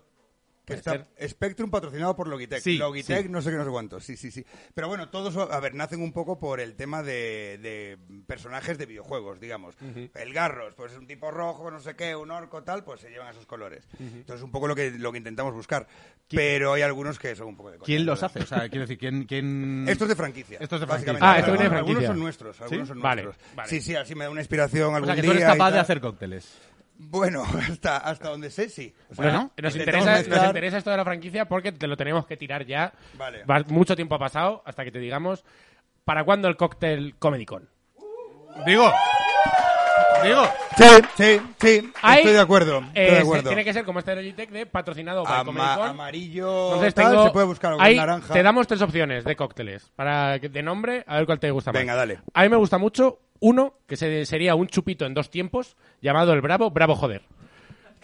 Que 0.69 0.75
está 0.75 1.07
Spectrum 1.27 1.71
patrocinado 1.71 2.15
por 2.15 2.29
Logitech. 2.29 2.61
Sí, 2.63 2.77
Logitech, 2.79 3.25
sí. 3.25 3.29
no 3.29 3.43
sé 3.43 3.51
qué, 3.51 3.57
no 3.57 3.65
sé 3.65 3.71
cuánto. 3.71 4.01
Sí, 4.01 4.17
sí, 4.17 4.31
sí. 4.31 4.45
Pero 4.75 4.89
bueno, 4.89 5.09
todos, 5.09 5.37
a 5.37 5.61
ver, 5.61 5.75
nacen 5.75 6.03
un 6.03 6.13
poco 6.13 6.39
por 6.39 6.61
el 6.61 6.75
tema 6.77 7.03
de, 7.03 7.59
de 7.63 7.99
personajes 8.27 8.79
de 8.79 8.87
videojuegos, 8.87 9.41
digamos. 9.41 9.75
El 10.15 10.33
Garros, 10.33 10.75
pues 10.75 10.93
es 10.93 10.99
un 10.99 11.07
tipo 11.07 11.31
rojo, 11.31 11.71
no 11.71 11.81
sé 11.81 11.97
qué, 11.97 12.15
un 12.15 12.31
orco, 12.31 12.63
tal, 12.63 12.85
pues 12.85 13.01
se 13.01 13.11
llevan 13.11 13.29
esos 13.29 13.47
colores. 13.47 13.89
Entonces, 13.99 14.45
un 14.45 14.51
poco 14.51 14.69
lo 14.69 14.75
que, 14.77 14.91
lo 14.93 15.11
que 15.13 15.19
intentamos 15.19 15.55
buscar. 15.55 15.87
Pero 16.29 16.75
hay 16.75 16.83
algunos 16.83 17.19
que 17.19 17.35
son 17.35 17.49
un 17.49 17.57
poco 17.57 17.71
de 17.71 17.79
coña, 17.79 17.87
¿Quién 17.87 18.05
los 18.05 18.21
¿verdad? 18.21 18.37
hace? 18.37 18.45
O 18.45 18.47
sea, 18.59 18.69
quiero 18.69 18.83
decir, 18.83 18.99
¿quién...? 18.99 19.25
quién... 19.25 19.87
Estos 19.89 20.09
de 20.09 20.15
franquicia. 20.17 20.59
Estos 20.61 20.81
de 20.81 20.87
básicamente. 20.87 21.21
franquicia. 21.21 21.37
Ah, 21.37 21.39
esto 21.39 21.53
viene 21.53 21.71
de 21.71 21.77
Algunos 21.77 21.95
franquicia. 22.05 22.09
son 22.09 22.21
nuestros, 22.21 22.61
algunos 22.61 22.89
son 22.89 22.99
nuestros. 23.01 23.37
vale. 23.55 23.69
Sí, 23.71 23.81
sí, 23.81 23.95
así 23.95 24.15
me 24.15 24.25
da 24.25 24.31
una 24.31 24.41
inspiración 24.43 24.93
O 24.93 24.97
algún 24.97 25.07
sea, 25.07 25.15
que 25.17 25.23
día. 25.23 25.31
tú 25.31 25.37
eres 25.39 25.49
capaz 25.49 25.71
de 25.71 25.79
hacer 25.79 26.01
cócteles. 26.03 26.47
Bueno, 26.99 27.45
hasta, 27.71 27.97
hasta 27.99 28.29
donde 28.29 28.51
sé, 28.51 28.69
sí. 28.69 28.93
O 29.11 29.15
sea, 29.15 29.25
Bueno, 29.25 29.53
nos, 29.57 29.77
interesa, 29.77 30.17
mezclar- 30.19 30.37
nos 30.39 30.47
interesa 30.47 30.79
esto 30.79 30.91
de 30.91 30.97
la 30.97 31.05
franquicia 31.05 31.45
porque 31.47 31.71
te 31.73 31.87
lo 31.87 31.97
tenemos 31.97 32.27
que 32.27 32.37
tirar 32.37 32.67
ya. 32.67 32.93
Vale. 33.15 33.45
Va- 33.45 33.65
mucho 33.69 33.95
tiempo 33.97 34.15
ha 34.17 34.19
pasado 34.19 34.63
hasta 34.67 34.85
que 34.85 34.91
te 34.91 34.99
digamos 34.99 35.45
para 36.05 36.25
cuándo 36.25 36.49
el 36.49 36.57
cóctel 36.57 37.15
Comedy 37.19 37.47
Con. 37.47 37.69
Digo. 38.67 38.91
Digo. 40.25 40.43
Sí, 40.77 40.85
sí, 41.17 41.41
sí. 41.61 41.93
Hay- 42.03 42.19
Estoy 42.19 42.33
de 42.33 42.41
acuerdo. 42.41 42.79
Estoy 42.79 42.91
Eh, 42.95 43.05
de 43.11 43.11
se- 43.17 43.23
acuerdo. 43.23 43.49
tiene 43.51 43.65
que 43.65 43.73
ser 43.73 43.85
como 43.85 44.01
este 44.01 44.17
Logitech 44.17 44.51
de 44.51 44.67
patrocinado 44.67 45.23
por 45.23 45.33
Ama- 45.33 45.45
Comedy 45.45 45.75
Con. 45.77 45.89
amarillo. 45.91 46.67
Entonces 46.69 46.95
tal, 46.95 47.11
tengo, 47.13 47.25
se 47.27 47.31
puede 47.31 47.47
buscar 47.47 47.71
algún 47.73 47.87
hay- 47.87 47.97
naranja. 47.97 48.33
Te 48.35 48.43
damos 48.43 48.67
tres 48.67 48.83
opciones 48.83 49.25
de 49.25 49.37
cócteles 49.37 49.91
para 49.95 50.41
que- 50.41 50.49
de 50.49 50.63
nombre, 50.63 51.05
a 51.07 51.17
ver 51.19 51.27
cuál 51.27 51.39
te 51.39 51.51
gusta 51.53 51.71
más. 51.73 51.81
Venga, 51.81 51.95
dale. 51.95 52.19
A 52.35 52.43
mí 52.43 52.49
me 52.49 52.57
gusta 52.57 52.79
mucho 52.79 53.21
uno 53.41 53.75
que 53.87 53.97
se- 53.97 54.27
sería 54.27 54.55
un 54.55 54.69
chupito 54.69 55.07
en 55.07 55.15
dos 55.15 55.31
tiempos 55.31 55.77
llamado 56.01 56.33
el 56.33 56.41
Bravo, 56.41 56.71
Bravo 56.71 56.95
Joder. 56.95 57.23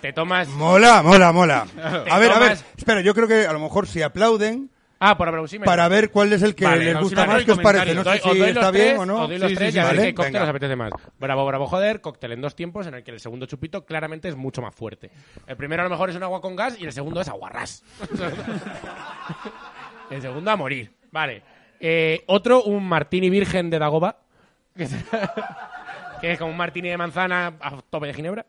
Te 0.00 0.12
tomas... 0.12 0.48
Mola, 0.48 1.02
mola, 1.02 1.32
mola. 1.32 1.66
A 2.10 2.18
ver, 2.18 2.32
a 2.32 2.38
ver. 2.38 2.52
tomas- 2.52 2.64
Espera, 2.76 3.00
yo 3.00 3.14
creo 3.14 3.28
que 3.28 3.46
a 3.46 3.52
lo 3.52 3.60
mejor 3.60 3.86
si 3.86 4.02
aplauden 4.02 4.70
Ah, 5.00 5.18
por 5.18 5.28
aproximadamente. 5.28 5.70
para 5.70 5.88
ver 5.88 6.10
cuál 6.10 6.32
es 6.32 6.40
el 6.42 6.54
que 6.54 6.64
Vale, 6.64 6.84
les 6.84 6.98
gusta 6.98 7.26
más, 7.26 7.44
¿qué 7.44 7.52
os 7.52 7.58
parece? 7.58 7.94
No 7.94 8.04
sé 8.04 8.18
si 8.20 8.40
está 8.42 8.70
bien 8.70 8.96
o 8.96 9.04
no. 9.04 9.22
Os 9.22 9.28
doy 9.28 9.38
los 9.38 9.50
Sí, 9.50 9.56
tres 9.56 9.72
sí, 9.72 9.76
y 9.76 9.80
a 9.80 9.82
sí, 9.82 9.88
ver 9.88 9.96
vale, 9.98 10.08
qué 10.08 10.14
cóctel 10.14 10.32
venga. 10.32 10.44
os 10.44 10.48
apetece 10.50 10.76
más. 10.76 10.92
Bravo, 11.18 11.44
bravo, 11.46 11.66
joder, 11.66 12.00
cóctel 12.00 12.32
en 12.32 12.40
dos 12.40 12.54
tiempos 12.54 12.86
en 12.86 12.94
el 12.94 13.02
que 13.02 13.10
el 13.10 13.20
segundo 13.20 13.44
chupito 13.44 13.84
claramente 13.84 14.28
es 14.28 14.36
mucho 14.36 14.62
más 14.62 14.74
fuerte. 14.74 15.10
El 15.46 15.56
primero 15.56 15.82
a 15.82 15.84
lo 15.84 15.90
mejor 15.90 16.08
es 16.10 16.16
un 16.16 16.22
agua 16.22 16.40
con 16.40 16.56
gas 16.56 16.76
y 16.80 16.84
el 16.84 16.92
segundo 16.92 17.20
es 17.20 17.28
aguarrás. 17.28 17.82
el 20.10 20.22
segundo 20.22 20.50
a 20.50 20.56
morir. 20.56 20.92
Vale. 21.10 21.42
Eh, 21.80 22.22
otro, 22.26 22.62
un 22.62 22.86
martini 22.88 23.30
virgen 23.30 23.70
de 23.70 23.78
Dagoba. 23.78 24.18
Que 26.20 26.32
es, 26.32 26.38
como 26.38 26.52
un 26.52 26.56
martini 26.56 26.88
de 26.88 26.96
manzana 26.96 27.52
a 27.60 27.82
tope 27.90 28.06
de 28.06 28.14
ginebra. 28.14 28.46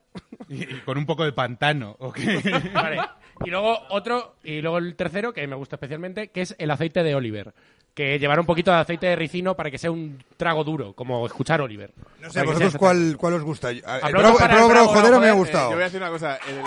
Y, 0.48 0.64
y 0.64 0.80
con 0.86 0.98
un 0.98 1.06
poco 1.06 1.26
de 1.26 1.34
pantano, 1.34 1.96
¿o 2.00 2.12
qué? 2.12 2.40
Vale. 2.74 3.02
Y 3.44 3.50
luego 3.50 3.78
otro, 3.90 4.36
y 4.44 4.62
luego 4.62 4.78
el 4.78 4.96
tercero, 4.96 5.34
que 5.34 5.46
me 5.46 5.56
gusta 5.58 5.76
especialmente, 5.76 6.30
que 6.30 6.42
es 6.42 6.56
el 6.58 6.72
aceite 6.72 7.04
de 7.04 7.16
Oliver. 7.16 7.54
Que 7.94 8.18
llevará 8.20 8.40
un 8.40 8.48
poquito 8.48 8.72
de 8.72 8.78
aceite 8.78 9.08
de 9.08 9.16
ricino 9.18 9.56
para 9.56 9.72
que 9.72 9.78
sea 9.78 9.92
un 9.92 10.24
trago 10.38 10.64
duro, 10.64 10.94
como 10.94 11.26
escuchar 11.26 11.60
Oliver. 11.62 11.92
No 12.22 12.30
sé, 12.30 12.42
que 12.42 12.46
vosotros 12.46 12.76
cuál, 12.78 13.18
cuál 13.18 13.34
os 13.34 13.44
gusta. 13.44 13.72
El 13.72 13.82
bravo, 13.82 14.06
el 14.08 14.14
bravo, 14.14 14.38
el 14.40 14.48
bravo, 14.48 14.70
bravo, 14.70 14.88
joder, 14.88 15.04
me 15.04 15.10
ha 15.10 15.18
joder, 15.20 15.30
Eh, 15.30 15.32
gustado. 15.34 15.70
yo 15.72 15.76
voy 15.76 15.82
a 15.82 15.86
decir 15.86 16.02
una 16.02 16.10
cosa. 16.12 16.36
el- 16.48 16.62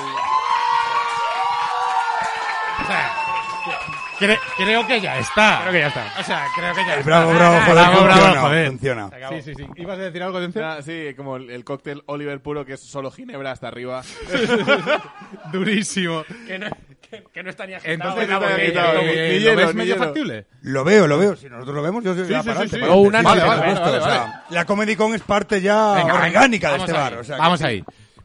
Cre- 4.19 4.39
creo 4.57 4.87
que 4.87 5.01
ya 5.01 5.19
está. 5.19 5.59
Creo 5.63 5.73
que 5.73 5.79
ya 5.81 5.89
está. 5.89 6.13
O 6.19 6.23
sea, 6.25 6.47
creo 6.57 6.75
que 6.75 6.85
ya 6.85 6.95
está. 6.95 7.05
bravo, 7.05 7.33
bravo, 7.35 7.57
Ah, 7.57 7.61
joder, 7.67 7.75
bravo, 7.75 7.93
funciona, 7.97 8.31
bravo, 8.33 8.47
joder. 8.49 8.69
funciona. 8.69 9.09
Se 9.09 9.15
acabó. 9.17 9.37
Sí, 9.37 9.43
sí, 9.43 9.53
sí. 9.57 9.67
¿Ibas 9.77 9.99
a 9.99 10.03
decir 10.03 10.23
algo, 10.23 10.41
Dencio? 10.41 10.61
nada, 10.63 10.83
sí, 10.83 11.15
como 11.17 11.37
el, 11.37 11.51
el 11.51 11.65
cóctel 11.65 12.03
Oliver 12.07 12.41
puro, 12.41 12.65
que 12.65 12.73
es 12.75 12.81
solo 12.81 13.11
ginebra 13.11 13.53
hasta 13.53 13.69
arriba. 13.69 14.03
Durísimo. 15.53 16.25
Que 16.47 16.59
no, 16.59 16.67
que, 17.11 17.25
que 17.33 17.43
no 17.43 17.51
está 17.51 17.67
ni 17.67 17.75
agitado 17.75 17.95
Entonces, 17.95 18.25
en 18.25 18.29
la 18.31 18.35
no 18.35 18.41
te 18.41 18.47
había 18.47 18.57
botella. 18.57 18.71
quitado, 18.73 18.93
Todo- 18.93 19.03
ni- 19.03 19.09
eh, 19.09 19.29
ni 19.33 19.39
¿lo 19.41 19.51
hielo, 19.51 19.57
ves 19.57 19.69
ni 19.69 19.75
medio 19.75 19.97
factible? 19.97 20.47
Lo 20.63 20.85
veo, 20.85 21.07
lo 21.07 21.19
veo. 21.19 21.37
Si 21.37 21.49
nosotros 21.49 21.77
lo 21.77 21.83
vemos, 21.83 22.05
yo 22.05 22.15
soy 22.15 22.25
Sí, 22.27 22.35
sí, 22.69 22.81
O 22.89 23.11
vale, 23.11 23.23
por 23.23 23.55
supuesto, 23.57 23.81
vale, 23.83 23.99
o 23.99 24.03
sea, 24.03 24.19
vale. 24.21 24.33
La 24.51 24.65
Comedy 24.65 24.97
Con 24.97 25.15
es 25.15 25.23
parte 25.23 25.61
ya 25.61 25.95
Venga, 25.95 26.15
orgánica 26.15 26.71
de 26.73 26.77
este 26.79 26.93
ahí, 26.93 26.97
bar. 26.99 27.15
O 27.19 27.25
sea, 27.25 27.37
que 27.37 27.43
vamos 27.43 27.63
ahí. 27.63 27.85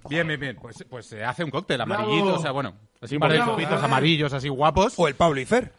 Bien, 0.10 0.28
bien, 0.28 0.40
bien. 0.40 0.56
Pues, 0.62 0.84
pues 0.90 1.06
se 1.06 1.24
hace 1.24 1.44
un 1.44 1.52
cóctel 1.52 1.80
amarillito, 1.80 2.36
o 2.36 2.40
sea, 2.42 2.52
bueno, 2.52 2.74
así 3.02 3.16
un 3.16 3.22
par 3.22 3.32
de 3.32 3.40
chupitos 3.44 3.82
amarillos 3.82 4.34
así 4.34 4.50
guapos. 4.50 4.94
O 4.98 5.08
el 5.08 5.16
Pablo 5.16 5.40
y 5.40 5.46
Fer. 5.46 5.72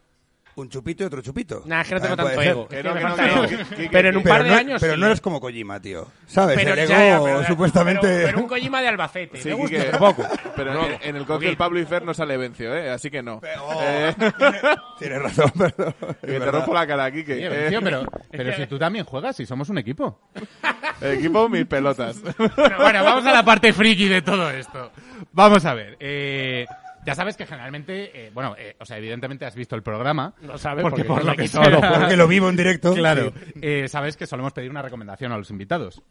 Un 0.57 0.69
chupito 0.69 1.03
y 1.03 1.07
otro 1.07 1.21
chupito. 1.21 1.63
Nah, 1.67 1.81
es 1.81 1.89
que 1.89 1.95
no 1.97 2.01
tengo 2.01 2.17
tanto 2.17 2.41
ego. 2.41 2.63
Es 2.63 2.69
Que 2.69 2.77
que 2.77 2.83
no, 2.85 2.95
me 2.95 3.01
que 3.01 3.05
no, 3.05 3.09
falta 3.17 3.25
que 3.29 3.35
no, 3.35 3.45
ego. 3.45 3.49
que- 3.69 3.75
que- 3.83 3.89
Pero 3.91 4.09
en 4.11 4.17
un 4.19 4.23
par 4.23 4.43
de 4.45 4.51
no, 4.51 4.55
años 4.57 4.81
pero 4.81 4.95
sí. 4.95 5.01
no 5.01 5.07
eres 5.07 5.21
como 5.21 5.41
Kojima, 5.41 5.81
tío. 5.81 6.07
¿Sabes? 6.27 6.57
Pero 6.57 6.73
el 6.75 6.79
ego, 6.79 6.89
ya, 6.93 7.07
ya, 7.09 7.21
pero- 7.25 7.45
supuestamente... 7.45 8.07
Pero, 8.07 8.27
pero 8.27 8.39
un 8.41 8.47
Kojima 8.49 8.81
de 8.81 8.89
Albacete. 8.89 9.41
Sí, 9.43 9.49
me 9.49 9.55
gusta, 9.55 9.77
Quique, 9.77 9.87
pero 9.91 9.99
poco. 9.99 10.25
Pero 10.55 10.85
en, 10.87 10.99
en 11.03 11.17
el 11.17 11.27
cóctel 11.27 11.57
Pablo 11.57 11.81
y 11.81 11.85
Fer 11.87 12.05
no 12.05 12.15
sale 12.15 12.37
Vencio, 12.37 12.73
¿eh? 12.77 12.89
Así 12.91 13.11
que 13.11 13.21
no. 13.23 13.41
Oh, 13.61 13.81
Eh, 13.83 14.15
Tienes 15.01 15.23
razón, 15.23 15.51
perdón. 15.59 15.95
Que 16.21 16.39
te 16.39 16.51
rompo 16.51 16.73
la 16.73 16.87
cara, 16.87 17.11
Kike. 17.11 17.33
Oye, 17.35 17.47
Eh, 17.47 17.49
Vencio, 17.49 17.81
pero, 17.83 18.05
pero 18.31 18.53
si 18.55 18.67
tú 18.67 18.79
también 18.79 19.05
juegas 19.05 19.39
y 19.41 19.47
somos 19.47 19.69
un 19.71 19.79
equipo. 19.79 20.21
el 21.01 21.15
equipo, 21.19 21.49
mis 21.49 21.67
pelotas. 21.67 22.23
Bueno, 22.23 22.77
bueno, 22.79 23.05
vamos 23.05 23.27
a 23.27 23.33
la 23.33 23.45
parte 23.45 23.73
friki 23.73 24.07
de 24.09 24.23
todo 24.23 24.51
esto. 24.51 24.93
Vamos 25.33 25.65
a 25.65 25.75
ver. 25.75 25.97
eh, 25.99 26.65
ya 27.05 27.15
sabes 27.15 27.37
que 27.37 27.47
generalmente, 27.47 28.27
eh, 28.27 28.31
bueno, 28.33 28.55
eh, 28.59 28.77
o 28.79 28.85
sea, 28.85 28.99
evidentemente 28.99 29.45
has 29.45 29.55
visto 29.55 29.77
el 29.77 29.83
programa. 29.83 30.35
No 30.43 30.59
sabes 30.59 30.83
porque, 30.83 31.05
porque 31.05 31.25
por 31.25 31.25
lo 31.25 31.37
que 31.37 31.49
Porque 32.01 32.17
lo 32.17 32.29
vivo 32.29 32.49
en 32.49 32.57
directo. 32.57 32.95
Claro. 32.95 33.33
Sí. 33.33 33.53
Eh, 33.63 33.89
sabes 33.89 34.17
que 34.17 34.27
solemos 34.27 34.53
pedir 34.53 34.71
una 34.71 34.83
recomendación 34.83 35.33
a 35.33 35.39
los 35.39 35.51
invitados. 35.51 36.03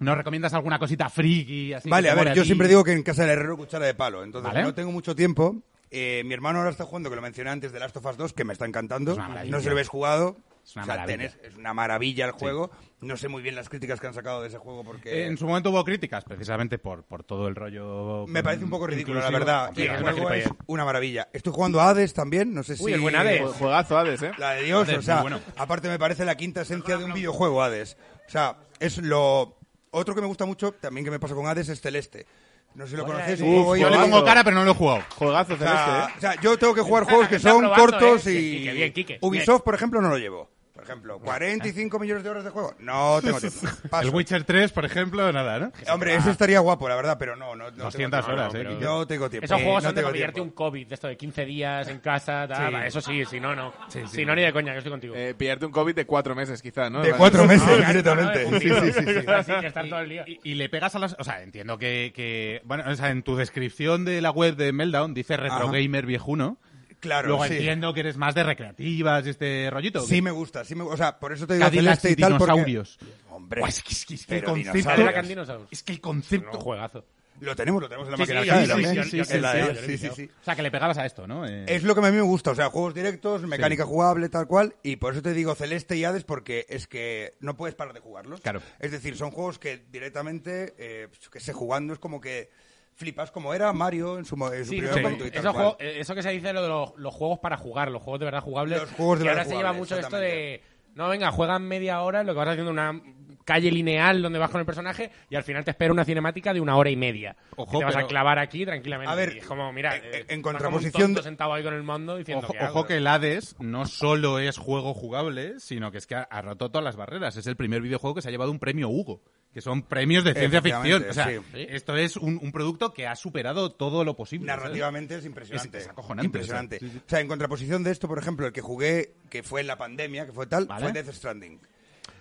¿Nos 0.00 0.16
recomiendas 0.16 0.54
alguna 0.54 0.78
cosita 0.78 1.08
friki? 1.08 1.72
Así 1.72 1.88
Vale, 1.88 2.10
a 2.10 2.14
ver, 2.14 2.34
yo 2.34 2.44
siempre 2.44 2.68
digo 2.68 2.84
que 2.84 2.92
en 2.92 3.02
casa 3.02 3.22
del 3.22 3.32
herrero 3.32 3.56
cuchara 3.56 3.86
de 3.86 3.94
palo. 3.94 4.22
Entonces, 4.22 4.52
Vale. 4.52 4.62
no 4.62 4.74
tengo 4.74 4.92
mucho 4.92 5.14
tiempo. 5.16 5.56
Eh, 5.90 6.22
mi 6.24 6.34
hermano 6.34 6.58
ahora 6.58 6.70
está 6.70 6.84
jugando, 6.84 7.10
que 7.10 7.16
lo 7.16 7.22
mencioné 7.22 7.50
antes, 7.50 7.72
de 7.72 7.80
Last 7.80 7.96
of 7.96 8.06
Us 8.06 8.16
2, 8.16 8.32
que 8.32 8.44
me 8.44 8.52
está 8.52 8.66
encantando. 8.66 9.16
No 9.46 9.60
si 9.60 9.66
lo 9.66 9.72
habéis 9.72 9.88
jugado. 9.88 10.36
Es 10.68 10.76
una 10.76 10.82
O 10.82 10.86
sea, 10.86 10.96
maravilla. 10.96 11.30
tenés- 11.30 11.38
es 11.48 11.56
una 11.56 11.72
maravilla 11.72 12.26
el 12.26 12.32
juego. 12.32 12.70
No 13.00 13.16
sé 13.16 13.28
muy 13.28 13.40
bien 13.42 13.54
las 13.54 13.70
críticas 13.70 14.00
que 14.00 14.06
han 14.08 14.12
sacado 14.12 14.42
de 14.42 14.48
ese 14.48 14.58
juego 14.58 14.84
porque... 14.84 15.24
En 15.26 15.38
su 15.38 15.46
momento 15.46 15.70
hubo 15.70 15.82
críticas, 15.82 16.24
precisamente 16.24 16.78
por, 16.78 17.04
por 17.04 17.24
todo 17.24 17.48
el 17.48 17.54
rollo. 17.54 18.26
Me 18.26 18.42
parece 18.42 18.64
un 18.64 18.70
poco 18.70 18.86
ridículo, 18.86 19.20
la 19.20 19.30
verdad. 19.30 19.72
Sí, 19.74 19.84
es 19.84 19.88
una 19.88 20.12
juego 20.12 20.30
es 20.30 20.42
gilipollez. 20.44 20.64
una 20.66 20.84
maravilla. 20.84 21.28
Estoy 21.32 21.52
jugando 21.54 21.80
a 21.80 21.88
Hades 21.88 22.12
también, 22.12 22.52
no 22.52 22.62
sé 22.64 22.76
si... 22.76 22.84
Uy, 22.84 22.92
el 22.92 23.00
buen 23.00 23.16
Hades. 23.16 23.40
Jue- 23.40 23.52
Juegazo, 23.54 23.96
Hades, 23.96 24.20
¿eh? 24.22 24.32
La 24.36 24.50
de 24.52 24.64
Dios, 24.64 24.86
Hades, 24.88 24.98
o 24.98 25.02
sea, 25.02 25.22
bueno. 25.22 25.40
aparte 25.56 25.88
me 25.88 25.98
parece 25.98 26.26
la 26.26 26.34
quinta 26.36 26.60
esencia 26.60 26.98
de 26.98 27.04
un 27.04 27.14
videojuego, 27.14 27.62
Hades. 27.62 27.96
O 28.26 28.30
sea, 28.30 28.56
es 28.78 28.98
lo... 28.98 29.56
Otro 29.90 30.14
que 30.14 30.20
me 30.20 30.26
gusta 30.26 30.44
mucho, 30.44 30.72
también 30.72 31.02
que 31.06 31.10
me 31.10 31.18
pasa 31.18 31.34
con 31.34 31.46
Hades, 31.46 31.70
es 31.70 31.80
Celeste. 31.80 32.26
No 32.74 32.84
sé 32.84 32.90
si 32.90 32.96
lo 32.98 33.06
conocéis. 33.06 33.40
eh. 33.40 33.62
Yo 33.80 33.88
le 33.90 33.96
pongo 33.98 34.22
cara, 34.22 34.44
pero 34.44 34.56
no 34.56 34.64
lo 34.64 34.72
he 34.72 34.74
jugado. 34.74 35.02
Juegazo 35.16 35.54
O 35.54 35.56
celeste, 35.56 35.78
sea, 35.84 36.04
¿eh? 36.10 36.12
o 36.16 36.20
sea, 36.20 36.40
yo 36.42 36.58
tengo 36.58 36.74
que 36.74 36.82
jugar 36.82 37.04
juegos 37.08 37.28
que 37.28 37.38
son 37.38 37.60
probando, 37.60 37.80
cortos 37.98 38.26
¿eh? 38.26 38.32
y... 38.34 38.68
Bien, 38.70 39.18
Ubisoft, 39.22 39.62
por 39.62 39.74
ejemplo, 39.74 40.02
no 40.02 40.10
lo 40.10 40.18
llevo. 40.18 40.50
Por 40.88 40.94
ejemplo, 40.94 41.18
45 41.20 41.98
millones 41.98 42.24
de 42.24 42.30
horas 42.30 42.44
de 42.44 42.50
juego. 42.50 42.74
No 42.78 43.20
tengo 43.22 43.38
tiempo. 43.40 43.58
Paso. 43.90 44.08
El 44.08 44.14
Witcher 44.14 44.44
3, 44.44 44.72
por 44.72 44.84
ejemplo, 44.84 45.30
nada, 45.32 45.58
¿no? 45.58 45.72
Hombre, 45.92 46.14
eso 46.14 46.30
estaría 46.30 46.60
guapo, 46.60 46.88
la 46.88 46.96
verdad, 46.96 47.16
pero 47.18 47.36
no. 47.36 47.54
no, 47.54 47.64
no 47.66 47.70
tengo 47.72 47.84
200 47.84 48.24
tiempo. 48.24 48.42
horas, 48.42 48.54
¿eh? 48.54 48.64
No 48.80 49.06
tengo 49.06 49.28
tiempo. 49.30 49.44
Esos 49.44 49.60
Eh, 49.60 49.62
juegos 49.64 49.82
no 49.82 49.88
son 49.90 49.94
de 49.94 50.00
tengo 50.02 50.12
pillarte 50.12 50.34
tiempo. 50.34 50.50
un 50.50 50.54
COVID, 50.54 50.86
de 50.88 50.94
esto 50.94 51.08
de 51.08 51.16
15 51.16 51.44
días 51.44 51.88
en 51.88 51.98
casa, 52.00 52.46
tal, 52.48 52.74
eso 52.84 53.00
sí, 53.00 53.24
si 53.26 53.38
no, 53.40 53.54
no. 53.54 53.72
si 54.10 54.24
no, 54.24 54.34
ni 54.34 54.42
de 54.42 54.52
coña, 54.52 54.72
que 54.72 54.78
estoy 54.78 54.90
contigo. 54.92 55.14
Eh, 55.16 55.34
pillarte 55.36 55.66
un 55.66 55.72
COVID 55.72 55.94
de 55.94 56.06
cuatro 56.06 56.34
meses, 56.34 56.62
quizás, 56.62 56.90
¿no? 56.90 57.02
De 57.02 57.12
cuatro 57.12 57.44
meses, 57.44 57.66
No, 57.66 57.76
claro, 57.76 57.88
directamente. 57.88 58.60
Sí, 58.60 58.68
sí, 58.68 58.92
sí, 58.92 59.20
sí. 59.20 59.26
Así 59.30 59.52
que 59.60 59.66
estar 59.66 59.88
todo 59.88 60.00
el 60.00 60.08
día. 60.08 60.24
Y, 60.26 60.40
y 60.42 60.54
le 60.54 60.68
pegas 60.68 60.94
a 60.94 60.98
las... 60.98 61.16
O 61.18 61.24
sea, 61.24 61.42
entiendo 61.42 61.78
que... 61.78 62.12
que- 62.14 62.60
bueno, 62.64 62.84
o 62.86 62.94
sea, 62.94 63.10
en 63.10 63.22
tu 63.22 63.36
descripción 63.36 64.04
de 64.04 64.20
la 64.20 64.30
web 64.30 64.56
de 64.56 64.72
Meltdown 64.72 65.14
dice 65.14 65.36
retro 65.36 65.68
Ajá. 65.68 65.72
gamer 65.72 66.06
viejuno. 66.06 66.58
Claro, 67.00 67.28
Luego 67.28 67.44
sí. 67.46 67.54
entiendo 67.54 67.94
que 67.94 68.00
eres 68.00 68.16
más 68.16 68.34
de 68.34 68.42
recreativas 68.42 69.24
y 69.26 69.30
este 69.30 69.70
rollito. 69.70 70.00
Sí 70.00 70.20
me 70.20 70.30
gusta, 70.32 70.64
sí 70.64 70.74
me 70.74 70.82
O 70.82 70.96
sea, 70.96 71.18
por 71.18 71.32
eso 71.32 71.46
te 71.46 71.54
digo 71.54 71.66
Cadillacs 71.66 72.00
Celeste 72.00 72.08
y 72.10 72.12
y 72.12 72.16
tal, 72.16 72.38
porque... 72.38 72.52
dinosaurios. 72.52 72.98
Hombre, 73.30 73.60
Buah, 73.60 73.68
es 73.68 73.82
que, 73.82 73.92
es 73.92 74.04
que- 74.04 74.14
es 74.14 74.26
que 74.26 74.34
el 74.34 74.40
pero 74.40 74.52
concepto... 74.52 74.72
dinosaurios. 74.78 74.96
Cadillac 75.06 75.16
and 75.18 75.28
Dinosaurs. 75.28 75.64
Es 75.70 75.82
que 75.84 75.92
el 75.92 76.00
Un 76.04 76.22
juegazo. 76.60 77.04
lo 77.40 77.54
tenemos, 77.54 77.80
lo 77.82 77.88
tenemos 77.88 78.08
en 78.08 78.10
la 78.10 78.16
Sí, 78.16 78.22
máquina 78.22 78.42
sí, 78.42 78.48
arcade 78.48 78.64
sí, 78.64 78.70
también. 78.72 79.04
sí, 79.04 79.10
sí, 79.10 79.24
sí, 79.24 79.34
En 79.36 79.42
la 79.42 79.52
sí, 79.52 79.58
de- 79.58 79.74
sí, 79.76 79.80
sí, 79.80 79.98
sí, 79.98 80.08
sí. 80.08 80.14
sí. 80.16 80.30
O 80.40 80.44
sea, 80.44 80.56
que 80.56 80.62
le 80.62 80.70
pegabas 80.72 80.98
a 80.98 81.06
esto, 81.06 81.28
¿no? 81.28 81.46
Eh, 81.46 81.66
Es 81.68 81.84
lo 81.84 81.94
que 81.94 82.00
a 82.04 82.10
mí 82.10 82.16
me 82.16 82.22
gusta, 82.22 82.50
o 82.50 82.54
sea, 82.56 82.68
juegos 82.68 82.94
directos, 82.94 83.42
mecánica 83.42 83.84
jugable, 83.84 84.28
tal 84.28 84.48
cual, 84.48 84.74
y 84.82 84.96
por 84.96 85.12
eso 85.12 85.22
te 85.22 85.32
digo 85.34 85.54
Celeste 85.54 85.96
y 85.96 86.04
Hades, 86.04 86.24
porque 86.24 86.66
es 86.68 86.88
que 86.88 87.34
no 87.38 87.56
puedes 87.56 87.76
parar 87.76 87.94
de 87.94 88.00
jugarlos. 88.00 88.40
Claro. 88.40 88.60
Es 88.80 88.90
decir, 88.90 89.16
son 89.16 89.30
juegos 89.30 89.60
que 89.60 89.84
directamente, 89.92 90.74
eh, 90.78 91.08
que 91.30 91.38
sé, 91.38 91.52
jugando 91.52 91.92
es 91.92 92.00
como 92.00 92.20
que 92.20 92.50
flipas 92.98 93.30
como 93.30 93.54
era 93.54 93.72
Mario 93.72 94.18
en 94.18 94.24
su, 94.24 94.34
en 94.52 94.64
su 94.64 94.70
Sí, 94.72 94.76
primer 94.78 94.96
no, 94.96 95.02
momento 95.02 95.26
y 95.26 95.30
tal 95.30 95.40
eso, 95.40 95.52
juego- 95.54 95.76
eh, 95.78 95.96
eso 96.00 96.14
que 96.16 96.22
se 96.22 96.30
dice 96.30 96.52
lo 96.52 96.62
de 96.62 96.68
los, 96.68 96.92
los 96.96 97.14
juegos 97.14 97.38
para 97.38 97.56
jugar, 97.56 97.90
los 97.90 98.02
juegos 98.02 98.18
de 98.18 98.24
verdad 98.26 98.40
jugables. 98.42 98.80
Los 98.80 98.90
juegos 98.90 99.18
de 99.20 99.22
que 99.24 99.28
verdad 99.28 99.44
ahora 99.44 99.50
se 99.50 99.56
lleva 99.56 99.72
mucho 99.72 99.96
esto 99.98 100.16
de. 100.18 100.62
No, 100.94 101.08
venga, 101.08 101.30
juegan 101.30 101.62
media 101.62 102.00
hora 102.02 102.24
lo 102.24 102.32
que 102.32 102.38
vas 102.38 102.48
haciendo 102.48 102.72
una 102.72 103.00
calle 103.48 103.70
lineal 103.70 104.20
donde 104.20 104.38
vas 104.38 104.50
con 104.50 104.60
el 104.60 104.66
personaje 104.66 105.10
y 105.30 105.34
al 105.36 105.42
final 105.42 105.64
te 105.64 105.70
espera 105.70 105.90
una 105.90 106.04
cinemática 106.04 106.52
de 106.52 106.60
una 106.60 106.76
hora 106.76 106.90
y 106.90 106.96
media. 106.96 107.34
Ojo, 107.56 107.72
que 107.72 107.78
te 107.78 107.84
vas 107.84 107.94
pero- 107.94 108.04
a 108.04 108.08
clavar 108.08 108.38
aquí 108.38 108.66
tranquilamente. 108.66 109.10
A 109.10 109.14
ver, 109.14 109.34
Y 109.36 109.38
es 109.38 109.46
como, 109.46 109.72
mira, 109.72 109.96
en- 109.96 110.02
eh, 110.04 110.08
en 110.10 110.12
vas 110.12 110.26
como 110.26 110.36
un 110.36 110.42
contraposición 110.42 111.02
tonto 111.14 111.22
sentado 111.22 111.54
ahí 111.54 111.62
con 111.62 111.72
el 111.72 111.82
mando 111.82 112.16
diciendo 112.18 112.44
Ojo, 112.44 112.52
¿qué 112.52 112.58
hago? 112.58 112.78
ojo 112.80 112.86
que 112.86 112.96
el 112.98 113.06
Hades 113.06 113.56
no 113.58 113.86
solo 113.86 114.38
es 114.38 114.58
juego 114.58 114.92
jugable, 114.92 115.58
sino 115.60 115.90
que 115.90 115.96
es 115.98 116.06
que 116.06 116.16
ha, 116.16 116.22
ha 116.22 116.42
roto 116.42 116.70
todas 116.70 116.84
las 116.84 116.96
barreras. 116.96 117.36
Es 117.36 117.46
el 117.46 117.56
primer 117.56 117.80
videojuego 117.80 118.14
que 118.14 118.20
se 118.22 118.28
ha 118.28 118.30
llevado 118.30 118.50
un 118.50 118.58
premio 118.58 118.88
Hugo, 118.90 119.22
que 119.54 119.62
son 119.62 119.82
premios 119.82 120.24
de 120.24 120.34
ciencia 120.34 120.60
ficción. 120.60 121.04
O 121.08 121.12
sea, 121.14 121.30
Efectivamente, 121.30 121.74
esto 121.76 121.96
es 121.96 122.16
un, 122.18 122.38
un 122.42 122.52
producto 122.52 122.92
que 122.92 123.06
ha 123.06 123.16
superado 123.16 123.72
todo 123.72 124.04
lo 124.04 124.14
posible. 124.14 124.46
¿sabes? 124.46 124.62
Narrativamente 124.62 125.14
es 125.16 125.24
impresionante. 125.24 125.78
Es- 125.78 125.84
es 125.84 125.90
acojonante, 125.90 126.26
Impresionante. 126.26 126.76
o 126.76 126.80
sea, 126.80 126.88
sí, 126.88 126.94
sí. 126.94 127.02
O 127.06 127.08
sea, 127.08 127.20
en 127.20 127.28
contraposición 127.28 127.82
de 127.82 127.92
esto, 127.92 128.06
por 128.08 128.18
ejemplo, 128.18 128.46
el 128.46 128.52
que 128.52 128.60
jugué, 128.60 129.14
que 129.30 129.42
fue 129.42 129.62
en 129.62 129.66
la 129.68 129.78
pandemia, 129.78 130.26
que 130.26 130.32
fue 130.32 130.46
tal, 130.46 130.66
Vale. 130.66 130.82
fue 130.82 130.92
Death 130.92 131.14
Stranding. 131.14 131.60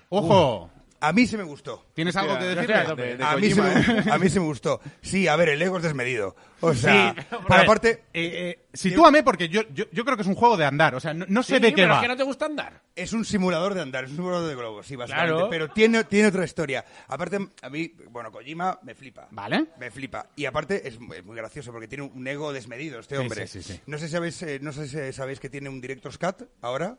¡Ojo! 0.10 0.70
A 1.00 1.14
mí 1.14 1.28
se 1.28 1.38
me 1.38 1.44
gustó. 1.44 1.86
¿Tienes 1.94 2.16
algo 2.16 2.38
que 2.40 2.46
decir? 2.46 2.74
a 2.74 2.86
tope. 2.86 3.02
De- 3.04 3.18
de 3.18 3.24
A 3.24 3.36
mí, 3.38 3.52
se 3.52 3.62
me, 3.62 4.12
a 4.12 4.18
mí 4.18 4.30
se 4.30 4.40
me 4.40 4.46
gustó. 4.46 4.82
Sí, 5.02 5.28
a 5.28 5.36
ver, 5.36 5.50
el 5.50 5.62
ego 5.62 5.78
es 5.78 5.84
desmedido. 5.84 6.36
O 6.60 6.74
sea, 6.74 7.14
Sí, 7.16 7.22
pero 7.30 7.42
ver, 7.50 7.60
aparte, 7.60 7.90
eh, 8.14 8.58
eh, 8.60 8.66
sitúame 8.74 9.22
porque 9.22 9.48
yo, 9.48 9.62
yo, 9.74 9.86
yo 9.92 10.04
creo 10.04 10.16
que 10.18 10.24
es 10.24 10.28
un 10.28 10.34
juego 10.34 10.58
de 10.58 10.66
andar. 10.66 10.96
O 10.96 11.00
sea, 11.00 11.14
no, 11.14 11.26
no 11.30 11.44
sé 11.44 11.56
Sí, 11.58 11.62
de 11.62 11.70
qué 11.70 11.84
pero 11.84 11.90
va. 11.90 11.96
es 11.98 12.02
que 12.02 12.08
no 12.08 12.18
te 12.18 12.24
gusta 12.24 12.46
andar. 12.48 12.82
es 12.96 13.14
un 13.14 13.26
simulador 13.26 13.76
de 13.76 13.82
andar, 13.82 14.06
es 14.06 14.10
un 14.10 14.16
simulador 14.18 14.50
de 14.50 14.56
globos, 14.56 14.88
sí, 14.88 14.96
básicamente. 14.96 15.34
Claro. 15.36 15.50
Pero 15.52 15.70
tiene, 15.70 16.04
tiene 16.06 16.30
otra 16.30 16.46
historia. 16.46 16.84
Aparte, 17.08 17.48
a 17.62 17.70
mí, 17.70 17.94
bueno, 18.10 18.32
Kojima 18.32 18.80
me 18.82 18.96
flipa. 18.96 19.28
Vale. 19.30 19.66
Me 19.80 19.92
flipa. 19.92 20.28
Y 20.36 20.46
aparte 20.46 20.88
es, 20.88 21.00
mu- 21.00 21.14
es 21.14 21.24
muy 21.24 21.36
gracioso 21.36 21.72
porque 21.72 21.88
tiene 21.88 22.06
un 22.06 22.28
ego 22.28 22.52
desmedido 22.54 23.00
este 23.00 23.16
Sí, 23.18 23.22
hombre. 23.22 23.46
sí, 23.48 23.62
sí, 23.62 23.74
sí. 23.74 23.80
No 23.86 24.00
sé 24.00 24.08
si 24.08 24.14
sabéis, 24.14 24.42
eh, 24.42 24.58
no 24.62 24.72
sé 24.74 24.88
si 24.88 25.14
sabéis 25.14 25.40
que 25.40 25.50
tiene 25.50 25.70
un 25.70 25.80
Director's 25.80 26.18
Cut 26.18 26.42
ahora. 26.62 26.98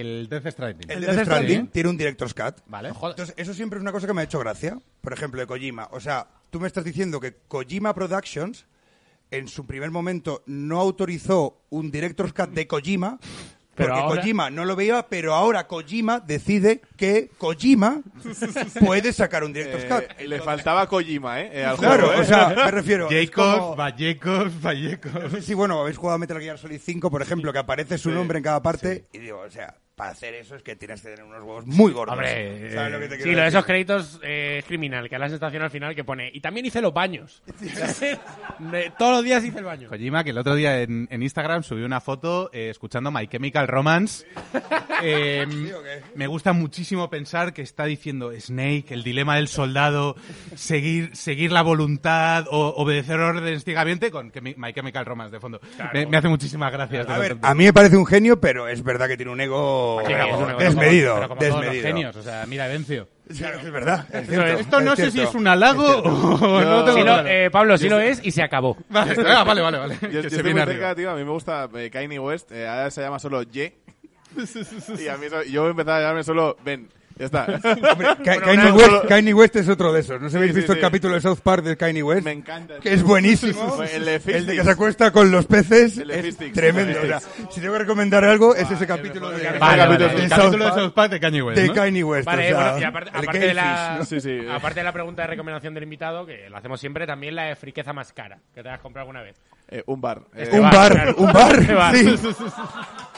El 0.00 0.28
Death 0.28 0.46
Stranding. 0.52 0.90
El, 0.90 1.00
Death 1.02 1.24
Stranding 1.24 1.66
tiene 1.68 1.88
un 1.90 1.96
Director's 1.98 2.32
Cut. 2.34 2.60
Vale. 2.66 2.90
Joder. 2.92 3.12
Entonces, 3.12 3.34
eso 3.36 3.52
siempre 3.52 3.78
es 3.78 3.82
una 3.82 3.92
cosa 3.92 4.06
que 4.06 4.14
me 4.14 4.22
ha 4.22 4.24
hecho 4.24 4.38
gracia. 4.38 4.78
Por 5.00 5.12
ejemplo, 5.12 5.40
de 5.40 5.46
Kojima. 5.46 5.88
O 5.92 6.00
sea, 6.00 6.26
tú 6.50 6.58
me 6.60 6.66
estás 6.66 6.84
diciendo 6.84 7.20
que 7.20 7.34
Kojima 7.48 7.94
Productions 7.94 8.64
en 9.30 9.48
su 9.48 9.66
primer 9.66 9.90
momento 9.90 10.42
no 10.46 10.80
autorizó 10.80 11.62
un 11.70 11.90
Director's 11.90 12.32
Cut 12.32 12.50
de 12.50 12.66
Kojima. 12.66 13.18
Pero 13.74 13.88
Porque 13.88 14.02
ahora- 14.02 14.20
Kojima 14.20 14.50
no 14.50 14.66
lo 14.66 14.76
veía, 14.76 15.08
pero 15.08 15.32
ahora 15.32 15.66
Kojima 15.66 16.20
decide 16.20 16.82
que 16.98 17.30
Kojima 17.38 18.02
puede 18.84 19.14
sacar 19.14 19.44
un 19.44 19.52
Director's 19.54 19.84
Eh, 19.84 19.88
Cut. 19.88 20.26
le 20.26 20.40
faltaba 20.42 20.86
Kojima, 20.86 21.40
¿eh? 21.40 21.50
Eh, 21.54 21.64
al 21.64 21.78
Claro, 21.78 22.04
juego, 22.08 22.18
¿eh? 22.18 22.22
o 22.22 22.24
sea, 22.26 22.48
me 22.50 22.70
refiero. 22.70 23.08
es 23.08 23.30
Jacobs, 23.30 23.56
como- 23.58 23.76
Vallecos, 23.76 24.60
Vallecos. 24.60 25.12
Sí, 25.42 25.54
bueno, 25.54 25.80
habéis 25.80 25.96
jugado 25.96 26.16
a 26.16 26.18
Metal 26.18 26.38
Gear 26.38 26.58
Solid 26.58 26.78
5, 26.84 27.10
por 27.10 27.22
ejemplo, 27.22 27.50
que 27.50 27.60
aparece 27.60 27.96
su 27.96 28.10
nombre 28.10 28.36
en 28.36 28.44
cada 28.44 28.62
parte. 28.62 29.06
Y 29.10 29.18
digo, 29.20 29.38
o 29.40 29.50
sea, 29.50 29.74
para 29.94 30.10
hacer 30.10 30.34
eso 30.34 30.56
es 30.56 30.62
que 30.62 30.74
tienes 30.74 31.02
que 31.02 31.10
tener 31.10 31.24
unos 31.24 31.42
huevos 31.42 31.66
muy 31.66 31.92
gordos. 31.92 32.14
Hombre, 32.14 32.72
¿Sabes 32.72 32.92
lo 32.92 32.98
que 32.98 33.08
te 33.08 33.16
sí, 33.16 33.22
quiero 33.24 33.38
lo 33.38 33.42
de 33.42 33.48
esos 33.48 33.64
créditos 33.64 34.20
eh, 34.22 34.56
es 34.58 34.64
criminal, 34.64 35.08
que 35.08 35.16
a 35.16 35.18
la 35.18 35.26
estación 35.26 35.62
al 35.62 35.70
final 35.70 35.94
que 35.94 36.02
pone. 36.02 36.30
Y 36.32 36.40
también 36.40 36.64
hice 36.64 36.80
los 36.80 36.94
baños. 36.94 37.42
Todos 38.98 39.16
los 39.16 39.24
días 39.24 39.44
hice 39.44 39.58
el 39.58 39.64
baño. 39.64 39.88
Kojima, 39.88 40.24
que 40.24 40.30
el 40.30 40.38
otro 40.38 40.54
día 40.54 40.80
en, 40.80 41.08
en 41.10 41.22
Instagram 41.22 41.62
subió 41.62 41.84
una 41.84 42.00
foto 42.00 42.50
eh, 42.52 42.70
escuchando 42.70 43.10
My 43.10 43.26
Chemical 43.26 43.68
Romance. 43.68 44.26
Eh, 45.02 45.46
me 46.14 46.26
gusta 46.26 46.52
muchísimo 46.52 47.10
pensar 47.10 47.52
que 47.52 47.62
está 47.62 47.84
diciendo 47.84 48.32
Snake, 48.38 48.86
el 48.90 49.02
dilema 49.02 49.36
del 49.36 49.48
soldado, 49.48 50.16
seguir, 50.54 51.14
seguir 51.14 51.52
la 51.52 51.62
voluntad 51.62 52.46
o 52.50 52.68
obedecer 52.76 53.20
órdenes 53.20 53.64
ciegamente 53.64 54.10
con 54.10 54.32
My 54.56 54.72
Chemical 54.72 55.04
Romance 55.04 55.32
de 55.32 55.40
fondo. 55.40 55.60
Me, 55.92 56.06
me 56.06 56.16
hace 56.16 56.28
muchísimas 56.28 56.72
gracias. 56.72 57.08
A 57.08 57.18
ver, 57.18 57.36
a 57.42 57.54
mí 57.54 57.64
me 57.64 57.72
parece 57.72 57.96
un 57.96 58.06
genio, 58.06 58.40
pero 58.40 58.68
es 58.68 58.82
verdad 58.82 59.06
que 59.06 59.16
tiene 59.16 59.32
un 59.32 59.40
ego 59.40 59.81
Sí, 60.06 60.12
desmedido. 60.58 61.14
Pero 61.16 61.28
como 61.28 61.40
todos 61.40 61.50
los 61.52 61.60
desmedido. 61.62 61.86
genios, 61.86 62.16
o 62.16 62.22
sea, 62.22 62.44
mira, 62.46 62.66
Vencio. 62.68 63.08
Sí, 63.30 63.44
es 63.44 63.70
verdad. 63.72 64.06
es 64.12 64.28
cierto. 64.28 64.60
Esto 64.60 64.80
no 64.80 64.92
es 64.92 64.98
sé 64.98 65.10
si 65.10 65.20
es 65.20 65.34
un 65.34 65.46
halago 65.46 65.86
o 66.02 66.60
no 66.60 66.86
lo- 67.04 67.26
eh, 67.26 67.50
Pablo, 67.50 67.78
sí 67.78 67.88
lo 67.88 67.98
es 68.00 68.20
y 68.22 68.30
se 68.30 68.42
acabó. 68.42 68.76
Vale, 68.90 69.14
ah, 69.26 69.44
vale, 69.44 69.60
vale, 69.62 69.78
vale. 69.78 69.94
Yo, 70.02 70.08
Que 70.08 70.12
yo 70.14 70.20
se 70.22 70.26
estoy 70.28 70.42
viene 70.42 70.52
muy 70.52 70.60
arriba. 70.62 70.78
cerca, 70.88 70.94
tío. 70.96 71.10
A 71.10 71.14
mí 71.14 71.24
me 71.24 71.30
gusta 71.30 71.68
eh, 71.76 71.90
Kanye 71.90 72.18
West. 72.18 72.52
eh, 72.52 72.66
ahora 72.68 72.90
se 72.90 73.00
llama 73.00 73.18
solo 73.18 73.42
Ye. 73.42 73.74
y 74.98 75.08
a 75.08 75.16
mí 75.16 75.26
yo 75.50 75.60
voy 75.62 75.68
a 75.68 75.70
empezar 75.72 75.94
a 75.94 76.00
llamarme 76.00 76.24
solo 76.24 76.56
Ben. 76.64 76.88
Ya 77.18 77.26
está. 77.26 77.44
Hombre, 77.92 77.94
Bueno, 77.96 78.16
Kanye, 78.44 78.72
West, 78.72 79.04
Kanye 79.08 79.34
West 79.34 79.56
es 79.56 79.68
otro 79.68 79.92
de 79.92 80.00
esos. 80.00 80.20
¿No 80.20 80.28
sé 80.28 80.32
si 80.32 80.36
habéis 80.38 80.52
Sí, 80.52 80.54
sí, 80.54 80.60
visto 80.60 80.72
el 80.72 80.78
sí. 80.78 80.82
capítulo 80.82 81.14
de 81.14 81.20
South 81.20 81.38
Park 81.42 81.62
de 81.64 81.76
Kanye 81.76 82.02
West? 82.02 82.24
Me 82.24 82.32
encanta. 82.32 82.78
Que 82.80 82.92
es 82.94 83.02
buenísimo. 83.02 83.82
El 83.82 84.08
El 84.08 84.46
de 84.46 84.56
que 84.56 84.64
se 84.64 84.70
acuesta 84.70 85.10
con 85.12 85.30
los 85.30 85.46
peces 85.46 85.98
El 85.98 86.10
es 86.10 86.22
Fistix. 86.26 86.52
tremendo. 86.52 86.98
O 87.02 87.06
sea, 87.06 87.20
si 87.50 87.60
tengo 87.60 87.72
que 87.74 87.78
recomendar 87.80 88.24
algo, 88.24 88.54
es 88.54 88.70
ese 88.70 88.86
capítulo 88.86 89.30
de, 89.30 89.36
Vale, 89.44 89.58
Vale, 89.58 89.58
Vale, 89.58 89.88
vale, 89.88 90.06
vale. 90.06 90.22
el 90.24 90.28
capítulo 90.30 90.64
de 90.64 90.70
South 90.72 90.92
Park 90.92 91.12
de 91.12 91.20
Kanye 91.20 91.42
West, 91.42 91.60
de 91.60 91.66
¿no? 91.68 91.74
Kanye 91.74 92.04
West. 92.04 92.26
Vale, 92.26 92.42
o 92.54 92.56
sea, 92.56 92.64
bueno, 92.70 92.78
y 92.80 92.84
aparte, 92.84 93.10
aparte 93.14 93.38
de 93.38 93.54
la, 93.54 93.96
¿no? 93.98 94.04
Sí, 94.04 94.20
sí. 94.20 94.38
aparte 94.50 94.80
de 94.80 94.84
la 94.84 94.92
pregunta 94.92 95.22
de 95.22 95.28
recomendación 95.28 95.74
del 95.74 95.82
invitado, 95.84 96.26
que 96.26 96.48
lo 96.48 96.56
hacemos 96.56 96.80
siempre, 96.80 97.06
también 97.06 97.34
la 97.34 97.44
de 97.44 97.56
friqueza 97.56 97.92
más 97.92 98.12
cara, 98.12 98.38
que 98.54 98.62
te 98.62 98.68
has 98.68 98.80
comprado 98.80 99.02
alguna 99.04 99.22
vez. 99.22 99.36
Eh, 99.68 99.82
un 99.86 100.00
bar. 100.00 100.22
Eh, 100.34 100.48
Un 100.52 100.70
bar, 100.70 101.14
un 101.16 101.32
bar, 101.32 101.74
bar. 101.74 101.96
sí. 101.96 102.14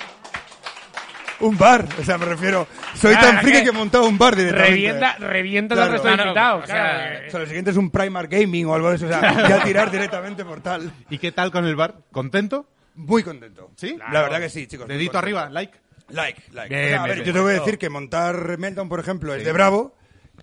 Un 1.41 1.59
bar, 1.59 1.85
o 2.01 2.05
sea, 2.05 2.17
me 2.17 2.27
refiero. 2.27 2.67
Soy 2.95 3.13
Claro, 3.13 3.27
tan 3.29 3.39
friki 3.41 3.59
que 3.59 3.65
que 3.65 3.69
he 3.71 3.73
montado 3.73 4.07
un 4.07 4.17
bar 4.17 4.37
directamente. 4.37 4.71
Revienta, 4.71 5.17
revienta 5.19 5.75
Claro. 5.75 5.87
al 5.87 5.93
resto 5.93 6.09
de 6.09 6.15
Claro, 6.15 6.29
invitados. 6.31 6.65
o 6.65 6.67
sea, 6.67 6.77
claro. 6.77 7.27
O 7.27 7.31
sea, 7.31 7.41
lo 7.41 7.47
siguiente 7.47 7.71
es 7.73 7.77
un 7.77 7.91
Primark 7.91 8.31
Gaming 8.31 8.67
o 8.67 8.75
algo 8.75 8.91
de 8.91 8.97
eso. 8.97 9.07
O 9.07 9.09
sea, 9.09 9.49
ya 9.49 9.63
tirar 9.65 9.91
directamente 9.91 10.45
por 10.45 10.61
tal. 10.61 10.93
¿Y 11.11 11.19
qué 11.19 11.33
tal 11.33 11.51
con 11.51 11.65
el 11.67 11.75
bar? 11.77 11.97
¿Contento? 12.13 12.67
Muy 12.95 13.23
contento. 13.25 13.71
¿Sí? 13.77 13.99
La 14.13 14.23
verdad 14.23 14.39
que 14.39 14.49
sí, 14.49 14.67
chicos. 14.69 14.87
Dedito 14.87 15.19
arriba, 15.19 15.49
like. 15.51 15.77
Like, 16.11 16.43
like. 16.53 16.69
Bien, 16.75 16.85
O 16.87 16.89
sea, 16.91 17.03
a 17.03 17.07
ver, 17.07 17.15
bien. 17.17 17.27
yo 17.27 17.33
te 17.33 17.41
voy 17.41 17.51
a 17.53 17.55
decir 17.61 17.79
que 17.79 17.89
montar 17.91 18.57
Meltdown, 18.59 18.89
por 18.89 19.01
ejemplo, 19.01 19.35
es 19.35 19.45
de 19.45 19.53
bravo. 19.53 19.97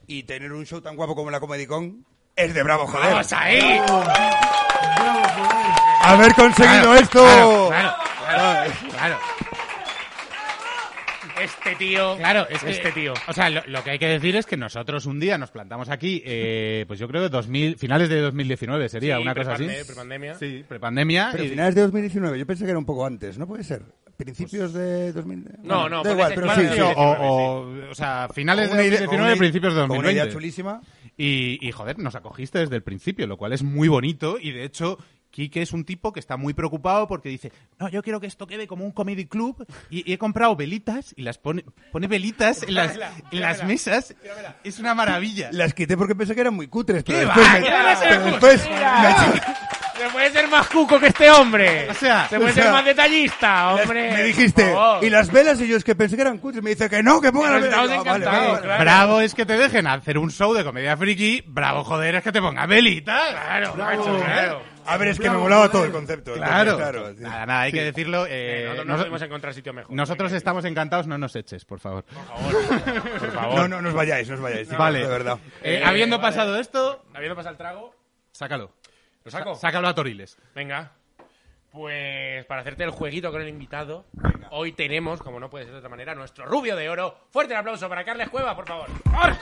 Y 0.07 0.23
tener 0.23 0.51
un 0.51 0.65
show 0.65 0.81
tan 0.81 0.95
guapo 0.95 1.15
como 1.15 1.31
la 1.31 1.39
Comedy 1.39 1.67
Con 1.67 2.05
es 2.35 2.53
de 2.53 2.63
bravo, 2.63 2.87
joder. 2.87 3.11
¡Vamos 3.11 3.31
ahí! 3.33 3.79
Haber 6.03 6.33
conseguido 6.33 6.81
Claro, 6.81 6.95
esto. 6.95 7.23
Claro, 7.23 7.69
claro, 8.27 8.71
claro. 8.91 9.17
Este 11.43 11.75
tío. 11.75 12.15
Claro, 12.17 12.47
es 12.49 12.63
que, 12.63 12.69
Este 12.71 12.91
tío. 12.91 13.13
O 13.27 13.33
sea, 13.33 13.49
lo, 13.49 13.61
lo 13.67 13.83
que 13.83 13.91
hay 13.91 13.99
que 13.99 14.07
decir 14.07 14.35
es 14.35 14.45
que 14.45 14.57
nosotros 14.57 15.05
un 15.05 15.19
día 15.19 15.37
nos 15.37 15.51
plantamos 15.51 15.89
aquí, 15.89 16.21
eh, 16.25 16.85
pues 16.87 16.99
yo 16.99 17.07
creo 17.07 17.23
que 17.23 17.29
2000, 17.29 17.77
finales 17.77 18.09
de 18.09 18.19
2019 18.21 18.89
sería 18.89 19.15
Sí, 19.17 19.21
una 19.21 19.33
cosa 19.35 19.53
así. 19.53 19.63
prepande- 19.65 19.85
prepandemia. 19.85 20.35
Sí, 20.35 20.63
prepandemia. 20.67 21.29
Pero 21.31 21.43
y- 21.45 21.49
finales 21.49 21.75
de 21.75 21.81
2019, 21.81 22.39
yo 22.39 22.45
pensé 22.45 22.63
que 22.65 22.69
era 22.71 22.79
un 22.79 22.85
poco 22.85 23.05
antes, 23.05 23.37
¿no 23.37 23.47
puede 23.47 23.63
ser? 23.63 23.81
¿Principios 24.17 24.73
de 24.73 25.11
2000? 25.13 25.45
No, 25.63 25.81
Bueno, 25.81 25.89
no, 25.89 26.03
Da 26.03 26.11
igual, 26.11 26.31
pero 26.35 26.53
sí. 26.55 26.61
sí. 26.61 26.79
o, 26.81 26.85
sí, 26.85 26.93
o, 26.97 27.89
o 27.91 27.95
sea, 27.95 28.27
finales 28.33 28.65
de 28.65 28.69
Con 28.69 28.77
una 28.79 28.83
idea- 28.87 28.99
2019, 28.99 29.07
con 29.07 29.25
una- 29.31 29.35
principios 29.39 29.73
de 29.73 29.81
con 29.81 29.97
una 29.97 30.11
idea 30.11 30.25
2020. 30.25 30.33
chulísima. 30.33 30.81
Y, 31.17 31.57
y, 31.67 31.71
joder, 31.71 31.99
nos 31.99 32.15
acogiste 32.15 32.59
desde 32.59 32.75
el 32.75 32.83
principio, 32.83 33.27
lo 33.27 33.37
cual 33.37 33.53
es 33.53 33.63
muy 33.63 33.87
bonito 33.87 34.37
y 34.39 34.51
de 34.51 34.63
hecho 34.63 34.97
Quique 35.31 35.61
es 35.61 35.71
un 35.73 35.85
tipo 35.85 36.11
que 36.13 36.19
está 36.19 36.37
muy 36.37 36.53
preocupado 36.53 37.07
porque 37.07 37.29
dice, 37.29 37.51
no, 37.79 37.87
yo 37.89 38.03
quiero 38.03 38.19
que 38.19 38.27
esto 38.27 38.45
quede 38.47 38.67
como 38.67 38.83
un 38.85 38.91
comedy 38.91 39.25
club 39.25 39.65
y, 39.89 40.09
y 40.09 40.13
he 40.13 40.17
comprado 40.17 40.55
velitas 40.55 41.13
y 41.17 41.21
las 41.23 41.37
pone, 41.37 41.63
pone 41.91 42.07
velitas 42.07 42.63
en 42.63 42.73
las, 42.75 42.97
en 43.31 43.39
las 43.41 43.63
mesas. 43.63 44.13
Es 44.63 44.79
una 44.79 44.93
maravilla. 44.93 45.49
Las 45.53 45.73
quité 45.73 45.95
porque 45.97 46.15
pensé 46.15 46.35
que 46.35 46.41
eran 46.41 46.53
muy 46.53 46.67
cutres, 46.67 47.03
pero 47.03 47.19
¿Qué 47.19 47.25
después, 47.25 47.47
va? 47.47 47.53
me- 47.53 47.61
¿Qué 47.63 47.71
van 47.71 47.85
a 47.87 47.95
ser 47.95 48.09
pero 48.09 48.25
después 48.25 48.61
Se 49.97 50.09
puede 50.09 50.31
ser 50.31 50.47
más 50.49 50.67
cuco 50.67 50.99
que 50.99 51.07
este 51.07 51.29
hombre. 51.29 51.87
O 51.89 51.93
sea, 51.93 52.27
se 52.27 52.37
puede 52.37 52.51
o 52.51 52.53
sea, 52.53 52.63
ser 52.63 52.71
más 52.73 52.83
detallista, 52.85 53.75
hombre. 53.75 54.11
me 54.11 54.23
dijiste, 54.23 54.75
y 55.03 55.09
las 55.11 55.31
velas, 55.31 55.61
y 55.61 55.67
yo 55.67 55.77
es 55.77 55.83
que 55.83 55.95
pensé 55.95 56.15
que 56.15 56.23
eran 56.23 56.39
cutres. 56.39 56.63
Me 56.63 56.71
dice 56.71 56.89
que 56.89 57.03
no, 57.03 57.21
que 57.21 57.31
pongan 57.31 57.53
las 57.53 57.61
velas. 57.61 57.77
ah, 57.77 57.81
vale, 57.83 57.95
encantados, 57.95 58.23
vale, 58.39 58.47
vale. 58.51 58.61
claro. 58.63 58.81
Bravo 58.83 59.21
es 59.21 59.35
que 59.35 59.45
te 59.45 59.57
dejen 59.57 59.85
hacer 59.87 60.17
un 60.17 60.31
show 60.31 60.53
de 60.53 60.63
comedia 60.63 60.97
friki. 60.97 61.43
Bravo, 61.45 61.83
joder, 61.83 62.15
es 62.15 62.23
que 62.23 62.31
te 62.31 62.41
pongan 62.41 62.67
velitas. 62.67 63.29
Claro, 63.31 63.75
macho, 63.75 64.19
claro. 64.25 64.61
A 64.85 64.97
ver, 64.97 65.07
es 65.09 65.19
que 65.19 65.29
me 65.29 65.37
molaba 65.37 65.69
todo 65.69 65.85
el 65.85 65.91
concepto. 65.91 66.33
Claro. 66.33 66.71
entonces, 66.71 66.91
claro, 66.91 67.13
sí. 67.15 67.23
Nada, 67.23 67.45
nada, 67.45 67.61
hay 67.61 67.71
que 67.71 67.83
decirlo. 67.83 68.25
eh, 68.27 68.63
Nosotros 68.65 68.85
no 68.87 68.91
nos- 68.93 69.01
podemos 69.01 69.21
encontrar 69.21 69.53
sitio 69.53 69.73
mejor. 69.73 69.95
nosotros 69.95 70.31
estamos 70.33 70.65
encantados, 70.65 71.07
no 71.07 71.17
nos 71.17 71.35
eches, 71.35 71.65
por 71.65 71.79
favor. 71.79 72.03
Por 72.05 73.31
favor. 73.31 73.55
No, 73.59 73.67
no, 73.67 73.81
no 73.81 73.89
os 73.89 73.95
vayáis, 73.95 74.27
no 74.29 74.35
os 74.35 74.41
vayáis. 74.41 74.67
sí, 74.67 74.75
Vale. 74.75 74.99
De 74.99 75.07
verdad. 75.07 75.37
Eh, 75.63 75.75
Eh, 75.75 75.83
habiendo 75.85 76.17
vale. 76.19 76.29
pasado 76.35 76.57
esto, 76.59 77.03
Habiendo 77.13 77.35
pasado 77.35 77.51
el 77.53 77.57
trago, 77.57 77.95
sácalo. 78.31 78.71
¿lo 79.23 79.31
saco? 79.31 79.55
Sácalo 79.55 79.87
a 79.87 79.93
Toriles. 79.95 80.37
Venga. 80.55 80.91
Pues 81.71 82.43
para 82.47 82.61
hacerte 82.61 82.83
el 82.83 82.89
jueguito 82.89 83.31
con 83.31 83.41
el 83.41 83.47
invitado, 83.47 84.05
hoy 84.49 84.73
tenemos, 84.73 85.21
como 85.21 85.39
no 85.39 85.49
puede 85.49 85.63
ser 85.63 85.71
de 85.73 85.77
otra 85.79 85.89
manera, 85.89 86.13
nuestro 86.15 86.45
rubio 86.45 86.75
de 86.75 86.89
oro. 86.89 87.15
Fuerte 87.31 87.53
el 87.53 87.59
aplauso 87.59 87.87
para 87.87 88.03
Carles 88.03 88.29
Cueva, 88.29 88.53
por 88.57 88.67
favor. 88.67 88.87
¡Vamos! 89.05 89.37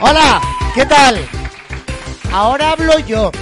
Hola, 0.00 0.40
¿qué 0.74 0.86
tal? 0.86 1.18
Ahora 2.32 2.72
hablo 2.72 2.98
yo. 3.00 3.30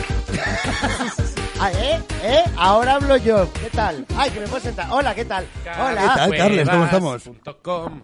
Ah, 1.60 1.72
¿Eh? 1.72 2.00
¿Eh? 2.22 2.44
Ahora 2.56 2.94
hablo 2.94 3.16
yo. 3.16 3.52
¿Qué 3.54 3.68
tal? 3.70 4.06
Ay, 4.16 4.30
que 4.30 4.38
me 4.38 4.46
puedo 4.46 4.62
sentar. 4.62 4.86
Hola, 4.92 5.12
¿qué 5.12 5.24
tal? 5.24 5.44
Hola. 5.76 6.00
¿Qué 6.02 6.06
tal, 6.14 6.36
Carles? 6.36 6.68
¿Cómo 6.68 6.84
estamos? 6.84 7.30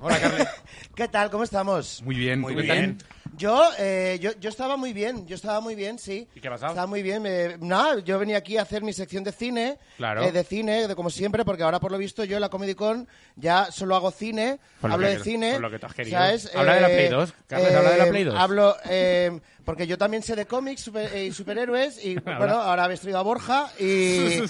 Hola, 0.01 0.19
Carles. 0.19 0.49
¿Qué 0.97 1.07
tal? 1.07 1.31
¿Cómo 1.31 1.45
estamos? 1.45 2.03
Muy 2.03 2.17
bien, 2.17 2.41
Muy 2.41 2.53
¿tú 2.53 2.63
qué 2.63 2.73
bien. 2.73 2.99
Yo, 3.37 3.63
eh, 3.79 4.19
yo, 4.21 4.31
yo 4.41 4.49
estaba 4.51 4.77
muy 4.77 4.93
bien, 4.93 5.27
yo 5.27 5.35
estaba 5.35 5.61
muy 5.61 5.75
bien, 5.75 5.99
sí. 5.99 6.29
¿Y 6.35 6.41
qué 6.41 6.49
ha 6.49 6.53
pasado? 6.53 6.73
Estaba 6.73 6.87
muy 6.87 7.03
bien. 7.03 7.25
eh, 7.27 7.57
nada, 7.61 7.99
yo 8.01 8.19
venía 8.19 8.37
aquí 8.39 8.57
a 8.59 8.63
hacer 8.63 8.83
mi 8.83 8.93
sección 8.93 9.25
de 9.25 9.33
cine. 9.33 9.79
Claro. 9.97 10.23
eh, 10.23 10.33
de 10.33 10.45
cine, 10.45 10.87
de 10.89 10.95
como 10.95 11.11
siempre, 11.11 11.45
porque 11.45 11.63
ahora 11.63 11.81
por 11.81 11.91
lo 11.93 11.99
visto 11.99 12.25
yo 12.25 12.37
en 12.37 12.41
la 12.43 12.49
Comedy 12.49 12.75
Con 12.75 13.09
ya 13.37 13.71
solo 13.73 13.97
hago 13.97 14.11
cine, 14.11 14.59
Por 14.81 14.91
lo 14.91 14.95
hablo 14.95 15.07
que- 15.09 15.19
de 15.19 15.25
cine. 15.25 15.53
por 15.53 15.61
lo 15.63 15.71
que 15.71 15.79
tú 15.79 15.87
has 15.87 15.95
querido. 15.95 16.19
¿sabes? 16.19 16.51
Habla 16.55 16.75
de 16.75 16.81
la 16.81 16.91
Eh, 16.91 16.95
Play 16.97 17.09
2. 17.09 17.35
Carles, 17.47 17.75
habla 17.75 17.91
de 17.91 17.99
la 17.99 18.07
Play 18.07 18.25
2. 18.25 18.35
Hablo, 18.37 18.77
eh, 18.89 19.41
porque 19.65 19.87
yo 19.87 19.97
también 19.99 20.23
sé 20.23 20.37
de 20.37 20.47
cómics 20.47 20.83
super- 20.83 21.11
eh, 21.15 21.25
y 21.27 21.33
superhéroes 21.33 22.05
y 22.05 22.15
bueno, 22.21 22.55
ahora 22.61 22.85
habéis 22.85 23.01
traído 23.01 23.19
a 23.19 23.23
Borja 23.23 23.69
y... 23.81 24.43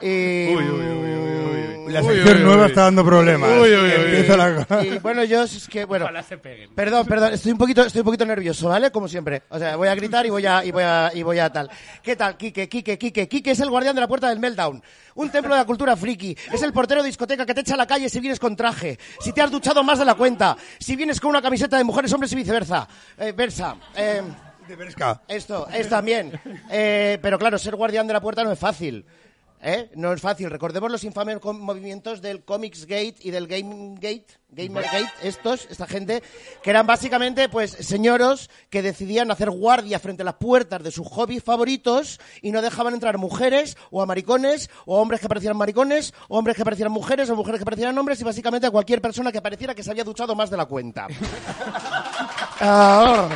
y 0.00 0.54
La 1.88 2.02
sección 2.02 2.42
nueva 2.42 2.66
está 2.66 2.82
dando 2.84 3.04
problemas. 3.04 3.50
Empieza 3.50 4.36
la... 4.36 4.84
y 4.84 4.98
bueno, 4.98 5.22
yo 5.24 5.42
es 5.44 5.68
que, 5.68 5.84
bueno... 5.84 6.06
Ojalá 6.06 6.22
se 6.22 6.38
peguen. 6.38 6.70
Perdón, 6.74 7.06
perdón, 7.06 7.34
estoy 7.34 7.52
un 7.52 7.58
poquito, 7.58 7.82
estoy 7.84 8.00
un 8.00 8.04
poquito 8.06 8.23
nervioso, 8.24 8.68
¿vale? 8.68 8.90
Como 8.90 9.08
siempre. 9.08 9.42
O 9.48 9.58
sea, 9.58 9.76
voy 9.76 9.88
a 9.88 9.94
gritar 9.94 10.24
y 10.26 10.30
voy 10.30 10.46
a, 10.46 10.64
y 10.64 10.70
voy 10.70 10.82
a, 10.82 11.10
y 11.14 11.22
voy 11.22 11.38
a 11.38 11.50
tal. 11.52 11.70
¿Qué 12.02 12.16
tal, 12.16 12.36
Quique, 12.36 12.68
Quique, 12.68 12.98
Quique? 12.98 13.28
Quique 13.28 13.50
es 13.52 13.60
el 13.60 13.70
guardián 13.70 13.94
de 13.94 14.00
la 14.00 14.08
puerta 14.08 14.28
del 14.28 14.38
Meltdown. 14.38 14.82
Un 15.16 15.30
templo 15.30 15.54
de 15.54 15.60
la 15.60 15.66
cultura 15.66 15.96
friki. 15.96 16.36
Es 16.52 16.62
el 16.62 16.72
portero 16.72 17.02
de 17.02 17.08
discoteca 17.08 17.46
que 17.46 17.54
te 17.54 17.60
echa 17.60 17.74
a 17.74 17.76
la 17.78 17.86
calle 17.86 18.08
si 18.08 18.20
vienes 18.20 18.40
con 18.40 18.56
traje. 18.56 18.98
Si 19.20 19.32
te 19.32 19.40
has 19.42 19.50
duchado 19.50 19.82
más 19.84 19.98
de 19.98 20.04
la 20.04 20.14
cuenta. 20.14 20.56
Si 20.78 20.96
vienes 20.96 21.20
con 21.20 21.30
una 21.30 21.42
camiseta 21.42 21.76
de 21.78 21.84
mujeres, 21.84 22.12
hombres 22.12 22.32
y 22.32 22.36
viceversa. 22.36 22.88
Eh, 23.18 23.32
versa. 23.32 23.76
Eh, 23.94 24.22
De 24.66 24.76
Berska. 24.76 25.20
esto, 25.28 25.68
es 25.72 25.88
también. 25.88 26.32
Eh, 26.70 27.18
pero 27.20 27.38
claro, 27.38 27.58
ser 27.58 27.76
guardián 27.76 28.06
de 28.06 28.12
la 28.14 28.20
puerta 28.20 28.42
no 28.42 28.50
es 28.50 28.58
fácil. 28.58 29.04
¿Eh? 29.66 29.90
No 29.94 30.12
es 30.12 30.20
fácil. 30.20 30.50
Recordemos 30.50 30.92
los 30.92 31.04
infames 31.04 31.42
movimientos 31.42 32.20
del 32.20 32.44
Comics 32.44 32.84
Gate 32.84 33.14
y 33.20 33.30
del 33.30 33.46
Game 33.46 33.94
Gate, 33.94 34.26
Gamer 34.50 34.84
Gate, 34.84 35.10
estos, 35.22 35.66
esta 35.70 35.86
gente, 35.86 36.22
que 36.62 36.68
eran 36.68 36.86
básicamente, 36.86 37.48
pues, 37.48 37.70
señoros 37.70 38.50
que 38.68 38.82
decidían 38.82 39.30
hacer 39.30 39.50
guardia 39.50 39.98
frente 39.98 40.20
a 40.20 40.26
las 40.26 40.34
puertas 40.34 40.82
de 40.82 40.90
sus 40.90 41.08
hobbies 41.08 41.42
favoritos 41.42 42.20
y 42.42 42.52
no 42.52 42.60
dejaban 42.60 42.92
entrar 42.92 43.16
mujeres 43.16 43.78
o 43.90 44.02
a 44.02 44.06
maricones 44.06 44.68
o 44.84 45.00
hombres 45.00 45.22
que 45.22 45.28
parecieran 45.28 45.56
maricones 45.56 46.12
o 46.28 46.36
hombres 46.36 46.58
que 46.58 46.64
parecieran 46.64 46.92
mujeres 46.92 47.30
o 47.30 47.34
mujeres 47.34 47.58
que 47.58 47.64
parecieran 47.64 47.96
hombres 47.96 48.20
y 48.20 48.24
básicamente 48.24 48.66
a 48.66 48.70
cualquier 48.70 49.00
persona 49.00 49.32
que 49.32 49.40
pareciera 49.40 49.74
que 49.74 49.82
se 49.82 49.90
había 49.90 50.04
duchado 50.04 50.34
más 50.34 50.50
de 50.50 50.58
la 50.58 50.66
cuenta. 50.66 51.08
Ah, 52.60 53.28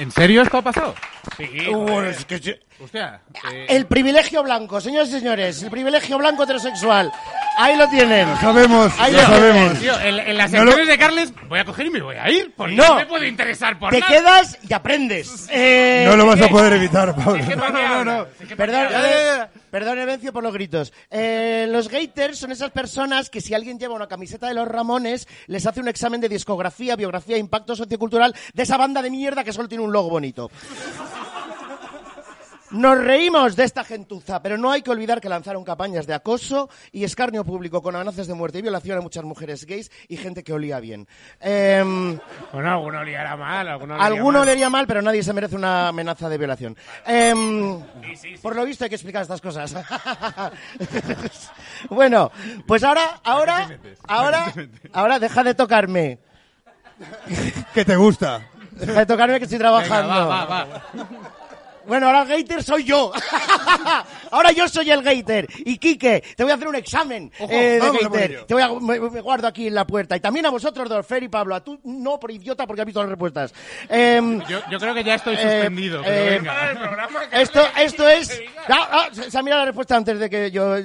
¿En, 0.00 0.10
se- 0.10 0.20
¿En 0.20 0.24
serio 0.26 0.42
esto 0.42 0.56
ha 0.58 0.62
pasado? 0.62 0.94
Sí, 1.36 1.46
bueno, 1.66 1.86
joder. 1.92 2.10
es 2.14 2.24
que 2.24 2.40
yo- 2.40 2.52
Hostia. 2.82 3.20
eh, 3.52 3.66
El 3.68 3.86
privilegio 3.86 4.42
blanco, 4.42 4.80
señores 4.80 5.08
y 5.10 5.12
señores, 5.12 5.62
el 5.62 5.70
privilegio 5.70 6.16
blanco 6.18 6.44
heterosexual. 6.44 7.12
Ahí 7.58 7.76
lo 7.76 7.86
tienen. 7.88 8.28
Lo 8.30 8.36
sabemos, 8.38 8.92
Ahí 8.98 9.12
lo 9.12 9.18
lo 9.20 9.26
sabemos. 9.26 9.78
Tío, 9.80 10.00
en, 10.00 10.18
en 10.18 10.36
las 10.38 10.50
No 10.52 10.64
lo- 10.64 10.74
de 10.76 10.96
Carles 10.98 11.32
voy 11.48 11.58
a 11.58 11.64
coger 11.64 11.86
y 11.86 11.90
me 11.90 12.00
voy 12.00 12.16
a 12.16 12.30
ir. 12.30 12.54
Porque 12.56 12.74
No. 12.74 12.88
no 12.88 12.94
me 12.96 13.06
puedo 13.06 13.24
interesar 13.26 13.78
por 13.78 13.90
Te 13.92 14.00
nada. 14.00 14.12
quedas 14.12 14.58
y 14.66 14.72
aprendes. 14.72 15.46
Eh, 15.50 16.04
No 16.08 16.16
lo 16.16 16.26
vas 16.26 16.40
a 16.40 16.48
poder 16.48 16.72
evitar, 16.74 17.14
Pablo. 17.14 17.44
¿Qué 17.46 17.56
para 17.56 17.72
qué 17.78 17.84
hablas? 17.84 18.26
¿Qué 18.48 18.56
para 18.56 18.72
Perdón, 18.72 19.02
eh, 19.04 19.46
perdón, 19.70 19.98
Evencio, 19.98 20.32
por 20.32 20.42
los 20.42 20.52
gritos. 20.54 20.92
Eh, 21.10 21.66
los 21.68 21.88
gaters 21.88 22.38
son 22.38 22.52
esas 22.52 22.70
personas 22.70 23.28
que 23.28 23.40
si 23.40 23.52
alguien 23.52 23.78
lleva 23.78 23.94
una 23.94 24.06
camiseta 24.06 24.46
de 24.48 24.54
los 24.54 24.66
Ramones, 24.66 25.28
les 25.48 25.66
hace 25.66 25.80
un 25.80 25.88
examen 25.88 26.20
de 26.20 26.28
discografía, 26.28 26.96
biografía, 26.96 27.36
impacto 27.36 27.76
sociocultural 27.76 28.34
de 28.54 28.62
esa 28.62 28.76
banda 28.78 29.02
de 29.02 29.10
mierda 29.10 29.44
que 29.44 29.52
solo 29.52 29.68
tiene 29.68 29.84
un 29.84 29.92
logo 29.92 30.08
bonito. 30.08 30.50
Nos 32.70 32.98
reímos 32.98 33.56
de 33.56 33.64
esta 33.64 33.82
gentuza, 33.82 34.40
pero 34.40 34.56
no 34.56 34.70
hay 34.70 34.82
que 34.82 34.90
olvidar 34.92 35.20
que 35.20 35.28
lanzaron 35.28 35.64
campañas 35.64 36.06
de 36.06 36.14
acoso 36.14 36.70
y 36.92 37.02
escarnio 37.02 37.44
público 37.44 37.82
con 37.82 37.96
amenazas 37.96 38.28
de 38.28 38.34
muerte 38.34 38.58
y 38.58 38.62
violación 38.62 38.98
a 38.98 39.00
muchas 39.00 39.24
mujeres 39.24 39.66
gays 39.66 39.90
y 40.08 40.16
gente 40.16 40.44
que 40.44 40.52
olía 40.52 40.78
bien. 40.78 41.08
Em, 41.40 42.16
Bueno, 42.52 42.70
alguno 42.70 43.02
liará 43.02 43.36
mal, 43.36 43.66
alguno 43.68 43.94
liará 43.96 44.06
Alguno 44.06 44.38
mal. 44.38 44.46
leería 44.46 44.70
mal, 44.70 44.86
pero 44.86 45.02
nadie 45.02 45.22
se 45.24 45.32
merece 45.32 45.56
una 45.56 45.88
amenaza 45.88 46.28
de 46.28 46.38
violación. 46.38 46.76
Em, 47.06 47.80
Sí, 47.80 48.16
sí, 48.16 48.36
sí. 48.36 48.42
Por 48.42 48.54
lo 48.54 48.64
visto 48.64 48.84
hay 48.84 48.90
que 48.90 48.96
explicar 48.96 49.22
estas 49.22 49.40
cosas. 49.40 49.74
bueno, 51.90 52.30
pues 52.66 52.84
ahora, 52.84 53.20
ahora, 53.24 53.68
ahora, 54.06 54.52
ahora 54.92 55.18
deja 55.18 55.42
de 55.42 55.54
tocarme. 55.54 56.18
¿Qué 57.74 57.84
te 57.84 57.96
gusta? 57.96 58.46
Deja 58.72 59.00
de 59.00 59.06
tocarme 59.06 59.38
que 59.38 59.44
estoy 59.44 59.58
Venga, 59.58 59.82
trabajando. 59.84 60.28
va, 60.28 60.44
va, 60.44 60.64
va. 60.64 60.82
Bueno, 61.86 62.06
ahora 62.06 62.22
el 62.22 62.28
gaiter 62.28 62.62
soy 62.62 62.84
yo. 62.84 63.12
ahora 64.30 64.52
yo 64.52 64.68
soy 64.68 64.90
el 64.90 65.02
gaiter. 65.02 65.46
Y 65.64 65.78
Quique, 65.78 66.22
te 66.36 66.42
voy 66.42 66.52
a 66.52 66.54
hacer 66.54 66.68
un 66.68 66.74
examen 66.76 67.32
Ojo, 67.40 67.50
eh, 67.52 67.80
de 68.10 68.24
ello. 68.24 68.46
Te 68.46 68.54
voy 68.54 68.62
a, 68.62 68.68
me, 68.68 69.00
me 69.00 69.20
guardo 69.20 69.46
aquí 69.46 69.66
en 69.66 69.74
la 69.74 69.86
puerta. 69.86 70.16
Y 70.16 70.20
también 70.20 70.46
a 70.46 70.50
vosotros 70.50 70.88
dos, 70.88 71.06
Fer 71.06 71.22
y 71.22 71.28
Pablo. 71.28 71.54
A 71.54 71.64
tú 71.64 71.80
no, 71.84 72.18
por 72.20 72.30
idiota, 72.30 72.66
porque 72.66 72.82
has 72.82 72.86
visto 72.86 73.00
las 73.00 73.08
respuestas. 73.10 73.52
Em, 73.88 74.40
Yo, 74.46 74.60
yo 74.70 74.78
creo 74.78 74.94
que 74.94 75.04
ya 75.04 75.14
estoy 75.14 75.34
Eh, 75.34 75.38
suspendido. 75.38 76.02
pero 76.04 76.16
eh, 76.16 76.38
venga. 76.38 76.70
El 76.70 76.78
programa, 76.78 77.20
Carles, 77.20 77.40
Esto, 77.42 77.62
esto 77.76 78.08
es. 78.08 78.42
Ah, 78.68 78.88
ah, 78.92 79.08
se, 79.12 79.36
ha 79.38 79.42
mirado 79.42 79.62
la 79.62 79.66
respuesta 79.66 79.96
antes 79.96 80.18
de 80.18 80.30
que 80.30 80.50
yo. 80.50 80.76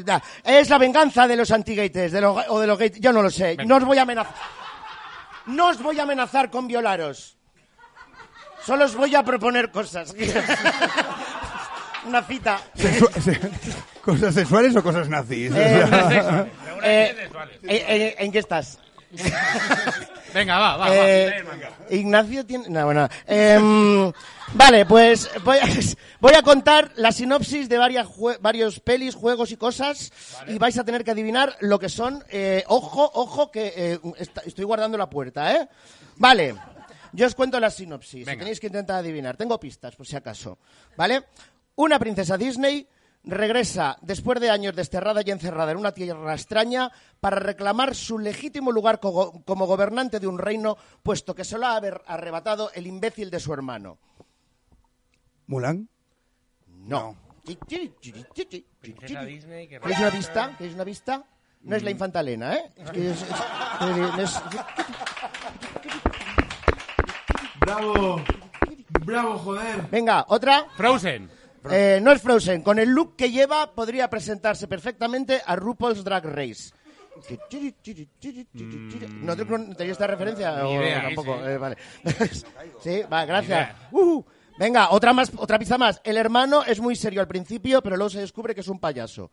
Es 0.43 0.69
la 0.69 0.77
venganza 0.77 1.27
de 1.27 1.35
los 1.35 1.51
anti-gaters, 1.51 2.11
de 2.11 2.21
los, 2.21 2.37
o 2.47 2.59
de 2.59 2.67
los 2.67 2.77
gays. 2.79 2.99
Yo 2.99 3.11
no 3.11 3.21
lo 3.21 3.29
sé. 3.29 3.57
No 3.65 3.77
os 3.77 3.83
voy 3.85 3.97
a 3.97 4.03
amenazar. 4.03 4.33
No 5.47 5.67
os 5.69 5.81
voy 5.81 5.99
a 5.99 6.03
amenazar 6.03 6.49
con 6.49 6.67
violaros. 6.67 7.34
Solo 8.65 8.85
os 8.85 8.95
voy 8.95 9.13
a 9.15 9.23
proponer 9.23 9.69
cosas. 9.71 10.13
Una 12.05 12.21
cita. 12.23 12.59
Sexu- 12.75 13.09
¿Cosas 14.01 14.33
sexuales 14.35 14.75
o 14.75 14.83
cosas 14.83 15.09
nazis? 15.09 15.51
Eh, 15.55 15.85
eh, 16.83 17.15
eh, 17.63 17.85
eh, 17.87 18.15
¿En 18.19 18.31
qué 18.31 18.39
estás? 18.39 18.77
Venga, 20.33 20.59
va, 20.59 20.77
va. 20.77 20.89
va. 20.89 21.09
Ignacio 21.89 22.45
tiene. 22.45 22.65
No, 22.69 22.85
bueno. 22.85 23.07
Em, 23.25 24.11
vale, 24.53 24.85
pues 24.85 25.29
voy 25.43 25.57
a, 25.57 25.65
voy 26.19 26.33
a 26.33 26.41
contar 26.41 26.91
la 26.95 27.11
sinopsis 27.11 27.69
de 27.69 27.77
varias 27.77 28.07
varios 28.41 28.79
pelis, 28.81 29.15
juegos 29.15 29.51
y 29.51 29.57
cosas 29.57 30.11
y 30.47 30.57
vais 30.59 30.77
a 30.77 30.83
tener 30.83 31.03
que 31.03 31.11
adivinar 31.11 31.55
lo 31.61 31.79
que 31.79 31.89
son. 31.89 32.23
Eh, 32.29 32.63
ojo, 32.67 33.09
ojo, 33.13 33.49
que 33.49 33.73
eh, 33.75 33.99
est- 34.17 34.37
estoy 34.45 34.65
guardando 34.65 34.97
la 34.97 35.09
puerta, 35.09 35.55
¿eh? 35.55 35.67
Vale. 36.17 36.55
Yo 37.15 37.25
os 37.27 37.35
cuento 37.35 37.59
la 37.59 37.69
sinopsis. 37.69 38.25
Venga. 38.25 38.39
Tenéis 38.39 38.59
que 38.59 38.67
intentar 38.67 38.97
adivinar. 38.97 39.37
Tengo 39.37 39.59
pistas, 39.59 39.95
por 39.95 40.05
si 40.05 40.15
acaso. 40.15 40.57
¿Vale? 40.97 41.23
Una 41.75 41.97
princesa 41.99 42.37
Disney 42.37 42.87
regresa 43.23 43.97
después 44.01 44.39
de 44.39 44.51
años 44.51 44.75
desterrada 44.75 45.21
y 45.25 45.31
encerrada 45.31 45.71
en 45.71 45.77
una 45.77 45.93
tierra 45.93 46.33
extraña 46.33 46.91
para 47.19 47.37
reclamar 47.39 47.95
su 47.95 48.19
legítimo 48.19 48.71
lugar 48.71 48.99
co- 48.99 49.41
como 49.45 49.65
gobernante 49.65 50.19
de 50.19 50.27
un 50.27 50.37
reino, 50.37 50.77
puesto 51.01 51.33
que 51.33 51.43
se 51.43 51.57
lo 51.57 51.65
ha 51.65 51.75
haber 51.75 52.01
arrebatado 52.05 52.69
el 52.75 52.85
imbécil 52.85 53.31
de 53.31 53.39
su 53.39 53.51
hermano. 53.53 53.97
¿Mulan? 55.47 55.89
No. 56.67 57.15
Disney 59.25 59.67
que 59.67 59.79
¿Queréis 59.79 59.99
una 59.99 60.11
pista? 60.11 60.55
¿Queréis 60.57 60.75
una 60.75 60.85
pista? 60.85 61.23
No 61.61 61.75
es 61.75 61.81
la 61.83 61.89
infanta 61.91 62.19
Elena, 62.19 62.55
¿eh? 62.55 62.71
Es 62.77 62.91
que 62.91 63.09
es- 63.09 63.21
es- 63.23 64.19
es- 64.19 64.41
Bravo. 67.65 68.21
Bravo, 69.05 69.37
joder. 69.39 69.87
Venga, 69.89 70.25
otra. 70.27 70.67
Frozen. 70.77 71.29
Eh, 71.71 71.99
no 72.01 72.11
es 72.11 72.21
Frozen. 72.21 72.61
Con 72.61 72.77
el 72.77 72.89
look 72.89 73.15
que 73.15 73.31
lleva 73.31 73.73
podría 73.73 74.07
presentarse 74.07 74.67
perfectamente 74.67 75.41
a 75.43 75.55
RuPaul's 75.55 76.03
Drag 76.03 76.25
Race. 76.25 76.71
¿No 79.21 79.35
te 79.35 79.45
no 79.45 79.75
te 79.75 79.83
dio 79.83 79.93
esta 79.93 80.05
referencia? 80.05 80.63
Ni 80.63 80.77
o 80.77 80.81
idea, 80.81 81.01
tampoco? 81.03 81.37
sí. 81.37 81.49
Eh, 81.49 81.57
vale. 81.57 81.77
sí, 82.81 83.01
va, 83.11 83.25
gracias. 83.25 83.75
Uh, 83.91 84.21
venga, 84.59 84.89
otra 84.91 85.13
más, 85.13 85.31
otra 85.35 85.57
pista 85.57 85.77
más. 85.77 86.01
El 86.03 86.17
hermano 86.17 86.63
es 86.63 86.79
muy 86.79 86.95
serio 86.95 87.21
al 87.21 87.27
principio, 87.27 87.81
pero 87.81 87.95
luego 87.95 88.09
se 88.11 88.19
descubre 88.19 88.53
que 88.53 88.61
es 88.61 88.67
un 88.67 88.79
payaso. 88.79 89.31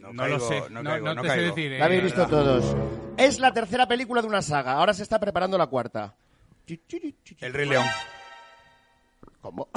No, 0.00 0.12
No 0.12 0.26
lo 0.28 0.40
sé. 0.40 0.62
no 0.70 0.82
caigo, 0.82 1.06
no 1.06 1.14
no 1.14 1.22
te 1.22 1.30
sé 1.30 1.40
decir. 1.40 1.72
eh, 1.72 1.78
La 1.78 1.84
habéis 1.86 2.02
visto 2.04 2.26
todos. 2.26 2.76
Es 3.16 3.38
la 3.38 3.52
tercera 3.52 3.86
película 3.86 4.20
de 4.22 4.28
una 4.28 4.42
saga. 4.42 4.72
Ahora 4.72 4.92
se 4.94 5.02
está 5.02 5.18
preparando 5.18 5.56
la 5.58 5.66
cuarta. 5.66 6.14
El 7.40 7.52
Rey 7.54 7.68
León. 7.68 7.86
¿Cómo? 9.40 9.68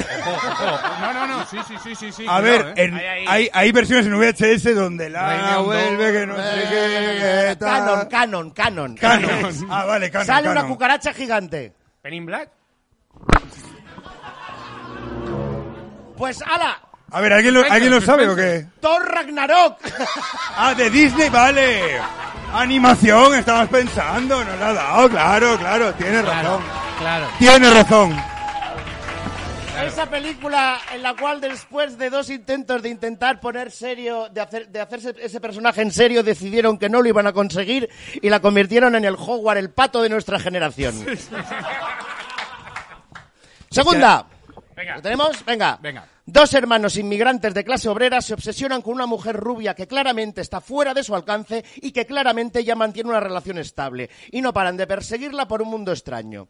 No, 1.02 1.14
no, 1.14 1.28
no. 1.28 1.46
Sí, 1.46 1.58
sí, 1.68 1.76
sí, 1.84 1.96
sí. 1.96 2.12
sí 2.12 2.26
A 2.28 2.40
cuidado, 2.40 2.44
ver, 2.44 2.74
eh. 2.78 2.84
en- 2.84 2.94
Ahí, 2.96 3.06
ahí. 3.06 3.26
hay, 3.28 3.50
hay 3.54 3.72
versiones 3.72 4.06
en 4.08 4.14
VHS 4.18 4.74
donde 4.76 5.10
la 5.10 5.58
vuelve, 5.60 6.12
que 6.12 6.26
no 6.26 6.36
sé 6.36 6.42
qué, 6.70 7.52
Eh, 7.52 7.56
tal. 7.58 7.70
canon, 8.10 8.10
canon, 8.10 8.96
canon. 8.96 8.96
Canon. 8.96 9.68
Ah, 9.70 9.86
vale, 9.86 10.10
canon. 10.10 10.26
Sale 10.28 10.50
una 10.50 10.62
canon. 10.62 10.72
cucaracha 10.76 11.14
gigante. 11.14 11.74
¿Pen 12.02 12.14
in 12.16 12.26
Black? 12.26 12.50
Pues 16.18 16.42
ala, 16.42 16.82
A 17.14 17.20
ver, 17.20 17.34
¿alguien 17.34 17.54
lo, 17.54 17.64
¿alguien 17.70 17.92
lo 17.92 18.00
sabe 18.00 18.28
o 18.28 18.36
qué? 18.36 18.66
Thor 18.80 19.06
Ragnarok. 19.06 19.78
Ah, 20.56 20.74
de 20.74 20.90
Disney, 20.90 21.30
vale. 21.30 22.00
Animación, 22.54 23.36
estabas 23.36 23.68
pensando, 23.70 24.44
nos 24.44 24.60
la 24.60 24.70
ha 24.70 24.74
dado, 24.74 25.10
claro, 25.10 25.58
claro, 25.58 25.94
tienes 25.94 26.26
razón. 26.26 26.62
Claro. 27.00 27.28
Tienes 27.40 27.74
razón. 27.74 28.16
Esa 29.86 30.06
película 30.06 30.80
en 30.94 31.02
la 31.02 31.16
cual 31.16 31.42
después 31.42 31.98
de 31.98 32.10
dos 32.10 32.30
intentos 32.30 32.84
de 32.84 32.90
intentar 32.90 33.40
poner 33.40 33.72
serio, 33.72 34.30
de, 34.30 34.40
hacer, 34.40 34.68
de 34.68 34.80
hacerse 34.80 35.16
ese 35.20 35.42
personaje 35.42 35.82
en 35.82 35.92
serio, 35.92 36.24
decidieron 36.24 36.78
que 36.78 36.88
no 36.88 37.02
lo 37.02 37.10
iban 37.10 37.26
a 37.26 37.34
conseguir 37.34 37.90
y 38.22 38.30
la 38.30 38.40
convirtieron 38.40 38.96
en 38.96 39.06
el 39.06 39.16
Hogwarts, 39.16 39.60
el 39.60 39.72
pato 39.72 40.02
de 40.02 40.10
nuestra 40.10 40.40
generación. 40.40 40.94
Segunda. 43.72 44.28
Venga. 44.82 44.96
¿Lo 44.96 45.02
tenemos? 45.02 45.46
Venga. 45.46 45.80
Venga. 45.82 46.06
Dos 46.26 46.54
hermanos 46.54 46.98
inmigrantes 46.98 47.54
de 47.54 47.64
clase 47.64 47.88
obrera 47.90 48.22
se 48.22 48.34
obsesionan 48.34 48.82
con 48.82 48.94
una 48.96 49.06
mujer 49.06 49.36
rubia 49.36 49.74
que 49.76 49.88
claramente 49.88 50.42
está 50.42 50.60
fuera 50.62 50.94
de 50.94 51.04
su 51.04 51.14
alcance 51.16 51.64
y 51.76 51.92
que 51.92 52.06
claramente 52.06 52.64
ya 52.64 52.76
mantiene 52.76 53.10
una 53.10 53.20
relación 53.20 53.58
estable. 53.58 54.10
Y 54.32 54.42
no 54.42 54.54
paran 54.54 54.78
de 54.78 54.88
perseguirla 54.88 55.48
por 55.48 55.62
un 55.62 55.70
mundo 55.70 55.92
extraño. 55.92 56.48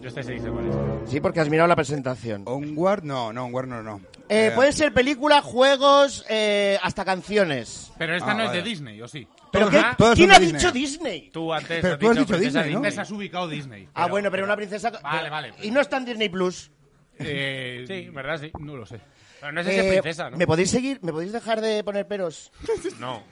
Yo 0.00 0.08
este 0.08 0.22
se 0.24 0.32
dice 0.32 0.48
cuál 0.50 0.66
es. 0.68 1.10
Sí, 1.10 1.20
porque 1.20 1.40
has 1.40 1.48
mirado 1.48 1.68
la 1.68 1.76
presentación. 1.76 2.42
Onward, 2.46 3.04
no, 3.04 3.32
no, 3.32 3.44
Onward 3.46 3.68
no, 3.68 3.82
no. 3.82 4.00
Eh, 4.28 4.46
Eh, 4.48 4.52
pueden 4.54 4.72
ser 4.72 4.92
películas, 4.92 5.44
juegos, 5.44 6.24
eh, 6.28 6.78
hasta 6.82 7.04
canciones. 7.04 7.92
Pero 7.98 8.16
esta 8.16 8.32
Ah, 8.32 8.34
no 8.34 8.44
es 8.44 8.52
de 8.52 8.62
Disney, 8.62 9.00
¿o 9.00 9.06
sí? 9.06 9.26
¿Pero 9.52 9.70
qué? 9.70 9.80
¿Quién 10.14 10.32
ha 10.32 10.38
de 10.40 10.46
dicho 10.46 10.72
Disney. 10.72 11.20
Disney? 11.20 11.30
Tú 11.30 11.52
antes 11.52 11.80
Pero 11.82 11.94
has 11.94 12.00
tú 12.00 12.08
has 12.10 12.16
dicho 12.16 12.24
dicho 12.32 12.38
Disney, 12.38 12.66
¿no? 12.74 12.80
¿Dónde 12.80 13.00
has 13.00 13.10
ubicado 13.10 13.48
Disney? 13.48 13.88
ah, 13.94 14.06
bueno, 14.08 14.30
pero 14.30 14.44
una 14.44 14.56
princesa... 14.56 14.90
Vale, 14.90 15.30
vale. 15.30 15.52
Y 15.62 15.70
no 15.70 15.80
está 15.80 15.98
en 15.98 16.06
Disney 16.06 16.28
Plus. 16.28 16.70
Eh, 17.18 17.84
Sí, 17.86 18.08
¿verdad? 18.10 18.38
Sí. 18.40 18.50
No 18.58 18.76
lo 18.76 18.86
sé. 18.86 19.00
Pero 19.40 19.52
no 19.52 19.60
es 19.60 19.66
esa 19.66 19.82
Eh, 19.84 19.88
princesa, 19.90 20.30
¿no? 20.30 20.36
¿Me 20.36 20.46
podéis 20.46 20.70
seguir? 20.70 20.98
¿Me 21.02 21.12
podéis 21.12 21.32
dejar 21.32 21.60
de 21.60 21.82
poner 21.84 22.06
peros? 22.06 22.52
No. 23.00 23.22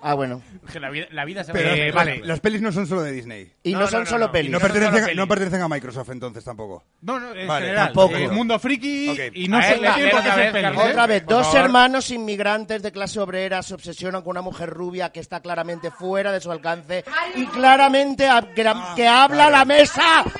Ah, 0.00 0.14
bueno. 0.14 0.40
Que 0.72 0.78
la 0.78 0.90
vida, 0.90 1.06
la 1.10 1.24
vida 1.24 1.42
se 1.42 1.52
Pero 1.52 1.70
va 1.70 1.76
eh, 1.76 1.88
a... 1.90 1.92
vale, 1.92 2.20
las 2.24 2.38
pelis 2.38 2.62
no 2.62 2.70
son 2.70 2.86
solo 2.86 3.02
de 3.02 3.10
Disney. 3.10 3.52
Y 3.64 3.72
no, 3.72 3.80
No, 3.80 3.86
son 3.88 4.00
no, 4.00 4.04
no, 4.04 4.10
solo 4.10 4.24
no. 4.26 4.30
Y 4.30 4.32
pelis. 4.32 4.50
no 4.52 4.60
solo 4.60 4.72
pertenecen, 4.72 5.04
pelis. 5.06 5.16
no 5.16 5.26
pertenecen 5.26 5.60
a 5.62 5.68
Microsoft 5.68 6.10
entonces 6.10 6.44
tampoco. 6.44 6.84
No, 7.02 7.18
no, 7.18 7.34
en 7.34 7.48
Vale. 7.48 7.66
general. 7.66 7.86
Tampoco. 7.88 8.14
eh, 8.16 8.28
mundo 8.28 8.56
friki 8.60 9.08
Ok. 9.10 9.18
y 9.34 9.48
no 9.48 9.58
A 9.58 9.62
sé, 9.64 9.70
ver, 9.72 9.82
no 9.82 9.94
tiene 9.96 10.10
por 10.10 10.20
qué 10.22 10.28
otra 10.28 10.34
ser 10.44 10.52
vez, 10.52 10.62
Carlos. 10.62 10.84
¿eh? 10.84 10.88
Otra 10.90 11.06
vez, 11.08 11.22
Por 11.24 11.34
dos 11.34 11.46
favor. 11.48 11.60
hermanos 11.64 12.10
inmigrantes 12.12 12.80
de 12.82 12.92
clase 12.92 13.18
obrera 13.18 13.60
se 13.64 13.74
obsesionan 13.74 14.22
con 14.22 14.30
una 14.30 14.42
mujer 14.42 14.70
rubia 14.70 15.10
que 15.10 15.18
está 15.18 15.40
claramente 15.40 15.90
fuera 15.90 16.30
de 16.30 16.40
su 16.40 16.52
alcance 16.52 17.04
y 17.34 17.44
claramente 17.46 18.28
a- 18.28 18.54
que, 18.54 18.68
Ah, 18.68 18.92
que 18.94 19.06
habla 19.08 19.46
a 19.48 19.50
la 19.50 19.64
mesa. 19.64 20.24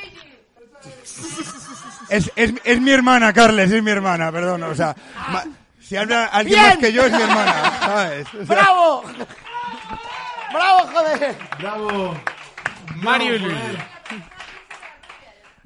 Es, 2.09 2.31
es, 2.37 2.53
es 2.65 2.81
mi 2.81 2.91
hermana, 2.91 3.33
Carles, 3.33 3.71
es 3.71 3.83
mi 3.83 3.91
hermana, 3.91 4.31
perdón. 4.33 4.63
O 4.65 4.75
sea, 4.75 4.95
ma- 5.31 5.45
si 5.81 5.97
habla 5.97 6.27
alguien 6.27 6.59
Bien. 6.59 6.69
más 6.71 6.79
que 6.79 6.93
yo, 6.93 7.03
es 7.05 7.13
mi 7.13 7.23
hermana, 7.23 7.73
¿sabes? 7.81 8.27
O 8.29 8.47
sea, 8.47 8.57
¡Bravo! 8.57 9.05
¡Bravo, 10.53 10.79
joder! 10.95 11.37
Bravo. 11.59 12.21
Mario 12.97 13.35
y 13.35 13.39
Luis. 13.41 13.55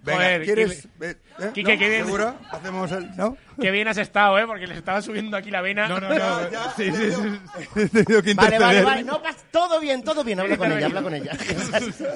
Venga, 0.03 0.18
Joder, 0.18 0.44
¿quieres...? 0.44 0.88
eh, 1.00 1.16
eh, 1.40 1.50
Quique, 1.55 1.72
¿no? 1.74 1.78
qué 1.78 1.88
bien. 1.88 2.05
¿Seguro? 2.05 2.34
¿Hacemos 2.50 2.92
el...? 2.92 3.16
¿No? 3.16 3.36
Qué 3.61 3.70
bien 3.70 3.88
has 3.88 3.98
estado, 3.98 4.38
¿eh? 4.38 4.46
Porque 4.46 4.66
les 4.66 4.78
estaba 4.78 5.00
subiendo 5.03 5.36
aquí 5.36 5.50
la 5.50 5.61
vena. 5.61 5.88
No, 5.88 6.00
no, 6.00 6.09
no. 6.14 6.40
Sí, 6.76 6.90
sí, 6.90 7.11
sí. 7.12 7.40
He 7.76 7.88
tenido 7.88 8.22
que 8.22 8.34
Vale, 8.34 8.59
vale, 8.59 8.82
vale. 8.82 9.05
No, 9.05 9.20
todo 9.50 9.78
bien, 9.80 10.03
todo 10.03 10.24
bien. 10.24 10.40
Habla 10.40 10.57
con 10.57 10.72
ella, 10.72 10.86
habla 10.86 11.03
con 11.03 11.14
ella. 11.14 11.32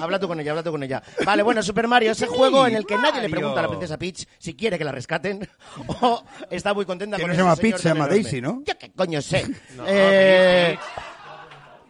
habla 0.00 0.18
tú 0.18 0.28
con 0.28 0.40
ella, 0.40 0.50
habla 0.50 0.62
tú 0.62 0.70
con 0.72 0.82
ella. 0.82 1.02
Vale, 1.24 1.42
bueno, 1.42 1.62
Super 1.62 1.86
Mario, 1.88 2.12
ese 2.12 2.26
juego 2.26 2.66
en 2.66 2.74
el 2.76 2.86
que 2.86 2.96
nadie 2.96 3.20
le 3.22 3.28
pregunta 3.28 3.60
a 3.60 3.62
la 3.62 3.68
princesa 3.68 3.98
Peach 3.98 4.26
si 4.38 4.54
quiere 4.54 4.78
que 4.78 4.84
la 4.84 4.92
rescaten 4.92 5.48
o 6.00 6.24
está 6.50 6.74
muy 6.74 6.84
contenta 6.86 7.16
Que 7.16 7.22
con 7.22 7.30
no 7.30 7.34
se 7.34 7.40
ese 7.40 7.44
llama 7.48 7.56
Peach, 7.56 7.76
se 7.76 7.88
llama. 7.88 8.06
Daisy, 8.08 8.40
¿no? 8.40 8.62
Yo 8.64 8.78
qué 8.78 8.90
coño 8.92 9.20
sé. 9.22 9.44
Eh, 9.86 10.76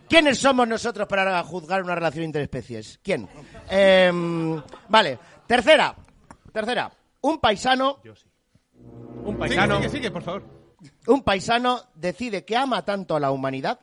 ¿Quiénes 0.08 0.38
somos 0.38 0.68
nosotros 0.68 1.08
para 1.08 1.42
juzgar 1.42 1.82
una 1.82 1.94
relación 1.94 2.24
interespecies? 2.24 3.00
¿Quién? 3.02 3.28
Em, 3.68 4.60
vale, 4.88 5.18
tercera. 5.46 5.96
Tercera. 6.52 6.92
Un 7.22 7.38
paisano, 7.38 7.98
Un 8.04 9.34
Sigue, 9.34 9.38
paisano. 9.38 9.76
sigue, 9.78 9.88
sigue, 9.88 10.10
por 10.10 10.22
favor. 10.22 10.44
un 11.08 11.22
paisano 11.22 11.80
decide 11.94 12.44
que 12.44 12.56
ama 12.56 12.84
tanto 12.84 13.16
a 13.16 13.20
la 13.20 13.30
humanidad 13.30 13.80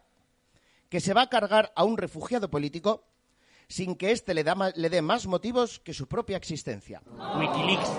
que 0.89 0.99
se 1.01 1.14
va 1.14 1.24
a 1.24 1.30
cargar 1.30 1.72
a 1.76 1.84
un 1.84 1.97
refugiado 1.97 2.49
político 2.49 3.03
sin 3.68 3.95
que 3.95 4.11
éste 4.11 4.34
le, 4.34 4.43
da 4.43 4.55
le 4.76 4.89
dé 4.89 5.01
más 5.01 5.26
motivos 5.28 5.80
que 5.80 5.93
su 5.93 6.07
propia 6.07 6.38
existencia. 6.38 7.01
Wikileaks. 7.38 7.89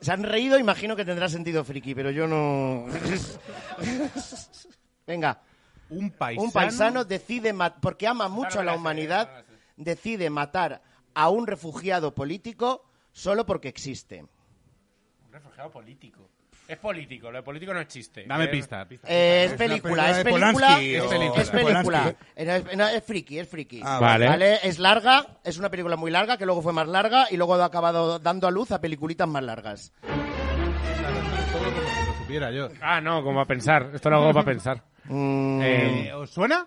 Se 0.00 0.12
han 0.12 0.22
reído, 0.22 0.58
imagino 0.58 0.96
que 0.96 1.04
tendrá 1.04 1.28
sentido 1.28 1.64
friki, 1.64 1.94
pero 1.94 2.10
yo 2.10 2.26
no... 2.26 2.86
Venga, 5.06 5.42
Un 5.90 6.10
paisano. 6.10 6.44
un 6.46 6.52
paisano 6.52 7.04
decide, 7.04 7.54
porque 7.80 8.06
ama 8.06 8.28
mucho 8.28 8.60
a 8.60 8.64
la 8.64 8.74
humanidad, 8.74 9.44
decide 9.76 10.30
matar 10.30 10.82
a 11.14 11.28
un 11.28 11.46
refugiado 11.46 12.14
político 12.14 12.84
solo 13.12 13.44
porque 13.46 13.68
existe. 13.68 14.20
Un 14.22 15.32
refugiado 15.32 15.70
político. 15.70 16.28
Es 16.68 16.78
político, 16.78 17.32
lo 17.32 17.38
de 17.38 17.42
político 17.42 17.74
no 17.74 17.80
es 17.80 17.88
chiste. 17.88 18.24
Dame 18.28 18.44
Eh, 18.44 18.48
pista. 18.48 18.86
pista. 18.86 19.08
Eh, 19.10 19.46
es 19.46 19.54
película, 19.54 20.10
es 20.12 20.22
película, 20.22 20.52
Polanski 20.52 20.94
es 20.94 21.02
o- 21.02 21.08
película, 21.08 21.42
es 21.42 21.50
de 21.52 21.58
película. 21.58 21.82
Polanski. 21.82 22.44
No, 22.46 22.52
es, 22.52 22.76
no, 22.76 22.86
es 22.88 23.04
friki, 23.04 23.38
es 23.40 23.48
friki. 23.48 23.80
Ah, 23.84 23.98
Vale. 23.98 24.28
¿Vale? 24.28 24.60
Es 24.62 24.78
larga, 24.78 25.26
es 25.42 25.58
una 25.58 25.68
película 25.68 25.96
muy 25.96 26.12
larga, 26.12 26.36
que 26.36 26.46
luego 26.46 26.62
fue 26.62 26.72
más 26.72 26.86
larga 26.86 27.26
y 27.28 27.36
luego 27.36 27.54
ha 27.56 27.64
acabado 27.64 28.20
dando 28.20 28.46
a 28.46 28.52
luz 28.52 28.70
a 28.70 28.80
peliculitas 28.80 29.26
más 29.26 29.42
largas. 29.42 29.92
Todo 30.00 31.64
como 31.64 31.88
si 31.88 32.06
lo 32.06 32.14
supiera 32.18 32.50
yo. 32.52 32.68
Ah, 32.80 33.00
no, 33.00 33.22
como 33.24 33.40
a 33.40 33.46
pensar. 33.46 33.90
Esto 33.92 34.08
lo 34.10 34.16
hago 34.18 34.32
para 34.32 34.44
pensar. 34.46 34.84
Mm. 35.12 35.60
Eh, 35.62 36.12
¿Os 36.14 36.30
suena? 36.30 36.66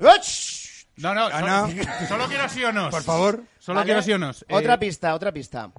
¡Ach! 0.00 0.86
No, 0.96 1.14
no. 1.14 1.26
Ana. 1.26 1.66
Solo, 1.68 1.82
solo 2.08 2.26
quiero 2.26 2.48
sí 2.48 2.64
o 2.64 2.72
no. 2.72 2.90
Por 2.90 3.02
favor. 3.02 3.42
Solo 3.58 3.76
¿Vale? 3.80 3.86
quiero 3.86 4.02
sí 4.02 4.12
o 4.12 4.18
no. 4.18 4.30
Eh, 4.30 4.34
Otra 4.50 4.78
pista, 4.78 5.14
otra 5.14 5.32
pista. 5.32 5.70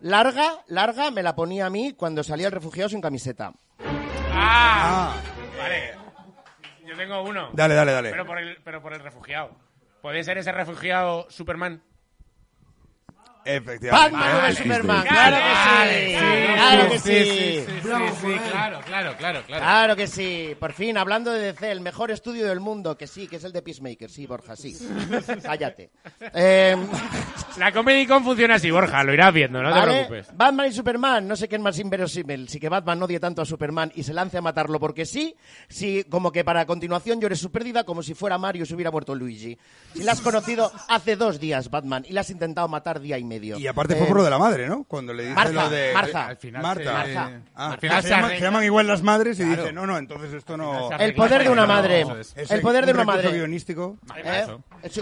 Larga, 0.00 0.62
larga, 0.68 1.10
me 1.10 1.22
la 1.22 1.34
ponía 1.34 1.66
a 1.66 1.70
mí 1.70 1.92
cuando 1.92 2.22
salía 2.22 2.46
el 2.46 2.52
refugiado 2.52 2.88
sin 2.88 3.00
camiseta. 3.00 3.52
¡Ah! 4.32 5.14
Ah, 5.14 5.16
Vale. 5.58 5.94
Yo 6.86 6.96
tengo 6.96 7.22
uno. 7.22 7.50
dale, 7.52 7.74
dale, 7.74 7.92
dale. 7.92 8.10
Pero 8.10 8.24
por 8.26 8.38
el, 8.38 8.56
pero 8.64 8.80
por 8.80 8.94
el 8.94 9.00
refugiado. 9.00 9.50
¿Puede 10.00 10.22
ser 10.24 10.38
ese 10.38 10.52
refugiado 10.52 11.26
Superman? 11.28 11.82
Efectivamente. 13.44 14.16
¡Batman 14.16 14.50
existe. 14.50 14.74
Superman! 14.74 15.06
¡Claro 15.06 15.36
que 15.36 16.08
sí! 16.08 16.14
¡Claro 16.54 16.90
que 16.90 16.98
sí, 16.98 17.08
sí, 17.08 17.24
sí! 17.24 17.64
sí, 17.66 17.80
sí, 17.82 18.16
sí, 18.20 18.50
claro, 18.50 18.80
claro, 18.84 19.16
claro, 19.16 19.42
claro. 19.46 19.62
Claro 19.62 19.96
que 19.96 20.06
sí. 20.06 20.56
Por 20.58 20.72
fin, 20.72 20.98
hablando 20.98 21.32
de 21.32 21.52
DC, 21.52 21.70
el 21.70 21.80
mejor 21.80 22.10
estudio 22.10 22.46
del 22.46 22.60
mundo, 22.60 22.96
que 22.96 23.06
sí, 23.06 23.26
que 23.26 23.36
es 23.36 23.44
el 23.44 23.52
de 23.52 23.62
Peacemaker. 23.62 24.10
Sí, 24.10 24.26
Borja, 24.26 24.56
sí. 24.56 24.76
Cállate. 25.42 25.90
Eh, 26.34 26.76
La 27.56 27.72
Comedy 27.72 28.06
Con 28.06 28.24
funciona 28.24 28.56
así, 28.56 28.70
Borja. 28.70 29.02
Lo 29.04 29.14
irás 29.14 29.32
viendo, 29.32 29.62
no 29.62 29.72
te 29.72 29.82
preocupes. 29.82 30.28
Batman 30.36 30.66
y 30.66 30.72
Superman, 30.72 31.26
no 31.28 31.36
sé 31.36 31.48
qué 31.48 31.56
es 31.56 31.62
más 31.62 31.78
inverosímil. 31.78 32.48
Si 32.48 32.60
que 32.60 32.68
Batman 32.68 33.02
odie 33.02 33.20
tanto 33.20 33.42
a 33.42 33.44
Superman 33.44 33.92
y 33.94 34.02
se 34.02 34.12
lance 34.12 34.38
a 34.38 34.42
matarlo 34.42 34.78
porque 34.78 35.06
sí, 35.06 35.34
si 35.68 36.04
como 36.04 36.32
que 36.32 36.44
para 36.44 36.66
continuación 36.66 37.20
llores 37.20 37.38
su 37.38 37.50
pérdida 37.50 37.84
como 37.84 38.02
si 38.02 38.14
fuera 38.14 38.38
Mario 38.38 38.64
y 38.64 38.66
se 38.66 38.74
hubiera 38.74 38.90
muerto 38.90 39.14
Luigi. 39.14 39.58
Si 39.94 40.02
la 40.02 40.12
has 40.12 40.20
conocido 40.20 40.70
hace 40.88 41.16
dos 41.16 41.40
días, 41.40 41.70
Batman, 41.70 42.04
y 42.08 42.12
la 42.12 42.20
has 42.20 42.30
intentado 42.30 42.68
matar 42.68 43.00
día 43.00 43.18
y 43.18 43.24
medio. 43.28 43.58
Y 43.58 43.66
aparte 43.66 43.94
Eh, 43.94 43.96
fue 43.98 44.06
por 44.06 44.16
lo 44.16 44.24
de 44.24 44.30
la 44.30 44.38
madre, 44.38 44.66
¿no? 44.68 44.84
Cuando 44.84 45.12
le 45.14 45.22
dice 45.24 45.34
Marza, 45.34 45.52
lo 45.52 45.70
de... 45.70 45.90
Marza. 45.94 46.26
Al 46.26 46.36
final 46.38 46.62
Marta. 46.62 47.40
Ah, 47.54 47.72
al 47.72 47.78
final 47.78 48.02
se, 48.02 48.08
se 48.08 48.14
llaman, 48.14 48.24
arregla- 48.30 48.38
se 48.38 48.44
llaman 48.44 48.64
igual 48.64 48.86
las 48.86 49.02
madres 49.02 49.38
y 49.38 49.44
Claro. 49.44 49.62
dice, 49.62 49.72
no, 49.72 49.86
no, 49.86 49.98
entonces 49.98 50.32
esto 50.32 50.56
no... 50.56 50.90
El 50.98 51.14
poder 51.14 51.44
de 51.44 51.50
una 51.50 51.66
madre. 51.66 52.04
Es. 52.18 52.50
El 52.50 52.60
poder 52.60 52.84
de 52.86 52.92
un 52.92 52.98
una 52.98 53.04
madre. 53.04 53.30
guionístico. 53.32 53.98
¿Eh? 54.16 54.46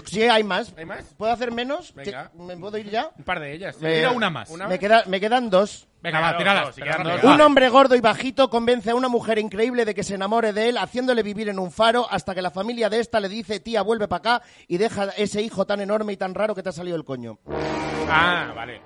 Sí, 0.05 0.23
hay 0.23 0.43
más. 0.43 0.73
¿Hay 0.77 0.85
más? 0.85 1.03
¿Puedo 1.17 1.31
hacer 1.31 1.51
menos? 1.51 1.93
Venga. 1.95 2.31
¿Me 2.37 2.57
puedo 2.57 2.77
ir 2.77 2.89
ya? 2.89 3.09
Un 3.17 3.23
par 3.23 3.39
de 3.39 3.53
ellas. 3.53 3.77
Tira 3.77 4.11
una 4.11 4.29
más. 4.29 4.49
Una 4.49 4.67
Me, 4.67 4.77
queda- 4.79 5.03
me 5.07 5.19
quedan 5.19 5.49
dos. 5.49 5.87
Venga, 6.01 6.19
va, 6.19 6.33
rápido. 6.33 7.31
Un 7.33 7.41
hombre 7.41 7.69
gordo 7.69 7.95
y 7.95 8.01
bajito 8.01 8.49
convence 8.49 8.91
a 8.91 8.95
una 8.95 9.09
mujer 9.09 9.39
increíble 9.39 9.83
de 9.83 9.95
que 9.95 10.03
se 10.03 10.15
enamore 10.15 10.53
de 10.53 10.69
él, 10.69 10.77
haciéndole 10.77 11.23
vivir 11.23 11.49
en 11.49 11.57
un 11.59 11.71
faro, 11.71 12.07
hasta 12.09 12.35
que 12.35 12.41
la 12.41 12.51
familia 12.51 12.89
de 12.89 12.99
esta 12.99 13.19
le 13.19 13.27
dice, 13.29 13.59
tía, 13.59 13.81
vuelve 13.81 14.07
para 14.07 14.35
acá 14.37 14.45
y 14.67 14.77
deja 14.77 15.05
ese 15.17 15.41
hijo 15.41 15.65
tan 15.65 15.79
enorme 15.81 16.13
y 16.13 16.17
tan 16.17 16.35
raro 16.35 16.53
que 16.53 16.61
te 16.63 16.69
ha 16.69 16.73
salido 16.73 16.95
el 16.95 17.03
coño. 17.03 17.39
Ah, 18.09 18.53
vale. 18.55 18.81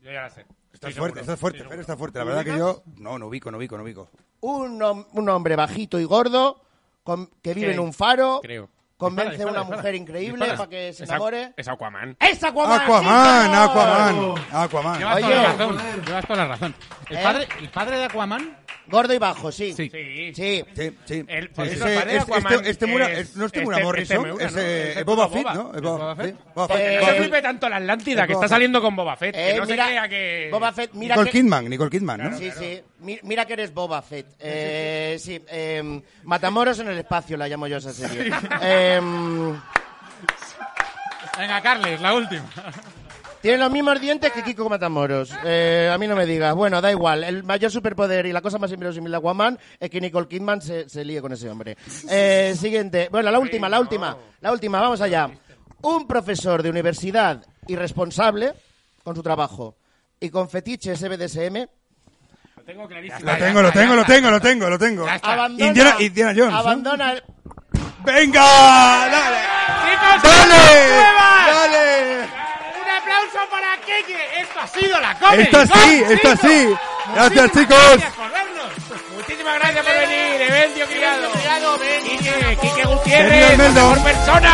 Yo 0.00 0.10
ya 0.10 0.22
la 0.22 0.30
sé. 0.30 0.46
Está 0.72 0.88
Estoy 0.88 0.92
fuerte, 0.94 1.20
está 1.20 1.36
fuerte, 1.36 1.58
seguro. 1.60 1.80
está 1.80 1.96
fuerte. 1.96 2.18
La 2.18 2.24
verdad 2.24 2.44
que 2.44 2.58
yo... 2.58 2.82
No, 2.98 3.18
no 3.18 3.26
ubico, 3.28 3.50
no 3.50 3.58
ubico, 3.58 3.76
no 3.76 3.84
ubico. 3.84 4.10
Un, 4.40 4.78
hom- 4.80 5.06
un 5.12 5.28
hombre 5.28 5.56
bajito 5.56 5.98
y 5.98 6.04
gordo 6.04 6.62
con- 7.02 7.30
que 7.42 7.54
vive 7.54 7.68
¿Qué? 7.68 7.72
en 7.74 7.80
un 7.80 7.92
faro, 7.92 8.40
Creo. 8.42 8.68
Convence 8.96 9.32
Dispara, 9.36 9.48
a 9.48 9.52
una 9.52 9.60
dispara, 9.60 9.76
mujer 9.76 9.94
increíble 9.94 10.44
Dispara. 10.46 10.56
para 10.56 10.70
que 10.70 10.92
se 10.92 11.04
Es 11.04 11.10
enamore. 11.10 11.52
Es 11.56 11.68
Aquaman. 11.68 12.16
¡Es 12.20 12.44
Aquaman! 12.44 12.80
Aquaman, 12.80 13.54
sí! 13.54 13.54
Aquaman, 13.56 14.36
Aquaman. 14.52 14.98
Llevas 14.98 15.16
Oye. 15.16 15.24
toda 15.24 15.36
la 15.42 15.48
razón. 15.48 16.04
Llevas 16.06 16.26
toda 16.26 16.36
la 16.42 16.48
razón. 16.48 16.74
¿El 17.10 17.16
¿Eh? 17.16 17.22
padre, 17.22 17.48
¿El 17.60 17.68
padre 17.70 17.98
de 17.98 18.04
Aquaman? 18.04 18.56
Gordo 18.88 19.12
y 19.14 19.18
bajo, 19.18 19.50
sí. 19.50 19.72
Sí. 19.72 19.90
Sí. 19.90 20.32
Sí. 20.34 20.64
Sí. 21.04 21.24
El- 21.26 21.50
por 21.50 21.66
eso 21.66 21.84
de 21.84 21.96
este- 21.96 22.18
Aquaman 22.18 22.52
este, 22.54 22.70
este 22.70 22.86
Mura- 22.86 23.10
es- 23.12 23.18
es- 23.18 23.36
no 23.36 23.46
es 23.46 23.52
este- 23.52 23.62
este 23.62 23.82
Morrison, 23.84 24.22
Meura, 24.22 24.44
es, 24.46 24.52
¿no? 24.54 24.60
eh, 24.60 24.90
Es 24.92 24.96
el 24.98 25.04
Boba 25.04 25.26
Boba. 25.26 25.36
Fett, 25.52 25.54
¿no? 25.54 25.70
Es 25.70 25.76
¿Es 25.76 25.82
Boba, 25.82 26.14
sí, 26.16 26.22
Fett? 26.22 26.36
Boba 26.54 26.68
Fett. 26.68 26.78
Eh, 26.80 26.96
No 27.00 27.06
Boba- 27.06 27.14
flipe 27.16 27.42
tanto 27.42 27.68
la 27.68 27.76
Atlántida, 27.76 28.26
que 28.26 28.32
está 28.32 28.44
Fett. 28.44 28.50
saliendo 28.50 28.80
con 28.80 28.94
Boba 28.96 29.16
Fett. 29.16 29.34
Eh, 29.36 29.52
que 29.54 29.58
no 29.60 29.66
mira, 29.66 29.84
se 29.84 29.90
crea 29.90 30.08
que... 30.08 30.48
Boba 30.52 30.72
Fett, 30.72 30.92
mira 30.94 31.14
Nicole 31.16 31.30
que... 31.30 31.38
Kidman, 31.38 31.68
Nicole 31.68 31.90
Kidman, 31.90 32.30
¿no? 32.30 32.38
Sí, 32.38 32.50
sí. 32.56 32.82
Mi- 33.00 33.20
Mira 33.22 33.44
que 33.44 33.52
eres 33.54 33.74
Boba 33.74 34.00
Fett. 34.02 34.26
Eh, 34.38 35.16
sí, 35.20 35.42
em, 35.48 36.00
Matamoros 36.24 36.78
en 36.78 36.88
el 36.88 36.98
espacio, 36.98 37.36
la 37.36 37.48
llamo 37.48 37.66
yo 37.66 37.78
esa 37.78 37.92
serie. 37.92 38.32
Em, 38.60 39.52
Venga, 41.38 41.60
Carles, 41.60 42.00
la 42.00 42.14
última. 42.14 42.44
Tiene 43.46 43.58
los 43.62 43.70
mismos 43.70 44.00
dientes 44.00 44.32
que 44.32 44.42
Kiko 44.42 44.68
Matamoros. 44.68 45.30
Eh, 45.44 45.88
a 45.92 45.96
mí 45.98 46.08
no 46.08 46.16
me 46.16 46.26
digas. 46.26 46.52
Bueno, 46.56 46.80
da 46.80 46.90
igual. 46.90 47.22
El 47.22 47.44
mayor 47.44 47.70
superpoder 47.70 48.26
y 48.26 48.32
la 48.32 48.40
cosa 48.40 48.58
más 48.58 48.72
inverosímil 48.72 49.12
de 49.12 49.18
Aquaman 49.18 49.56
es 49.78 49.88
que 49.88 50.00
Nicole 50.00 50.26
Kidman 50.26 50.60
se, 50.60 50.88
se 50.88 51.04
líe 51.04 51.20
con 51.20 51.32
ese 51.32 51.48
hombre. 51.48 51.76
Eh, 52.10 52.56
siguiente. 52.58 53.08
Bueno, 53.08 53.30
la 53.30 53.38
última, 53.38 53.68
la 53.68 53.78
última. 53.78 54.16
La 54.40 54.50
última, 54.50 54.80
vamos 54.80 55.00
allá. 55.00 55.30
Un 55.82 56.08
profesor 56.08 56.60
de 56.60 56.70
universidad 56.70 57.46
irresponsable 57.68 58.52
con 59.04 59.14
su 59.14 59.22
trabajo 59.22 59.76
y 60.18 60.28
con 60.28 60.50
fetiches 60.50 61.00
BDSM 61.08 61.68
Lo 62.56 62.62
tengo 62.64 62.88
clarísimo. 62.88 63.30
Lo 63.30 63.38
tengo, 63.38 63.62
lo 63.62 63.70
tengo, 63.70 63.94
lo 63.94 64.04
tengo, 64.04 64.30
lo 64.32 64.40
tengo, 64.40 64.70
lo 64.70 64.78
tengo. 64.80 65.06
abandona, 65.22 65.66
Indiana, 65.68 65.94
Indiana 66.00 66.34
Jones. 66.36 66.54
abandona 66.54 67.12
el- 67.12 67.22
¡Venga! 68.04 68.40
¡Dale! 68.42 69.36
¡Chicos, 69.84 70.22
¡Dale! 70.24 70.88
¡Dale! 71.46 72.45
¡Un 73.96 74.04
aplauso 74.04 74.04
para 74.04 74.04
Keke! 74.04 74.40
¡Esto 74.40 74.60
ha 74.60 74.66
sido 74.66 75.00
la 75.00 75.14
Comedy 75.18 75.42
Esto 75.42 75.58
Con, 75.58 75.66
sí, 75.68 76.02
esto 76.08 76.14
chicos! 76.16 76.38
sí. 76.42 76.76
Gracias, 77.14 77.52
chicos. 77.52 77.78
Gracias 77.78 78.12
por 78.14 78.30
vernos. 78.30 78.70
Muchísimas 79.16 79.54
gracias 79.58 79.86
por 79.86 79.94
venir, 79.94 80.40
Evencio 80.42 80.86
Criado. 80.86 81.32
Quique, 82.60 82.84
Gutiérrez, 82.84 83.58
mejor 83.58 83.98
persona. 84.02 84.52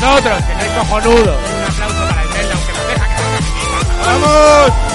Vosotros, 0.00 0.44
que 0.44 0.54
sois 0.60 0.72
cojonudos. 0.78 1.36
Un 1.36 1.64
aplauso 1.64 2.08
para 2.08 2.24
Imelda, 2.24 2.54
aunque 2.54 2.72
nos 2.72 2.86
deja 2.88 3.06
que 3.08 4.06
¡Vamos! 4.06 4.93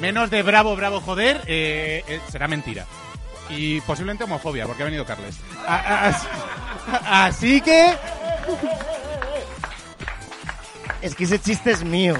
Menos 0.00 0.30
de 0.30 0.42
bravo, 0.42 0.76
bravo, 0.76 1.00
joder, 1.00 1.42
eh, 1.46 2.04
eh, 2.06 2.20
será 2.30 2.46
mentira. 2.48 2.86
Y 3.50 3.80
posiblemente 3.80 4.24
homofobia, 4.24 4.66
porque 4.66 4.82
ha 4.82 4.86
venido 4.86 5.04
Carles. 5.04 5.38
A- 5.66 5.76
a- 5.76 6.08
Así, 6.08 6.26
así 7.06 7.60
que... 7.60 7.96
Es 11.00 11.14
que 11.14 11.24
ese 11.24 11.38
chiste 11.40 11.70
es 11.70 11.84
mío. 11.84 12.16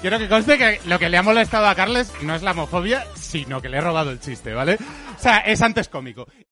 Quiero 0.00 0.18
que 0.18 0.28
conste 0.28 0.58
que 0.58 0.80
lo 0.84 0.98
que 0.98 1.08
le 1.08 1.16
ha 1.16 1.22
molestado 1.22 1.66
a 1.66 1.74
Carles 1.74 2.12
no 2.22 2.34
es 2.34 2.42
la 2.42 2.50
homofobia, 2.50 3.06
sino 3.14 3.62
que 3.62 3.70
le 3.70 3.78
he 3.78 3.80
robado 3.80 4.10
el 4.10 4.20
chiste, 4.20 4.52
¿vale? 4.52 4.74
O 5.16 5.22
sea, 5.22 5.38
es 5.38 5.62
antes 5.62 5.88
cómico. 5.88 6.26